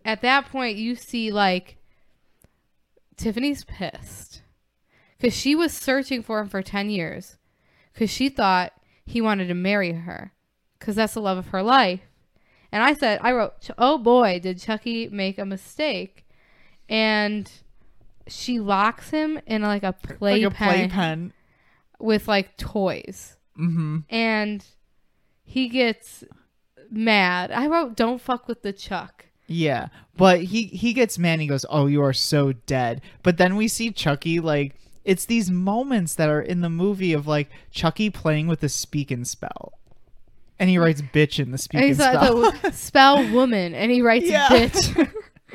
at 0.05 0.22
that 0.22 0.47
point 0.51 0.76
you 0.76 0.97
see 0.97 1.30
like 1.30 1.76
Tiffany's 3.16 3.64
pissed 3.64 4.38
because 5.19 5.35
she 5.35 5.55
was 5.55 5.73
searching 5.73 6.23
for 6.23 6.39
him 6.40 6.49
for 6.49 6.62
10 6.62 6.90
years 6.90 7.36
because 7.93 8.11
she 8.11 8.28
thought 8.28 8.73
he 9.05 9.20
wanted 9.20 9.49
to 9.49 9.55
marry 9.55 9.93
her 9.93 10.32
because 10.78 10.95
that's 10.97 11.15
the 11.15 11.20
love 11.20 11.39
of 11.39 11.49
her 11.49 11.62
life 11.62 12.01
and 12.70 12.82
i 12.82 12.93
said 12.95 13.19
i 13.23 13.32
wrote 13.32 13.69
oh 13.78 13.99
boy 13.99 14.39
did 14.40 14.59
chucky 14.61 15.09
make 15.09 15.39
a 15.39 15.45
mistake 15.45 16.27
and 16.89 17.51
she 18.27 18.61
locks 18.61 19.11
him 19.11 19.40
in 19.47 19.62
like 19.62 19.82
a 19.82 19.86
like 19.86 20.19
playpen 20.19 20.45
a 20.47 20.51
playpen. 20.51 21.32
with 21.99 22.28
like 22.28 22.57
toys 22.57 23.35
Mm-hmm. 23.59 23.99
and 24.09 24.65
he 25.43 25.69
gets 25.69 26.23
mad 26.90 27.51
i 27.51 27.66
wrote 27.66 27.97
don't 27.97 28.20
fuck 28.20 28.47
with 28.47 28.62
the 28.62 28.73
chuck 28.73 29.27
Yeah, 29.49 29.89
but 30.16 30.43
he 30.43 30.65
he 30.66 30.93
gets 30.93 31.19
mad. 31.19 31.32
and 31.35 31.43
He 31.43 31.49
goes, 31.49 31.65
"Oh, 31.70 31.86
you 31.86 32.03
are 32.03 32.12
so 32.12 32.53
dead." 32.53 33.01
But 33.23 33.39
then 33.39 33.57
we 33.57 33.66
see 33.66 33.90
Chucky 33.90 34.40
like 34.40 34.74
it's 35.09 35.24
these 35.24 35.51
moments 35.51 36.14
that 36.16 36.28
are 36.28 36.43
in 36.43 36.60
the 36.60 36.68
movie 36.68 37.14
of 37.14 37.26
like 37.26 37.48
Chucky 37.70 38.10
playing 38.10 38.47
with 38.47 38.60
the 38.60 38.68
speak 38.68 39.10
and 39.10 39.26
spell, 39.26 39.72
and 40.59 40.68
he 40.68 40.76
mm. 40.76 40.82
writes 40.82 41.01
"bitch" 41.01 41.40
in 41.40 41.51
the 41.51 41.56
speak 41.56 41.80
And 41.80 41.90
and 41.90 41.97
spell. 41.97 42.52
the 42.52 42.70
spell 42.72 43.32
woman, 43.32 43.74
and 43.74 43.90
he 43.90 44.02
writes 44.02 44.28
Yeah. 44.28 44.48
bitch. 44.48 45.10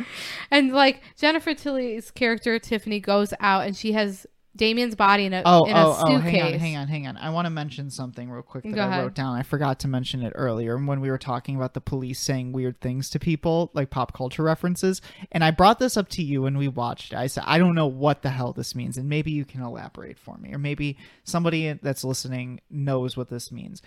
and 0.52 0.74
like 0.74 1.02
Jennifer 1.18 1.54
Tilly's 1.54 2.10
character 2.10 2.58
Tiffany 2.58 3.00
goes 3.00 3.32
out, 3.40 3.68
and 3.68 3.78
she 3.78 3.92
has 3.92 4.26
Damien's 4.56 4.94
body 4.94 5.26
in 5.26 5.34
a 5.34 5.42
Oh, 5.46 5.66
in 5.66 5.76
a 5.76 5.80
oh, 5.88 5.96
oh, 6.00 6.18
hang 6.20 6.42
on, 6.42 6.54
hang 6.60 6.78
on, 6.78 6.88
hang 6.88 7.08
on. 7.08 7.18
I 7.18 7.32
want 7.32 7.48
to 7.48 7.50
mention 7.50 7.90
something 7.90 8.30
real 8.30 8.44
quick 8.44 8.64
that 8.64 8.76
Go 8.76 8.84
I 8.84 8.88
ahead. 8.88 9.04
wrote 9.04 9.14
down. 9.16 9.36
I 9.36 9.42
forgot 9.42 9.80
to 9.80 9.88
mention 9.88 10.22
it 10.22 10.32
earlier 10.36 10.78
when 10.78 11.02
we 11.02 11.10
were 11.10 11.18
talking 11.18 11.56
about 11.56 11.74
the 11.74 11.82
police 11.82 12.20
saying 12.20 12.52
weird 12.52 12.80
things 12.80 13.10
to 13.12 13.20
people, 13.20 13.72
like 13.74 13.90
pop 13.90 14.14
culture 14.14 14.44
references. 14.44 15.02
And 15.32 15.44
I 15.44 15.50
brought 15.50 15.80
this 15.80 15.98
up 15.98 16.08
to 16.10 16.22
you 16.24 16.44
when 16.44 16.56
we 16.58 16.68
watched 16.68 17.14
it. 17.14 17.18
I 17.18 17.26
said, 17.28 17.46
I 17.48 17.58
don't 17.58 17.74
know 17.74 17.88
what 17.88 18.22
the 18.22 18.30
hell 18.30 18.54
this 18.54 18.76
means, 18.76 18.98
and 18.98 19.10
maybe 19.10 19.32
you 19.32 19.44
can 19.44 19.62
elaborate 19.64 20.20
for 20.20 20.38
me, 20.38 20.54
or 20.54 20.60
maybe 20.60 20.98
somebody 21.24 21.74
that's 21.82 22.04
listening 22.04 22.62
knows 22.70 23.18
what 23.18 23.30
this 23.30 23.52
means. 23.52 23.82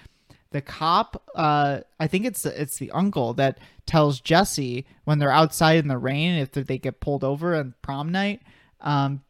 the 0.50 0.60
cop 0.62 1.22
uh 1.34 1.80
i 2.00 2.06
think 2.06 2.24
it's 2.24 2.46
it's 2.46 2.78
the 2.78 2.90
uncle 2.92 3.34
that 3.34 3.58
tells 3.84 4.20
jesse 4.20 4.86
when 5.04 5.18
they're 5.18 5.32
outside 5.32 5.78
in 5.78 5.88
the 5.88 5.98
rain 5.98 6.34
if 6.36 6.52
they 6.52 6.78
get 6.78 7.00
pulled 7.00 7.24
over 7.24 7.54
on 7.56 7.74
prom 7.82 8.10
night 8.12 8.40
um 8.80 9.22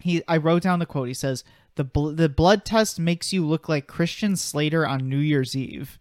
he 0.00 0.22
i 0.28 0.36
wrote 0.36 0.62
down 0.62 0.78
the 0.78 0.86
quote. 0.86 1.08
He 1.08 1.14
says 1.14 1.44
the 1.76 1.84
bl- 1.84 2.10
the 2.10 2.28
blood 2.28 2.64
test 2.64 2.98
makes 2.98 3.32
you 3.32 3.46
look 3.46 3.68
like 3.68 3.86
christian 3.86 4.36
slater 4.36 4.86
on 4.86 5.08
new 5.08 5.18
year's 5.18 5.56
eve 5.56 5.98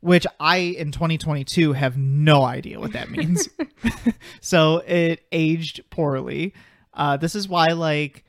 which 0.00 0.26
i 0.38 0.56
in 0.56 0.92
2022 0.92 1.72
have 1.72 1.96
no 1.96 2.42
idea 2.44 2.78
what 2.78 2.92
that 2.92 3.10
means. 3.10 3.48
So 4.40 4.78
it 4.86 5.22
aged 5.32 5.88
poorly. 5.90 6.52
Uh 6.92 7.16
this 7.16 7.34
is 7.34 7.48
why 7.48 7.68
like 7.68 8.24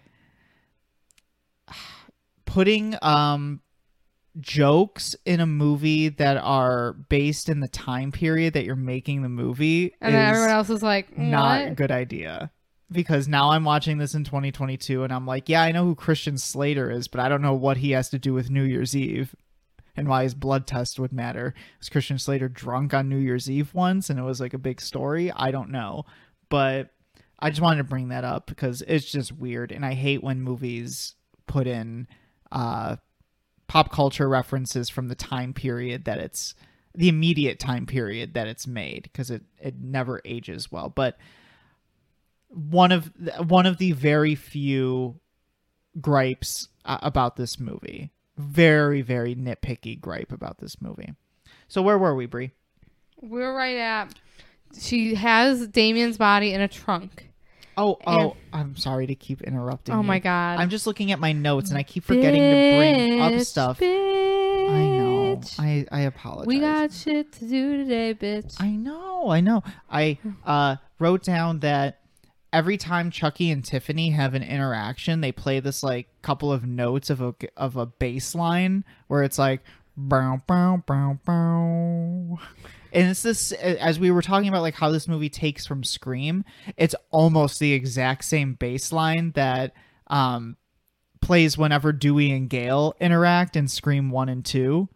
putting 2.45 2.95
um 3.01 3.61
jokes 4.39 5.15
in 5.25 5.39
a 5.39 5.45
movie 5.45 6.09
that 6.09 6.37
are 6.37 6.93
based 6.93 7.47
in 7.49 7.61
the 7.61 7.67
time 7.69 8.11
period 8.11 8.53
that 8.53 8.65
you're 8.65 8.75
making 8.75 9.21
the 9.21 9.29
movie 9.29 9.93
And 10.01 10.13
is 10.13 10.19
everyone 10.21 10.49
else 10.49 10.69
is 10.69 10.83
like, 10.83 11.09
what? 11.09 11.19
not 11.19 11.67
a 11.67 11.71
good 11.71 11.91
idea 11.91 12.51
because 12.91 13.27
now 13.27 13.51
I'm 13.51 13.63
watching 13.63 13.97
this 13.97 14.15
in 14.15 14.23
2022 14.23 15.03
and 15.03 15.11
I'm 15.11 15.25
like, 15.25 15.49
yeah, 15.49 15.61
I 15.61 15.71
know 15.71 15.85
who 15.85 15.95
Christian 15.95 16.37
Slater 16.37 16.91
is, 16.91 17.07
but 17.07 17.19
I 17.19 17.29
don't 17.29 17.41
know 17.41 17.53
what 17.53 17.77
he 17.77 17.91
has 17.91 18.09
to 18.09 18.19
do 18.19 18.33
with 18.33 18.49
New 18.49 18.63
Year's 18.63 18.95
Eve 18.95 19.35
and 19.95 20.07
why 20.07 20.23
his 20.23 20.35
blood 20.35 20.67
test 20.67 20.99
would 20.99 21.13
matter. 21.13 21.53
Was 21.79 21.89
Christian 21.89 22.19
Slater 22.19 22.47
drunk 22.47 22.93
on 22.93 23.09
New 23.09 23.17
Year's 23.17 23.49
Eve 23.49 23.73
once 23.73 24.09
and 24.09 24.19
it 24.19 24.23
was 24.23 24.39
like 24.39 24.53
a 24.53 24.59
big 24.59 24.81
story? 24.81 25.31
I 25.31 25.51
don't 25.51 25.71
know. 25.71 26.05
But 26.49 26.91
I 27.39 27.49
just 27.49 27.61
wanted 27.61 27.77
to 27.77 27.89
bring 27.89 28.09
that 28.09 28.23
up 28.23 28.47
because 28.47 28.83
it's 28.87 29.11
just 29.11 29.31
weird 29.31 29.71
and 29.71 29.85
I 29.85 29.93
hate 29.93 30.23
when 30.23 30.41
movies 30.41 31.15
put 31.47 31.67
in 31.67 32.07
uh 32.51 32.95
pop 33.67 33.91
culture 33.91 34.29
references 34.29 34.89
from 34.89 35.07
the 35.07 35.15
time 35.15 35.53
period 35.53 36.05
that 36.05 36.19
it's 36.19 36.53
the 36.93 37.09
immediate 37.09 37.59
time 37.59 37.85
period 37.85 38.33
that 38.35 38.47
it's 38.47 38.67
made 38.67 39.03
because 39.03 39.29
it 39.31 39.43
it 39.59 39.75
never 39.79 40.21
ages 40.23 40.71
well 40.71 40.89
but 40.89 41.17
one 42.55 42.91
of 42.91 43.11
the, 43.19 43.31
one 43.43 43.65
of 43.65 43.77
the 43.77 43.91
very 43.91 44.33
few 44.35 45.19
gripes 46.01 46.67
uh, 46.85 46.97
about 47.01 47.35
this 47.35 47.59
movie 47.59 48.11
very 48.37 49.01
very 49.01 49.33
nitpicky 49.35 49.99
gripe 49.99 50.31
about 50.31 50.57
this 50.59 50.81
movie 50.81 51.13
so 51.67 51.81
where 51.81 51.97
were 51.97 52.13
we 52.15 52.25
Brie? 52.27 52.51
We're 53.21 53.55
right 53.55 53.77
at. 53.77 54.13
She 54.79 55.15
has 55.15 55.67
Damien's 55.67 56.17
body 56.17 56.53
in 56.53 56.61
a 56.61 56.67
trunk. 56.67 57.29
oh 57.77 57.97
And- 58.05 58.21
oh 58.21 58.37
i'm 58.53 58.75
sorry 58.75 59.07
to 59.07 59.15
keep 59.15 59.41
interrupting 59.41 59.95
Oh 59.95 60.01
you. 60.01 60.03
my 60.07 60.19
god. 60.19 60.59
i'm 60.59 60.69
just 60.69 60.85
looking 60.85 61.11
at 61.11 61.19
my 61.19 61.31
notes 61.31 61.69
and 61.69 61.77
i 61.77 61.83
keep 61.83 62.03
forgetting 62.03 62.41
to 62.41 62.77
bring 62.77 63.21
up 63.21 63.39
stuff 63.41 63.79
Bitch. 63.79 64.69
i 64.69 64.87
know 64.97 65.41
i 65.59 65.85
i 65.91 66.01
apologize 66.01 66.47
We 66.47 66.59
got 66.59 66.91
shit 66.93 67.31
to 67.33 67.45
do 67.45 67.77
today, 67.83 68.13
bitch. 68.13 68.55
I 68.61 68.69
know, 68.71 69.29
I 69.29 69.41
know. 69.41 69.63
I 69.89 70.17
uh, 70.45 70.75
wrote 70.99 71.23
down 71.23 71.59
that 71.59 71.99
every 72.55 72.77
time 72.77 73.11
Chucky 73.11 73.51
and 73.51 73.65
Tiffany 73.65 74.11
have 74.11 74.33
an 74.33 74.41
interaction, 74.41 75.19
they 75.19 75.33
play 75.33 75.59
this 75.59 75.83
like 75.83 76.07
couple 76.21 76.53
of 76.53 76.65
notes 76.65 77.09
of 77.09 77.21
a 77.21 77.35
of 77.57 77.75
a 77.75 77.85
bass 77.85 78.33
line 78.33 78.85
where 79.07 79.23
it's 79.23 79.37
like 79.37 79.61
bow 79.97 80.41
bow 80.47 80.81
bow 80.87 81.19
bow. 81.25 82.39
And 82.93 83.09
it's 83.09 83.23
this 83.23 83.51
as 83.51 83.99
we 83.99 84.09
were 84.09 84.21
talking 84.21 84.47
about 84.47 84.61
like 84.61 84.75
how 84.75 84.89
this 84.89 85.05
movie 85.05 85.29
takes 85.29 85.67
from 85.67 85.83
Scream, 85.83 86.45
it's 86.77 86.95
almost 87.11 87.59
the 87.59 87.73
exact 87.73 88.23
same 88.23 88.53
bass 88.53 88.93
line 88.93 89.33
that 89.35 89.73
um 90.07 90.55
plays 91.21 91.57
whenever 91.57 91.91
Dewey 91.91 92.31
and 92.31 92.49
Gale 92.49 92.95
interact 93.01 93.57
in 93.57 93.67
Scream 93.67 94.11
1 94.11 94.29
and 94.29 94.45
2. 94.45 94.87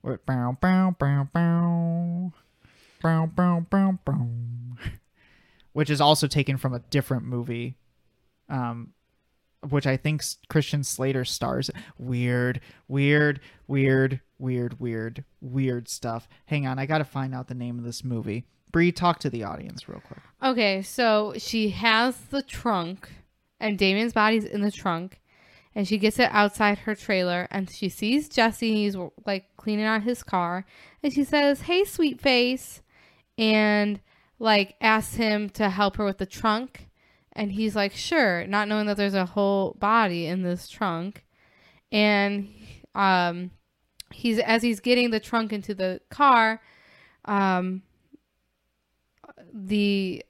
Where 0.00 0.18
bow 0.24 0.56
bow 0.60 0.96
bow 0.98 1.28
bow 1.30 2.32
bow 3.02 3.26
bow 3.26 3.66
bow 3.70 3.98
bow, 4.02 4.28
which 5.72 5.90
is 5.90 6.00
also 6.00 6.26
taken 6.26 6.56
from 6.56 6.74
a 6.74 6.80
different 6.90 7.24
movie, 7.24 7.76
um, 8.48 8.92
which 9.68 9.86
I 9.86 9.96
think 9.96 10.22
Christian 10.48 10.82
Slater 10.84 11.24
stars. 11.24 11.70
Weird, 11.98 12.60
weird, 12.88 13.40
weird, 13.66 14.20
weird, 14.38 14.80
weird, 14.80 15.24
weird 15.40 15.88
stuff. 15.88 16.28
Hang 16.46 16.66
on, 16.66 16.78
I 16.78 16.86
gotta 16.86 17.04
find 17.04 17.34
out 17.34 17.48
the 17.48 17.54
name 17.54 17.78
of 17.78 17.84
this 17.84 18.02
movie. 18.04 18.44
Brie, 18.72 18.90
talk 18.90 19.18
to 19.20 19.30
the 19.30 19.44
audience 19.44 19.88
real 19.88 20.00
quick. 20.00 20.20
Okay, 20.42 20.82
so 20.82 21.34
she 21.36 21.68
has 21.70 22.16
the 22.30 22.42
trunk, 22.42 23.10
and 23.60 23.78
Damien's 23.78 24.14
body's 24.14 24.44
in 24.44 24.62
the 24.62 24.70
trunk, 24.72 25.20
and 25.74 25.86
she 25.86 25.98
gets 25.98 26.18
it 26.18 26.30
outside 26.32 26.78
her 26.78 26.94
trailer, 26.94 27.46
and 27.50 27.70
she 27.70 27.88
sees 27.88 28.28
Jesse. 28.28 28.74
He's 28.74 28.96
like 29.26 29.44
cleaning 29.56 29.84
out 29.84 30.02
his 30.02 30.22
car, 30.22 30.64
and 31.02 31.12
she 31.12 31.22
says, 31.22 31.62
"Hey, 31.62 31.84
sweet 31.84 32.20
face," 32.20 32.82
and 33.36 34.00
like 34.42 34.74
asks 34.80 35.14
him 35.14 35.48
to 35.48 35.70
help 35.70 35.96
her 35.96 36.04
with 36.04 36.18
the 36.18 36.26
trunk, 36.26 36.88
and 37.32 37.52
he's 37.52 37.76
like, 37.76 37.92
"Sure," 37.92 38.44
not 38.46 38.66
knowing 38.66 38.86
that 38.86 38.96
there's 38.96 39.14
a 39.14 39.24
whole 39.24 39.76
body 39.78 40.26
in 40.26 40.42
this 40.42 40.68
trunk, 40.68 41.24
and 41.92 42.48
um, 42.96 43.52
he's 44.10 44.40
as 44.40 44.62
he's 44.62 44.80
getting 44.80 45.10
the 45.10 45.20
trunk 45.20 45.52
into 45.52 45.74
the 45.74 46.00
car, 46.10 46.60
um, 47.24 47.82
the 49.54 50.24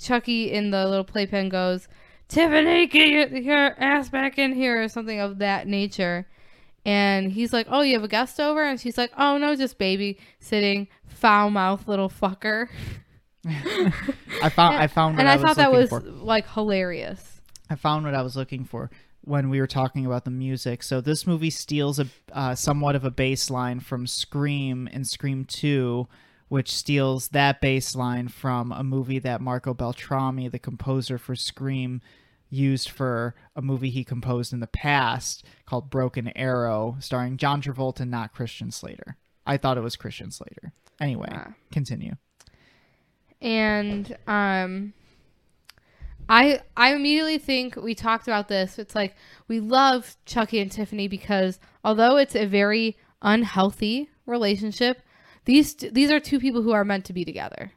Chucky 0.00 0.50
in 0.50 0.70
the 0.70 0.86
little 0.88 1.04
playpen 1.04 1.48
goes, 1.48 1.86
Tiffany, 2.28 2.88
get 2.88 3.08
your, 3.08 3.28
your 3.28 3.80
ass 3.80 4.08
back 4.08 4.38
in 4.38 4.54
here, 4.54 4.82
or 4.82 4.88
something 4.88 5.20
of 5.20 5.38
that 5.38 5.68
nature. 5.68 6.26
And 6.84 7.30
he's 7.30 7.52
like, 7.52 7.68
Oh, 7.70 7.82
you 7.82 7.94
have 7.94 8.04
a 8.04 8.08
guest 8.08 8.40
over? 8.40 8.64
And 8.64 8.80
she's 8.80 8.98
like, 8.98 9.12
Oh, 9.16 9.38
no, 9.38 9.54
just 9.54 9.78
baby 9.78 10.18
sitting, 10.40 10.88
foul 11.06 11.50
mouth 11.50 11.86
little 11.86 12.08
fucker. 12.08 12.68
I 13.46 14.48
found 14.50 14.76
I 14.76 14.86
found 14.86 15.16
what 15.16 15.20
and 15.20 15.28
I, 15.28 15.32
I, 15.32 15.36
was 15.36 15.44
thought 15.44 15.56
that 15.56 15.72
was 15.72 15.88
for. 15.90 16.00
like 16.00 16.48
hilarious. 16.48 17.40
I 17.70 17.74
found 17.76 18.04
what 18.04 18.14
I 18.14 18.22
was 18.22 18.36
looking 18.36 18.64
for 18.64 18.90
when 19.22 19.48
we 19.50 19.60
were 19.60 19.66
talking 19.66 20.06
about 20.06 20.24
the 20.24 20.30
music. 20.30 20.82
So 20.82 21.00
this 21.00 21.26
movie 21.26 21.50
steals 21.50 21.98
a 21.98 22.06
uh, 22.32 22.54
somewhat 22.54 22.94
of 22.96 23.04
a 23.04 23.10
bass 23.10 23.50
line 23.50 23.80
from 23.80 24.06
Scream 24.06 24.88
and 24.92 25.06
Scream 25.06 25.44
Two, 25.44 26.08
which 26.48 26.72
steals 26.72 27.28
that 27.28 27.60
bass 27.60 27.94
line 27.94 28.28
from 28.28 28.72
a 28.72 28.82
movie 28.84 29.18
that 29.20 29.40
Marco 29.40 29.74
Beltrami, 29.74 30.48
the 30.48 30.58
composer 30.58 31.18
for 31.18 31.34
Scream, 31.36 32.00
used 32.50 32.88
for 32.90 33.34
a 33.56 33.62
movie 33.62 33.90
he 33.90 34.04
composed 34.04 34.52
in 34.52 34.60
the 34.60 34.66
past 34.68 35.44
called 35.66 35.90
Broken 35.90 36.28
Arrow, 36.36 36.96
starring 37.00 37.36
John 37.36 37.60
Travolta, 37.62 38.08
not 38.08 38.32
Christian 38.32 38.70
Slater. 38.70 39.16
I 39.44 39.56
thought 39.56 39.78
it 39.78 39.82
was 39.82 39.96
Christian 39.96 40.30
Slater. 40.30 40.72
Anyway, 41.00 41.28
Ah. 41.30 41.52
continue. 41.72 42.14
And 43.46 44.16
um 44.26 44.92
I 46.28 46.60
I 46.76 46.92
immediately 46.94 47.38
think 47.38 47.76
we 47.76 47.94
talked 47.94 48.26
about 48.26 48.48
this. 48.48 48.78
It's 48.78 48.94
like 48.94 49.14
we 49.46 49.60
love 49.60 50.16
Chucky 50.26 50.58
and 50.60 50.70
Tiffany 50.70 51.06
because 51.08 51.60
although 51.84 52.16
it's 52.16 52.34
a 52.34 52.46
very 52.46 52.96
unhealthy 53.22 54.10
relationship, 54.26 55.02
these 55.44 55.74
these 55.74 56.10
are 56.10 56.18
two 56.18 56.40
people 56.40 56.62
who 56.62 56.72
are 56.72 56.84
meant 56.84 57.04
to 57.06 57.12
be 57.12 57.24
together. 57.24 57.72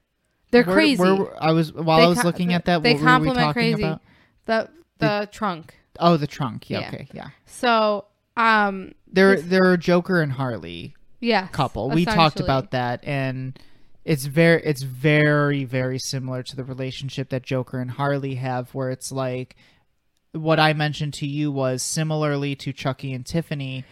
They're 0.52 0.64
Where- 0.64 0.76
crazy. 0.76 1.02
where- 1.04 1.42
I 1.44 1.52
was 1.52 1.72
while 1.74 2.00
They 2.00 2.06
I 2.06 2.08
was 2.08 2.22
co- 2.22 2.28
looking 2.28 2.54
at 2.54 2.66
that. 2.66 2.82
they 2.82 2.96
what 2.96 3.22
were 3.22 3.28
we 3.28 3.34
talking 3.36 3.54
crazy. 3.54 3.84
about? 3.84 4.02
the 4.46 4.70
the 4.98 5.30
trunk. 5.32 5.76
Oh, 6.00 6.18
the 6.18 6.26
trunk. 6.28 6.70
Yeah, 6.72 6.80
Yeah. 6.80 6.88
Okay. 6.88 7.08
Yeah. 7.14 7.28
So 7.46 8.06
um 8.36 8.94
They're 9.12 9.40
they're 9.40 9.78
Joker 9.78 10.22
and 10.22 10.32
Harley 10.32 10.96
yeah 11.20 11.46
couple. 11.48 11.92
We 11.92 12.06
talked 12.06 12.40
about 12.40 12.72
that, 12.72 13.04
and 13.06 13.60
it's 14.06 14.26
very 14.26 14.62
it's 14.64 14.82
very 14.82 15.64
very 15.66 16.00
similar 16.00 16.44
to 16.44 16.56
the 16.56 16.64
relationship 16.64 17.30
that 17.30 17.44
Joker 17.44 17.80
and 17.80 17.92
Harley 17.92 18.36
have, 18.36 18.74
where 18.74 18.90
it's 18.90 19.12
like 19.12 19.56
what 20.32 20.60
I 20.60 20.74
mentioned 20.74 21.14
to 21.16 21.28
you 21.28 21.52
was 21.52 21.82
similarly 21.82 22.56
to 22.58 22.74
Chucky 22.74 23.14
and 23.14 23.26
Tiffany. 23.26 23.84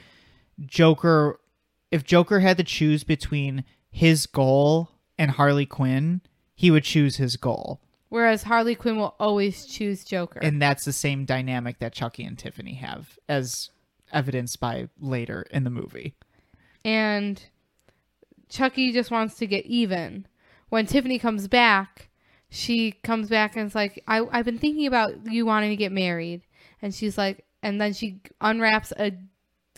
Joker, 0.66 1.40
if 1.92 2.04
Joker 2.04 2.40
had 2.40 2.58
to 2.58 2.64
choose 2.64 3.04
between 3.04 3.64
his 3.90 4.26
goal 4.26 4.90
and 5.18 5.32
Harley 5.32 5.66
Quinn, 5.66 6.22
he 6.56 6.72
would 6.72 6.84
choose 6.84 7.18
his 7.18 7.38
goal. 7.38 7.82
Whereas 8.10 8.44
Harley 8.44 8.76
Quinn 8.76 8.98
will 8.98 9.16
always 9.20 9.66
choose 9.66 10.06
Joker. 10.06 10.40
And 10.42 10.62
that's 10.62 10.86
the 10.86 10.94
same 10.94 11.26
dynamic 11.26 11.80
that 11.80 11.94
Chucky 11.94 12.24
and 12.24 12.38
Tiffany 12.38 12.76
have, 12.76 13.20
as 13.28 13.70
evidenced 14.14 14.60
by 14.60 14.88
later 15.00 15.46
in 15.52 15.64
the 15.64 15.70
movie. 15.70 16.16
and 16.86 17.44
Chucky 18.50 18.92
just 18.92 19.12
wants 19.12 19.36
to 19.36 19.48
get 19.48 19.66
even. 19.66 20.26
When 20.70 20.86
Tiffany 20.86 21.20
comes 21.20 21.48
back, 21.48 22.10
she 22.50 22.92
comes 22.92 23.30
back 23.30 23.56
and 23.56 23.66
it's 23.66 23.76
like, 23.76 24.04
I, 24.08 24.26
I've 24.32 24.46
been 24.46 24.58
thinking 24.58 24.88
about 24.88 25.32
you 25.32 25.46
wanting 25.46 25.70
to 25.70 25.76
get 25.76 25.92
married. 25.92 26.44
And 26.82 26.94
she's 26.94 27.18
like, 27.18 27.46
and 27.64 27.80
then 27.82 27.94
she 27.94 28.22
unwraps 28.40 28.94
a 28.98 29.14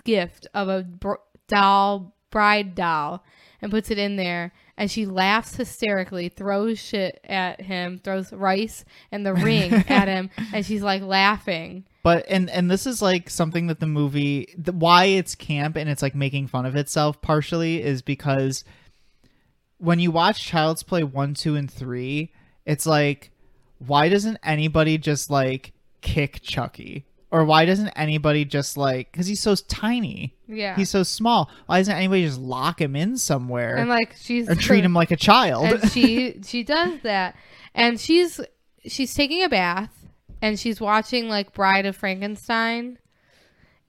gift 0.04 0.48
of 0.54 0.68
a 0.68 0.84
br- 0.84 1.14
doll, 1.48 2.16
bride 2.30 2.76
doll, 2.76 3.24
and 3.62 3.72
puts 3.72 3.91
it 3.91 3.98
in 3.98 4.16
there. 4.16 4.54
and 4.78 4.90
she 4.90 5.06
laughs 5.06 5.56
hysterically, 5.56 6.30
throws 6.30 6.80
shit 6.80 7.20
at 7.26 7.60
him, 7.60 8.00
throws 8.00 8.32
rice 8.32 8.86
and 9.12 9.26
the 9.26 9.34
ring 9.34 9.74
at 9.90 10.08
him, 10.08 10.30
and 10.54 10.66
she's 10.66 10.82
like 10.82 11.02
laughing. 11.02 11.86
But 12.10 12.26
and 12.27 12.49
and 12.49 12.72
this 12.72 12.88
is 12.88 13.03
like 13.03 13.30
something 13.30 13.68
that 13.68 13.80
the 13.80 13.86
movie 13.86 14.52
the, 14.57 14.72
why 14.72 15.06
it's 15.06 15.36
camp 15.36 15.76
and 15.76 15.88
it's 15.88 16.02
like 16.02 16.15
making 16.15 16.48
fun 16.48 16.65
of 16.65 16.76
itself 16.76 17.22
partially 17.22 17.84
is 17.84 18.02
because 18.02 18.64
when 19.77 19.99
you 19.99 20.10
watch 20.10 20.44
Child's 20.44 20.81
Play 20.81 21.03
1, 21.03 21.36
2 21.36 21.56
and 21.56 21.69
3, 21.69 22.34
it's 22.65 22.88
like 22.88 23.30
why 23.77 24.10
doesn't 24.10 24.40
anybody 24.41 24.98
just 24.98 25.30
like 25.30 25.73
kick 26.02 26.41
Chucky? 26.41 27.06
Or 27.30 27.45
why 27.45 27.65
doesn't 27.65 27.90
anybody 27.90 28.44
just 28.44 28.76
like 28.76 29.11
cuz 29.11 29.27
he's 29.27 29.40
so 29.40 29.53
tiny. 29.53 30.34
Yeah. 30.48 30.76
He's 30.76 30.90
so 30.90 31.03
small. 31.03 31.52
Why 31.68 31.77
doesn't 31.77 31.95
anybody 31.95 32.26
just 32.26 32.40
lock 32.40 32.81
him 32.81 32.95
in 32.95 33.19
somewhere 33.19 33.76
and 33.76 33.88
like 33.88 34.15
she's 34.19 34.49
or 34.49 34.56
treat 34.56 34.84
him 34.84 34.95
like 34.95 35.11
a 35.11 35.15
child? 35.15 35.65
and 35.65 35.91
she 35.91 36.41
she 36.44 36.64
does 36.64 37.02
that 37.03 37.36
and 37.76 37.99
she's 37.99 38.41
she's 38.88 39.14
taking 39.14 39.44
a 39.44 39.49
bath 39.49 39.99
and 40.41 40.60
she's 40.60 40.80
watching 40.80 41.30
like 41.30 41.53
bride 41.53 41.86
of 41.86 41.95
frankenstein. 41.95 42.98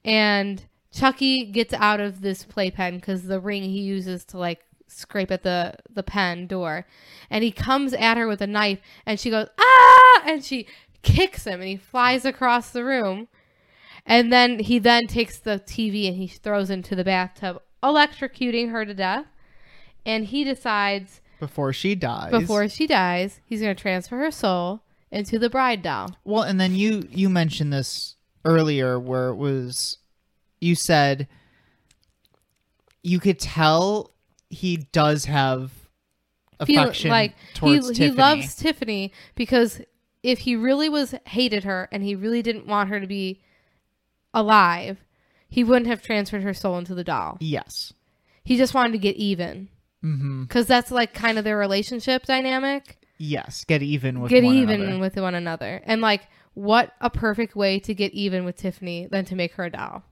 And 0.04 0.64
chucky 0.92 1.46
gets 1.46 1.74
out 1.74 2.00
of 2.00 2.20
this 2.20 2.44
playpen 2.44 2.96
because 2.96 3.24
the 3.24 3.40
ring 3.40 3.62
he 3.62 3.80
uses 3.80 4.24
to 4.26 4.38
like 4.38 4.60
scrape 4.86 5.30
at 5.30 5.42
the 5.42 5.74
the 5.88 6.02
pen 6.02 6.46
door. 6.46 6.86
And 7.28 7.44
he 7.44 7.52
comes 7.52 7.92
at 7.94 8.16
her 8.16 8.26
with 8.26 8.40
a 8.40 8.46
knife 8.46 8.80
and 9.06 9.18
she 9.18 9.30
goes 9.30 9.48
ah! 9.58 10.22
And 10.26 10.44
she 10.44 10.66
kicks 11.02 11.46
him 11.46 11.60
and 11.60 11.68
he 11.68 11.76
flies 11.76 12.24
across 12.24 12.70
the 12.70 12.84
room. 12.84 13.28
And 14.06 14.32
then 14.32 14.58
he 14.58 14.78
then 14.78 15.06
takes 15.06 15.38
the 15.38 15.62
tv 15.64 16.08
and 16.08 16.16
he 16.16 16.26
throws 16.26 16.70
into 16.70 16.96
the 16.96 17.04
bathtub 17.04 17.62
electrocuting 17.82 18.70
her 18.70 18.84
to 18.84 18.94
death. 18.94 19.26
And 20.04 20.26
he 20.26 20.44
decides 20.44 21.20
before 21.38 21.72
she 21.72 21.94
dies. 21.94 22.30
before 22.30 22.68
she 22.68 22.86
dies, 22.86 23.40
he's 23.44 23.60
going 23.60 23.74
to 23.74 23.80
transfer 23.80 24.18
her 24.18 24.30
soul 24.30 24.82
into 25.10 25.38
the 25.38 25.50
bride 25.50 25.82
doll. 25.82 26.16
Well, 26.24 26.42
and 26.42 26.60
then 26.60 26.74
you 26.74 27.06
you 27.10 27.28
mentioned 27.28 27.72
this 27.72 28.16
earlier 28.44 28.98
where 28.98 29.28
it 29.28 29.36
was 29.36 29.98
you 30.60 30.74
said 30.74 31.28
you 33.02 33.18
could 33.20 33.38
tell 33.38 34.12
he 34.48 34.76
does 34.92 35.24
have 35.26 35.70
Feel 36.66 36.82
affection 36.82 37.10
like 37.10 37.34
he, 37.54 37.54
towards 37.54 37.88
he 37.88 37.94
Tiffany. 37.94 38.16
loves 38.18 38.54
Tiffany 38.56 39.12
because 39.34 39.80
if 40.22 40.40
he 40.40 40.56
really 40.56 40.88
was 40.90 41.14
hated 41.24 41.64
her 41.64 41.88
and 41.90 42.02
he 42.02 42.14
really 42.14 42.42
didn't 42.42 42.66
want 42.66 42.90
her 42.90 43.00
to 43.00 43.06
be 43.06 43.40
alive, 44.34 44.98
he 45.48 45.64
wouldn't 45.64 45.86
have 45.86 46.02
transferred 46.02 46.42
her 46.42 46.52
soul 46.54 46.76
into 46.78 46.94
the 46.94 47.04
doll. 47.04 47.36
yes. 47.40 47.92
He 48.44 48.56
just 48.56 48.74
wanted 48.74 48.92
to 48.92 48.98
get 48.98 49.16
even 49.16 49.68
Mm-hmm. 50.02 50.44
because 50.44 50.66
that's 50.66 50.90
like 50.90 51.12
kind 51.12 51.36
of 51.36 51.44
their 51.44 51.58
relationship 51.58 52.24
dynamic. 52.24 52.96
Yes. 53.22 53.64
Get 53.64 53.82
even 53.82 54.20
with 54.20 54.30
get 54.30 54.44
one 54.44 54.54
even 54.54 54.80
another. 54.80 54.98
with 54.98 55.16
one 55.16 55.34
another, 55.34 55.82
and 55.84 56.00
like 56.00 56.22
what 56.54 56.94
a 57.02 57.10
perfect 57.10 57.54
way 57.54 57.78
to 57.80 57.92
get 57.92 58.14
even 58.14 58.46
with 58.46 58.56
Tiffany 58.56 59.08
than 59.10 59.26
to 59.26 59.36
make 59.36 59.52
her 59.52 59.64
a 59.64 59.70
doll. 59.70 60.04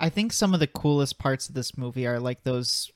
I 0.00 0.08
think 0.08 0.32
some 0.32 0.52
of 0.52 0.58
the 0.58 0.66
coolest 0.66 1.20
parts 1.20 1.48
of 1.48 1.54
this 1.54 1.78
movie 1.78 2.08
are 2.08 2.18
like 2.18 2.42
those 2.42 2.90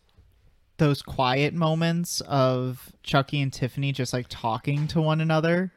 those 0.78 1.00
quiet 1.00 1.54
moments 1.54 2.22
of 2.22 2.92
Chucky 3.04 3.40
and 3.40 3.52
Tiffany 3.52 3.92
just 3.92 4.12
like 4.12 4.26
talking 4.28 4.88
to 4.88 5.00
one 5.00 5.20
another. 5.20 5.72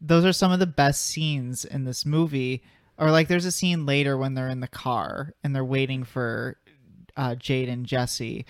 Those 0.00 0.24
are 0.24 0.32
some 0.32 0.50
of 0.50 0.58
the 0.58 0.66
best 0.66 1.04
scenes 1.04 1.64
in 1.64 1.84
this 1.84 2.04
movie. 2.04 2.64
Or 2.98 3.12
like 3.12 3.28
there's 3.28 3.44
a 3.44 3.52
scene 3.52 3.86
later 3.86 4.18
when 4.18 4.34
they're 4.34 4.48
in 4.48 4.58
the 4.58 4.66
car 4.66 5.32
and 5.44 5.54
they're 5.54 5.64
waiting 5.64 6.02
for 6.02 6.56
uh, 7.16 7.36
Jade 7.36 7.68
and 7.68 7.86
Jesse 7.86 8.46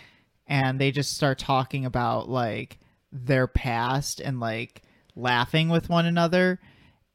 and 0.46 0.80
they 0.80 0.90
just 0.90 1.14
start 1.14 1.38
talking 1.38 1.84
about 1.84 2.30
like 2.30 2.78
their 3.12 3.46
past 3.46 4.20
and 4.20 4.40
like 4.40 4.82
laughing 5.14 5.68
with 5.68 5.88
one 5.88 6.06
another. 6.06 6.58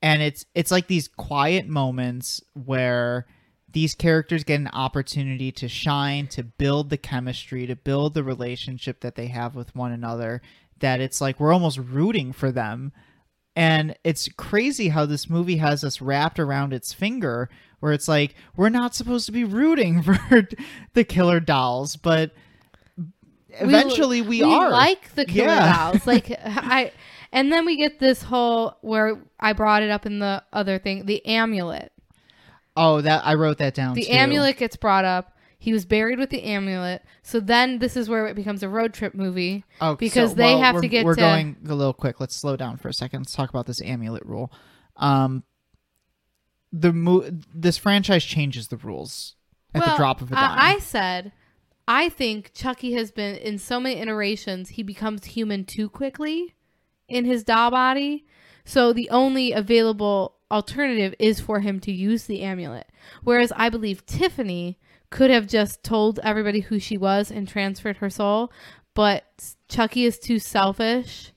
And 0.02 0.22
it's 0.22 0.46
it's 0.54 0.72
like 0.72 0.88
these 0.88 1.08
quiet 1.08 1.68
moments 1.68 2.42
where 2.54 3.26
these 3.72 3.96
characters 3.96 4.44
get 4.44 4.60
an 4.60 4.70
opportunity 4.70 5.52
to 5.52 5.68
shine 5.68 6.28
to 6.28 6.44
build 6.44 6.90
the 6.90 6.98
chemistry 6.98 7.68
to 7.68 7.76
build 7.76 8.14
the 8.14 8.24
relationship 8.24 9.02
that 9.02 9.16
they 9.16 9.28
have 9.28 9.56
with 9.56 9.76
one 9.76 9.92
another 9.92 10.42
that 10.80 11.02
it's 11.02 11.20
like 11.20 11.40
we're 11.40 11.54
almost 11.54 11.78
rooting 11.78 12.32
for 12.32 12.52
them. 12.52 12.92
And 13.56 13.96
it's 14.04 14.30
crazy 14.38 14.90
how 14.90 15.08
this 15.08 15.30
movie 15.30 15.58
has 15.58 15.84
us 15.84 16.00
wrapped 16.00 16.40
around 16.40 16.74
its 16.74 16.94
finger 16.94 17.50
where 17.80 17.92
it's 17.92 18.08
like 18.08 18.36
we're 18.56 18.70
not 18.70 18.96
supposed 18.96 19.26
to 19.26 19.32
be 19.32 19.44
rooting 19.44 20.02
for 20.04 20.48
the 20.94 21.04
killer 21.04 21.40
dolls 21.40 21.96
but 21.96 22.32
eventually 23.60 24.22
we, 24.22 24.42
are 24.44 24.70
like 24.70 25.14
the 25.16 25.26
killer 25.26 25.48
Yeah. 25.48 25.76
dolls 25.92 26.06
like 26.08 26.32
i 26.46 26.92
and 27.32 27.52
then 27.52 27.66
we 27.66 27.76
get 27.78 28.00
this 28.00 28.24
whole 28.24 28.78
where 28.82 29.22
i 29.40 29.54
brought 29.54 29.84
it 29.84 29.90
up 29.90 30.06
in 30.06 30.20
the 30.20 30.44
other 30.54 30.80
thing 30.80 31.06
the 31.06 31.26
amulet 31.26 31.92
oh 32.76 33.02
that 33.02 33.26
i 33.26 33.34
wrote 33.34 33.58
that 33.60 33.74
down 33.74 33.96
the 33.96 34.04
too. 34.06 34.12
amulet 34.12 34.58
gets 34.58 34.76
brought 34.76 35.06
up 35.06 35.34
he 35.60 35.74
was 35.74 35.86
buried 35.86 36.20
with 36.20 36.30
the 36.30 36.44
amulet 36.44 37.02
so 37.24 37.40
then 37.40 37.80
this 37.80 37.98
is 37.98 38.08
where 38.08 38.28
it 38.28 38.36
becomes 38.36 38.62
a 38.64 38.70
road 38.70 38.94
trip 38.94 39.14
movie 39.16 39.64
Oh, 39.82 39.96
because 39.96 40.36
they 40.36 40.54
well, 40.56 40.62
have 40.62 40.82
to 40.82 40.88
get 40.88 41.04
We're 41.06 41.16
to- 41.16 41.20
going 41.22 41.58
a 41.68 41.74
little 41.74 41.94
quick. 41.94 42.20
Let's 42.20 42.36
slow 42.36 42.56
down 42.56 42.78
for 42.78 42.88
a 42.88 42.94
second. 42.94 43.22
Let's 43.22 43.34
talk 43.34 43.50
about 43.50 43.66
this 43.66 43.82
amulet 43.82 44.26
rule. 44.26 44.52
Um, 44.96 45.44
the 46.72 46.94
mo- 46.94 47.30
this 47.54 47.78
franchise 47.78 48.24
changes 48.24 48.68
the 48.70 48.78
rules 48.78 49.36
at 49.74 49.84
the 49.84 49.96
drop 49.98 50.22
of 50.22 50.32
a 50.32 50.36
dime. 50.36 50.58
I, 50.60 50.74
I 50.76 50.80
said 50.80 51.32
i 51.88 52.10
think 52.10 52.52
chucky 52.54 52.94
has 52.94 53.12
been 53.12 53.36
in 53.36 53.58
so 53.58 53.80
many 53.80 54.00
iterations 54.00 54.70
he 54.70 54.84
becomes 54.84 55.26
human 55.26 55.64
too 55.64 55.90
quickly 55.90 56.56
in 57.08 57.26
his 57.26 57.44
doll 57.44 57.72
body. 57.72 58.26
So 58.66 58.92
the 58.94 59.10
only 59.10 59.54
available 59.54 60.36
alternative 60.52 61.14
is 61.20 61.40
for 61.40 61.60
him 61.60 61.80
to 61.82 61.92
use 61.92 62.24
the 62.24 62.42
amulet. 62.42 62.90
Whereas 63.24 63.52
i 63.56 63.70
believe 63.70 64.06
tiffany 64.06 64.80
could 65.10 65.30
have 65.30 65.48
just 65.48 65.84
told 65.84 66.20
everybody 66.24 66.62
who 66.62 66.80
she 66.80 66.98
was 66.98 67.32
and 67.32 67.48
transferred 67.48 67.98
her 67.98 68.10
soul 68.10 68.52
but 68.94 69.56
chucky 69.70 70.06
is 70.06 70.20
too 70.20 70.40
selfish 70.40 71.32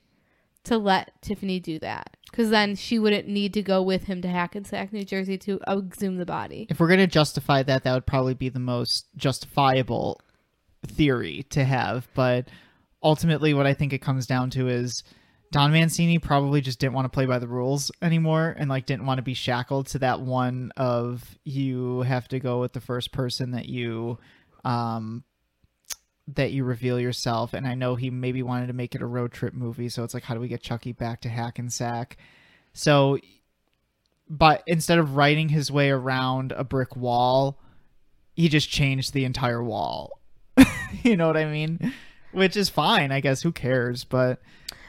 to 0.63 0.77
let 0.77 1.21
tiffany 1.21 1.59
do 1.59 1.79
that 1.79 2.15
because 2.29 2.49
then 2.49 2.75
she 2.75 2.99
wouldn't 2.99 3.27
need 3.27 3.53
to 3.53 3.61
go 3.61 3.81
with 3.81 4.05
him 4.05 4.21
to 4.21 4.27
hackensack 4.29 4.93
new 4.93 5.03
jersey 5.03 5.37
to 5.37 5.59
exhume 5.67 6.17
the 6.17 6.25
body. 6.25 6.67
If 6.69 6.79
we're 6.79 6.87
gonna 6.87 7.07
justify 7.07 7.63
that, 7.63 7.83
that 7.83 7.93
would 7.93 8.05
probably 8.05 8.33
be 8.33 8.49
the 8.49 8.59
most 8.59 9.07
justifiable 9.17 10.21
theory 10.87 11.45
to 11.51 11.63
have. 11.63 12.07
But 12.13 12.47
ultimately, 13.03 13.53
what 13.53 13.67
I 13.67 13.73
think 13.73 13.93
it 13.93 13.99
comes 13.99 14.27
down 14.27 14.49
to 14.51 14.67
is 14.67 15.03
Don 15.51 15.71
Mancini 15.71 16.17
probably 16.17 16.61
just 16.61 16.79
didn't 16.79 16.93
want 16.93 17.05
to 17.05 17.09
play 17.09 17.25
by 17.25 17.39
the 17.39 17.47
rules 17.47 17.91
anymore, 18.01 18.55
and 18.57 18.69
like 18.69 18.85
didn't 18.85 19.05
want 19.05 19.17
to 19.17 19.23
be 19.23 19.33
shackled 19.33 19.87
to 19.87 19.99
that 19.99 20.21
one 20.21 20.71
of 20.77 21.37
you 21.43 22.01
have 22.01 22.27
to 22.29 22.39
go 22.39 22.59
with 22.59 22.73
the 22.73 22.81
first 22.81 23.11
person 23.11 23.51
that 23.51 23.67
you 23.67 24.17
um 24.63 25.23
that 26.27 26.51
you 26.51 26.63
reveal 26.63 26.99
yourself 26.99 27.53
and 27.53 27.67
i 27.67 27.73
know 27.73 27.95
he 27.95 28.09
maybe 28.09 28.43
wanted 28.43 28.67
to 28.67 28.73
make 28.73 28.95
it 28.95 29.01
a 29.01 29.05
road 29.05 29.31
trip 29.31 29.53
movie 29.53 29.89
so 29.89 30.03
it's 30.03 30.13
like 30.13 30.23
how 30.23 30.33
do 30.33 30.39
we 30.39 30.47
get 30.47 30.61
chucky 30.61 30.91
back 30.91 31.21
to 31.21 31.29
hackensack 31.29 32.17
so 32.73 33.17
but 34.29 34.63
instead 34.67 34.99
of 34.99 35.15
writing 35.15 35.49
his 35.49 35.71
way 35.71 35.89
around 35.89 36.51
a 36.53 36.63
brick 36.63 36.95
wall 36.95 37.59
he 38.35 38.47
just 38.47 38.69
changed 38.69 39.13
the 39.13 39.25
entire 39.25 39.63
wall 39.63 40.20
you 41.03 41.15
know 41.15 41.27
what 41.27 41.37
i 41.37 41.45
mean? 41.45 41.93
Which 42.31 42.55
is 42.55 42.69
fine 42.69 43.11
i 43.11 43.19
guess. 43.19 43.41
Who 43.41 43.51
cares? 43.51 44.03
But 44.03 44.41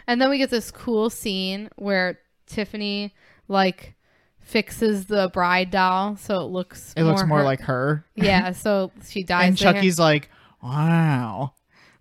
And 0.07 0.21
then 0.21 0.31
we 0.31 0.39
get 0.39 0.51
this 0.51 0.71
cool 0.71 1.11
scene 1.11 1.69
where 1.77 2.19
Tiffany 2.47 3.15
like 3.49 3.95
fixes 4.41 5.07
the 5.07 5.31
bride 5.33 5.71
doll 5.71 6.17
so 6.17 6.41
it 6.41 6.51
looks 6.51 6.93
it 6.97 7.05
looks 7.05 7.25
more 7.25 7.39
her- 7.39 7.45
like 7.45 7.61
her. 7.61 8.05
Yeah 8.15 8.53
so 8.53 8.91
she 9.09 9.23
dies 9.23 9.49
and 9.49 9.59
chucky's 9.59 9.99
like 9.99 10.31
wow. 10.63 11.55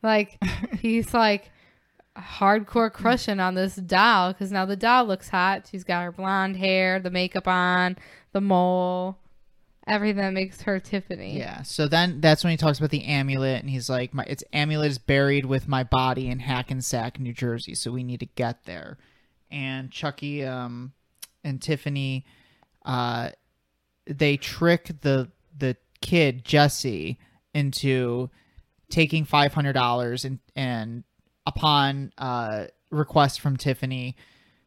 Like 0.04 0.38
he's 0.80 1.14
like 1.14 1.52
hardcore 2.18 2.92
crushing 2.92 3.40
on 3.40 3.56
this 3.56 3.76
doll 3.76 4.34
because 4.34 4.52
now 4.52 4.66
the 4.66 4.76
doll 4.76 5.06
looks 5.06 5.30
hot. 5.30 5.68
She's 5.72 5.84
got 5.84 6.04
her 6.04 6.12
blonde 6.12 6.58
hair 6.58 7.00
the 7.00 7.10
makeup 7.12 7.48
on 7.48 7.98
the 8.34 8.42
mole 8.42 9.18
everything 9.88 10.22
that 10.22 10.34
makes 10.34 10.62
her 10.62 10.80
Tiffany 10.80 11.38
Yeah. 11.38 11.64
So 11.64 11.88
then 11.88 12.22
that's 12.22 12.44
when 12.44 12.52
he 12.52 12.58
talks 12.58 12.78
about 12.78 12.92
the 12.92 13.04
amulet, 13.04 13.62
and 13.62 13.70
he's 13.70 13.90
like, 13.90 14.14
"My 14.14 14.24
its 14.24 14.44
amulet 14.54 14.92
is 14.92 14.98
buried 14.98 15.46
with 15.46 15.68
my 15.68 15.84
body 15.84 16.28
in 16.28 16.40
Hackensack, 16.40 17.20
New 17.20 17.34
Jersey. 17.34 17.76
So 17.76 17.92
we 17.92 18.04
need 18.04 18.20
to 18.20 18.26
get 18.26 18.66
there." 18.66 18.98
And 19.50 19.92
Chucky, 19.92 20.46
um, 20.46 20.94
and 21.44 21.62
Tiffany, 21.62 22.26
uh, 22.86 23.32
they 24.06 24.38
trick 24.38 24.92
the 25.02 25.32
the 25.58 25.78
kid 26.02 26.46
Jesse 26.46 27.20
into 27.54 28.30
taking 28.90 29.26
five 29.26 29.54
hundred 29.54 29.74
dollars 29.74 30.26
and 30.26 30.40
and 30.56 31.04
upon 31.46 32.12
uh 32.18 32.66
request 32.92 33.40
from 33.40 33.58
Tiffany, 33.58 34.16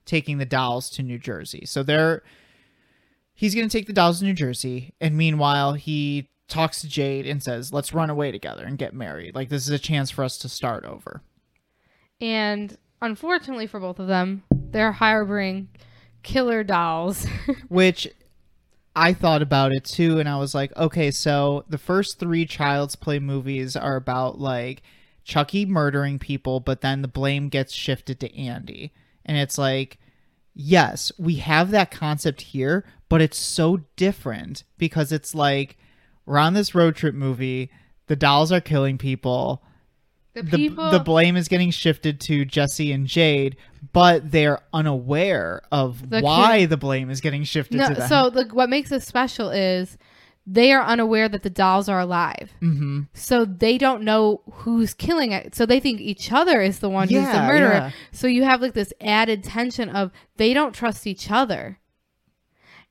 taking 0.07 0.39
the 0.39 0.47
dolls 0.47 0.91
to 0.91 1.03
New 1.03 1.19
Jersey. 1.19 1.65
So 1.66 1.82
they're 1.82 2.23
he's 3.35 3.55
going 3.55 3.69
to 3.69 3.77
take 3.78 3.86
the 3.86 3.93
dolls 3.93 4.20
to 4.20 4.24
New 4.24 4.35
Jersey, 4.35 4.94
and 5.01 5.16
meanwhile, 5.16 5.74
he 5.74 6.31
talks 6.48 6.81
to 6.81 6.89
Jade 6.89 7.27
and 7.27 7.43
says, 7.43 7.73
"Let's 7.73 7.93
run 7.94 8.11
away 8.11 8.31
together 8.32 8.65
and 8.65 8.78
get 8.78 8.94
married. 8.94 9.35
Like 9.35 9.48
this 9.48 9.65
is 9.65 9.70
a 9.70 9.78
chance 9.78 10.11
for 10.11 10.24
us 10.24 10.39
to 10.39 10.48
start 10.48 10.85
over." 10.85 11.23
And 12.20 12.77
unfortunately 13.02 13.66
for 13.66 13.81
both 13.81 13.98
of 13.98 14.09
them, 14.09 14.44
they're 14.51 14.93
harboring 14.93 15.69
killer 16.23 16.65
dolls. 16.65 17.27
Which 17.69 18.09
I 18.97 19.12
thought 19.12 19.43
about 19.43 19.73
it 19.73 19.85
too, 19.85 20.19
and 20.19 20.28
I 20.28 20.39
was 20.39 20.55
like, 20.55 20.74
okay, 20.77 21.11
so 21.11 21.65
the 21.69 21.78
first 21.78 22.19
three 22.19 22.47
Child's 22.47 22.97
Play 22.97 23.19
movies 23.19 23.77
are 23.77 23.97
about 23.97 24.40
like 24.40 24.82
Chucky 25.24 25.66
murdering 25.66 26.19
people, 26.19 26.61
but 26.61 26.81
then 26.81 27.02
the 27.02 27.09
blame 27.09 27.48
gets 27.48 27.73
shifted 27.73 28.20
to 28.20 28.36
Andy. 28.36 28.93
And 29.24 29.36
it's 29.36 29.59
like, 29.59 29.98
yes, 30.55 31.11
we 31.19 31.36
have 31.36 31.70
that 31.70 31.90
concept 31.90 32.40
here, 32.40 32.85
but 33.15 33.23
it's 33.23 33.39
so 33.39 33.78
different 33.95 34.65
because 34.77 35.12
it's 35.12 35.36
like 35.36 35.77
we're 36.27 36.39
on 36.39 36.53
this 36.55 36.74
road 36.74 36.97
trip 36.97 37.15
movie, 37.15 37.70
the 38.09 38.16
dolls 38.16 38.51
are 38.51 38.61
killing 38.61 38.99
people. 38.99 39.62
the 40.35 40.43
The, 40.43 40.57
people 40.57 40.91
the 40.91 40.99
blame 40.99 41.36
is 41.36 41.47
getting 41.47 41.70
shifted 41.70 42.20
to 42.23 42.45
Jesse 42.45 42.91
and 42.91 43.07
Jade, 43.07 43.55
but 43.93 44.32
they're 44.32 44.59
unaware 44.73 45.62
of 45.70 46.11
The 46.11 46.23
why 46.23 46.61
kid- 46.61 46.70
the 46.70 46.77
blame 46.77 47.09
is 47.09 47.20
getting 47.20 47.45
shifted 47.45 47.77
no, 47.77 47.89
to 47.91 47.95
them. 47.95 48.09
so 48.09 48.31
the, 48.31 48.47
what 48.53 48.69
makes 48.69 48.91
this 48.91 49.07
special 49.07 49.51
is 49.51 49.97
they 50.47 50.73
are 50.73 50.82
unaware 50.85 51.28
that 51.28 51.43
the 51.45 51.51
dolls 51.51 51.89
are 51.89 52.01
alive. 52.01 52.51
hmm 52.59 53.03
So 53.15 53.45
they 53.45 53.78
don't 53.78 54.03
know 54.03 54.43
who's 54.53 54.93
killing 54.93 55.31
it. 55.32 55.55
So 55.55 55.66
they 55.66 55.78
think 55.78 56.01
each 56.01 56.32
other 56.32 56.61
is 56.61 56.81
the 56.81 56.91
one 56.91 57.07
who's 57.09 57.27
the 57.28 57.43
murderer. 57.47 57.73
yeah. 57.74 57.91
So 58.12 58.27
you 58.27 58.43
have 58.45 58.61
like 58.61 58.74
this 58.74 58.93
added 59.01 59.45
tension 59.45 59.89
of 59.89 60.11
they 60.36 60.53
don't 60.53 60.74
trust 60.74 61.07
each 61.07 61.31
other. 61.31 61.78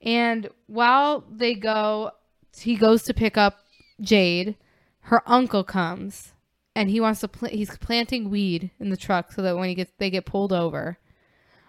And 0.03 0.49
while 0.67 1.23
they 1.31 1.55
go, 1.55 2.11
he 2.57 2.75
goes 2.75 3.03
to 3.03 3.13
pick 3.13 3.37
up 3.37 3.59
Jade. 4.01 4.57
Her 5.01 5.23
uncle 5.25 5.63
comes, 5.63 6.33
and 6.75 6.89
he 6.89 6.99
wants 6.99 7.21
to. 7.21 7.27
Pl- 7.29 7.49
he's 7.49 7.75
planting 7.77 8.29
weed 8.29 8.71
in 8.79 8.89
the 8.89 8.97
truck 8.97 9.31
so 9.31 9.41
that 9.41 9.57
when 9.57 9.69
he 9.69 9.75
gets, 9.75 9.91
they 9.97 10.09
get 10.09 10.25
pulled 10.25 10.53
over. 10.53 10.97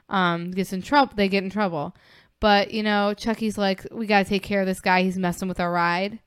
Um, 0.08 0.50
gets 0.50 0.72
in 0.72 0.82
trouble. 0.82 1.14
They 1.16 1.28
get 1.28 1.44
in 1.44 1.50
trouble. 1.50 1.96
But 2.40 2.72
you 2.72 2.82
know, 2.82 3.14
Chucky's 3.14 3.56
like, 3.56 3.86
we 3.90 4.06
gotta 4.06 4.28
take 4.28 4.42
care 4.42 4.60
of 4.60 4.66
this 4.66 4.80
guy. 4.80 5.02
He's 5.02 5.16
messing 5.16 5.48
with 5.48 5.60
our 5.60 5.72
ride. 5.72 6.18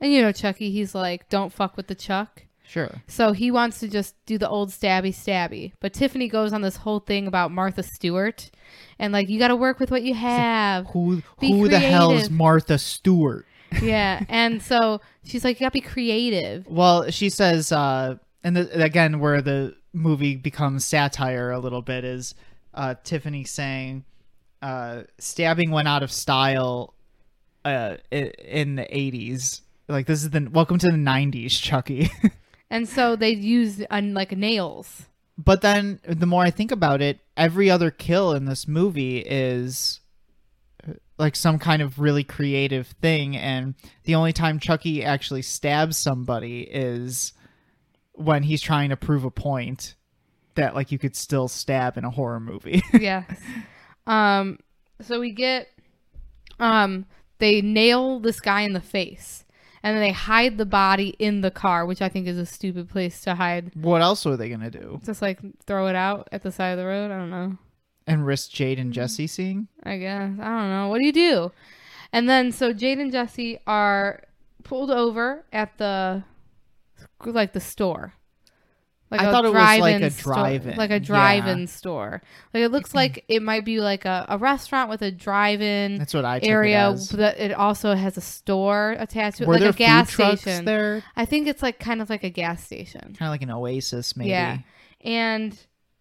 And 0.00 0.12
you 0.12 0.22
know, 0.22 0.32
Chucky, 0.32 0.70
he's 0.70 0.94
like, 0.94 1.28
don't 1.28 1.52
fuck 1.52 1.76
with 1.76 1.88
the 1.88 1.94
Chuck. 1.94 2.44
Sure. 2.70 3.02
So 3.08 3.32
he 3.32 3.50
wants 3.50 3.80
to 3.80 3.88
just 3.88 4.14
do 4.26 4.38
the 4.38 4.48
old 4.48 4.70
stabby 4.70 5.08
stabby. 5.12 5.72
But 5.80 5.92
Tiffany 5.92 6.28
goes 6.28 6.52
on 6.52 6.62
this 6.62 6.76
whole 6.76 7.00
thing 7.00 7.26
about 7.26 7.50
Martha 7.50 7.82
Stewart 7.82 8.48
and 8.96 9.12
like 9.12 9.28
you 9.28 9.40
got 9.40 9.48
to 9.48 9.56
work 9.56 9.80
with 9.80 9.90
what 9.90 10.04
you 10.04 10.14
have. 10.14 10.86
Who 10.92 11.20
Be 11.40 11.50
who 11.50 11.66
the 11.66 11.80
hell 11.80 12.12
is. 12.12 12.30
Martha 12.30 12.78
Stewart? 12.78 13.44
yeah. 13.82 14.24
And 14.28 14.62
so 14.62 15.00
she's 15.24 15.42
like 15.42 15.58
you 15.58 15.64
got 15.64 15.72
to 15.72 15.80
be 15.80 15.80
creative. 15.80 16.64
Well, 16.68 17.10
she 17.10 17.28
says, 17.28 17.72
uh, 17.72 18.18
and 18.44 18.56
the, 18.56 18.84
again, 18.84 19.18
where 19.18 19.42
the 19.42 19.74
movie 19.92 20.36
becomes 20.36 20.84
satire 20.84 21.50
a 21.50 21.58
little 21.58 21.82
bit 21.82 22.04
is 22.04 22.36
uh, 22.72 22.94
Tiffany 23.02 23.42
saying, 23.42 24.04
uh, 24.62 25.02
"Stabbing 25.18 25.72
went 25.72 25.88
out 25.88 26.04
of 26.04 26.12
style 26.12 26.94
uh, 27.64 27.96
in 28.12 28.76
the 28.76 28.84
'80s. 28.84 29.62
Like 29.88 30.06
this 30.06 30.22
is 30.22 30.30
the 30.30 30.48
welcome 30.52 30.78
to 30.78 30.86
the 30.86 30.92
'90s, 30.92 31.60
Chucky." 31.60 32.12
And 32.70 32.88
so 32.88 33.16
they 33.16 33.30
use 33.30 33.82
uh, 33.90 34.00
like 34.04 34.36
nails. 34.36 35.06
but 35.36 35.60
then 35.60 36.00
the 36.06 36.26
more 36.26 36.42
I 36.42 36.50
think 36.50 36.70
about 36.70 37.02
it, 37.02 37.18
every 37.36 37.70
other 37.70 37.90
kill 37.90 38.32
in 38.32 38.44
this 38.44 38.68
movie 38.68 39.18
is 39.18 40.00
uh, 40.86 40.92
like 41.18 41.34
some 41.34 41.58
kind 41.58 41.82
of 41.82 41.98
really 41.98 42.22
creative 42.24 42.86
thing 43.02 43.36
and 43.36 43.74
the 44.04 44.14
only 44.14 44.32
time 44.32 44.58
Chucky 44.60 45.02
actually 45.04 45.42
stabs 45.42 45.96
somebody 45.96 46.60
is 46.62 47.32
when 48.12 48.42
he's 48.42 48.60
trying 48.60 48.90
to 48.90 48.96
prove 48.96 49.24
a 49.24 49.30
point 49.30 49.94
that 50.54 50.74
like 50.74 50.92
you 50.92 50.98
could 50.98 51.16
still 51.16 51.48
stab 51.48 51.96
in 51.96 52.04
a 52.04 52.10
horror 52.10 52.40
movie. 52.40 52.82
yeah. 52.92 53.24
Um 54.06 54.58
so 55.00 55.18
we 55.18 55.30
get 55.32 55.68
um 56.58 57.06
they 57.38 57.62
nail 57.62 58.20
this 58.20 58.40
guy 58.40 58.60
in 58.62 58.74
the 58.74 58.80
face. 58.80 59.44
And 59.82 59.96
then 59.96 60.02
they 60.02 60.12
hide 60.12 60.58
the 60.58 60.66
body 60.66 61.14
in 61.18 61.40
the 61.40 61.50
car, 61.50 61.86
which 61.86 62.02
I 62.02 62.08
think 62.08 62.26
is 62.26 62.36
a 62.36 62.44
stupid 62.44 62.88
place 62.88 63.22
to 63.22 63.34
hide. 63.34 63.72
what 63.74 64.02
else 64.02 64.24
were 64.24 64.36
they 64.36 64.48
going 64.48 64.60
to 64.60 64.70
do? 64.70 65.00
Just 65.04 65.22
like 65.22 65.38
throw 65.66 65.86
it 65.86 65.96
out 65.96 66.28
at 66.32 66.42
the 66.42 66.52
side 66.52 66.72
of 66.72 66.78
the 66.78 66.84
road. 66.84 67.10
I 67.10 67.16
don't 67.16 67.30
know. 67.30 67.56
And 68.06 68.26
risk 68.26 68.50
Jade 68.50 68.78
and 68.78 68.90
mm. 68.90 68.94
Jesse 68.94 69.26
seeing? 69.26 69.68
I 69.82 69.96
guess. 69.96 70.32
I 70.40 70.44
don't 70.44 70.70
know. 70.70 70.88
What 70.88 70.98
do 70.98 71.06
you 71.06 71.12
do? 71.12 71.52
And 72.12 72.28
then 72.28 72.52
so 72.52 72.72
Jade 72.72 72.98
and 72.98 73.12
Jesse 73.12 73.58
are 73.66 74.24
pulled 74.64 74.90
over 74.90 75.44
at 75.52 75.78
the 75.78 76.24
like 77.24 77.52
the 77.52 77.60
store. 77.60 78.14
Like 79.10 79.22
I 79.22 79.24
a 79.24 79.32
thought 79.32 79.44
it 79.44 79.48
was 79.52 79.80
like 79.80 80.02
a 80.02 80.10
sto- 80.10 80.22
drive-in. 80.34 80.76
like 80.76 80.90
a 80.92 81.00
drive-in 81.00 81.66
store. 81.66 82.22
Like 82.54 82.62
it 82.62 82.68
looks 82.68 82.94
like 82.94 83.24
it 83.28 83.42
might 83.42 83.64
be 83.64 83.80
like 83.80 84.04
a, 84.04 84.24
a 84.28 84.38
restaurant 84.38 84.88
with 84.88 85.02
a 85.02 85.10
drive-in 85.10 85.96
That's 85.98 86.14
what 86.14 86.24
I 86.24 86.38
area, 86.42 86.92
it 86.92 87.08
but 87.10 87.38
it 87.38 87.52
also 87.52 87.94
has 87.94 88.16
a 88.16 88.20
store 88.20 88.94
attached 88.98 89.38
to 89.38 89.42
it, 89.42 89.46
Were 89.48 89.54
like 89.54 89.62
there 89.62 89.70
a 89.70 89.72
gas 89.72 90.12
station. 90.12 90.64
there? 90.64 91.02
I 91.16 91.24
think 91.24 91.48
it's 91.48 91.62
like 91.62 91.80
kind 91.80 92.00
of 92.00 92.08
like 92.08 92.22
a 92.22 92.30
gas 92.30 92.62
station. 92.64 93.00
Kind 93.00 93.22
of 93.22 93.30
like 93.30 93.42
an 93.42 93.50
oasis, 93.50 94.16
maybe. 94.16 94.30
Yeah. 94.30 94.58
And 95.00 95.58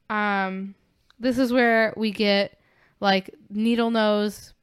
um 0.10 0.76
this 1.20 1.38
is 1.38 1.52
where 1.52 1.94
we 1.98 2.12
get 2.12 2.60
like 3.00 3.34
Needle 3.50 3.90
Nose 3.92 4.54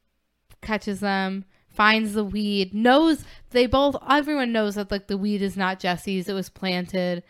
catches 0.61 0.99
them, 1.01 1.45
finds 1.69 2.13
the 2.13 2.23
weed, 2.23 2.73
knows 2.73 3.23
they 3.51 3.65
both 3.65 3.95
everyone 4.09 4.51
knows 4.53 4.75
that 4.75 4.89
like 4.89 5.07
the 5.07 5.17
weed 5.17 5.41
is 5.41 5.57
not 5.57 5.79
Jesse's, 5.79 6.29
it 6.29 6.33
was 6.33 6.49
planted. 6.49 7.23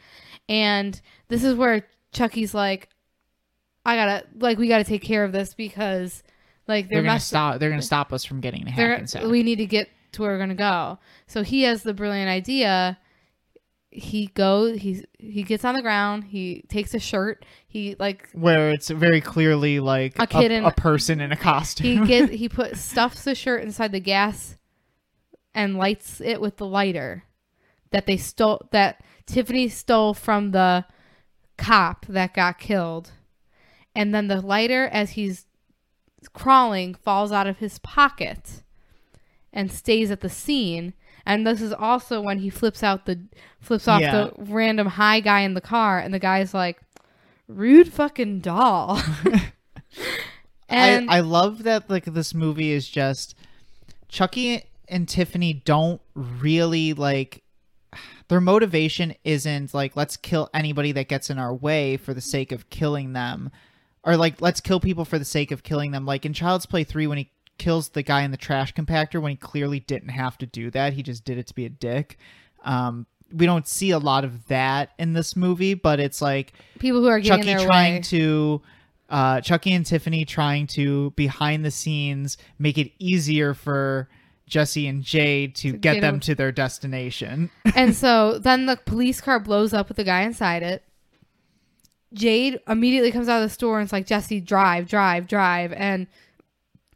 And 0.49 0.99
this 1.27 1.43
is 1.43 1.55
where 1.55 1.85
Chucky's 2.11 2.53
like 2.53 2.89
I 3.85 3.95
gotta 3.95 4.25
like 4.39 4.57
we 4.57 4.67
gotta 4.67 4.83
take 4.83 5.01
care 5.03 5.23
of 5.23 5.31
this 5.31 5.53
because 5.53 6.23
like 6.67 6.89
They're, 6.89 6.97
they're, 6.97 7.03
gonna 7.03 7.13
mess- 7.15 7.25
stop. 7.25 7.59
They're 7.59 7.69
gonna 7.69 7.81
stop 7.81 8.11
us 8.13 8.25
from 8.25 8.41
getting 8.41 8.65
to 8.65 8.71
they're- 8.75 9.27
we 9.29 9.43
need 9.43 9.57
to 9.57 9.65
get 9.65 9.89
to 10.13 10.21
where 10.21 10.31
we're 10.31 10.39
gonna 10.39 10.55
go. 10.55 10.99
So 11.27 11.43
he 11.43 11.63
has 11.63 11.83
the 11.83 11.93
brilliant 11.93 12.29
idea. 12.29 12.97
He 13.89 14.27
goes. 14.27 14.79
He 14.81 15.03
he 15.17 15.43
gets 15.43 15.63
on 15.63 15.73
the 15.73 15.81
ground. 15.81 16.25
He 16.25 16.63
takes 16.67 16.93
a 16.93 16.99
shirt. 16.99 17.45
He 17.67 17.95
like 17.97 18.29
where 18.33 18.69
it's 18.71 18.89
very 18.89 19.21
clearly 19.21 19.79
like 19.79 20.19
A 20.19 20.23
a, 20.23 20.27
kid 20.27 20.51
in- 20.51 20.65
a 20.65 20.71
person 20.71 21.21
in 21.21 21.31
a 21.31 21.37
costume. 21.37 21.85
he 21.85 22.05
gets 22.05 22.31
he 22.39 22.49
put 22.49 22.75
stuffs 22.77 23.23
the 23.23 23.33
shirt 23.35 23.63
inside 23.63 23.91
the 23.93 23.99
gas 24.01 24.57
and 25.55 25.77
lights 25.77 26.19
it 26.21 26.41
with 26.41 26.57
the 26.57 26.65
lighter 26.65 27.23
that 27.91 28.05
they 28.05 28.17
stole 28.17 28.67
that 28.71 29.01
Tiffany 29.27 29.67
stole 29.67 30.13
from 30.13 30.51
the 30.51 30.85
cop 31.57 32.05
that 32.07 32.33
got 32.33 32.57
killed. 32.59 33.11
And 33.95 34.13
then 34.15 34.27
the 34.27 34.41
lighter 34.41 34.85
as 34.85 35.11
he's 35.11 35.45
crawling 36.33 36.93
falls 36.95 37.31
out 37.31 37.47
of 37.47 37.57
his 37.57 37.79
pocket 37.79 38.63
and 39.53 39.71
stays 39.71 40.09
at 40.11 40.21
the 40.21 40.29
scene. 40.29 40.93
And 41.25 41.45
this 41.45 41.61
is 41.61 41.73
also 41.73 42.21
when 42.21 42.39
he 42.39 42.49
flips 42.49 42.83
out 42.83 43.05
the 43.05 43.19
flips 43.59 43.87
off 43.87 44.01
Yeah. 44.01 44.11
the 44.11 44.33
random 44.37 44.87
high 44.87 45.19
guy 45.19 45.41
in 45.41 45.53
the 45.55 45.61
car 45.61 45.99
and 45.99 46.13
the 46.13 46.19
guy's 46.19 46.53
like 46.53 46.79
rude 47.47 47.91
fucking 47.91 48.39
doll. 48.39 49.01
and 50.69 51.09
I, 51.09 51.17
I 51.17 51.19
love 51.21 51.63
that 51.63 51.89
like 51.89 52.05
this 52.05 52.33
movie 52.33 52.71
is 52.71 52.87
just 52.87 53.35
Chucky 54.07 54.63
and 54.87 55.07
Tiffany 55.07 55.53
don't 55.53 56.01
really 56.13 56.93
like 56.93 57.43
their 58.27 58.41
motivation 58.41 59.15
isn't 59.23 59.73
like 59.73 59.95
let's 59.95 60.17
kill 60.17 60.49
anybody 60.53 60.91
that 60.91 61.07
gets 61.07 61.29
in 61.29 61.39
our 61.39 61.53
way 61.53 61.97
for 61.97 62.13
the 62.13 62.21
sake 62.21 62.51
of 62.51 62.69
killing 62.69 63.13
them 63.13 63.51
or 64.03 64.17
like 64.17 64.41
let's 64.41 64.61
kill 64.61 64.79
people 64.79 65.05
for 65.05 65.19
the 65.19 65.25
sake 65.25 65.51
of 65.51 65.63
killing 65.63 65.91
them 65.91 66.05
like 66.05 66.25
in 66.25 66.33
Child's 66.33 66.65
Play 66.65 66.83
3 66.83 67.07
when 67.07 67.17
he 67.17 67.31
kills 67.57 67.89
the 67.89 68.03
guy 68.03 68.21
in 68.21 68.31
the 68.31 68.37
trash 68.37 68.73
compactor 68.73 69.21
when 69.21 69.31
he 69.31 69.35
clearly 69.35 69.79
didn't 69.79 70.09
have 70.09 70.37
to 70.37 70.45
do 70.45 70.69
that 70.71 70.93
he 70.93 71.01
just 71.01 71.23
did 71.23 71.37
it 71.37 71.47
to 71.47 71.55
be 71.55 71.65
a 71.65 71.69
dick 71.69 72.17
um 72.63 73.05
we 73.33 73.45
don't 73.45 73.67
see 73.67 73.91
a 73.91 73.97
lot 73.97 74.23
of 74.23 74.47
that 74.47 74.91
in 74.99 75.13
this 75.13 75.35
movie 75.35 75.73
but 75.73 75.99
it's 75.99 76.21
like 76.21 76.53
people 76.79 77.01
who 77.01 77.07
are 77.07 77.19
getting 77.19 77.43
Chucky 77.45 77.65
trying 77.65 77.95
way. 77.95 78.01
to 78.01 78.61
uh, 79.09 79.39
Chucky 79.39 79.71
and 79.71 79.85
Tiffany 79.85 80.25
trying 80.25 80.67
to 80.67 81.11
behind 81.11 81.63
the 81.63 81.71
scenes 81.71 82.37
make 82.59 82.77
it 82.77 82.91
easier 82.99 83.53
for 83.53 84.09
Jesse 84.47 84.87
and 84.87 85.03
Jade 85.03 85.55
to, 85.55 85.73
get, 85.73 86.01
them 86.01 86.19
to 86.21 86.33
their 86.33 86.51
destination. 86.51 87.51
and 87.75 87.95
so 87.95 88.39
then 88.41 88.65
the 88.65 88.77
police 88.77 89.21
car 89.21 89.39
blows 89.39 89.73
up 89.73 89.87
with 89.89 89.97
the 89.97 90.03
guy 90.03 90.21
inside 90.21 90.63
it. 90.63 90.83
Jade 92.13 92.59
immediately 92.67 93.11
comes 93.11 93.27
out 93.27 93.43
of 93.43 93.49
the 93.49 93.53
store 93.53 93.79
and 93.79 93.85
it's 93.85 93.93
like, 93.93 94.07
Jesse, 94.07 94.39
drive, 94.39 94.87
drive, 94.87 95.27
drive. 95.27 95.73
And 95.73 96.07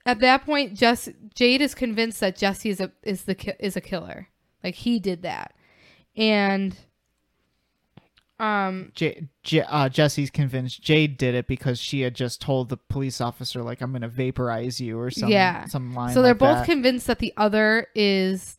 at 0.05 0.19
that 0.19 0.45
point, 0.45 0.73
Jess, 0.73 1.09
Jade 1.35 1.61
is 1.61 1.75
convinced 1.75 2.19
that 2.21 2.37
Jesse 2.37 2.69
is 2.69 2.79
a 2.79 2.91
is 3.03 3.23
the 3.23 3.55
is 3.63 3.75
a 3.75 3.81
killer. 3.81 4.29
Like 4.63 4.75
he 4.75 4.99
did 4.99 5.21
that, 5.23 5.53
and 6.15 6.75
um, 8.41 8.91
J- 8.95 9.27
J- 9.43 9.61
uh, 9.61 9.87
Jesse's 9.87 10.29
convinced 10.31 10.81
Jade 10.81 11.15
did 11.17 11.35
it 11.35 11.45
because 11.47 11.79
she 11.79 12.01
had 12.01 12.15
just 12.15 12.41
told 12.41 12.69
the 12.69 12.77
police 12.77 13.21
officer 13.21 13.61
like 13.61 13.81
I'm 13.81 13.91
gonna 13.91 14.07
vaporize 14.09 14.81
you 14.81 14.99
or 14.99 15.11
some 15.11 15.29
Yeah. 15.29 15.65
some 15.65 15.93
line. 15.93 16.13
so 16.13 16.21
they're 16.21 16.31
like 16.33 16.39
both 16.39 16.57
that. 16.57 16.65
convinced 16.65 17.05
that 17.07 17.19
the 17.19 17.33
other 17.37 17.87
is 17.93 18.57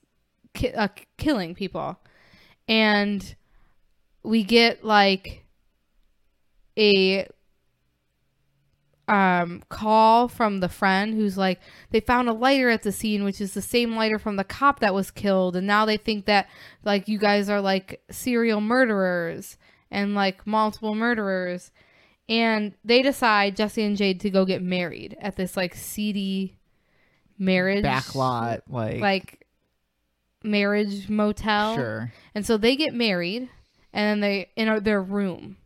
ki- 0.54 0.72
uh, 0.72 0.88
killing 1.16 1.54
people, 1.54 1.98
and 2.68 3.34
we 4.22 4.44
get 4.44 4.84
like 4.84 5.44
a 6.78 7.26
um 9.08 9.62
call 9.68 10.28
from 10.28 10.60
the 10.60 10.68
friend 10.68 11.12
who's 11.14 11.36
like 11.36 11.60
they 11.90 11.98
found 11.98 12.28
a 12.28 12.32
lighter 12.32 12.70
at 12.70 12.84
the 12.84 12.92
scene 12.92 13.24
which 13.24 13.40
is 13.40 13.52
the 13.52 13.60
same 13.60 13.96
lighter 13.96 14.16
from 14.18 14.36
the 14.36 14.44
cop 14.44 14.78
that 14.78 14.94
was 14.94 15.10
killed 15.10 15.56
and 15.56 15.66
now 15.66 15.84
they 15.84 15.96
think 15.96 16.24
that 16.26 16.48
like 16.84 17.08
you 17.08 17.18
guys 17.18 17.48
are 17.50 17.60
like 17.60 18.00
serial 18.12 18.60
murderers 18.60 19.58
and 19.92 20.14
like 20.14 20.44
multiple 20.46 20.96
murderers. 20.96 21.70
And 22.28 22.72
they 22.84 23.02
decide 23.02 23.56
Jesse 23.56 23.84
and 23.84 23.96
Jade 23.96 24.20
to 24.20 24.30
go 24.30 24.44
get 24.44 24.62
married 24.62 25.16
at 25.20 25.36
this 25.36 25.56
like 25.56 25.74
seedy 25.74 26.56
marriage 27.38 27.84
Backlot, 27.84 28.62
like, 28.68 29.00
like 29.00 29.46
marriage 30.42 31.08
motel. 31.08 31.76
Sure. 31.76 32.12
and 32.34 32.44
so 32.44 32.56
they 32.56 32.74
get 32.74 32.94
married 32.94 33.48
and 33.92 34.08
then 34.08 34.20
they 34.20 34.48
in 34.56 34.82
their 34.82 35.02
room. 35.02 35.58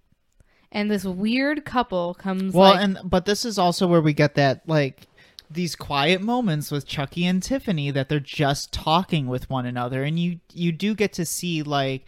And 0.73 0.91
this 0.91 1.05
weird 1.05 1.65
couple 1.65 2.15
comes 2.15 2.53
Well, 2.53 2.73
like, 2.73 2.83
and 2.83 2.99
but 3.05 3.25
this 3.25 3.45
is 3.45 3.59
also 3.59 3.87
where 3.87 4.03
we 4.03 4.13
get 4.13 4.35
that 4.35 4.69
like 4.69 5.07
these 5.49 5.77
quiet 5.77 6.21
moments 6.21 6.73
with 6.73 6.87
Chucky 6.87 7.25
and 7.25 7.41
Tiffany 7.43 7.93
that 7.93 8.09
they're 8.09 8.19
just 8.19 8.73
talking 8.73 9.29
with 9.29 9.49
one 9.49 9.65
another, 9.65 10.03
and 10.03 10.19
you 10.19 10.41
you 10.53 10.73
do 10.73 10.95
get 10.95 11.13
to 11.15 11.25
see 11.25 11.63
like 11.63 12.05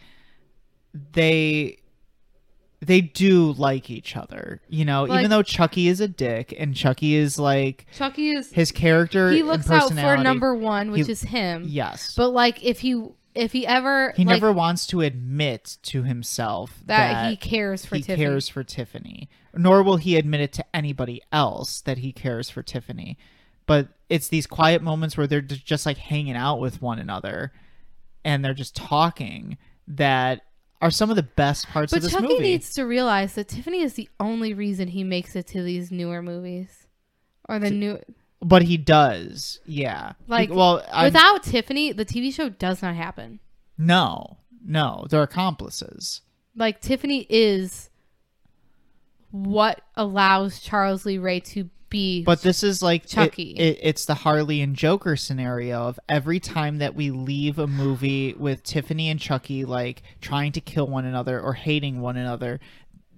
they 1.13 1.78
they 2.81 3.01
do 3.01 3.51
like 3.53 3.89
each 3.89 4.15
other, 4.15 4.61
you 4.69 4.85
know, 4.85 5.03
Like- 5.03 5.19
even 5.19 5.29
though 5.29 5.43
Chucky 5.43 5.87
is 5.89 5.99
a 5.99 6.07
dick 6.07 6.53
and 6.57 6.75
Chucky 6.75 7.15
is 7.15 7.37
like 7.37 7.85
Chucky 7.93 8.31
is 8.31 8.51
his 8.53 8.71
character. 8.71 9.31
he 9.31 9.43
looks 9.43 9.69
out 9.69 9.89
for 9.93 10.17
number 10.17 10.55
one, 10.55 10.91
which 10.91 11.07
He- 11.07 11.11
is 11.11 11.21
him. 11.23 11.65
Yes, 11.67 12.13
But 12.15 12.29
like 12.29 12.63
if 12.63 12.79
he 12.79 13.03
if 13.35 13.51
he 13.51 13.65
ever 13.67 14.11
he 14.17 14.23
like, 14.25 14.35
never 14.35 14.51
wants 14.51 14.87
to 14.87 15.01
admit 15.01 15.77
to 15.83 16.03
himself 16.03 16.79
that, 16.87 17.13
that, 17.23 17.29
he 17.29 17.35
cares 17.37 17.85
for 17.85 17.95
he 17.97 18.01
Tiffany. 18.01 18.25
cares 18.25 18.49
for 18.49 18.63
Tiffany, 18.63 19.29
nor 19.53 19.83
will 19.83 19.97
he 19.97 20.15
admit 20.17 20.41
it 20.41 20.53
to 20.53 20.65
anybody 20.75 21.21
else 21.31 21.81
that 21.81 21.99
he 21.99 22.11
cares 22.11 22.49
for 22.49 22.63
Tiffany. 22.63 23.17
But 23.67 23.89
it's 24.09 24.29
these 24.29 24.47
quiet 24.47 24.81
moments 24.81 25.15
where 25.15 25.27
they're 25.27 25.41
just 25.41 25.85
like 25.85 25.97
hanging 25.97 26.35
out 26.35 26.59
with 26.59 26.81
one 26.81 26.97
another 26.97 27.51
and 28.25 28.43
they're 28.43 28.55
just 28.55 28.75
talking 28.75 29.57
that 29.87 30.41
are 30.81 30.91
some 30.91 31.09
of 31.09 31.15
the 31.15 31.23
best 31.23 31.67
parts 31.67 31.91
But 31.91 31.97
of 31.97 32.03
this 32.03 32.13
movie. 32.13 32.27
But 32.27 32.33
Chucky 32.33 32.43
needs 32.43 32.73
to 32.75 32.83
realize 32.83 33.33
that 33.35 33.47
Tiffany 33.47 33.81
is 33.81 33.93
the 33.93 34.09
only 34.19 34.53
reason 34.53 34.87
he 34.87 35.03
makes 35.03 35.35
it 35.35 35.47
to 35.47 35.61
these 35.61 35.91
newer 35.91 36.21
movies. 36.21 36.87
Or 37.47 37.59
the 37.59 37.71
new 37.71 37.99
but 38.41 38.61
he 38.61 38.77
does, 38.77 39.59
yeah. 39.65 40.13
Like, 40.27 40.49
well, 40.49 40.85
I'm, 40.91 41.05
without 41.05 41.43
Tiffany, 41.43 41.91
the 41.91 42.05
TV 42.05 42.33
show 42.33 42.47
does 42.47 42.81
not 42.81 42.95
happen. 42.95 43.39
no, 43.77 44.37
no, 44.63 45.05
they're 45.09 45.23
accomplices. 45.23 46.21
Like 46.55 46.81
Tiffany 46.81 47.25
is 47.29 47.89
what 49.31 49.81
allows 49.95 50.59
Charles 50.59 51.05
Lee 51.05 51.17
Ray 51.17 51.39
to 51.41 51.69
be 51.89 52.23
But 52.23 52.41
this 52.41 52.63
is 52.63 52.81
like 52.81 53.05
it- 53.05 53.09
Chucky. 53.09 53.51
It, 53.51 53.79
it's 53.81 54.05
the 54.05 54.13
Harley 54.15 54.61
and 54.61 54.75
Joker 54.75 55.15
scenario 55.15 55.81
of 55.87 55.99
every 56.07 56.39
time 56.39 56.77
that 56.79 56.95
we 56.95 57.11
leave 57.11 57.59
a 57.59 57.67
movie 57.67 58.33
with 58.33 58.63
Tiffany 58.63 59.09
and 59.09 59.19
Chucky 59.19 59.65
like 59.65 60.03
trying 60.21 60.51
to 60.53 60.61
kill 60.61 60.87
one 60.87 61.05
another 61.05 61.39
or 61.39 61.53
hating 61.53 62.01
one 62.01 62.17
another, 62.17 62.59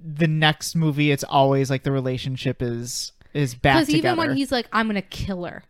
the 0.03 0.27
next 0.27 0.75
movie 0.75 1.11
it's 1.11 1.23
always 1.23 1.69
like 1.69 1.83
the 1.83 1.91
relationship 1.91 2.61
is 2.61 3.11
is 3.33 3.55
back 3.55 3.81
because 3.85 3.95
even 3.95 4.17
when 4.17 4.35
he's 4.35 4.51
like, 4.51 4.67
"I'm 4.73 4.87
gonna 4.87 5.01
kill 5.01 5.45
her," 5.45 5.63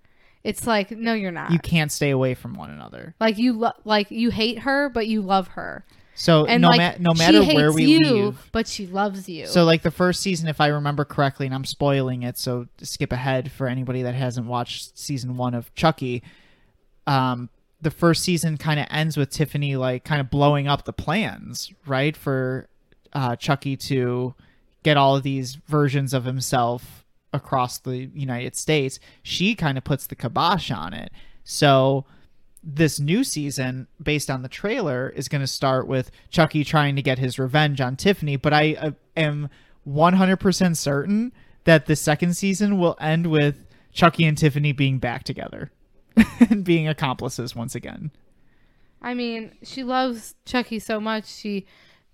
it's 0.43 0.65
like, 0.65 0.89
no, 0.89 1.13
you're 1.13 1.31
not. 1.31 1.51
you 1.51 1.59
can't 1.59 1.91
stay 1.91 2.09
away 2.09 2.33
from 2.33 2.55
one 2.55 2.71
another. 2.71 3.13
like 3.19 3.37
you, 3.37 3.53
lo- 3.53 3.73
like 3.83 4.09
you 4.09 4.31
hate 4.31 4.59
her, 4.59 4.89
but 4.89 5.05
you 5.07 5.21
love 5.21 5.49
her, 5.49 5.85
So 6.21 6.45
and 6.45 6.61
no, 6.61 6.69
like 6.69 6.99
ma- 6.99 7.11
no 7.11 7.17
matter 7.17 7.39
she 7.39 7.45
hates 7.45 7.55
where 7.55 7.71
we 7.71 7.85
you, 7.85 7.99
leave, 7.99 8.49
but 8.51 8.67
she 8.67 8.85
loves 8.85 9.27
you. 9.27 9.47
So 9.47 9.63
like 9.63 9.81
the 9.81 9.89
first 9.89 10.21
season, 10.21 10.47
if 10.49 10.61
I 10.61 10.67
remember 10.67 11.03
correctly, 11.03 11.47
and 11.47 11.55
I'm 11.55 11.65
spoiling 11.65 12.21
it, 12.21 12.37
so 12.37 12.67
skip 12.79 13.11
ahead 13.11 13.51
for 13.51 13.65
anybody 13.65 14.03
that 14.03 14.13
hasn't 14.13 14.45
watched 14.45 14.99
season 14.99 15.35
one 15.35 15.55
of 15.55 15.73
Chucky. 15.73 16.21
Um, 17.07 17.49
the 17.81 17.89
first 17.89 18.21
season 18.21 18.57
kind 18.57 18.79
of 18.79 18.85
ends 18.91 19.17
with 19.17 19.31
Tiffany 19.31 19.75
like 19.75 20.03
kind 20.03 20.21
of 20.21 20.29
blowing 20.29 20.67
up 20.67 20.85
the 20.85 20.93
plans, 20.93 21.73
right, 21.87 22.15
for 22.15 22.69
uh, 23.13 23.35
Chucky 23.35 23.75
to 23.77 24.35
get 24.83 24.97
all 24.97 25.15
of 25.15 25.23
these 25.23 25.55
versions 25.55 26.13
of 26.13 26.25
himself 26.25 27.03
across 27.33 27.79
the 27.79 28.11
United 28.13 28.55
States. 28.55 28.99
She 29.23 29.55
kind 29.55 29.75
of 29.75 29.83
puts 29.83 30.05
the 30.05 30.15
kibosh 30.15 30.69
on 30.69 30.93
it. 30.93 31.11
So 31.43 32.05
this 32.63 32.99
new 32.99 33.23
season, 33.23 33.87
based 34.01 34.29
on 34.29 34.41
the 34.43 34.49
trailer, 34.49 35.09
is 35.09 35.27
going 35.27 35.41
to 35.41 35.47
start 35.47 35.87
with 35.87 36.11
Chucky 36.29 36.63
trying 36.63 36.95
to 36.95 37.01
get 37.01 37.17
his 37.19 37.39
revenge 37.39 37.81
on 37.81 37.95
Tiffany. 37.95 38.35
But 38.35 38.53
I 38.53 38.75
uh, 38.75 38.91
am 39.17 39.49
100% 39.87 40.77
certain 40.77 41.31
that 41.63 41.85
the 41.85 41.95
second 41.95 42.35
season 42.35 42.77
will 42.79 42.95
end 42.99 43.27
with 43.27 43.65
Chucky 43.91 44.25
and 44.25 44.37
Tiffany 44.37 44.71
being 44.71 44.99
back 44.99 45.23
together 45.23 45.71
and 46.49 46.63
being 46.63 46.87
accomplices 46.87 47.55
once 47.55 47.75
again. 47.75 48.11
I 49.01 49.13
mean, 49.15 49.53
she 49.63 49.83
loves 49.83 50.35
Chucky 50.45 50.77
so 50.79 50.99
much. 50.99 51.25
She 51.25 51.65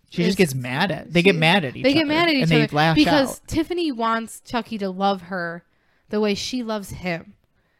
She 0.09 0.21
is- 0.21 0.29
just 0.29 0.37
gets 0.37 0.55
mad 0.55 0.91
at. 0.91 1.11
They 1.11 1.21
get 1.21 1.35
mad 1.35 1.65
at 1.65 1.75
each 1.75 1.83
they 1.83 1.89
other. 1.91 1.99
get 1.99 2.07
mad 2.07 2.29
at 2.29 2.35
each 2.35 2.43
and 2.43 2.53
other 2.53 2.67
they 2.67 2.75
lash 2.75 2.95
because 2.95 3.31
out. 3.41 3.47
Tiffany 3.47 3.91
wants 3.91 4.39
Chucky 4.41 4.77
to 4.77 4.89
love 4.89 5.23
her 5.23 5.65
the 6.09 6.21
way 6.21 6.33
she 6.35 6.63
loves 6.63 6.91
him, 6.91 7.33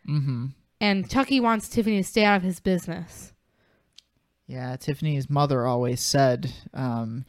Mm-hmm. 0.10 0.48
And 0.80 1.10
Chucky 1.10 1.40
wants 1.40 1.68
Tiffany 1.70 1.98
to 1.98 2.04
stay 2.04 2.24
out 2.24 2.38
of 2.38 2.44
his 2.44 2.60
business. 2.60 3.34
Yeah, 4.46 4.76
Tiffany's 4.78 5.30
mother 5.30 5.66
always 5.66 6.00
said 6.02 6.52
um, 6.74 7.26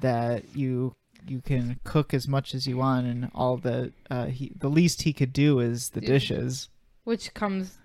that 0.00 0.56
you 0.56 0.94
you 1.26 1.40
can 1.40 1.78
cook 1.84 2.14
as 2.14 2.26
much 2.28 2.54
as 2.54 2.66
you 2.66 2.76
want, 2.78 3.06
and 3.06 3.30
all 3.34 3.56
the 3.56 3.92
uh, 4.10 4.26
he, 4.26 4.52
the 4.56 4.68
least 4.70 5.02
he 5.02 5.12
could 5.12 5.32
do 5.32 5.58
is 5.60 5.90
the 5.90 6.00
dishes. 6.00 6.68
which 7.04 7.34
comes 7.34 7.76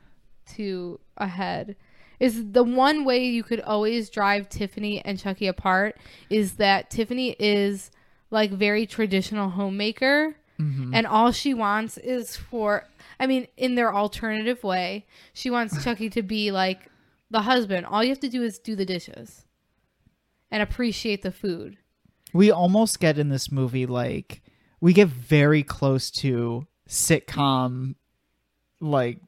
to 0.56 1.00
a 1.18 1.28
head 1.28 1.76
is 2.20 2.52
the 2.52 2.64
one 2.64 3.04
way 3.04 3.26
you 3.26 3.44
could 3.44 3.60
always 3.62 4.10
drive 4.10 4.48
Tiffany 4.48 5.04
and 5.04 5.20
Chucky 5.20 5.48
apart 5.48 5.98
is 6.30 6.54
that 6.54 6.90
Tiffany 6.92 7.36
is 7.40 7.90
like 8.30 8.52
very 8.52 8.86
traditional 8.86 9.50
homemaker 9.50 10.36
Mm-hmm. 10.58 10.94
and 10.96 11.06
all 11.06 11.34
she 11.34 11.54
wants 11.54 11.98
is 11.98 12.38
for 12.38 12.88
I 13.20 13.28
mean 13.28 13.48
in 13.58 13.76
their 13.76 13.94
alternative 13.94 14.64
way 14.64 15.06
she 15.34 15.50
wants 15.50 15.84
Chucky 15.84 16.10
to 16.12 16.22
be 16.22 16.52
like 16.52 16.90
the 17.32 17.42
husband 17.42 17.86
all 17.86 18.04
you 18.04 18.10
have 18.10 18.20
to 18.22 18.30
do 18.30 18.44
is 18.44 18.60
do 18.60 18.76
the 18.76 18.86
dishes 18.86 19.46
and 20.52 20.62
appreciate 20.62 21.22
the 21.22 21.32
food 21.32 21.78
We 22.34 22.52
almost 22.52 23.00
get 23.00 23.18
in 23.18 23.30
this 23.30 23.52
movie 23.52 23.86
like 23.86 24.42
we 24.82 24.94
get 24.94 25.08
very 25.08 25.64
close 25.64 26.12
to 26.12 26.68
sitcom, 26.88 27.96
like 28.80 29.20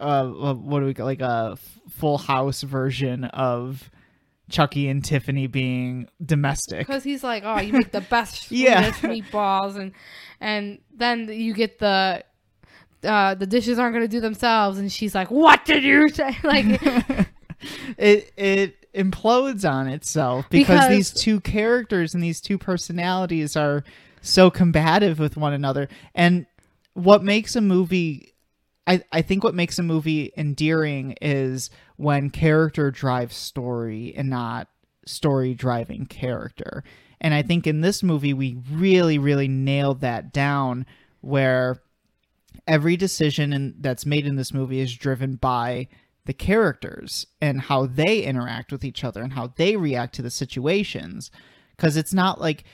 uh, 0.00 0.04
uh, 0.50 0.54
what 0.54 0.80
do 0.80 0.86
we 0.86 0.94
got? 0.94 1.04
Like 1.04 1.20
a 1.20 1.56
Full 1.90 2.18
House 2.18 2.62
version 2.62 3.24
of 3.26 3.88
Chucky 4.50 4.88
and 4.88 5.04
Tiffany 5.04 5.46
being 5.46 6.08
domestic. 6.24 6.80
because 6.86 7.04
he's 7.04 7.22
like, 7.22 7.44
"Oh, 7.46 7.60
you 7.60 7.72
make 7.74 7.92
the 7.92 8.00
best 8.00 8.50
Yeah. 8.50 8.90
meatballs," 8.90 9.76
and 9.76 9.92
and 10.40 10.80
then 10.92 11.28
you 11.28 11.54
get 11.54 11.78
the 11.78 12.24
uh, 13.04 13.34
the 13.34 13.46
dishes 13.46 13.78
aren't 13.78 13.94
going 13.94 14.04
to 14.04 14.08
do 14.08 14.20
themselves, 14.20 14.78
and 14.78 14.90
she's 14.90 15.14
like, 15.14 15.30
"What 15.30 15.64
did 15.64 15.82
you 15.82 16.08
say?" 16.08 16.36
Like, 16.44 16.64
it 17.98 18.32
it 18.36 18.92
implodes 18.92 19.68
on 19.70 19.88
itself 19.88 20.46
because, 20.50 20.86
Because- 20.86 20.88
these 20.88 21.10
two 21.12 21.40
characters 21.40 22.14
and 22.14 22.22
these 22.22 22.40
two 22.40 22.58
personalities 22.58 23.56
are 23.56 23.84
so 24.20 24.50
combative 24.50 25.18
with 25.18 25.36
one 25.36 25.52
another 25.52 25.88
and 26.14 26.46
what 26.94 27.24
makes 27.24 27.56
a 27.56 27.60
movie 27.60 28.32
I, 28.86 29.02
I 29.12 29.22
think 29.22 29.44
what 29.44 29.54
makes 29.54 29.78
a 29.78 29.82
movie 29.82 30.32
endearing 30.36 31.16
is 31.22 31.70
when 31.96 32.30
character 32.30 32.90
drives 32.90 33.36
story 33.36 34.12
and 34.16 34.28
not 34.28 34.68
story 35.06 35.54
driving 35.54 36.06
character. 36.06 36.82
And 37.20 37.32
I 37.32 37.42
think 37.42 37.66
in 37.68 37.80
this 37.80 38.02
movie 38.02 38.34
we 38.34 38.58
really, 38.70 39.18
really 39.18 39.46
nailed 39.46 40.00
that 40.00 40.32
down 40.32 40.84
where 41.20 41.80
every 42.66 42.96
decision 42.96 43.52
in, 43.52 43.74
that's 43.80 44.06
made 44.06 44.26
in 44.26 44.36
this 44.36 44.54
movie 44.54 44.80
is 44.80 44.94
driven 44.94 45.36
by 45.36 45.88
the 46.24 46.32
characters 46.32 47.26
and 47.40 47.62
how 47.62 47.86
they 47.86 48.22
interact 48.22 48.70
with 48.70 48.84
each 48.84 49.02
other 49.02 49.22
and 49.22 49.32
how 49.32 49.52
they 49.56 49.76
react 49.76 50.14
to 50.14 50.22
the 50.22 50.30
situations. 50.30 51.30
Because 51.76 51.96
it's 51.96 52.14
not 52.14 52.40
like 52.40 52.64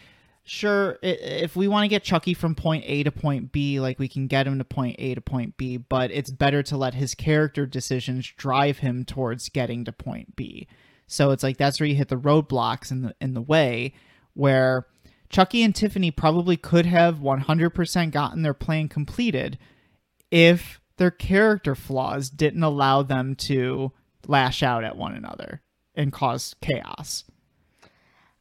sure 0.45 0.99
if 1.03 1.57
we 1.57 1.69
want 1.69 1.85
to 1.85 1.89
get 1.89 2.03
chucky 2.03 2.33
from 2.33 2.55
point 2.55 2.83
a 2.87 3.03
to 3.03 3.13
point 3.13 3.53
b 3.53 3.79
like 3.81 3.99
we 3.99 4.09
can 4.09 4.27
get 4.27 4.47
him 4.47 4.57
to 4.57 4.65
point 4.65 4.97
a 4.99 5.15
to 5.15 5.21
point 5.21 5.55
b 5.59 5.77
but 5.77 6.11
it's 6.11 6.31
better 6.31 6.63
to 6.63 6.75
let 6.75 6.95
his 6.95 7.15
character 7.15 7.67
decisions 7.67 8.33
drive 8.39 8.79
him 8.79 9.05
towards 9.05 9.51
getting 9.51 9.85
to 9.85 9.93
point 9.93 10.35
b. 10.37 10.67
So 11.07 11.31
it's 11.31 11.43
like 11.43 11.57
that's 11.57 11.81
where 11.81 11.87
you 11.87 11.97
hit 11.97 12.09
the 12.09 12.17
roadblocks 12.17 12.91
in 12.91 13.03
the 13.03 13.15
in 13.21 13.35
the 13.35 13.43
way 13.43 13.95
where 14.35 14.87
chucky 15.29 15.63
and 15.63 15.75
tiffany 15.75 16.11
probably 16.11 16.57
could 16.57 16.87
have 16.87 17.17
100% 17.17 18.11
gotten 18.11 18.43
their 18.43 18.55
plan 18.55 18.89
completed 18.89 19.59
if 20.31 20.81
their 20.97 21.11
character 21.11 21.75
flaws 21.75 22.31
didn't 22.31 22.63
allow 22.63 23.03
them 23.03 23.35
to 23.35 23.93
lash 24.27 24.63
out 24.63 24.85
at 24.85 24.97
one 24.97 25.15
another 25.15 25.63
and 25.95 26.13
cause 26.13 26.55
chaos. 26.61 27.25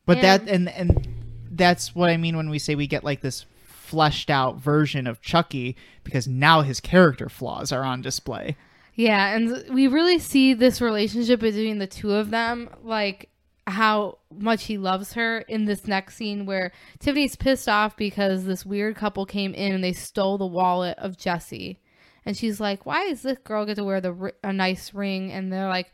But 0.06 0.22
that 0.22 0.48
and 0.48 0.70
and 0.70 1.08
that's 1.52 1.94
what 1.94 2.10
I 2.10 2.18
mean 2.18 2.38
when 2.38 2.50
we 2.50 2.60
say 2.60 2.76
we 2.76 2.88
get 2.88 3.04
like 3.04 3.22
this 3.22 3.46
fleshed 3.60 4.30
out 4.30 4.58
version 4.58 5.08
of 5.08 5.22
Chucky 5.22 5.76
because 6.04 6.28
now 6.28 6.62
his 6.62 6.80
character 6.80 7.30
flaws 7.30 7.72
are 7.72 7.84
on 7.84 8.02
display. 8.02 8.56
Yeah, 8.96 9.36
and 9.36 9.64
we 9.70 9.88
really 9.88 10.18
see 10.18 10.54
this 10.54 10.82
relationship 10.82 11.40
between 11.40 11.78
the 11.78 11.88
two 11.88 12.14
of 12.14 12.32
them, 12.32 12.70
like 12.84 13.30
how 13.68 14.18
much 14.34 14.66
he 14.66 14.78
loves 14.78 15.14
her 15.14 15.40
in 15.40 15.66
this 15.66 15.88
next 15.88 16.16
scene 16.16 16.46
where 16.46 16.72
Tiffany's 17.00 17.36
pissed 17.36 17.68
off 17.68 17.98
because 17.98 18.46
this 18.46 18.66
weird 18.66 18.96
couple 18.96 19.26
came 19.26 19.54
in 19.54 19.74
and 19.74 19.84
they 19.84 19.94
stole 19.94 20.38
the 20.38 20.46
wallet 20.46 20.98
of 21.00 21.18
Jesse. 21.18 21.80
And 22.26 22.36
she's 22.38 22.60
like, 22.60 22.86
"Why 22.86 23.08
does 23.10 23.22
this 23.22 23.38
girl 23.40 23.66
get 23.66 23.76
to 23.76 23.84
wear 23.84 24.02
the 24.02 24.34
a 24.44 24.52
nice 24.54 24.94
ring?" 24.94 25.32
And 25.32 25.52
they're 25.52 25.68
like, 25.70 25.92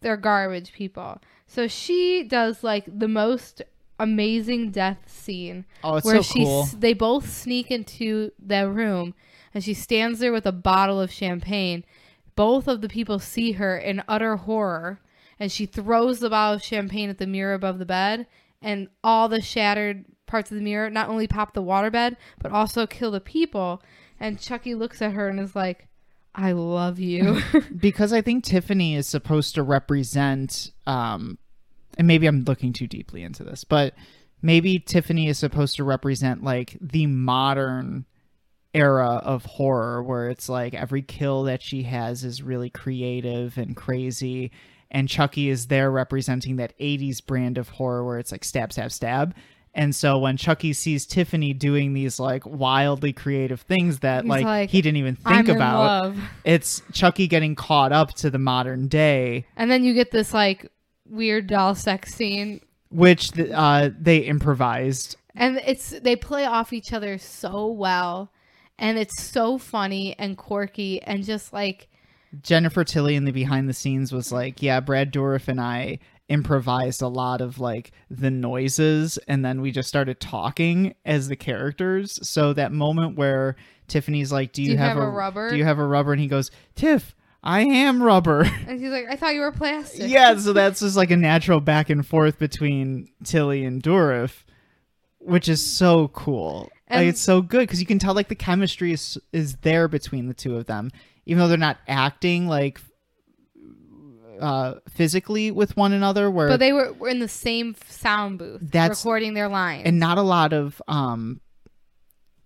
"They're 0.00 0.16
garbage 0.16 0.72
people." 0.72 1.20
So 1.46 1.66
she 1.68 2.22
does 2.24 2.62
like 2.64 2.84
the 2.86 3.08
most 3.08 3.62
amazing 3.98 4.70
death 4.70 4.98
scene 5.06 5.64
Oh, 5.84 5.96
it's 5.96 6.06
where 6.06 6.16
so 6.16 6.22
she 6.22 6.44
cool. 6.44 6.64
they 6.76 6.92
both 6.92 7.30
sneak 7.30 7.70
into 7.70 8.32
their 8.38 8.68
room 8.68 9.14
and 9.54 9.62
she 9.62 9.74
stands 9.74 10.18
there 10.18 10.32
with 10.32 10.46
a 10.46 10.50
bottle 10.52 11.00
of 11.00 11.12
champagne. 11.12 11.84
Both 12.34 12.66
of 12.66 12.80
the 12.80 12.88
people 12.88 13.18
see 13.20 13.52
her 13.52 13.76
in 13.76 14.02
utter 14.08 14.36
horror 14.36 15.00
and 15.42 15.50
she 15.50 15.66
throws 15.66 16.20
the 16.20 16.30
bottle 16.30 16.54
of 16.54 16.62
champagne 16.62 17.10
at 17.10 17.18
the 17.18 17.26
mirror 17.26 17.52
above 17.52 17.80
the 17.80 17.84
bed 17.84 18.28
and 18.62 18.86
all 19.02 19.28
the 19.28 19.40
shattered 19.40 20.04
parts 20.24 20.52
of 20.52 20.56
the 20.56 20.62
mirror 20.62 20.88
not 20.88 21.08
only 21.08 21.26
pop 21.26 21.52
the 21.52 21.60
waterbed 21.60 22.14
but 22.40 22.52
also 22.52 22.86
kill 22.86 23.10
the 23.10 23.20
people 23.20 23.82
and 24.20 24.38
Chucky 24.38 24.76
looks 24.76 25.02
at 25.02 25.14
her 25.14 25.28
and 25.28 25.40
is 25.40 25.56
like 25.56 25.88
I 26.32 26.52
love 26.52 27.00
you. 27.00 27.42
because 27.76 28.12
I 28.12 28.22
think 28.22 28.44
Tiffany 28.44 28.94
is 28.94 29.08
supposed 29.08 29.56
to 29.56 29.64
represent 29.64 30.70
um 30.86 31.38
and 31.98 32.06
maybe 32.06 32.28
I'm 32.28 32.44
looking 32.44 32.72
too 32.72 32.86
deeply 32.86 33.24
into 33.24 33.42
this, 33.42 33.64
but 33.64 33.94
maybe 34.42 34.78
Tiffany 34.78 35.26
is 35.26 35.38
supposed 35.38 35.74
to 35.74 35.82
represent 35.82 36.44
like 36.44 36.78
the 36.80 37.06
modern 37.08 38.06
era 38.74 39.16
of 39.24 39.44
horror 39.44 40.04
where 40.04 40.30
it's 40.30 40.48
like 40.48 40.72
every 40.72 41.02
kill 41.02 41.42
that 41.42 41.62
she 41.62 41.82
has 41.82 42.22
is 42.22 42.44
really 42.44 42.70
creative 42.70 43.58
and 43.58 43.74
crazy 43.74 44.52
and 44.92 45.08
Chucky 45.08 45.48
is 45.48 45.66
there 45.66 45.90
representing 45.90 46.56
that 46.56 46.78
80s 46.78 47.24
brand 47.24 47.58
of 47.58 47.70
horror 47.70 48.04
where 48.04 48.18
it's 48.18 48.30
like 48.30 48.44
stab 48.44 48.72
stab 48.72 48.92
stab. 48.92 49.34
And 49.74 49.94
so 49.94 50.18
when 50.18 50.36
Chucky 50.36 50.74
sees 50.74 51.06
Tiffany 51.06 51.54
doing 51.54 51.94
these 51.94 52.20
like 52.20 52.44
wildly 52.44 53.14
creative 53.14 53.62
things 53.62 54.00
that 54.00 54.26
like, 54.26 54.44
like, 54.44 54.70
he 54.70 54.82
didn't 54.82 54.98
even 54.98 55.16
I'm 55.24 55.46
think 55.46 55.56
about 55.56 56.14
it's 56.44 56.82
Chucky 56.92 57.26
getting 57.26 57.54
caught 57.54 57.90
up 57.90 58.12
to 58.16 58.28
the 58.28 58.38
modern 58.38 58.86
day, 58.88 59.46
And 59.56 59.70
then 59.70 59.82
you 59.82 59.94
get 59.94 60.10
this 60.10 60.34
like 60.34 60.70
weird 61.08 61.46
doll 61.46 61.74
sex 61.74 62.14
scene. 62.14 62.60
Which 62.90 63.30
uh, 63.38 63.88
they 63.98 64.18
improvised. 64.18 65.16
and 65.34 65.58
it's 65.64 65.98
they 66.00 66.16
play 66.16 66.44
off 66.44 66.74
each 66.74 66.92
other 66.92 67.16
so 67.16 67.66
well. 67.66 68.30
And 68.78 68.98
it's 68.98 69.22
so 69.22 69.56
funny 69.56 70.14
and 70.18 70.36
quirky 70.36 71.00
and 71.00 71.24
just 71.24 71.54
like 71.54 71.88
Jennifer 72.40 72.84
Tilly 72.84 73.14
in 73.14 73.24
the 73.24 73.32
behind 73.32 73.68
the 73.68 73.74
scenes 73.74 74.12
was 74.12 74.32
like, 74.32 74.62
"Yeah, 74.62 74.80
Brad 74.80 75.12
Dourif 75.12 75.48
and 75.48 75.60
I 75.60 75.98
improvised 76.28 77.02
a 77.02 77.08
lot 77.08 77.40
of 77.40 77.58
like 77.58 77.92
the 78.10 78.30
noises, 78.30 79.18
and 79.28 79.44
then 79.44 79.60
we 79.60 79.70
just 79.70 79.88
started 79.88 80.18
talking 80.20 80.94
as 81.04 81.28
the 81.28 81.36
characters." 81.36 82.18
So 82.26 82.52
that 82.54 82.72
moment 82.72 83.16
where 83.16 83.56
Tiffany's 83.88 84.32
like, 84.32 84.52
"Do 84.52 84.62
you, 84.62 84.72
you 84.72 84.78
have, 84.78 84.96
have 84.96 85.04
a 85.04 85.10
rubber?" 85.10 85.50
Do 85.50 85.56
you 85.56 85.64
have 85.64 85.78
a 85.78 85.86
rubber?" 85.86 86.12
and 86.12 86.20
he 86.20 86.28
goes, 86.28 86.50
"Tiff, 86.74 87.14
I 87.42 87.62
am 87.62 88.02
rubber." 88.02 88.42
and 88.66 88.80
he's 88.80 88.90
like 88.90 89.06
i 89.10 89.16
thought 89.16 89.34
you 89.34 89.40
were 89.40 89.52
plastic 89.52 90.08
yeah, 90.08 90.36
so 90.36 90.52
that's 90.52 90.80
just 90.80 90.96
like 90.96 91.10
a 91.10 91.16
natural 91.16 91.60
back 91.60 91.90
and 91.90 92.06
forth 92.06 92.38
between 92.38 93.08
Tilly 93.24 93.64
and 93.64 93.82
Dourif, 93.82 94.44
which 95.18 95.48
is 95.48 95.64
so 95.64 96.08
cool. 96.08 96.70
like 96.90 97.08
it's 97.08 97.20
so 97.20 97.42
good 97.42 97.60
because 97.60 97.80
you 97.80 97.86
can 97.86 97.98
tell 97.98 98.14
like 98.14 98.28
the 98.28 98.34
chemistry 98.34 98.92
is 98.92 99.18
is 99.32 99.56
there 99.56 99.86
between 99.86 100.28
the 100.28 100.34
two 100.34 100.56
of 100.56 100.66
them, 100.66 100.90
even 101.26 101.38
though 101.38 101.48
they're 101.48 101.56
not 101.58 101.78
acting 101.88 102.48
like 102.48 102.80
uh 104.40 104.74
physically 104.88 105.50
with 105.50 105.76
one 105.76 105.92
another. 105.92 106.30
Where 106.30 106.48
but 106.48 106.58
they 106.60 106.72
were, 106.72 106.92
were 106.94 107.08
in 107.08 107.20
the 107.20 107.28
same 107.28 107.76
sound 107.88 108.38
booth 108.38 108.60
That's- 108.62 109.00
recording 109.04 109.34
their 109.34 109.48
lines 109.48 109.82
and 109.86 109.98
not 110.00 110.18
a 110.18 110.22
lot 110.22 110.52
of 110.52 110.80
um 110.88 111.40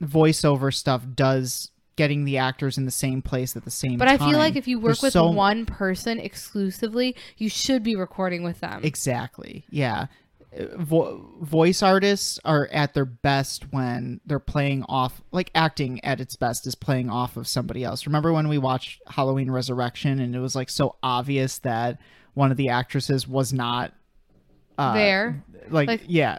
voiceover 0.02 0.74
stuff 0.74 1.02
does 1.14 1.70
getting 1.96 2.26
the 2.26 2.36
actors 2.36 2.76
in 2.76 2.84
the 2.84 2.90
same 2.90 3.22
place 3.22 3.56
at 3.56 3.64
the 3.64 3.70
same 3.70 3.96
but 3.96 4.04
time. 4.04 4.20
i 4.20 4.30
feel 4.30 4.36
like 4.38 4.54
if 4.56 4.68
you 4.68 4.78
work 4.78 4.88
There's 4.96 5.02
with 5.04 5.12
so- 5.14 5.30
one 5.30 5.64
person 5.64 6.20
exclusively 6.20 7.16
you 7.38 7.48
should 7.48 7.82
be 7.82 7.96
recording 7.96 8.42
with 8.42 8.60
them 8.60 8.82
Exactly. 8.84 9.64
Yeah. 9.70 10.06
Vo- 10.52 11.34
voice 11.42 11.82
artists 11.82 12.38
are 12.44 12.66
at 12.72 12.94
their 12.94 13.04
best 13.04 13.72
when 13.72 14.20
they're 14.24 14.38
playing 14.38 14.84
off, 14.88 15.20
like 15.32 15.50
acting 15.54 16.02
at 16.04 16.20
its 16.20 16.34
best 16.36 16.66
is 16.66 16.74
playing 16.74 17.10
off 17.10 17.36
of 17.36 17.46
somebody 17.46 17.84
else. 17.84 18.06
Remember 18.06 18.32
when 18.32 18.48
we 18.48 18.56
watched 18.56 19.02
Halloween 19.06 19.50
Resurrection 19.50 20.18
and 20.18 20.34
it 20.34 20.38
was 20.38 20.54
like 20.56 20.70
so 20.70 20.96
obvious 21.02 21.58
that 21.58 21.98
one 22.34 22.50
of 22.50 22.56
the 22.56 22.70
actresses 22.70 23.28
was 23.28 23.52
not 23.52 23.92
uh, 24.78 24.94
there 24.94 25.44
Like, 25.68 25.88
Like- 25.88 26.02
yeah. 26.06 26.38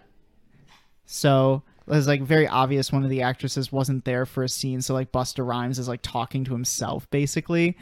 So 1.05 1.63
it 1.87 1.91
was 1.91 2.07
like 2.07 2.21
very 2.21 2.47
obvious 2.47 2.91
one 2.91 3.03
of 3.03 3.09
the 3.09 3.21
actresses 3.21 3.71
wasn't 3.71 4.03
there 4.05 4.25
for 4.25 4.43
a 4.43 4.49
scene. 4.49 4.81
So 4.81 4.93
like 4.93 5.11
Busta 5.11 5.45
Rhymes 5.45 5.79
is 5.79 5.87
like 5.87 6.01
talking 6.01 6.43
to 6.45 6.51
himself 6.53 7.09
basically. 7.11 7.77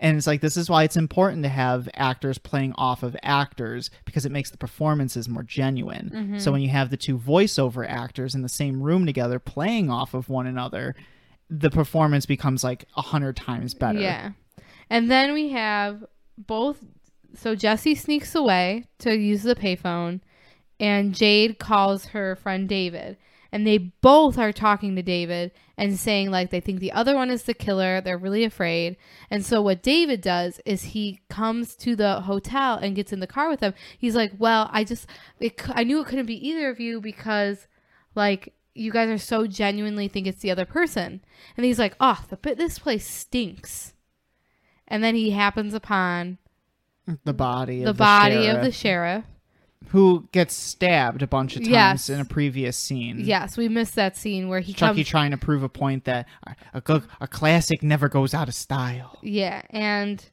And 0.00 0.16
it's 0.16 0.26
like 0.26 0.40
this 0.40 0.56
is 0.56 0.70
why 0.70 0.84
it's 0.84 0.96
important 0.96 1.42
to 1.42 1.50
have 1.50 1.86
actors 1.94 2.38
playing 2.38 2.72
off 2.76 3.02
of 3.02 3.14
actors 3.22 3.90
because 4.06 4.24
it 4.24 4.32
makes 4.32 4.50
the 4.50 4.56
performances 4.56 5.28
more 5.28 5.42
genuine. 5.42 6.10
Mm-hmm. 6.12 6.38
So 6.38 6.50
when 6.50 6.62
you 6.62 6.70
have 6.70 6.88
the 6.88 6.96
two 6.96 7.18
voiceover 7.18 7.86
actors 7.86 8.34
in 8.34 8.40
the 8.40 8.48
same 8.48 8.82
room 8.82 9.04
together 9.04 9.38
playing 9.38 9.90
off 9.90 10.14
of 10.14 10.30
one 10.30 10.46
another, 10.46 10.96
the 11.50 11.70
performance 11.70 12.24
becomes 12.24 12.64
like 12.64 12.86
a 12.96 13.02
hundred 13.02 13.36
times 13.36 13.74
better. 13.74 14.00
Yeah. 14.00 14.30
And 14.88 15.10
then 15.10 15.34
we 15.34 15.50
have 15.50 16.04
both. 16.38 16.78
So 17.34 17.54
Jesse 17.54 17.94
sneaks 17.94 18.34
away 18.34 18.86
to 19.00 19.14
use 19.14 19.42
the 19.42 19.54
payphone, 19.54 20.20
and 20.80 21.14
Jade 21.14 21.58
calls 21.58 22.06
her 22.06 22.36
friend 22.36 22.68
David. 22.68 23.18
And 23.52 23.66
they 23.66 23.78
both 23.78 24.38
are 24.38 24.52
talking 24.52 24.94
to 24.96 25.02
David 25.02 25.50
and 25.76 25.98
saying, 25.98 26.30
like, 26.30 26.50
they 26.50 26.60
think 26.60 26.78
the 26.78 26.92
other 26.92 27.16
one 27.16 27.30
is 27.30 27.42
the 27.42 27.54
killer. 27.54 28.00
They're 28.00 28.18
really 28.18 28.44
afraid. 28.44 28.96
And 29.30 29.44
so, 29.44 29.60
what 29.60 29.82
David 29.82 30.20
does 30.20 30.60
is 30.64 30.82
he 30.82 31.20
comes 31.28 31.74
to 31.76 31.96
the 31.96 32.20
hotel 32.20 32.76
and 32.76 32.94
gets 32.94 33.12
in 33.12 33.20
the 33.20 33.26
car 33.26 33.48
with 33.48 33.60
them. 33.60 33.74
He's 33.98 34.14
like, 34.14 34.32
Well, 34.38 34.68
I 34.72 34.84
just, 34.84 35.06
it, 35.40 35.60
I 35.70 35.84
knew 35.84 36.00
it 36.00 36.06
couldn't 36.06 36.26
be 36.26 36.48
either 36.48 36.70
of 36.70 36.78
you 36.80 37.00
because, 37.00 37.66
like, 38.14 38.54
you 38.74 38.92
guys 38.92 39.08
are 39.08 39.18
so 39.18 39.46
genuinely 39.46 40.06
think 40.06 40.26
it's 40.26 40.40
the 40.40 40.50
other 40.50 40.64
person. 40.64 41.20
And 41.56 41.66
he's 41.66 41.78
like, 41.78 41.96
Oh, 41.98 42.24
the, 42.28 42.36
but 42.36 42.56
this 42.56 42.78
place 42.78 43.06
stinks 43.06 43.94
and 44.90 45.04
then 45.04 45.14
he 45.14 45.30
happens 45.30 45.72
upon 45.72 46.38
The 47.24 47.32
body 47.32 47.84
the 47.84 47.90
of 47.90 47.96
body 47.96 48.46
the 48.46 48.56
of 48.56 48.62
the 48.64 48.72
sheriff, 48.72 49.24
sheriff. 49.24 49.24
Who 49.88 50.28
gets 50.32 50.54
stabbed 50.54 51.22
a 51.22 51.26
bunch 51.26 51.56
of 51.56 51.62
times 51.62 51.70
Yes. 51.72 52.08
in 52.10 52.20
a 52.20 52.24
previous 52.24 52.76
scene. 52.76 53.20
Yes, 53.20 53.56
we 53.56 53.68
missed 53.68 53.94
that 53.96 54.16
scene 54.16 54.48
where 54.48 54.60
he 54.60 54.72
Chucky 54.72 54.96
comes. 55.02 55.08
trying 55.08 55.30
to 55.32 55.36
prove 55.36 55.62
a 55.62 55.68
point 55.68 56.04
that 56.04 56.26
a, 56.74 56.82
a, 56.86 57.02
a 57.22 57.26
classic 57.26 57.82
never 57.82 58.08
goes 58.08 58.34
out 58.34 58.46
of 58.48 58.54
style. 58.54 59.18
Yeah, 59.22 59.62
and 59.70 60.24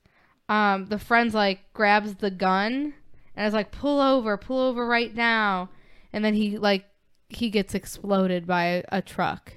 um, 0.50 0.86
the 0.88 1.00
friend's 1.00 1.34
like 1.34 1.62
grabs 1.74 2.16
the 2.16 2.30
gun 2.32 2.94
and 3.36 3.48
is 3.48 3.54
like, 3.54 3.72
"Pull 3.72 4.00
over, 4.00 4.38
pull 4.38 4.60
over 4.60 4.86
right 4.86 5.14
now!" 5.16 5.70
And 6.14 6.24
then 6.24 6.34
he 6.34 6.58
like 6.58 6.86
he 7.30 7.50
gets 7.50 7.74
exploded 7.74 8.46
by 8.46 8.64
a, 8.66 8.84
a 8.90 9.02
truck. 9.02 9.54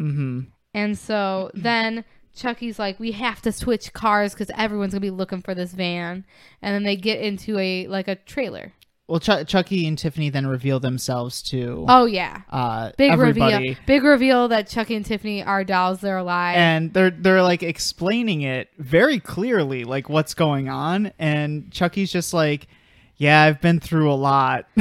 Mm-hmm. 0.00 0.40
And 0.74 0.98
so 0.98 1.50
then 1.54 2.04
Chucky's 2.34 2.78
like, 2.78 3.00
we 3.00 3.12
have 3.12 3.42
to 3.42 3.52
switch 3.52 3.92
cars 3.92 4.32
because 4.32 4.50
everyone's 4.56 4.92
gonna 4.92 5.00
be 5.00 5.10
looking 5.10 5.42
for 5.42 5.54
this 5.54 5.72
van. 5.72 6.24
And 6.62 6.74
then 6.74 6.82
they 6.84 6.96
get 6.96 7.20
into 7.20 7.58
a 7.58 7.86
like 7.86 8.08
a 8.08 8.16
trailer. 8.16 8.72
Well, 9.08 9.20
Ch- 9.20 9.46
Chucky 9.46 9.86
and 9.86 9.96
Tiffany 9.96 10.28
then 10.28 10.46
reveal 10.46 10.80
themselves 10.80 11.40
to 11.44 11.86
Oh 11.88 12.04
yeah, 12.04 12.42
uh, 12.50 12.92
big 12.98 13.10
everybody, 13.10 13.54
reveal. 13.54 13.76
Big 13.86 14.04
reveal 14.04 14.48
that 14.48 14.68
Chucky 14.68 14.96
and 14.96 15.04
Tiffany 15.04 15.42
are 15.42 15.64
dolls. 15.64 16.02
They're 16.02 16.18
alive. 16.18 16.56
and 16.56 16.92
they're 16.92 17.10
they're 17.10 17.42
like 17.42 17.62
explaining 17.62 18.42
it 18.42 18.68
very 18.78 19.18
clearly, 19.18 19.84
like 19.84 20.10
what's 20.10 20.34
going 20.34 20.68
on. 20.68 21.12
And 21.18 21.72
Chucky's 21.72 22.12
just 22.12 22.34
like, 22.34 22.68
"Yeah, 23.16 23.42
I've 23.44 23.62
been 23.62 23.80
through 23.80 24.12
a 24.12 24.14
lot." 24.14 24.66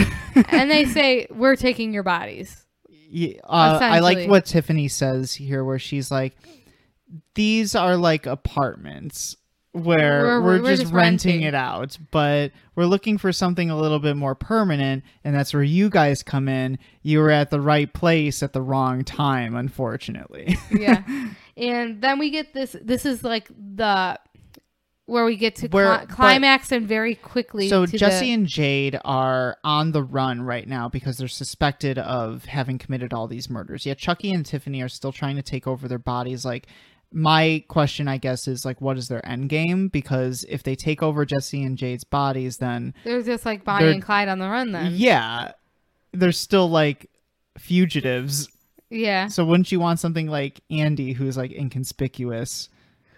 and 0.50 0.70
they 0.70 0.84
say 0.84 1.28
we're 1.32 1.56
taking 1.56 1.94
your 1.94 2.04
bodies. 2.04 2.66
Yeah, 3.10 3.40
uh, 3.46 3.80
I 3.82 4.00
like 4.00 4.28
what 4.28 4.46
Tiffany 4.46 4.90
says 4.90 5.34
here, 5.34 5.64
where 5.64 5.80
she's 5.80 6.12
like, 6.12 6.36
"These 7.36 7.76
are 7.76 7.96
like 7.96 8.26
apartments 8.26 9.38
where 9.84 10.22
We're- 10.24 10.40
we're, 10.42 10.62
we're 10.62 10.70
just, 10.72 10.82
just 10.84 10.94
renting, 10.94 11.32
renting. 11.34 11.42
it 11.44 11.54
out, 11.56 11.98
but 12.12 12.52
we're 12.76 12.86
looking 12.86 13.18
for 13.18 13.32
something 13.32 13.70
a 13.70 13.78
little 13.78 14.00
bit 14.00 14.16
more 14.16 14.36
permanent, 14.36 15.04
and 15.24 15.36
that's 15.36 15.54
where 15.54 15.64
you 15.64 15.90
guys 15.90 16.24
come 16.24 16.48
in. 16.48 16.78
You 17.02 17.20
were 17.20 17.32
at 17.32 17.50
the 17.50 17.62
right 17.62 17.92
place 17.92 18.42
at 18.44 18.54
the 18.54 18.62
wrong 18.62 19.04
time, 19.04 19.56
unfortunately." 19.56 20.58
Yeah. 20.72 21.04
and 21.58 22.02
then 22.02 22.20
we 22.20 22.30
get 22.30 22.54
this 22.54 22.76
this 22.82 23.06
is 23.06 23.24
like 23.24 23.48
the 23.76 24.20
where 25.06 25.24
we 25.24 25.38
get 25.38 25.56
to 25.56 25.68
Where- 25.70 26.00
but- 26.00 26.10
climax 26.10 26.70
and 26.72 26.86
very 26.86 27.16
quickly. 27.16 27.70
So 27.70 27.86
Jesse 27.86 28.26
the, 28.26 28.34
and 28.34 28.46
Jade 28.46 29.00
are 29.06 29.58
on 29.64 29.94
the 29.94 30.04
run 30.04 30.42
right 30.42 30.68
now 30.68 30.90
because 30.90 31.18
they're 31.18 31.30
suspected 31.30 31.98
of 31.98 32.44
having 32.46 32.78
committed 32.78 33.14
all 33.14 33.26
these 33.28 33.50
murders. 33.50 33.86
Yet 33.86 33.98
Chucky 33.98 34.32
and 34.34 34.46
Tiffany 34.46 34.82
are 34.82 34.90
still 34.90 35.14
trying 35.14 35.38
to 35.38 35.42
take 35.42 35.66
over 35.66 35.88
their 35.88 35.98
bodies. 35.98 36.44
Like 36.44 36.68
my 37.12 37.64
question, 37.68 38.08
I 38.08 38.18
guess, 38.18 38.48
is 38.48 38.66
like, 38.66 38.82
what 38.82 38.98
is 38.98 39.08
their 39.08 39.26
end 39.28 39.50
game? 39.50 39.88
Because 39.88 40.46
if 40.50 40.64
they 40.64 40.76
take 40.76 41.02
over 41.02 41.26
Jesse 41.26 41.64
and 41.64 41.78
Jade's 41.78 42.04
bodies, 42.04 42.58
then 42.58 42.94
They're 43.04 43.22
just 43.22 43.46
like 43.46 43.64
Bonnie 43.64 43.92
and 43.92 44.04
Clyde 44.04 44.28
on 44.28 44.40
the 44.40 44.50
run. 44.50 44.72
Then 44.72 44.92
yeah, 44.96 45.52
they're 46.12 46.32
still 46.32 46.70
like 46.70 47.10
fugitives. 47.58 48.50
yeah. 48.90 49.28
So 49.28 49.46
wouldn't 49.46 49.72
you 49.72 49.80
want 49.80 50.00
something 50.00 50.28
like 50.28 50.62
Andy, 50.70 51.14
who's 51.14 51.38
like 51.38 51.52
inconspicuous? 51.52 52.70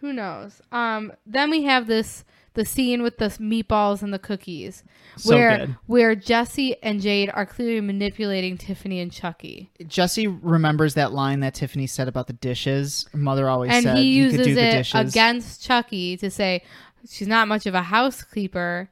Who 0.01 0.13
knows? 0.13 0.61
Um. 0.71 1.11
Then 1.25 1.49
we 1.49 1.63
have 1.63 1.87
this 1.87 2.23
the 2.59 2.65
scene 2.65 3.01
with 3.01 3.17
the 3.17 3.27
meatballs 3.27 4.03
and 4.03 4.13
the 4.13 4.19
cookies, 4.19 4.83
So 5.17 5.33
where 5.35 5.57
good. 5.59 5.75
where 5.87 6.13
Jesse 6.15 6.75
and 6.83 6.99
Jade 7.01 7.31
are 7.33 7.45
clearly 7.45 7.79
manipulating 7.81 8.57
Tiffany 8.57 8.99
and 8.99 9.11
Chucky, 9.11 9.71
Jesse 9.87 10.27
remembers 10.27 10.95
that 10.95 11.13
line 11.13 11.39
that 11.39 11.53
Tiffany 11.53 11.87
said 11.87 12.07
about 12.07 12.27
the 12.27 12.33
dishes. 12.33 13.05
Mother 13.13 13.47
always 13.49 13.71
and 13.71 13.83
said 13.83 13.97
he 13.97 14.03
you 14.11 14.23
uses 14.23 14.37
could 14.37 14.45
do 14.45 14.55
the 14.55 14.61
it 14.67 14.71
dishes. 14.71 15.11
against 15.13 15.63
Chucky 15.63 16.17
to 16.17 16.29
say 16.29 16.61
she's 17.09 17.27
not 17.27 17.47
much 17.47 17.65
of 17.65 17.73
a 17.73 17.81
housekeeper 17.83 18.89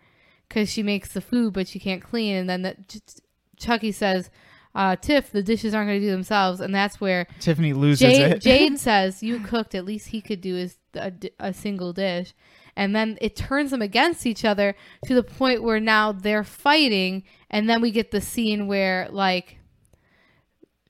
because 0.48 0.72
she 0.72 0.82
makes 0.82 1.10
the 1.14 1.22
food 1.22 1.54
but 1.54 1.68
she 1.68 1.80
can't 1.80 2.02
clean. 2.02 2.36
And 2.38 2.50
then 2.50 2.62
the, 2.62 2.76
Ch- 2.88 3.20
Chucky 3.58 3.92
says, 3.92 4.30
uh, 4.76 4.96
"Tiff, 4.96 5.32
the 5.32 5.44
dishes 5.44 5.74
aren't 5.74 5.90
going 5.90 6.00
to 6.00 6.06
do 6.06 6.12
themselves," 6.12 6.60
and 6.62 6.74
that's 6.74 7.02
where 7.02 7.28
Tiffany 7.40 7.74
loses 7.74 8.00
Jade, 8.00 8.32
it. 8.34 8.42
Jade 8.42 8.80
says, 8.90 9.22
"You 9.24 9.40
cooked. 9.40 9.76
At 9.76 9.84
least 9.86 10.08
he 10.10 10.22
could 10.22 10.40
do 10.42 10.56
his 10.56 10.78
a, 10.96 11.12
a 11.40 11.54
single 11.54 11.92
dish." 11.94 12.34
And 12.78 12.96
then 12.96 13.18
it 13.20 13.36
turns 13.36 13.72
them 13.72 13.82
against 13.82 14.26
each 14.28 14.46
other 14.46 14.76
to 15.08 15.16
the 15.16 15.24
point 15.24 15.64
where 15.64 15.80
now 15.80 16.12
they're 16.14 16.44
fighting, 16.44 17.24
and 17.50 17.68
then 17.68 17.82
we 17.82 17.90
get 17.92 18.12
the 18.12 18.22
scene 18.22 18.68
where 18.68 19.08
like 19.12 19.58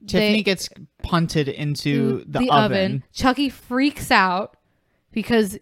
Tiffany 0.05 0.39
they- 0.39 0.43
gets 0.43 0.69
punted 1.01 1.47
into 1.47 2.19
to 2.19 2.25
the, 2.27 2.49
oven. 2.51 3.03
Chucky 3.13 3.49
freaks 3.49 4.11
out 4.11 4.57
because 5.13 5.57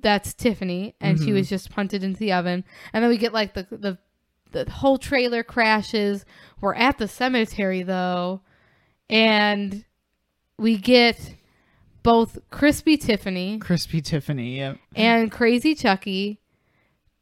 that's 0.00 0.32
Tiffany, 0.34 0.94
and 1.00 1.18
she 1.18 1.26
Mhm. 1.30 1.34
was 1.34 1.48
just 1.48 1.70
punted 1.70 2.04
into 2.04 2.20
the 2.20 2.32
oven. 2.32 2.64
And 2.92 3.02
then 3.02 3.10
we 3.10 3.18
get 3.18 3.32
like 3.32 3.54
the 3.54 3.66
the 3.70 3.98
the 4.52 4.70
whole 4.70 4.98
trailer 4.98 5.42
crashes. 5.42 6.24
We're 6.60 6.74
at 6.76 6.98
the 6.98 7.08
cemetery 7.08 7.82
though, 7.82 8.40
and 9.10 9.84
we 10.58 10.76
get 10.78 11.34
both 12.06 12.38
crispy 12.50 12.96
Tiffany 12.96 13.58
Crispy 13.58 14.00
Tiffany. 14.00 14.58
Yeah. 14.58 14.74
and 14.94 15.30
crazy 15.30 15.74
Chucky 15.74 16.40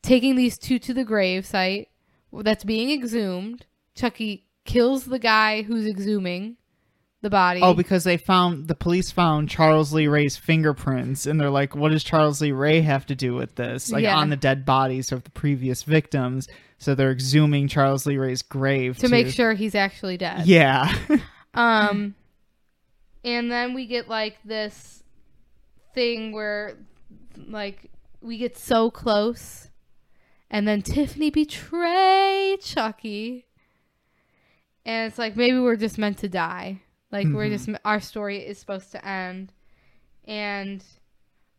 taking 0.02 0.36
these 0.36 0.58
two 0.58 0.78
to 0.80 0.92
the 0.94 1.04
grave 1.04 1.44
site 1.46 1.88
that's 2.32 2.64
being 2.64 2.90
exhumed. 2.92 3.64
Chucky 3.94 4.44
kills 4.64 5.04
the 5.06 5.18
guy 5.18 5.62
who's 5.62 5.86
exhuming 5.86 6.56
the 7.22 7.30
body. 7.30 7.60
Oh, 7.62 7.72
because 7.72 8.04
they 8.04 8.18
found 8.18 8.68
the 8.68 8.74
police 8.74 9.10
found 9.10 9.48
Charles 9.48 9.92
Lee 9.94 10.08
Ray's 10.08 10.36
fingerprints, 10.36 11.26
and 11.26 11.40
they're 11.40 11.48
like, 11.48 11.74
"What 11.74 11.90
does 11.90 12.04
Charles 12.04 12.40
Lee 12.42 12.52
Ray 12.52 12.82
have 12.82 13.06
to 13.06 13.14
do 13.14 13.34
with 13.34 13.54
this?" 13.54 13.90
Like 13.90 14.02
Yeah. 14.02 14.16
on 14.18 14.28
the 14.28 14.36
dead 14.36 14.66
bodies 14.66 15.10
of 15.10 15.24
the 15.24 15.30
previous 15.30 15.82
victims. 15.84 16.46
So 16.78 16.94
they're 16.94 17.14
exhuming 17.14 17.70
Charles 17.70 18.04
Lee 18.04 18.18
Ray's 18.18 18.42
grave 18.42 18.98
to 18.98 19.08
make 19.08 19.28
sure 19.28 19.54
he's 19.54 19.74
actually 19.74 20.18
dead. 20.18 20.46
Yeah. 20.46 20.92
Um, 21.56 22.16
and 23.24 23.50
then 23.50 23.74
we 23.74 23.86
get 23.86 24.08
like 24.08 24.36
this 24.44 25.02
thing 25.94 26.32
where, 26.32 26.76
like, 27.48 27.90
we 28.20 28.38
get 28.38 28.56
so 28.56 28.90
close, 28.90 29.68
and 30.50 30.66
then 30.68 30.82
Tiffany 30.82 31.30
betray 31.30 32.56
Chucky, 32.62 33.46
and 34.86 35.08
it's 35.08 35.18
like 35.18 35.36
maybe 35.36 35.58
we're 35.58 35.76
just 35.76 35.98
meant 35.98 36.18
to 36.18 36.28
die. 36.28 36.80
Like 37.10 37.26
we're 37.28 37.46
Mhm. 37.48 37.50
just 37.50 37.68
our 37.84 38.00
story 38.00 38.38
is 38.38 38.58
supposed 38.58 38.90
to 38.92 39.06
end, 39.06 39.52
and 40.24 40.82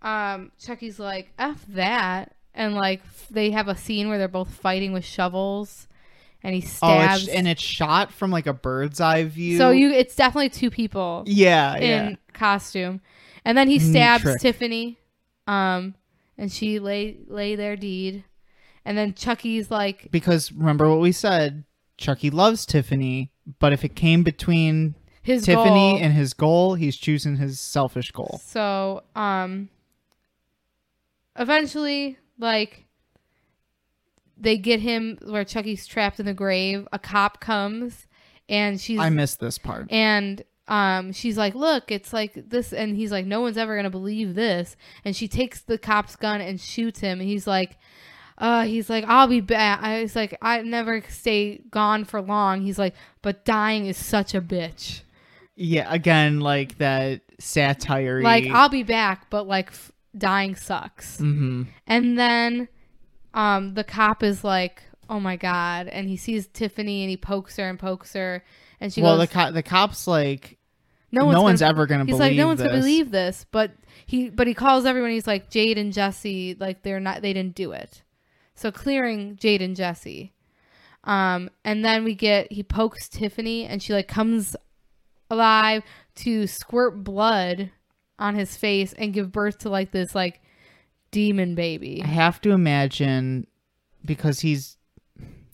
um, 0.01 0.51
Chucky's 0.59 0.99
like 0.99 1.31
f 1.39 1.65
that, 1.69 2.35
and 2.53 2.75
like 2.75 3.01
f- 3.05 3.27
they 3.29 3.51
have 3.51 3.67
a 3.67 3.75
scene 3.75 4.09
where 4.09 4.17
they're 4.17 4.27
both 4.27 4.53
fighting 4.53 4.91
with 4.93 5.05
shovels, 5.05 5.87
and 6.45 6.53
he 6.53 6.61
oh, 6.63 6.67
stabs. 6.67 7.23
it's, 7.23 7.33
and 7.33 7.47
it's 7.47 7.61
shot 7.61 8.11
from 8.13 8.29
like 8.29 8.45
a 8.45 8.53
bird's 8.53 9.01
eye 9.01 9.23
view. 9.23 9.57
So 9.57 9.71
you, 9.71 9.89
it's 9.91 10.15
definitely 10.15 10.49
two 10.49 10.69
people 10.69 11.23
Yeah. 11.25 11.75
in 11.77 11.81
Yeah. 12.11 12.15
costume, 12.33 13.01
and 13.43 13.57
then 13.57 13.67
he 13.67 13.79
stabs 13.79 14.21
trick. 14.21 14.39
Tiffany, 14.39 14.99
um, 15.47 15.95
and 16.37 16.51
she 16.51 16.77
lay 16.79 17.17
lay 17.27 17.55
their 17.55 17.75
deed, 17.75 18.23
and 18.85 18.95
then 18.95 19.15
Chucky's 19.15 19.71
like, 19.71 20.09
Because 20.11 20.51
remember 20.51 20.87
what 20.89 20.99
we 20.99 21.11
said. 21.11 21.63
Chucky 21.97 22.29
loves 22.29 22.65
Tiffany, 22.65 23.31
but 23.59 23.71
if 23.73 23.83
it 23.85 23.95
came 23.95 24.21
between 24.23 24.95
his 25.23 25.45
Tiffany 25.45 25.93
goal. 25.93 25.97
and 25.99 26.13
his 26.13 26.33
goal, 26.35 26.75
he's 26.75 26.97
choosing 26.97 27.37
his 27.37 27.59
selfish 27.59 28.11
goal. 28.11 28.39
so 28.45 29.01
um, 29.15 29.69
eventually, 31.37 32.17
like. 32.37 32.84
They 34.37 34.57
get 34.57 34.79
him 34.81 35.17
where 35.25 35.43
Chucky's 35.45 35.87
trapped 35.87 36.19
in 36.19 36.25
the 36.25 36.33
grave. 36.33 36.87
A 36.91 36.99
cop 36.99 37.39
comes, 37.39 38.07
and 38.49 38.79
she's 38.79 38.99
I 38.99 39.09
missed 39.09 39.39
this 39.39 39.57
part. 39.57 39.87
and 39.91 40.43
um 40.67 41.11
she's 41.13 41.37
like 41.37 41.53
look 41.53 41.91
it's 41.91 42.11
like 42.11 42.49
this 42.49 42.73
and 42.73 42.95
he's 42.97 43.11
like 43.11 43.23
no 43.27 43.39
one's 43.39 43.55
ever 43.55 43.75
gonna 43.75 43.87
believe 43.91 44.33
this 44.33 44.75
and 45.03 45.15
she 45.15 45.27
takes 45.27 45.61
the 45.61 45.77
cop's 45.77 46.15
gun 46.15 46.41
and 46.41 46.59
shoots 46.59 46.99
him 47.01 47.19
and 47.19 47.29
he's 47.29 47.45
like 47.45 47.77
uh 48.39 48.63
he's 48.63 48.89
like 48.89 49.03
i'll 49.07 49.27
be 49.27 49.41
back 49.41 49.79
i 49.83 50.01
was 50.01 50.15
like 50.15 50.35
i 50.41 50.59
never 50.63 51.03
stay 51.07 51.61
gone 51.69 52.03
for 52.03 52.19
long 52.19 52.61
he's 52.63 52.79
like 52.79 52.95
but 53.21 53.45
dying 53.45 53.85
is 53.85 53.95
such 53.95 54.33
a 54.33 54.41
bitch 54.41 55.01
Yeah, 55.55 55.85
again, 55.93 56.39
like 56.39 56.79
that 56.79 57.21
satire. 57.39 58.23
like 58.23 58.47
i'll 58.47 58.67
be 58.67 58.81
back 58.81 59.29
but 59.29 59.45
like 59.45 59.67
f- 59.67 59.91
dying 60.17 60.55
sucks 60.55 61.19
hmm 61.19 61.63
and 61.85 62.17
then 62.17 62.67
um 63.35 63.75
the 63.75 63.83
cop 63.83 64.23
is 64.23 64.43
like 64.43 64.81
oh 65.09 65.19
my 65.19 65.35
god 65.35 65.87
and 65.87 66.09
he 66.09 66.17
sees 66.17 66.47
tiffany 66.47 67.03
and 67.03 67.09
he 67.11 67.17
pokes 67.17 67.57
her 67.57 67.69
and 67.69 67.77
pokes 67.77 68.13
her 68.13 68.43
and 68.81 68.91
she 68.91 69.01
Well, 69.01 69.11
goes 69.11 69.19
Well, 69.19 69.27
the 69.27 69.33
co- 69.33 69.51
the 69.53 69.63
cops 69.63 70.07
like 70.07 70.57
no 71.11 71.21
no 71.21 71.27
one's, 71.27 71.43
one's, 71.43 71.59
gonna 71.61 71.69
ever 71.69 71.85
gonna 71.85 72.05
He's 72.05 72.17
believe 72.17 72.31
like, 72.31 72.37
no 72.37 72.47
one's 72.47 72.59
this. 72.59 72.67
gonna 72.67 72.79
believe 72.79 73.11
this, 73.11 73.45
but 73.51 73.71
he, 74.05 74.29
but 74.29 74.47
he 74.47 74.53
calls 74.53 74.85
everyone. 74.85 75.11
He's 75.11 75.27
like, 75.27 75.49
Jade 75.49 75.77
and 75.77 75.93
Jesse, 75.93 76.57
like 76.59 76.81
they're 76.83 76.99
not, 76.99 77.21
they 77.21 77.31
didn't 77.31 77.55
do 77.55 77.71
it. 77.71 78.01
So 78.55 78.69
clearing 78.69 79.37
Jade 79.37 79.61
and 79.61 79.77
Jesse, 79.77 80.33
um, 81.05 81.49
and 81.63 81.85
then 81.85 82.03
we 82.03 82.15
get 82.15 82.51
he 82.51 82.63
pokes 82.63 83.07
Tiffany, 83.07 83.65
and 83.65 83.81
she 83.81 83.93
like 83.93 84.09
comes 84.09 84.57
alive 85.29 85.83
to 86.15 86.47
squirt 86.47 87.01
blood 87.03 87.71
on 88.19 88.35
his 88.35 88.57
face 88.57 88.91
and 88.93 89.13
give 89.13 89.31
birth 89.31 89.59
to 89.59 89.69
like 89.69 89.91
this 89.91 90.15
like 90.15 90.41
demon 91.15 91.55
baby. 91.55 92.01
I 92.03 92.07
have 92.07 92.41
to 92.41 92.51
imagine 92.51 93.47
because 94.05 94.41
he's 94.41 94.77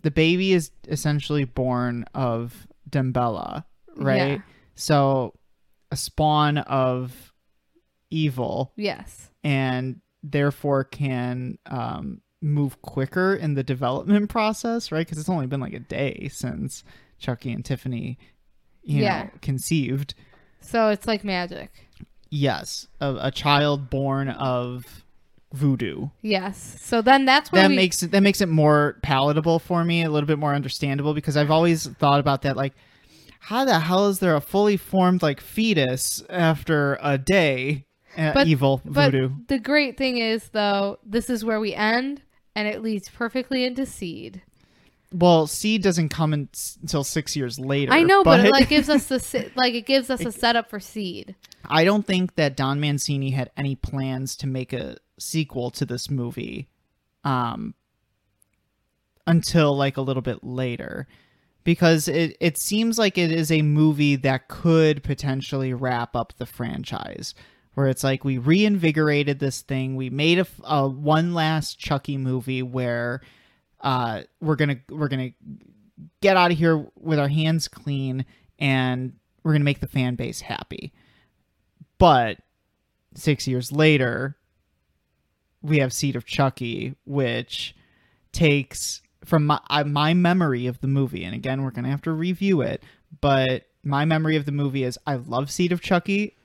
the 0.01 0.11
baby 0.11 0.51
is 0.53 0.71
essentially 0.87 1.43
born 1.45 2.05
of 2.15 2.67
Damballa, 2.89 3.65
right? 3.95 4.31
Yeah. 4.31 4.41
So 4.75 5.33
a 5.91 5.95
spawn 5.95 6.57
of 6.57 7.31
evil 8.09 8.73
Yes. 8.75 9.29
and 9.43 10.01
therefore 10.23 10.83
can 10.83 11.57
um, 11.67 12.21
move 12.41 12.81
quicker 12.81 13.35
in 13.35 13.53
the 13.53 13.63
development 13.63 14.29
process, 14.37 14.91
right? 14.91 15.05
Because 15.05 15.19
it's 15.19 15.29
only 15.29 15.47
been 15.47 15.59
like 15.61 15.73
a 15.73 15.79
day 15.79 16.29
since 16.31 16.83
Chucky 17.19 17.51
and 17.53 17.63
Tiffany, 17.63 18.17
you 18.83 19.03
Yeah. 19.03 19.23
know, 19.23 19.29
conceived. 19.41 20.13
So 20.61 20.89
it's 20.89 21.05
like 21.07 21.23
magic. 21.23 21.71
Yes, 22.29 22.87
a, 22.99 23.17
a 23.23 23.31
child 23.31 23.89
born 23.89 24.29
of 24.29 25.00
voodoo. 25.53 26.09
Yes. 26.21 26.77
So 26.81 27.01
then 27.01 27.25
that's 27.25 27.51
where 27.51 27.63
that 27.63 27.69
we, 27.69 27.75
makes 27.75 28.03
it 28.03 28.11
that 28.11 28.21
makes 28.21 28.41
it 28.41 28.49
more 28.49 28.97
palatable 29.01 29.59
for 29.59 29.83
me, 29.83 30.03
a 30.03 30.09
little 30.09 30.27
bit 30.27 30.39
more 30.39 30.53
understandable 30.53 31.13
because 31.13 31.35
I've 31.37 31.51
always 31.51 31.87
thought 31.87 32.19
about 32.19 32.43
that 32.43 32.55
like 32.57 32.73
how 33.39 33.65
the 33.65 33.79
hell 33.79 34.07
is 34.07 34.19
there 34.19 34.35
a 34.35 34.41
fully 34.41 34.77
formed 34.77 35.21
like 35.23 35.41
fetus 35.41 36.23
after 36.29 36.97
a 37.01 37.17
day? 37.17 37.85
Uh, 38.17 38.33
But- 38.33 38.47
evil 38.47 38.81
But 38.85 39.11
voodoo. 39.11 39.29
the 39.47 39.57
great 39.57 39.97
thing 39.97 40.17
is, 40.17 40.49
though, 40.49 40.99
this 41.03 41.29
is 41.29 41.45
where 41.45 41.59
we 41.61 41.73
end, 41.73 42.21
and 42.55 42.67
it 42.67 42.81
leads 42.83 43.07
perfectly 43.09 43.63
into 43.63 43.85
seed. 43.85 44.41
Well, 45.13 45.47
seed 45.47 45.81
doesn't 45.81 46.09
come 46.09 46.33
in, 46.33 46.49
until 46.81 47.03
six 47.05 47.35
years 47.35 47.57
later. 47.57 47.91
I 47.93 48.03
know, 48.03 48.23
but, 48.23 48.45
it 48.45 48.51
like 48.51 48.69
gives 48.69 48.89
us 48.89 49.05
the 49.07 49.19
se- 49.19 49.51
like 49.55 49.73
it 49.73 49.85
gives 49.85 50.09
us 50.09 50.23
a 50.25 50.31
setup 50.31 50.69
for 50.69 50.79
seed. 50.79 51.35
I 51.65 51.83
don't 51.83 52.05
think 52.05 52.35
that 52.35 52.55
Don 52.57 52.79
Mancini 52.79 53.31
had 53.31 53.49
any 53.57 53.75
plans 53.75 54.35
to 54.37 54.47
make 54.47 54.71
a 54.73 54.97
sequel 55.21 55.71
to 55.71 55.85
this 55.85 56.09
movie, 56.09 56.67
um, 57.23 57.73
until 59.27 59.75
like 59.75 59.97
a 59.97 60.01
little 60.01 60.21
bit 60.21 60.43
later, 60.43 61.07
because 61.63 62.07
it 62.07 62.35
it 62.39 62.57
seems 62.57 62.97
like 62.97 63.17
it 63.17 63.31
is 63.31 63.51
a 63.51 63.61
movie 63.61 64.15
that 64.17 64.47
could 64.47 65.03
potentially 65.03 65.73
wrap 65.73 66.15
up 66.15 66.33
the 66.37 66.45
franchise. 66.45 67.33
where 67.73 67.87
it's 67.87 68.03
like 68.03 68.23
we 68.23 68.37
reinvigorated 68.37 69.39
this 69.39 69.61
thing. 69.61 69.95
We 69.95 70.09
made 70.09 70.39
a, 70.39 70.47
a 70.63 70.87
one 70.87 71.33
last 71.33 71.79
Chucky 71.79 72.17
movie 72.17 72.61
where 72.63 73.21
uh, 73.81 74.21
we're 74.41 74.55
gonna 74.55 74.77
we're 74.89 75.07
gonna 75.07 75.31
get 76.21 76.37
out 76.37 76.51
of 76.51 76.57
here 76.57 76.85
with 76.99 77.19
our 77.19 77.27
hands 77.27 77.67
clean 77.67 78.25
and 78.59 79.13
we're 79.43 79.53
gonna 79.53 79.63
make 79.63 79.79
the 79.79 79.87
fan 79.87 80.15
base 80.15 80.41
happy. 80.41 80.91
But 81.97 82.39
six 83.15 83.47
years 83.47 83.71
later, 83.71 84.37
we 85.61 85.79
have 85.79 85.93
Seed 85.93 86.15
of 86.15 86.25
Chucky, 86.25 86.95
which 87.05 87.75
takes 88.31 89.01
from 89.25 89.45
my 89.45 89.59
my 89.85 90.13
memory 90.13 90.67
of 90.67 90.81
the 90.81 90.87
movie, 90.87 91.23
and 91.23 91.35
again, 91.35 91.61
we're 91.63 91.71
gonna 91.71 91.89
have 91.91 92.01
to 92.03 92.11
review 92.11 92.61
it. 92.61 92.83
But 93.19 93.67
my 93.83 94.05
memory 94.05 94.35
of 94.35 94.45
the 94.45 94.51
movie 94.51 94.83
is 94.83 94.97
I 95.05 95.15
love 95.15 95.51
Seed 95.51 95.71
of 95.71 95.81
Chucky, 95.81 96.35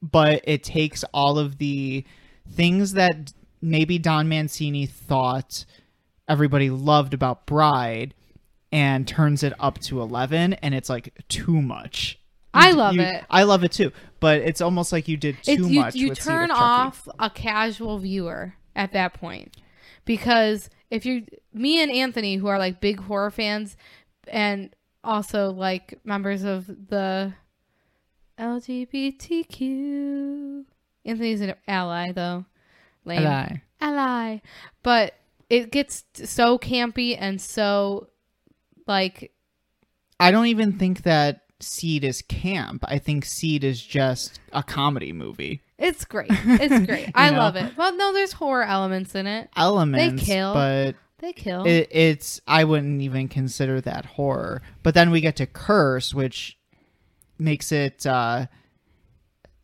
but 0.00 0.40
it 0.44 0.62
takes 0.62 1.04
all 1.12 1.38
of 1.38 1.58
the 1.58 2.04
things 2.50 2.92
that 2.94 3.32
maybe 3.60 3.98
Don 3.98 4.28
Mancini 4.28 4.86
thought 4.86 5.64
everybody 6.28 6.70
loved 6.70 7.14
about 7.14 7.46
Bride 7.46 8.14
and 8.72 9.06
turns 9.06 9.42
it 9.42 9.52
up 9.60 9.78
to 9.78 10.00
11 10.00 10.54
and 10.54 10.74
it's 10.74 10.88
like 10.88 11.12
too 11.28 11.60
much. 11.62 12.18
I 12.54 12.72
love 12.72 12.94
you- 12.94 13.02
it. 13.02 13.24
I 13.30 13.44
love 13.44 13.62
it 13.64 13.72
too, 13.72 13.92
but 14.22 14.40
it's 14.40 14.60
almost 14.60 14.92
like 14.92 15.08
you 15.08 15.16
did 15.16 15.36
too 15.42 15.50
It's, 15.52 15.68
much 15.68 15.96
you 15.96 16.10
with 16.10 16.18
Seed 16.18 16.26
turn 16.26 16.52
off 16.52 17.08
a 17.18 17.28
casual 17.28 17.98
viewer 17.98 18.54
at 18.76 18.92
that 18.92 19.14
point. 19.14 19.56
Because 20.04 20.70
if 20.90 21.04
you 21.04 21.26
me 21.52 21.82
and 21.82 21.90
Anthony 21.90 22.36
who 22.36 22.46
are 22.46 22.56
like 22.58 22.80
big 22.80 23.00
horror 23.00 23.32
fans 23.32 23.76
and 24.28 24.70
also 25.02 25.50
like 25.50 25.98
members 26.04 26.44
of 26.44 26.68
the 26.68 27.34
LGBTQ 28.38 29.56
Anthony's 31.04 31.40
an 31.40 31.54
ally 31.66 32.12
though. 32.12 32.44
Lame. 33.04 33.26
Ally. 33.26 33.62
ally. 33.80 34.40
But 34.84 35.14
it 35.50 35.72
gets 35.72 36.04
so 36.14 36.58
campy 36.58 37.16
and 37.18 37.40
so 37.40 38.08
like 38.86 39.32
I 40.20 40.30
don't 40.30 40.46
even 40.46 40.78
think 40.78 41.02
that 41.02 41.41
Seed 41.62 42.04
is 42.04 42.22
camp. 42.22 42.84
I 42.88 42.98
think 42.98 43.24
Seed 43.24 43.64
is 43.64 43.80
just 43.84 44.40
a 44.52 44.62
comedy 44.62 45.12
movie. 45.12 45.60
it's 45.78 46.04
great 46.04 46.28
it's 46.30 46.86
great 46.86 47.10
I 47.14 47.30
know? 47.30 47.38
love 47.38 47.56
it 47.56 47.76
well 47.76 47.96
no 47.96 48.12
there's 48.12 48.32
horror 48.32 48.62
elements 48.64 49.14
in 49.14 49.26
it 49.26 49.48
Elements, 49.56 50.22
they 50.22 50.26
kill. 50.26 50.54
but 50.54 50.94
they 51.18 51.32
kill 51.32 51.64
it, 51.66 51.88
it's 51.90 52.40
I 52.46 52.64
wouldn't 52.64 53.00
even 53.02 53.28
consider 53.28 53.80
that 53.82 54.04
horror. 54.04 54.60
But 54.82 54.94
then 54.94 55.10
we 55.10 55.20
get 55.20 55.36
to 55.36 55.46
Curse, 55.46 56.12
which 56.14 56.58
makes 57.38 57.70
it 57.72 58.04
uh 58.06 58.46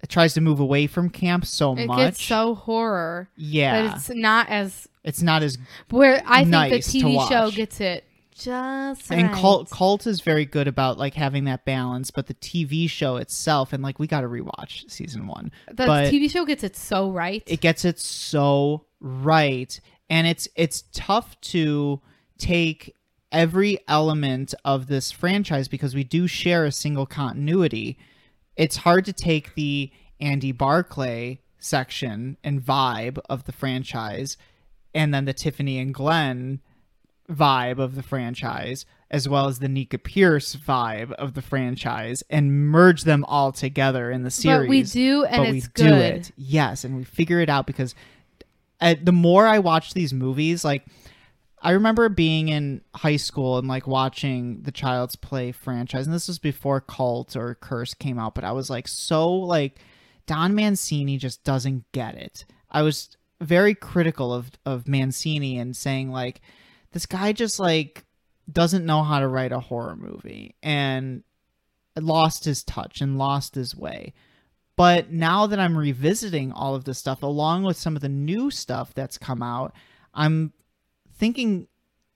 it 0.01 0.09
tries 0.09 0.35
to 0.35 0.41
move 0.41 0.61
away 0.61 0.87
from 0.87 1.11
camp 1.11 1.45
so 1.45 1.75
much. 1.75 1.83
it 1.83 1.87
much. 1.89 1.99
gets 1.99 2.23
so 2.25 2.55
horror 2.55 3.29
yeah, 3.37 3.83
that 3.83 3.97
it's 3.97 4.09
not 4.11 4.49
as 4.49 4.89
it's 5.05 5.23
not 5.23 5.43
as 5.43 5.59
where 5.91 6.23
I 6.27 6.45
think 6.45 6.71
the 6.73 6.79
TV 6.79 7.29
show 7.29 7.51
gets 7.51 7.81
it 7.81 8.05
just 8.39 9.11
and 9.11 9.29
right. 9.29 9.37
cult 9.37 9.69
cult 9.71 10.07
is 10.07 10.21
very 10.21 10.45
good 10.45 10.69
about 10.69 10.97
like 10.97 11.15
having 11.15 11.45
that 11.45 11.65
balance 11.65 12.11
but 12.11 12.27
the 12.27 12.35
tv 12.35 12.89
show 12.89 13.17
itself 13.17 13.73
and 13.73 13.83
like 13.83 13.99
we 13.99 14.07
got 14.07 14.21
to 14.21 14.29
rewatch 14.29 14.89
season 14.91 15.27
one 15.27 15.51
the 15.67 15.75
but 15.75 16.13
TV 16.13 16.31
show 16.31 16.45
gets 16.45 16.63
it 16.63 16.77
so 16.77 17.11
right. 17.11 17.43
it 17.47 17.61
gets 17.61 17.85
it 17.85 17.99
so 17.99 18.85
right 19.01 19.81
and 20.09 20.27
it's 20.27 20.49
it's 20.55 20.85
tough 20.93 21.39
to 21.41 22.01
take 22.39 22.95
every 23.33 23.79
element 23.89 24.55
of 24.65 24.87
this 24.87 25.11
franchise 25.11 25.69
because 25.69 25.95
we 25.95 26.05
do 26.05 26.27
share 26.27 26.65
a 26.65 26.73
single 26.73 27.07
continuity 27.07 27.99
it's 28.57 28.77
hard 28.77 29.05
to 29.05 29.13
take 29.13 29.55
the 29.57 29.91
andy 30.21 30.53
barclay 30.53 31.41
section 31.59 32.37
and 32.45 32.63
vibe 32.63 33.19
of 33.29 33.45
the 33.45 33.53
franchise 33.53 34.37
and 34.95 35.13
then 35.13 35.25
the 35.25 35.33
tiffany 35.33 35.79
and 35.79 35.93
glen 35.93 36.61
vibe 37.31 37.79
of 37.79 37.95
the 37.95 38.03
franchise 38.03 38.87
as 39.11 39.29
well 39.29 39.49
as 39.49 39.59
the 39.59 39.69
nika 39.69 39.99
pierce 39.99 40.57
vibe 40.57 41.13
of 41.13 41.35
the 41.35 41.43
franchise 41.43 42.23
and 42.31 42.69
merge 42.69 43.03
them 43.03 43.25
all 43.27 43.53
together 43.53 44.11
in 44.11 44.23
the 44.23 44.31
series 44.31 44.67
but 44.67 44.69
we 44.69 44.83
do, 44.83 45.25
and 45.25 45.43
but 45.43 45.55
it's 45.55 45.67
we 45.67 45.73
good. 45.75 45.89
do 45.89 45.95
it. 45.95 46.33
Yes, 46.37 46.85
and 46.85 46.97
we 46.97 47.05
figure 47.05 47.41
it 47.41 47.49
out 47.49 47.67
because 47.67 47.95
uh, 48.81 48.95
the 49.03 49.13
more 49.13 49.47
I 49.47 49.59
watch 49.59 49.95
these 49.95 50.13
movies, 50.13 50.65
like 50.65 50.87
I 51.61 51.73
remember 51.73 52.09
being 52.09 52.49
in 52.49 52.83
high 52.95 53.17
school 53.17 53.59
and 53.59 53.67
like 53.67 53.87
watching 53.87 54.63
the 54.63 54.73
Child's 54.73 55.17
Play 55.17 55.53
franchise, 55.53 56.07
and 56.07 56.15
this 56.15 56.29
was 56.29 56.39
before 56.39 56.81
Cult 56.81 57.37
or 57.37 57.57
Curse 57.57 57.95
came 57.95 58.19
out, 58.19 58.35
but 58.35 58.45
I 58.45 58.53
was 58.53 58.71
like 58.71 58.87
so 58.87 59.31
like 59.33 59.79
Don 60.27 60.55
Mancini 60.55 61.17
just 61.17 61.45
doesn't 61.45 61.91
get 61.93 62.15
it. 62.15 62.45
I 62.71 62.83
was 62.83 63.17
very 63.41 63.75
critical 63.75 64.33
of 64.33 64.51
of 64.65 64.87
Mancini 64.87 65.59
and 65.59 65.77
saying 65.77 66.11
like 66.11 66.41
this 66.93 67.07
guy 67.07 67.33
just 67.33 67.59
like 67.59 68.05
doesn't 68.51 68.87
know 68.87 69.03
how 69.03 69.21
to 69.21 69.29
write 69.29 69.53
a 69.53 69.61
horror 69.61 69.97
movie 69.97 70.55
and 70.63 71.23
lost 71.97 72.45
his 72.45 72.65
touch 72.65 73.01
and 73.01 73.19
lost 73.19 73.55
his 73.55 73.77
way. 73.77 74.15
But 74.77 75.11
now 75.11 75.47
that 75.49 75.59
I'm 75.59 75.77
revisiting 75.77 76.53
all 76.53 76.75
of 76.75 76.85
this 76.85 76.99
stuff, 76.99 77.23
along 77.23 77.65
with 77.65 77.77
some 77.77 77.97
of 77.97 78.03
the 78.03 78.09
new 78.09 78.51
stuff 78.51 78.95
that's 78.95 79.19
come 79.19 79.43
out, 79.43 79.75
I'm 80.15 80.53
thinking 81.17 81.67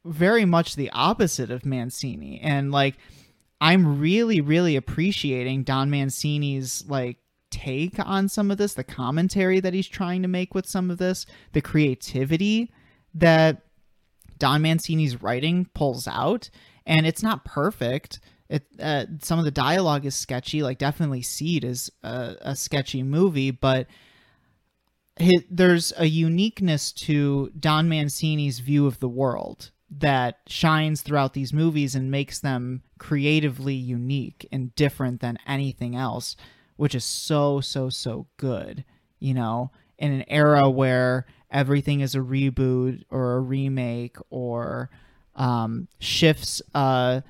very 0.04 0.44
much 0.44 0.76
the 0.76 0.90
opposite 0.90 1.50
of 1.50 1.66
Mancini. 1.66 2.40
And 2.40 2.70
like, 2.70 2.96
I'm 3.60 4.00
really, 4.00 4.40
really 4.40 4.76
appreciating 4.76 5.64
Don 5.64 5.90
Mancini's 5.90 6.84
like 6.88 7.18
take 7.50 7.98
on 7.98 8.28
some 8.28 8.50
of 8.50 8.58
this, 8.58 8.74
the 8.74 8.84
commentary 8.84 9.60
that 9.60 9.74
he's 9.74 9.88
trying 9.88 10.22
to 10.22 10.28
make 10.28 10.54
with 10.54 10.66
some 10.66 10.90
of 10.90 10.98
this, 10.98 11.26
the 11.52 11.60
creativity 11.60 12.72
that 13.14 13.62
Don 14.42 14.60
Mancini's 14.62 15.22
writing 15.22 15.66
pulls 15.72 16.08
out. 16.08 16.50
And 16.84 17.06
it's 17.06 17.22
not 17.22 17.44
perfect. 17.44 18.18
It 18.48 18.66
uh, 18.80 19.04
some 19.20 19.38
of 19.38 19.44
the 19.44 19.52
dialogue 19.52 20.04
is 20.04 20.16
sketchy. 20.16 20.64
Like 20.64 20.78
definitely 20.78 21.22
Seed 21.22 21.62
is 21.62 21.92
a, 22.02 22.34
a 22.40 22.56
sketchy 22.56 23.04
movie, 23.04 23.52
but 23.52 23.86
hi 25.16 25.30
there's 25.48 25.92
a 25.96 26.06
uniqueness 26.06 26.90
to 26.92 27.52
Don 27.56 27.88
Mancini's 27.88 28.58
view 28.58 28.88
of 28.88 28.98
the 28.98 29.08
world 29.08 29.70
that 29.88 30.40
shines 30.48 31.02
throughout 31.02 31.34
these 31.34 31.52
movies 31.52 31.94
and 31.94 32.10
makes 32.10 32.40
them 32.40 32.82
creatively 32.98 33.74
unique 33.74 34.48
and 34.50 34.74
different 34.74 35.20
than 35.20 35.38
anything 35.46 35.94
else, 35.94 36.34
which 36.74 36.96
is 36.96 37.04
so 37.04 37.60
so 37.60 37.88
so 37.88 38.26
good. 38.38 38.84
You 39.20 39.34
know, 39.34 39.70
in 39.98 40.10
an 40.10 40.24
era 40.26 40.68
where 40.68 41.26
everything 41.52 42.00
is 42.00 42.14
a 42.14 42.18
reboot 42.18 43.04
or 43.10 43.34
a 43.34 43.40
remake 43.40 44.16
or 44.30 44.90
um, 45.36 45.86
shifts 46.00 46.60
a 46.74 47.22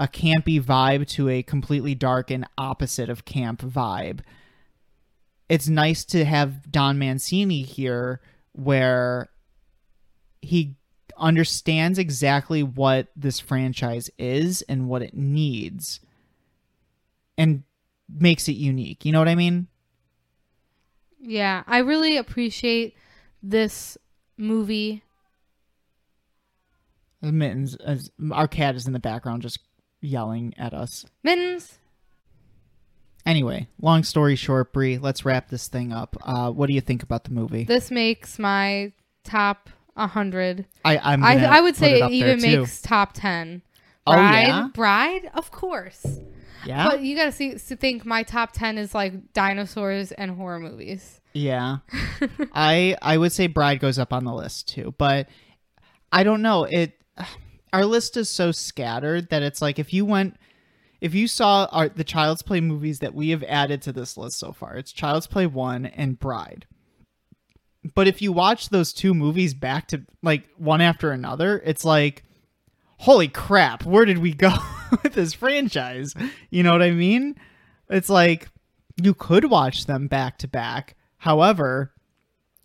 campy 0.00 0.62
vibe 0.62 1.08
to 1.08 1.28
a 1.28 1.42
completely 1.42 1.94
dark 1.94 2.30
and 2.30 2.46
opposite 2.58 3.08
of 3.08 3.24
camp 3.24 3.62
vibe. 3.62 4.20
It's 5.48 5.68
nice 5.68 6.04
to 6.06 6.24
have 6.24 6.70
Don 6.70 6.98
Mancini 6.98 7.62
here 7.62 8.20
where 8.52 9.30
he 10.42 10.76
understands 11.16 11.98
exactly 11.98 12.62
what 12.62 13.08
this 13.16 13.40
franchise 13.40 14.10
is 14.18 14.62
and 14.62 14.88
what 14.88 15.02
it 15.02 15.14
needs 15.14 16.00
and 17.36 17.62
makes 18.08 18.48
it 18.48 18.52
unique. 18.52 19.04
You 19.04 19.12
know 19.12 19.18
what 19.18 19.28
I 19.28 19.34
mean? 19.34 19.68
Yeah, 21.20 21.64
I 21.66 21.78
really 21.78 22.16
appreciate 22.16 22.94
this 23.42 23.98
movie. 24.36 25.02
Mittens, 27.20 27.74
as 27.76 28.10
our 28.32 28.46
cat 28.46 28.76
is 28.76 28.86
in 28.86 28.92
the 28.92 29.00
background 29.00 29.42
just 29.42 29.58
yelling 30.00 30.54
at 30.56 30.72
us. 30.72 31.04
Mittens. 31.22 31.78
Anyway, 33.26 33.68
long 33.80 34.04
story 34.04 34.36
short, 34.36 34.72
Brie, 34.72 34.96
let's 34.96 35.24
wrap 35.24 35.48
this 35.50 35.68
thing 35.68 35.92
up. 35.92 36.16
Uh, 36.22 36.50
what 36.50 36.66
do 36.68 36.72
you 36.72 36.80
think 36.80 37.02
about 37.02 37.24
the 37.24 37.30
movie? 37.30 37.64
This 37.64 37.90
makes 37.90 38.38
my 38.38 38.92
top 39.24 39.68
100. 39.94 40.64
I, 40.84 40.98
I'm 40.98 41.22
I, 41.22 41.44
I 41.44 41.60
would 41.60 41.76
say 41.76 42.00
it 42.00 42.04
it, 42.04 42.10
even 42.12 42.40
makes 42.40 42.80
top 42.80 43.12
10. 43.12 43.62
Oh, 44.06 44.12
Bride, 44.12 44.46
yeah? 44.46 44.68
Bride, 44.72 45.30
of 45.34 45.50
course. 45.50 46.06
Yeah, 46.64 46.88
But 46.88 47.02
you 47.02 47.16
gotta 47.16 47.32
see 47.32 47.52
to 47.52 47.76
think 47.76 48.04
my 48.06 48.22
top 48.22 48.52
10 48.52 48.78
is 48.78 48.94
like 48.94 49.32
dinosaurs 49.32 50.12
and 50.12 50.30
horror 50.30 50.58
movies. 50.58 51.17
Yeah. 51.32 51.78
I 52.54 52.96
I 53.02 53.16
would 53.18 53.32
say 53.32 53.46
Bride 53.46 53.80
goes 53.80 53.98
up 53.98 54.12
on 54.12 54.24
the 54.24 54.34
list 54.34 54.68
too, 54.68 54.94
but 54.98 55.28
I 56.12 56.22
don't 56.22 56.42
know. 56.42 56.64
It 56.64 56.92
our 57.72 57.84
list 57.84 58.16
is 58.16 58.28
so 58.28 58.52
scattered 58.52 59.30
that 59.30 59.42
it's 59.42 59.60
like 59.62 59.78
if 59.78 59.92
you 59.92 60.04
went 60.04 60.36
if 61.00 61.14
you 61.14 61.28
saw 61.28 61.66
our 61.70 61.88
the 61.88 62.04
Child's 62.04 62.42
Play 62.42 62.60
movies 62.60 62.98
that 63.00 63.14
we 63.14 63.30
have 63.30 63.42
added 63.44 63.82
to 63.82 63.92
this 63.92 64.16
list 64.16 64.38
so 64.38 64.52
far, 64.52 64.76
it's 64.76 64.92
Child's 64.92 65.26
Play 65.26 65.46
1 65.46 65.86
and 65.86 66.18
Bride. 66.18 66.66
But 67.94 68.08
if 68.08 68.20
you 68.20 68.32
watch 68.32 68.70
those 68.70 68.92
two 68.92 69.14
movies 69.14 69.54
back 69.54 69.88
to 69.88 70.02
like 70.22 70.48
one 70.56 70.80
after 70.80 71.12
another, 71.12 71.62
it's 71.64 71.84
like 71.84 72.24
holy 72.98 73.28
crap, 73.28 73.84
where 73.84 74.04
did 74.04 74.18
we 74.18 74.32
go 74.32 74.52
with 75.02 75.14
this 75.14 75.32
franchise? 75.34 76.14
You 76.50 76.62
know 76.62 76.72
what 76.72 76.82
I 76.82 76.90
mean? 76.90 77.36
It's 77.88 78.08
like 78.08 78.48
you 79.02 79.14
could 79.14 79.44
watch 79.46 79.86
them 79.86 80.08
back 80.08 80.38
to 80.38 80.48
back, 80.48 80.96
However, 81.18 81.92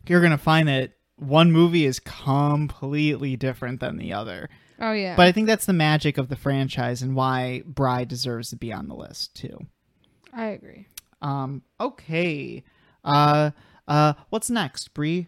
you're 0.08 0.22
going 0.22 0.32
to 0.32 0.38
find 0.38 0.68
that 0.68 0.94
one 1.18 1.52
movie 1.52 1.86
is 1.86 2.00
completely 2.00 3.36
different 3.36 3.80
than 3.80 3.98
the 3.98 4.14
other. 4.14 4.50
Oh 4.80 4.92
yeah. 4.92 5.16
But 5.16 5.28
I 5.28 5.32
think 5.32 5.48
that's 5.48 5.66
the 5.66 5.74
magic 5.74 6.18
of 6.18 6.30
the 6.30 6.36
franchise 6.36 7.02
and 7.02 7.16
why 7.16 7.64
Bride 7.66 8.08
deserves 8.08 8.50
to 8.50 8.56
be 8.56 8.74
on 8.74 8.88
the 8.88 8.96
list 8.96 9.36
too. 9.36 9.58
I 10.34 10.48
agree. 10.48 10.88
Um, 11.22 11.62
okay. 11.80 12.64
Uh, 13.04 13.52
uh, 13.88 14.14
what's 14.30 14.50
next, 14.50 14.94
Brie? 14.94 15.28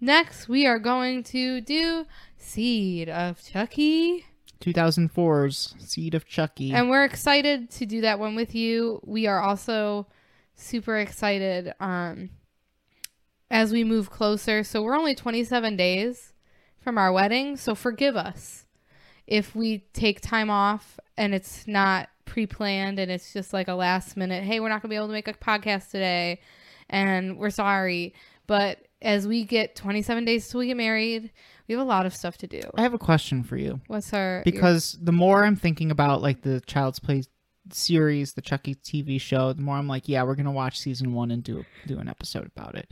Next, 0.00 0.48
we 0.48 0.66
are 0.66 0.78
going 0.78 1.24
to 1.24 1.60
do 1.60 2.06
Seed 2.36 3.08
of 3.08 3.42
Chucky. 3.44 4.24
2004's 4.60 5.74
Seed 5.78 6.14
of 6.14 6.26
Chucky. 6.26 6.72
And 6.72 6.88
we're 6.88 7.04
excited 7.04 7.70
to 7.72 7.86
do 7.86 8.00
that 8.02 8.18
one 8.18 8.36
with 8.36 8.54
you. 8.54 9.00
We 9.04 9.26
are 9.26 9.40
also 9.40 10.06
super 10.54 10.98
excited 10.98 11.74
um, 11.80 12.30
as 13.50 13.72
we 13.72 13.84
move 13.84 14.10
closer. 14.10 14.62
So 14.62 14.82
we're 14.82 14.96
only 14.96 15.14
27 15.14 15.76
days 15.76 16.32
from 16.80 16.98
our 16.98 17.12
wedding. 17.12 17.56
So 17.56 17.74
forgive 17.74 18.16
us 18.16 18.66
if 19.26 19.54
we 19.54 19.84
take 19.92 20.20
time 20.20 20.50
off 20.50 20.98
and 21.16 21.34
it's 21.34 21.66
not 21.66 22.08
pre 22.24 22.46
planned 22.46 22.98
and 22.98 23.10
it's 23.10 23.32
just 23.32 23.52
like 23.52 23.68
a 23.68 23.74
last 23.74 24.16
minute, 24.16 24.44
hey, 24.44 24.60
we're 24.60 24.68
not 24.68 24.82
going 24.82 24.88
to 24.88 24.92
be 24.92 24.96
able 24.96 25.08
to 25.08 25.12
make 25.12 25.28
a 25.28 25.34
podcast 25.34 25.90
today 25.90 26.40
and 26.88 27.38
we're 27.38 27.50
sorry. 27.50 28.14
But 28.46 28.78
as 29.02 29.26
we 29.26 29.44
get 29.44 29.76
27 29.76 30.24
days 30.24 30.48
till 30.48 30.60
we 30.60 30.66
get 30.66 30.76
married, 30.76 31.30
we 31.66 31.74
have 31.74 31.82
a 31.82 31.88
lot 31.88 32.06
of 32.06 32.14
stuff 32.14 32.38
to 32.38 32.46
do. 32.46 32.62
I 32.76 32.82
have 32.82 32.94
a 32.94 32.98
question 32.98 33.42
for 33.42 33.56
you. 33.56 33.80
What's 33.86 34.12
our. 34.12 34.42
Because 34.44 34.98
the 35.00 35.12
more 35.12 35.44
I'm 35.44 35.56
thinking 35.56 35.90
about 35.90 36.22
like 36.22 36.42
the 36.42 36.60
Child's 36.62 36.98
Play 36.98 37.24
series, 37.70 38.32
the 38.32 38.40
Chucky 38.40 38.74
TV 38.74 39.20
show, 39.20 39.52
the 39.52 39.62
more 39.62 39.76
I'm 39.76 39.88
like, 39.88 40.08
yeah, 40.08 40.22
we're 40.22 40.34
gonna 40.34 40.50
watch 40.50 40.80
season 40.80 41.12
one 41.12 41.30
and 41.30 41.44
do 41.44 41.64
do 41.86 41.98
an 41.98 42.08
episode 42.08 42.46
about 42.46 42.74
it. 42.74 42.90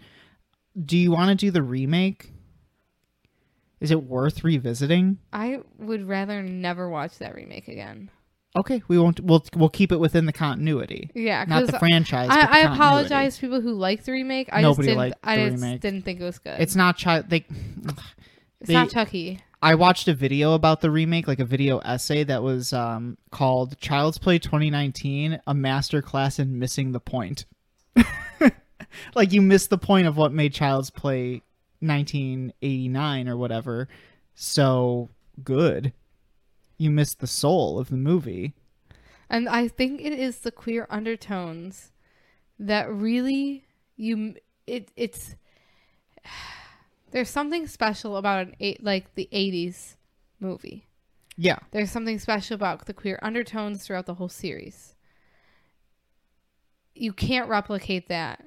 Do 0.85 0.97
you 0.97 1.11
want 1.11 1.31
to 1.31 1.35
do 1.35 1.51
the 1.51 1.63
remake? 1.63 2.33
Is 3.81 3.91
it 3.91 4.03
worth 4.05 4.43
revisiting? 4.45 5.19
I 5.33 5.61
would 5.79 6.07
rather 6.09 6.43
never 6.43 6.89
watch 6.89 7.19
that 7.19 7.35
remake 7.35 7.69
again. 7.69 8.11
Okay, 8.59 8.83
we 8.89 8.99
won't. 8.99 9.21
We'll 9.21 9.45
we'll 9.55 9.69
keep 9.69 9.93
it 9.93 9.99
within 10.01 10.25
the 10.25 10.33
continuity, 10.33 11.11
Yeah, 11.15 11.45
not 11.47 11.67
the 11.67 11.79
franchise. 11.79 12.29
but 12.29 12.41
the 12.41 12.51
I, 12.55 12.61
I 12.61 12.73
apologize 12.73 13.35
to 13.35 13.41
people 13.43 13.61
who 13.61 13.73
like 13.75 14.05
the 14.05 14.13
remake. 14.13 14.49
I 14.51 14.63
Nobody 14.63 14.89
just 14.89 14.89
didn't, 14.89 14.99
liked 14.99 15.19
I 15.23 15.37
the 15.37 15.51
just 15.51 15.63
remake. 15.63 15.81
didn't 15.83 16.05
think 16.07 16.21
it 16.21 16.25
was 16.25 16.39
good. 16.39 16.57
It's 16.59 16.75
not 16.75 16.97
child. 16.97 17.29
They. 17.29 17.45
It's 18.61 18.69
they- 18.69 18.73
not 18.75 18.89
Chucky. 18.91 19.41
I 19.63 19.75
watched 19.75 20.07
a 20.09 20.15
video 20.15 20.53
about 20.55 20.81
the 20.81 20.91
remake, 20.91 21.27
like 21.29 21.41
a 21.41 21.45
video 21.45 21.79
essay 21.79 22.25
that 22.25 22.43
was 22.43 22.73
um, 22.73 23.19
called 23.31 23.79
"Child's 23.79 24.17
Play 24.17 24.39
2019: 24.39 25.41
A 25.47 25.55
Master 25.55 26.01
Class 26.01 26.39
in 26.39 26.59
Missing 26.59 26.93
the 26.93 27.01
Point." 27.01 27.45
like 29.15 29.33
you 29.33 29.43
missed 29.43 29.71
the 29.71 29.79
point 29.79 30.07
of 30.07 30.17
what 30.17 30.33
made 30.33 30.53
Child's 30.53 30.91
Play 30.91 31.43
1989 31.81 33.29
or 33.29 33.37
whatever 33.37 33.89
so 34.37 35.09
good. 35.43 35.93
You 36.79 36.91
missed 36.91 37.21
the 37.21 37.27
soul 37.27 37.79
of 37.79 37.89
the 37.89 37.97
movie. 37.97 38.55
And 39.29 39.49
I 39.49 39.67
think 39.67 40.01
it 40.01 40.13
is 40.13 40.39
the 40.39 40.53
queer 40.53 40.87
undertones 40.89 41.91
that 42.59 42.91
really 42.91 43.65
you 43.97 44.35
it 44.67 44.91
it's 44.97 45.35
there's 47.11 47.31
something 47.31 47.67
special 47.67 48.17
about 48.17 48.47
an 48.47 48.57
eight 48.61 48.85
like 48.85 49.15
the 49.15 49.29
80s 49.33 49.97
movie. 50.39 50.87
Yeah, 51.39 51.59
There's 51.71 51.91
something 51.91 52.19
special 52.19 52.55
about 52.55 52.87
the 52.87 52.95
queer 52.95 53.19
undertones 53.21 53.85
throughout 53.85 54.07
the 54.07 54.15
whole 54.15 54.31
series. 54.31 54.95
You 56.95 57.13
can't 57.13 57.51
replicate 57.51 58.09
that. 58.09 58.43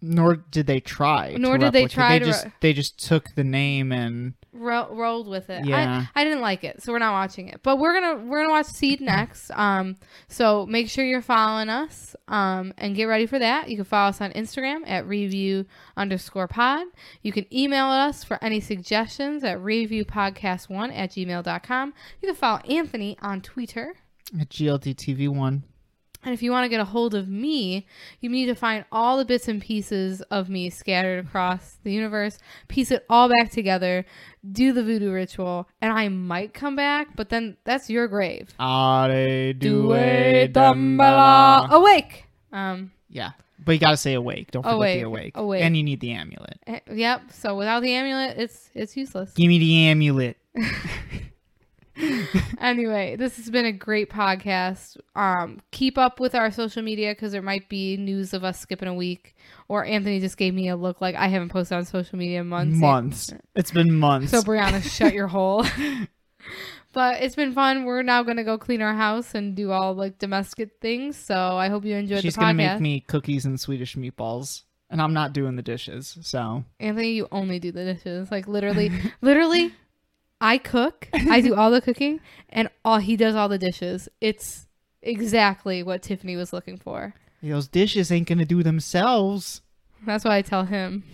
Nor 0.00 0.36
did 0.36 0.66
they 0.66 0.80
try. 0.80 1.34
Nor 1.38 1.58
did 1.58 1.72
they 1.72 1.82
replicate- 1.82 1.90
try 1.94 2.08
They 2.10 2.18
to 2.20 2.24
just 2.24 2.44
re- 2.44 2.52
they 2.60 2.72
just 2.72 3.04
took 3.06 3.34
the 3.34 3.44
name 3.44 3.90
and 3.92 4.34
Ro- 4.52 4.88
rolled 4.90 5.28
with 5.28 5.50
it. 5.50 5.64
Yeah. 5.66 6.06
I, 6.14 6.20
I 6.20 6.24
didn't 6.24 6.40
like 6.40 6.64
it, 6.64 6.82
so 6.82 6.92
we're 6.92 6.98
not 6.98 7.12
watching 7.12 7.48
it. 7.48 7.60
But 7.62 7.78
we're 7.78 7.92
gonna 8.00 8.24
we're 8.24 8.40
gonna 8.42 8.52
watch 8.52 8.66
Seed 8.66 9.00
next. 9.00 9.50
Um, 9.58 9.96
so 10.28 10.66
make 10.66 10.88
sure 10.88 11.04
you're 11.04 11.20
following 11.22 11.68
us. 11.68 12.16
Um, 12.28 12.72
and 12.78 12.94
get 12.96 13.04
ready 13.04 13.26
for 13.26 13.38
that. 13.38 13.68
You 13.68 13.76
can 13.76 13.84
follow 13.84 14.08
us 14.10 14.20
on 14.20 14.32
Instagram 14.32 14.80
at 14.86 15.06
review 15.06 15.64
underscore 15.96 16.48
pod. 16.48 16.86
You 17.22 17.32
can 17.32 17.46
email 17.54 17.86
us 17.86 18.22
for 18.24 18.38
any 18.42 18.60
suggestions 18.60 19.42
at 19.44 19.58
reviewpodcast1 19.58 20.96
at 20.96 21.10
gmail.com. 21.10 21.94
You 22.22 22.28
can 22.28 22.34
follow 22.36 22.58
Anthony 22.68 23.16
on 23.20 23.40
Twitter. 23.40 23.94
at 24.40 24.48
GLD 24.50 24.94
TV 24.94 25.28
one. 25.28 25.64
And 26.28 26.34
if 26.34 26.42
you 26.42 26.50
want 26.50 26.66
to 26.66 26.68
get 26.68 26.78
a 26.78 26.84
hold 26.84 27.14
of 27.14 27.26
me, 27.26 27.86
you 28.20 28.28
need 28.28 28.44
to 28.46 28.54
find 28.54 28.84
all 28.92 29.16
the 29.16 29.24
bits 29.24 29.48
and 29.48 29.62
pieces 29.62 30.20
of 30.30 30.50
me 30.50 30.68
scattered 30.68 31.24
across 31.24 31.78
the 31.84 31.90
universe, 31.90 32.36
piece 32.68 32.90
it 32.90 33.06
all 33.08 33.30
back 33.30 33.50
together, 33.50 34.04
do 34.52 34.74
the 34.74 34.82
voodoo 34.84 35.10
ritual, 35.10 35.66
and 35.80 35.90
I 35.90 36.08
might 36.08 36.52
come 36.52 36.76
back, 36.76 37.16
but 37.16 37.30
then 37.30 37.56
that's 37.64 37.88
your 37.88 38.08
grave. 38.08 38.50
Are 38.58 39.10
it, 39.10 39.58
Damballa. 40.52 41.70
Awake. 41.70 42.26
Um. 42.52 42.92
Yeah, 43.08 43.30
but 43.64 43.72
you 43.72 43.78
gotta 43.78 43.96
say 43.96 44.12
awake. 44.12 44.50
Don't 44.50 44.62
forget 44.62 44.76
Awake, 44.76 45.00
the 45.00 45.06
awake. 45.06 45.32
awake. 45.34 45.62
And 45.62 45.74
you 45.78 45.82
need 45.82 46.00
the 46.00 46.12
amulet. 46.12 46.58
eh, 46.66 46.80
Yep. 46.92 47.32
So 47.32 47.56
without 47.56 47.80
the 47.82 47.94
amulet, 47.94 48.36
it's 48.36 48.68
it's 48.74 48.98
useless. 48.98 49.32
Give 49.32 49.48
me 49.48 49.58
the 49.58 49.86
amulet. 49.86 50.36
anyway, 52.60 53.16
this 53.16 53.36
has 53.36 53.50
been 53.50 53.66
a 53.66 53.72
great 53.72 54.10
podcast. 54.10 54.96
Um, 55.14 55.60
keep 55.70 55.98
up 55.98 56.20
with 56.20 56.34
our 56.34 56.50
social 56.50 56.82
media 56.82 57.12
because 57.12 57.32
there 57.32 57.42
might 57.42 57.68
be 57.68 57.96
news 57.96 58.32
of 58.34 58.44
us 58.44 58.60
skipping 58.60 58.88
a 58.88 58.94
week. 58.94 59.36
Or 59.68 59.84
Anthony 59.84 60.20
just 60.20 60.36
gave 60.36 60.54
me 60.54 60.68
a 60.68 60.76
look 60.76 61.00
like 61.00 61.14
I 61.14 61.28
haven't 61.28 61.50
posted 61.50 61.78
on 61.78 61.84
social 61.84 62.18
media 62.18 62.40
in 62.40 62.48
months. 62.48 62.78
Months. 62.78 63.34
It's 63.54 63.70
been 63.70 63.94
months. 63.94 64.30
So 64.30 64.42
Brianna, 64.42 64.82
shut 64.82 65.12
your 65.12 65.26
hole. 65.28 65.64
but 66.92 67.22
it's 67.22 67.34
been 67.34 67.52
fun. 67.52 67.84
We're 67.84 68.02
now 68.02 68.22
gonna 68.22 68.44
go 68.44 68.58
clean 68.58 68.82
our 68.82 68.94
house 68.94 69.34
and 69.34 69.54
do 69.54 69.70
all 69.70 69.94
like 69.94 70.18
domestic 70.18 70.80
things. 70.80 71.16
So 71.16 71.34
I 71.34 71.68
hope 71.68 71.84
you 71.84 71.96
enjoyed 71.96 72.22
She's 72.22 72.34
the 72.34 72.40
gonna 72.40 72.54
make 72.54 72.80
me 72.80 73.00
cookies 73.00 73.44
and 73.44 73.60
Swedish 73.60 73.96
meatballs, 73.96 74.62
and 74.90 75.02
I'm 75.02 75.12
not 75.12 75.32
doing 75.32 75.56
the 75.56 75.62
dishes. 75.62 76.18
So 76.22 76.64
Anthony, 76.80 77.12
you 77.12 77.28
only 77.32 77.58
do 77.58 77.72
the 77.72 77.84
dishes. 77.84 78.30
Like 78.30 78.48
literally, 78.48 78.90
literally, 79.20 79.74
I 80.40 80.58
cook. 80.58 81.08
I 81.12 81.40
do 81.40 81.54
all 81.54 81.70
the 81.70 81.80
cooking, 81.80 82.20
and 82.48 82.68
all 82.84 82.98
he 82.98 83.16
does 83.16 83.34
all 83.34 83.48
the 83.48 83.58
dishes. 83.58 84.08
It's 84.20 84.66
exactly 85.02 85.82
what 85.82 86.02
Tiffany 86.02 86.36
was 86.36 86.52
looking 86.52 86.76
for. 86.76 87.14
those 87.42 87.68
dishes 87.68 88.10
ain't 88.12 88.28
gonna 88.28 88.44
do 88.44 88.62
themselves. 88.62 89.62
That's 90.06 90.24
why 90.24 90.36
I 90.36 90.42
tell 90.42 90.64
him. 90.64 91.04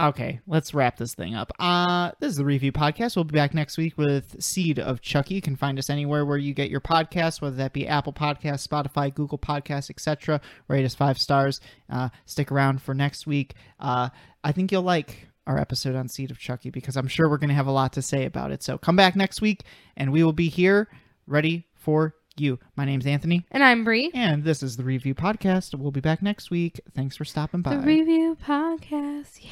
Okay, 0.00 0.38
let's 0.46 0.74
wrap 0.74 0.96
this 0.96 1.12
thing 1.14 1.34
up. 1.34 1.50
Uh, 1.58 2.12
this 2.20 2.30
is 2.30 2.36
the 2.36 2.44
review 2.44 2.70
podcast. 2.70 3.16
We'll 3.16 3.24
be 3.24 3.34
back 3.34 3.52
next 3.52 3.76
week 3.76 3.98
with 3.98 4.40
Seed 4.40 4.78
of 4.78 5.00
Chucky. 5.00 5.34
You 5.34 5.40
can 5.42 5.56
find 5.56 5.76
us 5.76 5.90
anywhere 5.90 6.24
where 6.24 6.38
you 6.38 6.54
get 6.54 6.70
your 6.70 6.80
podcasts, 6.80 7.42
whether 7.42 7.56
that 7.56 7.72
be 7.72 7.84
Apple 7.88 8.12
Podcasts, 8.12 8.66
Spotify, 8.66 9.12
Google 9.12 9.38
Podcasts, 9.38 9.90
etc. 9.90 10.40
Rate 10.68 10.84
us 10.84 10.94
five 10.94 11.18
stars. 11.18 11.60
Uh, 11.90 12.10
stick 12.26 12.52
around 12.52 12.80
for 12.80 12.94
next 12.94 13.26
week. 13.26 13.54
Uh, 13.80 14.10
I 14.44 14.52
think 14.52 14.70
you'll 14.70 14.82
like 14.82 15.27
our 15.48 15.58
episode 15.58 15.96
on 15.96 16.06
Seed 16.08 16.30
of 16.30 16.38
Chucky 16.38 16.70
because 16.70 16.96
I'm 16.96 17.08
sure 17.08 17.28
we're 17.28 17.38
going 17.38 17.48
to 17.48 17.54
have 17.54 17.66
a 17.66 17.72
lot 17.72 17.94
to 17.94 18.02
say 18.02 18.24
about 18.26 18.52
it. 18.52 18.62
So 18.62 18.78
come 18.78 18.94
back 18.94 19.16
next 19.16 19.40
week, 19.40 19.62
and 19.96 20.12
we 20.12 20.22
will 20.22 20.32
be 20.32 20.48
here 20.48 20.88
ready 21.26 21.66
for 21.74 22.14
you. 22.36 22.58
My 22.76 22.84
name's 22.84 23.06
Anthony, 23.06 23.44
And 23.50 23.64
I'm 23.64 23.82
Brie. 23.82 24.10
and 24.14 24.44
this 24.44 24.62
is 24.62 24.76
the 24.76 24.84
review 24.84 25.14
podcast. 25.14 25.74
We'll 25.74 25.90
be 25.90 26.00
back 26.00 26.22
next 26.22 26.50
week. 26.50 26.80
Thanks 26.94 27.16
for 27.16 27.24
stopping 27.24 27.62
by. 27.62 27.76
The 27.76 27.82
review 27.82 28.36
podcast. 28.46 29.38
Yeah. 29.44 29.50